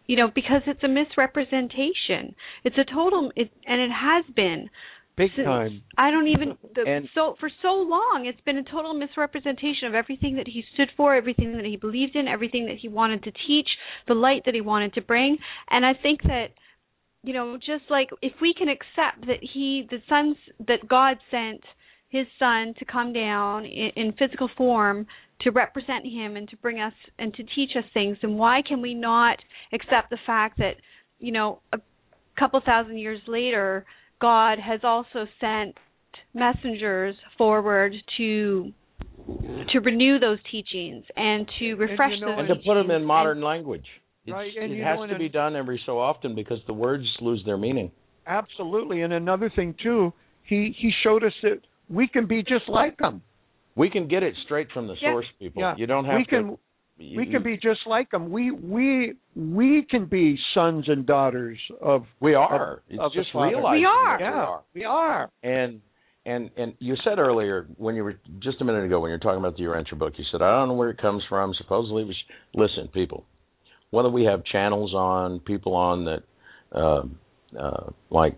you 0.06 0.16
know 0.16 0.28
because 0.34 0.62
it's 0.66 0.82
a 0.82 0.88
misrepresentation. 0.88 2.34
It's 2.64 2.76
a 2.78 2.84
total, 2.84 3.32
it, 3.36 3.50
and 3.66 3.80
it 3.80 3.90
has 3.90 4.24
been 4.34 4.70
big 5.16 5.30
since- 5.36 5.46
time. 5.46 5.82
I 5.96 6.10
don't 6.10 6.28
even 6.28 6.56
the, 6.74 6.82
And- 6.86 7.08
so 7.14 7.36
for 7.38 7.50
so 7.60 7.74
long 7.74 8.24
it's 8.26 8.40
been 8.42 8.58
a 8.58 8.62
total 8.64 8.94
misrepresentation 8.94 9.88
of 9.88 9.94
everything 9.94 10.36
that 10.36 10.48
he 10.48 10.64
stood 10.74 10.88
for, 10.96 11.14
everything 11.14 11.56
that 11.56 11.64
he 11.64 11.76
believed 11.76 12.16
in, 12.16 12.28
everything 12.28 12.66
that 12.66 12.76
he 12.76 12.88
wanted 12.88 13.22
to 13.24 13.32
teach, 13.46 13.68
the 14.08 14.14
light 14.14 14.42
that 14.46 14.54
he 14.54 14.60
wanted 14.60 14.94
to 14.94 15.02
bring. 15.02 15.38
And 15.70 15.84
I 15.84 15.94
think 15.94 16.22
that 16.24 16.48
you 17.24 17.32
know, 17.32 17.56
just 17.56 17.84
like 17.88 18.10
if 18.20 18.32
we 18.40 18.52
can 18.52 18.68
accept 18.68 19.26
that 19.26 19.38
he, 19.40 19.86
the 19.88 19.98
sons, 20.08 20.36
that 20.66 20.88
God 20.88 21.18
sent 21.30 21.60
his 22.12 22.26
son 22.38 22.74
to 22.78 22.84
come 22.84 23.12
down 23.12 23.64
in, 23.64 23.90
in 23.96 24.12
physical 24.12 24.48
form 24.56 25.06
to 25.40 25.50
represent 25.50 26.04
him 26.06 26.36
and 26.36 26.48
to 26.50 26.56
bring 26.58 26.78
us 26.78 26.92
and 27.18 27.32
to 27.34 27.42
teach 27.54 27.70
us 27.76 27.84
things, 27.94 28.16
and 28.22 28.38
why 28.38 28.60
can 28.68 28.80
we 28.80 28.94
not 28.94 29.38
accept 29.72 30.10
the 30.10 30.18
fact 30.26 30.58
that, 30.58 30.74
you 31.18 31.32
know, 31.32 31.58
a 31.72 31.78
couple 32.38 32.60
thousand 32.64 32.98
years 32.98 33.20
later, 33.26 33.84
God 34.20 34.58
has 34.60 34.80
also 34.84 35.26
sent 35.40 35.74
messengers 36.34 37.16
forward 37.36 37.92
to 38.18 38.72
to 39.72 39.78
renew 39.80 40.18
those 40.18 40.38
teachings 40.50 41.04
and 41.16 41.48
to 41.60 41.74
refresh 41.74 42.10
you 42.12 42.20
know, 42.20 42.32
those 42.36 42.38
and 42.40 42.48
to 42.48 42.56
put 42.66 42.74
them 42.74 42.90
in 42.90 43.04
modern 43.04 43.38
And- 43.38 43.44
language. 43.44 43.86
It's, 44.24 44.32
Right, 44.32 44.52
and 44.60 44.72
it 44.72 44.82
has 44.84 44.98
know, 44.98 45.06
to 45.06 45.12
and- 45.14 45.18
be 45.18 45.28
done 45.28 45.56
every 45.56 45.80
so 45.86 45.98
often 45.98 46.34
because 46.36 46.58
the 46.66 46.72
words 46.72 47.04
lose 47.20 47.42
their 47.44 47.56
meaning. 47.56 47.90
Absolutely. 48.26 49.02
And 49.02 49.12
another 49.12 49.50
thing 49.50 49.74
too, 49.82 50.12
he 50.44 50.74
he 50.76 50.92
showed 51.02 51.24
us 51.24 51.32
that 51.42 51.60
we 51.92 52.08
can 52.08 52.26
be 52.26 52.42
just 52.42 52.68
like 52.68 52.96
them. 52.98 53.22
We 53.76 53.90
can 53.90 54.08
get 54.08 54.22
it 54.22 54.34
straight 54.44 54.68
from 54.72 54.86
the 54.86 54.94
Yeah. 55.00 55.12
source, 55.12 55.26
people. 55.38 55.62
Yeah. 55.62 55.74
You 55.76 55.86
don't 55.86 56.04
have 56.04 56.16
we 56.16 56.24
to. 56.24 56.30
can 56.30 56.58
you- 56.98 57.18
we 57.18 57.26
can 57.26 57.42
be 57.42 57.56
just 57.56 57.80
like 57.86 58.10
them. 58.10 58.30
We 58.30 58.50
we 58.50 59.14
we 59.34 59.82
can 59.90 60.04
be 60.06 60.38
sons 60.54 60.88
and 60.88 61.04
daughters 61.06 61.58
of 61.80 62.06
We 62.20 62.34
are. 62.34 62.74
of- 62.74 62.78
it's 62.88 63.00
of 63.00 63.12
just 63.12 63.34
realizing 63.34 63.80
We 63.80 63.84
are. 63.86 64.16
we 64.18 64.22
yeah, 64.24 64.32
are. 64.44 64.60
we 64.74 64.84
are. 64.84 65.30
And 65.42 65.80
and 66.26 66.50
and 66.56 66.74
you 66.78 66.94
said 67.02 67.18
earlier 67.18 67.66
when 67.78 67.96
you 67.96 68.04
were 68.04 68.16
just 68.38 68.60
a 68.60 68.64
minute 68.64 68.84
ago 68.84 69.00
when 69.00 69.08
you 69.10 69.14
were 69.14 69.18
talking 69.26 69.40
about 69.40 69.56
the 69.56 69.64
Urantia 69.64 69.98
book, 69.98 70.12
you 70.18 70.24
said 70.30 70.42
I 70.42 70.50
don't 70.58 70.68
know 70.68 70.74
where 70.74 70.90
it 70.90 70.98
comes 70.98 71.24
from. 71.28 71.52
Supposedly 71.54 72.02
it 72.02 72.06
was. 72.06 72.22
Listen, 72.54 72.88
people, 72.88 73.24
whether 73.90 74.10
we 74.10 74.24
have 74.24 74.44
channels 74.44 74.94
on, 74.94 75.40
people 75.40 75.74
on 75.74 76.04
that, 76.04 76.22
uh, 76.72 77.02
uh, 77.58 77.90
like 78.10 78.36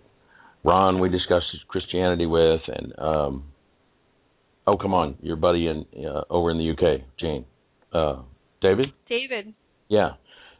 Ron, 0.64 0.98
we 0.98 1.08
discussed 1.10 1.46
Christianity 1.68 2.26
with, 2.26 2.60
and 2.66 2.98
um, 2.98 3.44
oh 4.66 4.76
come 4.76 4.94
on, 4.94 5.16
your 5.20 5.36
buddy 5.36 5.66
in 5.66 5.84
uh, 6.04 6.22
over 6.30 6.50
in 6.50 6.58
the 6.58 6.70
UK, 6.70 7.02
Jane, 7.20 7.44
uh, 7.92 8.22
David, 8.62 8.88
David, 9.08 9.54
yeah, 9.88 10.12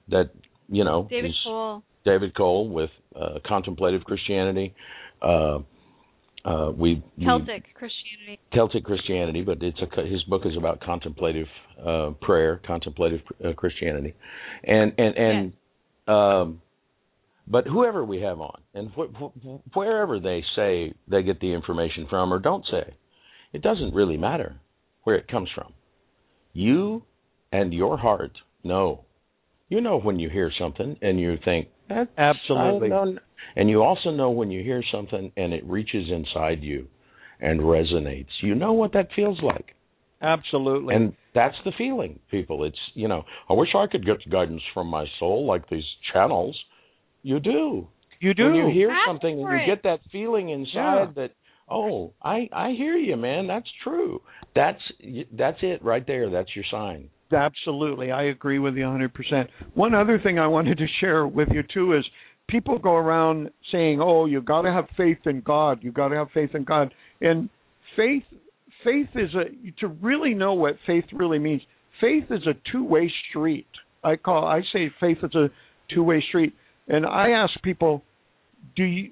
that 0.09 0.31
you 0.69 0.85
know 0.85 1.09
David 1.11 1.33
Cole. 1.45 1.83
David 2.05 2.37
Cole 2.37 2.69
with 2.69 2.91
uh, 3.17 3.39
Contemplative 3.47 4.05
Christianity. 4.05 4.75
Uh, 5.23 5.61
uh, 6.45 6.71
we 6.71 7.03
we- 7.17 7.25
Celtic 7.25 7.65
Christianity. 7.75 8.41
Celtic 8.53 8.85
Christianity, 8.85 9.41
but 9.41 9.63
it's 9.63 9.81
a 9.81 10.03
his 10.03 10.23
book 10.25 10.43
is 10.45 10.57
about 10.57 10.81
contemplative 10.81 11.47
uh, 11.85 12.11
prayer, 12.21 12.61
contemplative 12.67 13.21
uh, 13.43 13.55
Christianity, 13.55 14.15
and 14.65 14.93
and 14.99 15.17
and 15.17 15.53
um, 16.07 16.61
but 17.47 17.67
whoever 17.67 18.05
we 18.05 18.21
have 18.21 18.41
on, 18.41 18.61
and 18.75 18.91
wh- 18.91 19.15
wh- 19.17 19.77
wherever 19.77 20.19
they 20.19 20.43
say 20.57 20.95
they 21.09 21.23
get 21.23 21.41
the 21.41 21.53
information 21.53 22.07
from 22.09 22.33
or 22.33 22.39
don't 22.39 22.65
say, 22.71 22.95
it 23.53 23.63
doesn't 23.63 23.95
really 23.95 24.17
matter 24.17 24.57
where 25.03 25.17
it 25.17 25.29
comes 25.29 25.49
from. 25.55 25.73
You 26.53 27.03
and 27.53 27.73
your 27.73 27.97
heart 27.99 28.33
know. 28.63 29.05
You 29.69 29.81
know 29.81 29.99
when 29.99 30.19
you 30.19 30.31
hear 30.31 30.53
something 30.59 30.97
and 31.03 31.21
you 31.21 31.37
think 31.45 31.69
that's 31.89 32.11
Absolutely. 32.17 32.89
I 32.89 32.91
don't 32.91 33.15
know." 33.17 33.21
and 33.57 33.69
you 33.69 33.83
also 33.83 34.11
know 34.11 34.31
when 34.31 34.51
you 34.51 34.63
hear 34.63 34.83
something 34.93 35.33
and 35.37 35.53
it 35.53 35.65
reaches 35.65 36.11
inside 36.11 36.63
you 36.63 36.89
and 37.41 37.61
resonates. 37.61 38.31
You 38.43 38.55
know 38.55 38.73
what 38.73 38.93
that 38.93 39.09
feels 39.15 39.39
like. 39.43 39.75
Absolutely. 40.23 40.95
And 40.95 41.15
that's 41.35 41.57
the 41.65 41.73
feeling, 41.77 42.19
people. 42.31 42.65
It's, 42.65 42.79
you 42.95 43.09
know, 43.09 43.25
I 43.49 43.53
wish 43.53 43.69
I 43.77 43.87
could 43.87 44.07
get 44.07 44.29
guidance 44.31 44.63
from 44.73 44.87
my 44.87 45.05
soul 45.19 45.47
like 45.47 45.69
these 45.69 45.85
channels. 46.13 46.59
You 47.25 47.41
do. 47.41 47.89
you 48.21 48.35
do. 48.35 48.45
When 48.45 48.55
you 48.55 48.71
hear 48.73 48.91
Ask 48.91 49.09
something 49.09 49.41
and 49.43 49.61
you 49.61 49.67
get 49.67 49.83
that 49.83 49.99
feeling 50.13 50.51
inside 50.51 51.15
that, 51.17 51.31
oh, 51.69 52.13
I 52.23 52.49
I 52.53 52.71
hear 52.77 52.97
you, 52.97 53.17
man. 53.17 53.49
That's 53.49 53.69
true. 53.83 54.23
That's 54.55 54.81
that's 55.33 55.59
it 55.63 55.83
right 55.83 56.07
there. 56.07 56.31
That's 56.31 56.55
your 56.55 56.65
sign. 56.71 57.09
Absolutely. 57.33 58.13
I 58.13 58.25
agree 58.25 58.61
with 58.61 58.77
you 58.77 58.85
100%. 58.85 59.11
One 59.75 59.95
other 59.95 60.21
thing 60.23 60.39
I 60.39 60.47
wanted 60.47 60.79
to 60.79 60.87
share 61.01 61.27
with 61.27 61.49
you, 61.51 61.63
too, 61.73 61.95
is 61.95 62.05
people 62.49 62.79
go 62.79 62.95
around 62.95 63.51
saying, 63.73 64.01
oh, 64.01 64.27
you 64.27 64.41
got 64.41 64.63
to 64.63 64.71
have 64.71 64.85
faith 64.97 65.19
in 65.25 65.41
God. 65.41 65.83
you 65.83 65.91
got 65.91 66.09
to 66.09 66.17
have 66.17 66.29
faith 66.33 66.51
in 66.55 66.63
God. 66.63 66.95
And 67.21 67.49
faith 67.97 68.23
faith 68.85 69.09
is 69.15 69.31
a 69.35 69.45
to 69.81 69.89
really 69.89 70.35
know 70.35 70.53
what 70.53 70.77
faith 70.87 71.05
really 71.13 71.39
means 71.39 71.63
faith 72.01 72.25
is 72.31 72.47
a 72.47 72.53
two 72.71 72.85
way 72.85 73.11
street 73.29 73.67
i 74.05 74.15
call 74.15 74.45
i 74.47 74.61
say 74.73 74.91
faith 75.01 75.19
is 75.23 75.35
a 75.35 75.49
two 75.93 76.03
way 76.03 76.23
street 76.29 76.55
and 76.89 77.05
i 77.07 77.31
ask 77.31 77.53
people 77.63 78.03
do 78.77 78.85
you 78.85 79.11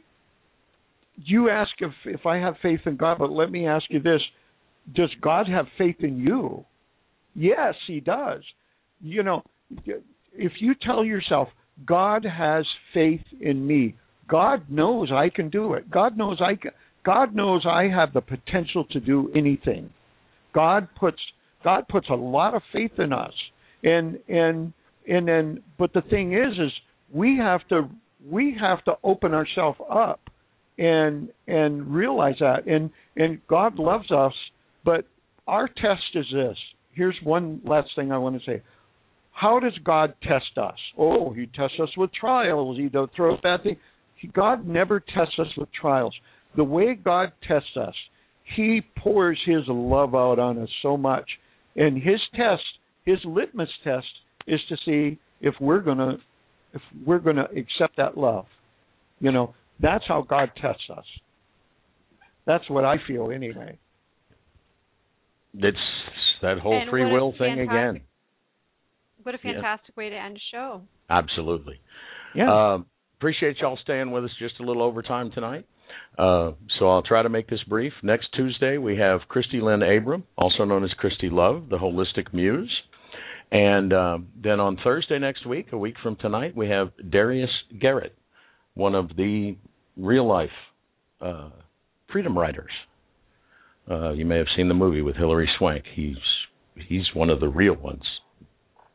you 1.17 1.49
ask 1.49 1.71
if 1.81 1.93
if 2.05 2.27
i 2.27 2.37
have 2.37 2.55
faith 2.63 2.81
in 2.87 2.97
god 2.97 3.19
but 3.19 3.31
let 3.31 3.51
me 3.51 3.67
ask 3.67 3.85
you 3.91 4.01
this 4.01 4.23
does 4.95 5.11
god 5.21 5.49
have 5.49 5.67
faith 5.79 5.97
in 6.01 6.19
you 6.19 6.65
yes 7.35 7.75
he 7.87 8.01
does 8.01 8.43
you 9.01 9.23
know 9.23 9.43
if 10.35 10.53
you 10.61 10.75
tell 10.83 11.05
yourself 11.05 11.49
god 11.87 12.25
has 12.25 12.67
faith 12.93 13.25
in 13.41 13.67
me 13.67 13.95
god 14.29 14.65
knows 14.71 15.11
i 15.13 15.29
can 15.29 15.49
do 15.51 15.75
it 15.75 15.91
god 15.91 16.17
knows 16.17 16.41
i 16.41 16.55
can 16.55 16.73
God 17.05 17.35
knows 17.35 17.67
I 17.67 17.89
have 17.89 18.13
the 18.13 18.21
potential 18.21 18.85
to 18.93 19.01
do 19.01 19.31
anything. 19.35 19.91
God 20.55 20.89
puts 20.99 21.19
God 21.65 21.87
puts 21.89 22.09
a 22.11 22.15
lot 22.15 22.55
of 22.55 22.63
faith 22.73 22.93
in 22.99 23.13
us. 23.13 23.33
And 23.83 24.19
and 24.29 24.73
and 25.09 25.27
then 25.27 25.63
but 25.79 25.93
the 25.93 26.03
thing 26.03 26.35
is 26.35 26.53
is 26.53 26.73
we 27.13 27.37
have 27.39 27.67
to 27.69 27.89
we 28.31 28.57
have 28.61 28.85
to 28.85 28.93
open 29.03 29.35
ourselves 29.35 29.79
up 29.91 30.21
and 30.79 31.29
and 31.47 31.95
realize 31.95 32.37
that 32.41 32.67
and 32.67 32.91
and 33.17 33.41
God 33.47 33.79
loves 33.79 34.11
us 34.11 34.35
but 34.85 35.07
our 35.47 35.69
test 35.69 36.03
is 36.15 36.27
this. 36.33 36.57
Here's 36.93 37.17
one 37.23 37.61
last 37.65 37.91
thing 37.97 38.13
I 38.13 38.19
want 38.19 38.39
to 38.39 38.45
say. 38.45 38.63
How 39.33 39.59
does 39.59 39.77
God 39.85 40.15
test 40.23 40.57
us? 40.57 40.79
Oh, 40.99 41.33
he 41.33 41.47
tests 41.47 41.79
us 41.83 41.89
with 41.97 42.11
trials. 42.13 42.77
He 42.79 42.89
don't 42.89 43.11
throw 43.15 43.37
bad 43.43 43.63
things. 43.63 43.79
God 44.35 44.69
never 44.69 45.01
tests 45.01 45.35
us 45.39 45.49
with 45.57 45.69
trials 45.73 46.15
the 46.57 46.65
way 46.65 46.95
God 46.95 47.33
tests 47.47 47.77
us, 47.77 47.95
He 48.57 48.83
pours 48.99 49.39
His 49.47 49.63
love 49.69 50.15
out 50.15 50.39
on 50.39 50.59
us 50.59 50.69
so 50.83 50.97
much. 50.97 51.29
And 51.77 51.97
His 51.97 52.21
test, 52.35 52.63
His 53.05 53.19
litmus 53.25 53.71
test, 53.85 54.07
is 54.47 54.61
to 54.69 54.77
see 54.85 55.19
if 55.41 55.55
we're 55.61 55.81
gonna 55.81 56.19
if 56.73 56.83
we're 57.05 57.19
gonna 57.19 57.49
accept 57.57 57.97
that 57.97 58.17
love. 58.17 58.47
You 59.21 59.33
know, 59.33 59.55
that's 59.81 60.05
how 60.07 60.23
God 60.23 60.51
tests 60.61 60.89
us. 60.91 61.05
That's 62.45 62.69
what 62.69 62.85
I 62.85 62.97
feel 63.07 63.31
anyway. 63.31 63.79
It's 65.55 65.79
that 66.41 66.59
whole 66.59 66.75
And 66.75 66.91
free 66.91 67.05
will 67.05 67.33
thing 67.39 67.61
again. 67.61 68.01
What 69.23 69.35
a 69.35 69.39
Yeah. 69.43 69.53
fantastic 69.55 69.97
way 69.97 70.11
to 70.11 70.17
end 70.17 70.37
a 70.37 70.41
show. 70.41 70.83
Absolutely. 71.09 71.79
Yeah. 72.35 72.73
Um, 72.73 72.87
appreciate 73.19 73.61
y'all 73.61 73.77
staying 73.77 74.11
with 74.11 74.25
us 74.25 74.35
just 74.39 74.59
a 74.59 74.63
little 74.65 74.83
overtime 74.83 75.31
tonight. 75.31 75.67
Uh, 76.19 76.53
so 76.79 76.89
I'll 76.89 77.03
try 77.03 77.23
to 77.23 77.29
make 77.29 77.49
this 77.49 77.63
brief. 77.65 77.93
Next 78.03 78.33
Tuesday, 78.33 78.79
we 78.79 78.97
have 78.97 79.29
Christy 79.29 79.61
Lynn 79.61 79.83
Abram, 79.83 80.25
also 80.37 80.65
known 80.65 80.85
as 80.85 80.93
Christy 80.95 81.29
Love, 81.29 81.69
the 81.69 81.79
Holistic 81.79 82.33
Muse. 82.33 82.83
And 83.53 83.93
um, 83.93 84.29
then 84.43 84.61
on 84.61 84.79
Thursday 84.83 85.19
next 85.19 85.47
week, 85.47 85.67
a 85.73 85.79
week 85.79 85.97
from 86.03 86.17
tonight, 86.17 86.57
we 86.57 86.71
have 86.71 86.89
Darius 87.11 87.51
Garrett, 87.79 88.17
one 88.73 88.95
of 88.95 89.09
the 89.15 89.57
real 89.95 90.27
life 90.27 90.49
uh, 91.21 91.51
freedom 92.11 92.37
writers. 92.37 92.71
Uh, 93.91 94.13
you 94.13 94.25
may 94.25 94.39
have 94.39 94.47
seen 94.57 94.69
the 94.69 94.75
movie 94.75 95.03
with 95.03 95.17
Hilary 95.17 95.51
Swank. 95.59 95.85
He's 95.95 96.17
he's 96.89 97.05
one 97.13 97.29
of 97.29 97.41
the 97.41 97.49
real 97.49 97.75
ones. 97.75 98.03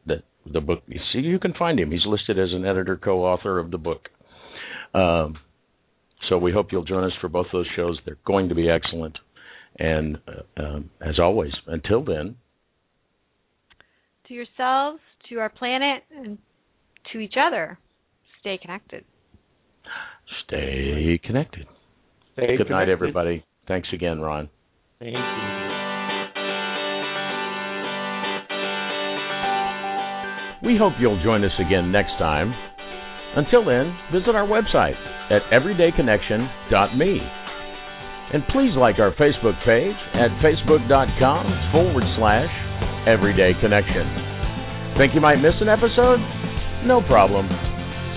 That 0.08 0.24
the 0.52 0.60
book. 0.60 0.82
You 0.88 1.02
see, 1.14 1.20
you 1.20 1.38
can 1.38 1.54
find 1.54 1.80
him. 1.80 1.92
He's 1.92 2.06
listed 2.08 2.40
as 2.40 2.50
an 2.52 2.66
editor, 2.66 2.98
co-author 2.98 3.60
of 3.60 3.70
the 3.70 3.78
book. 3.78 4.10
Um, 4.96 5.38
so 6.30 6.40
we 6.40 6.52
hope 6.52 6.72
you'll 6.72 6.84
join 6.84 7.04
us 7.04 7.12
for 7.22 7.30
both 7.30 7.48
those 7.54 7.68
shows. 7.76 8.00
They're 8.06 8.18
going 8.26 8.50
to 8.50 8.56
be 8.56 8.72
excellent. 8.72 9.20
And 9.78 10.18
uh, 10.28 10.62
um, 10.64 10.90
as 11.00 11.20
always, 11.20 11.52
until 11.68 12.04
then, 12.04 12.38
To 14.28 14.34
yourselves, 14.34 15.00
to 15.30 15.40
our 15.40 15.50
planet, 15.50 16.04
and 16.16 16.38
to 17.14 17.20
each 17.20 17.36
other, 17.40 17.80
stay 18.42 18.58
connected. 18.62 19.06
stay 20.46 21.20
connected. 21.24 21.66
Stay 22.34 22.58
Good 22.58 22.70
night, 22.70 22.90
everybody. 22.90 23.46
Thanks 23.68 23.88
again, 23.94 24.20
Ron. 24.20 24.50
Thank 25.00 25.14
you. 25.14 25.58
We 30.68 30.76
hope 30.78 30.94
you'll 31.00 31.24
join 31.24 31.46
us 31.46 31.56
again 31.66 31.92
next 31.92 32.18
time. 32.20 32.52
Until 33.38 33.64
then, 33.64 33.96
visit 34.12 34.36
our 34.36 34.48
website 34.48 34.98
at 35.32 35.42
everydayconnection.me. 35.54 37.20
And 38.34 38.44
please 38.52 38.76
like 38.76 39.00
our 39.00 39.14
Facebook 39.16 39.56
page 39.64 39.96
at 40.14 40.32
facebook.com 40.44 41.72
forward 41.72 42.04
slash 42.18 42.67
everydayconnection. 43.08 45.00
Think 45.00 45.16
you 45.16 45.22
might 45.22 45.40
miss 45.40 45.56
an 45.64 45.72
episode? 45.72 46.20
No 46.84 47.00
problem. 47.08 47.48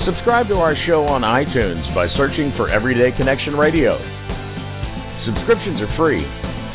Subscribe 0.04 0.48
to 0.48 0.58
our 0.58 0.74
show 0.88 1.06
on 1.06 1.22
iTunes 1.22 1.86
by 1.94 2.10
searching 2.18 2.50
for 2.56 2.66
Everyday 2.66 3.14
Connection 3.16 3.54
Radio. 3.54 3.94
Subscriptions 5.28 5.78
are 5.78 5.92
free, 5.94 6.26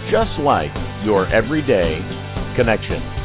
just 0.08 0.32
like 0.40 0.72
your 1.04 1.28
everyday 1.34 2.00
connection. 2.56 3.25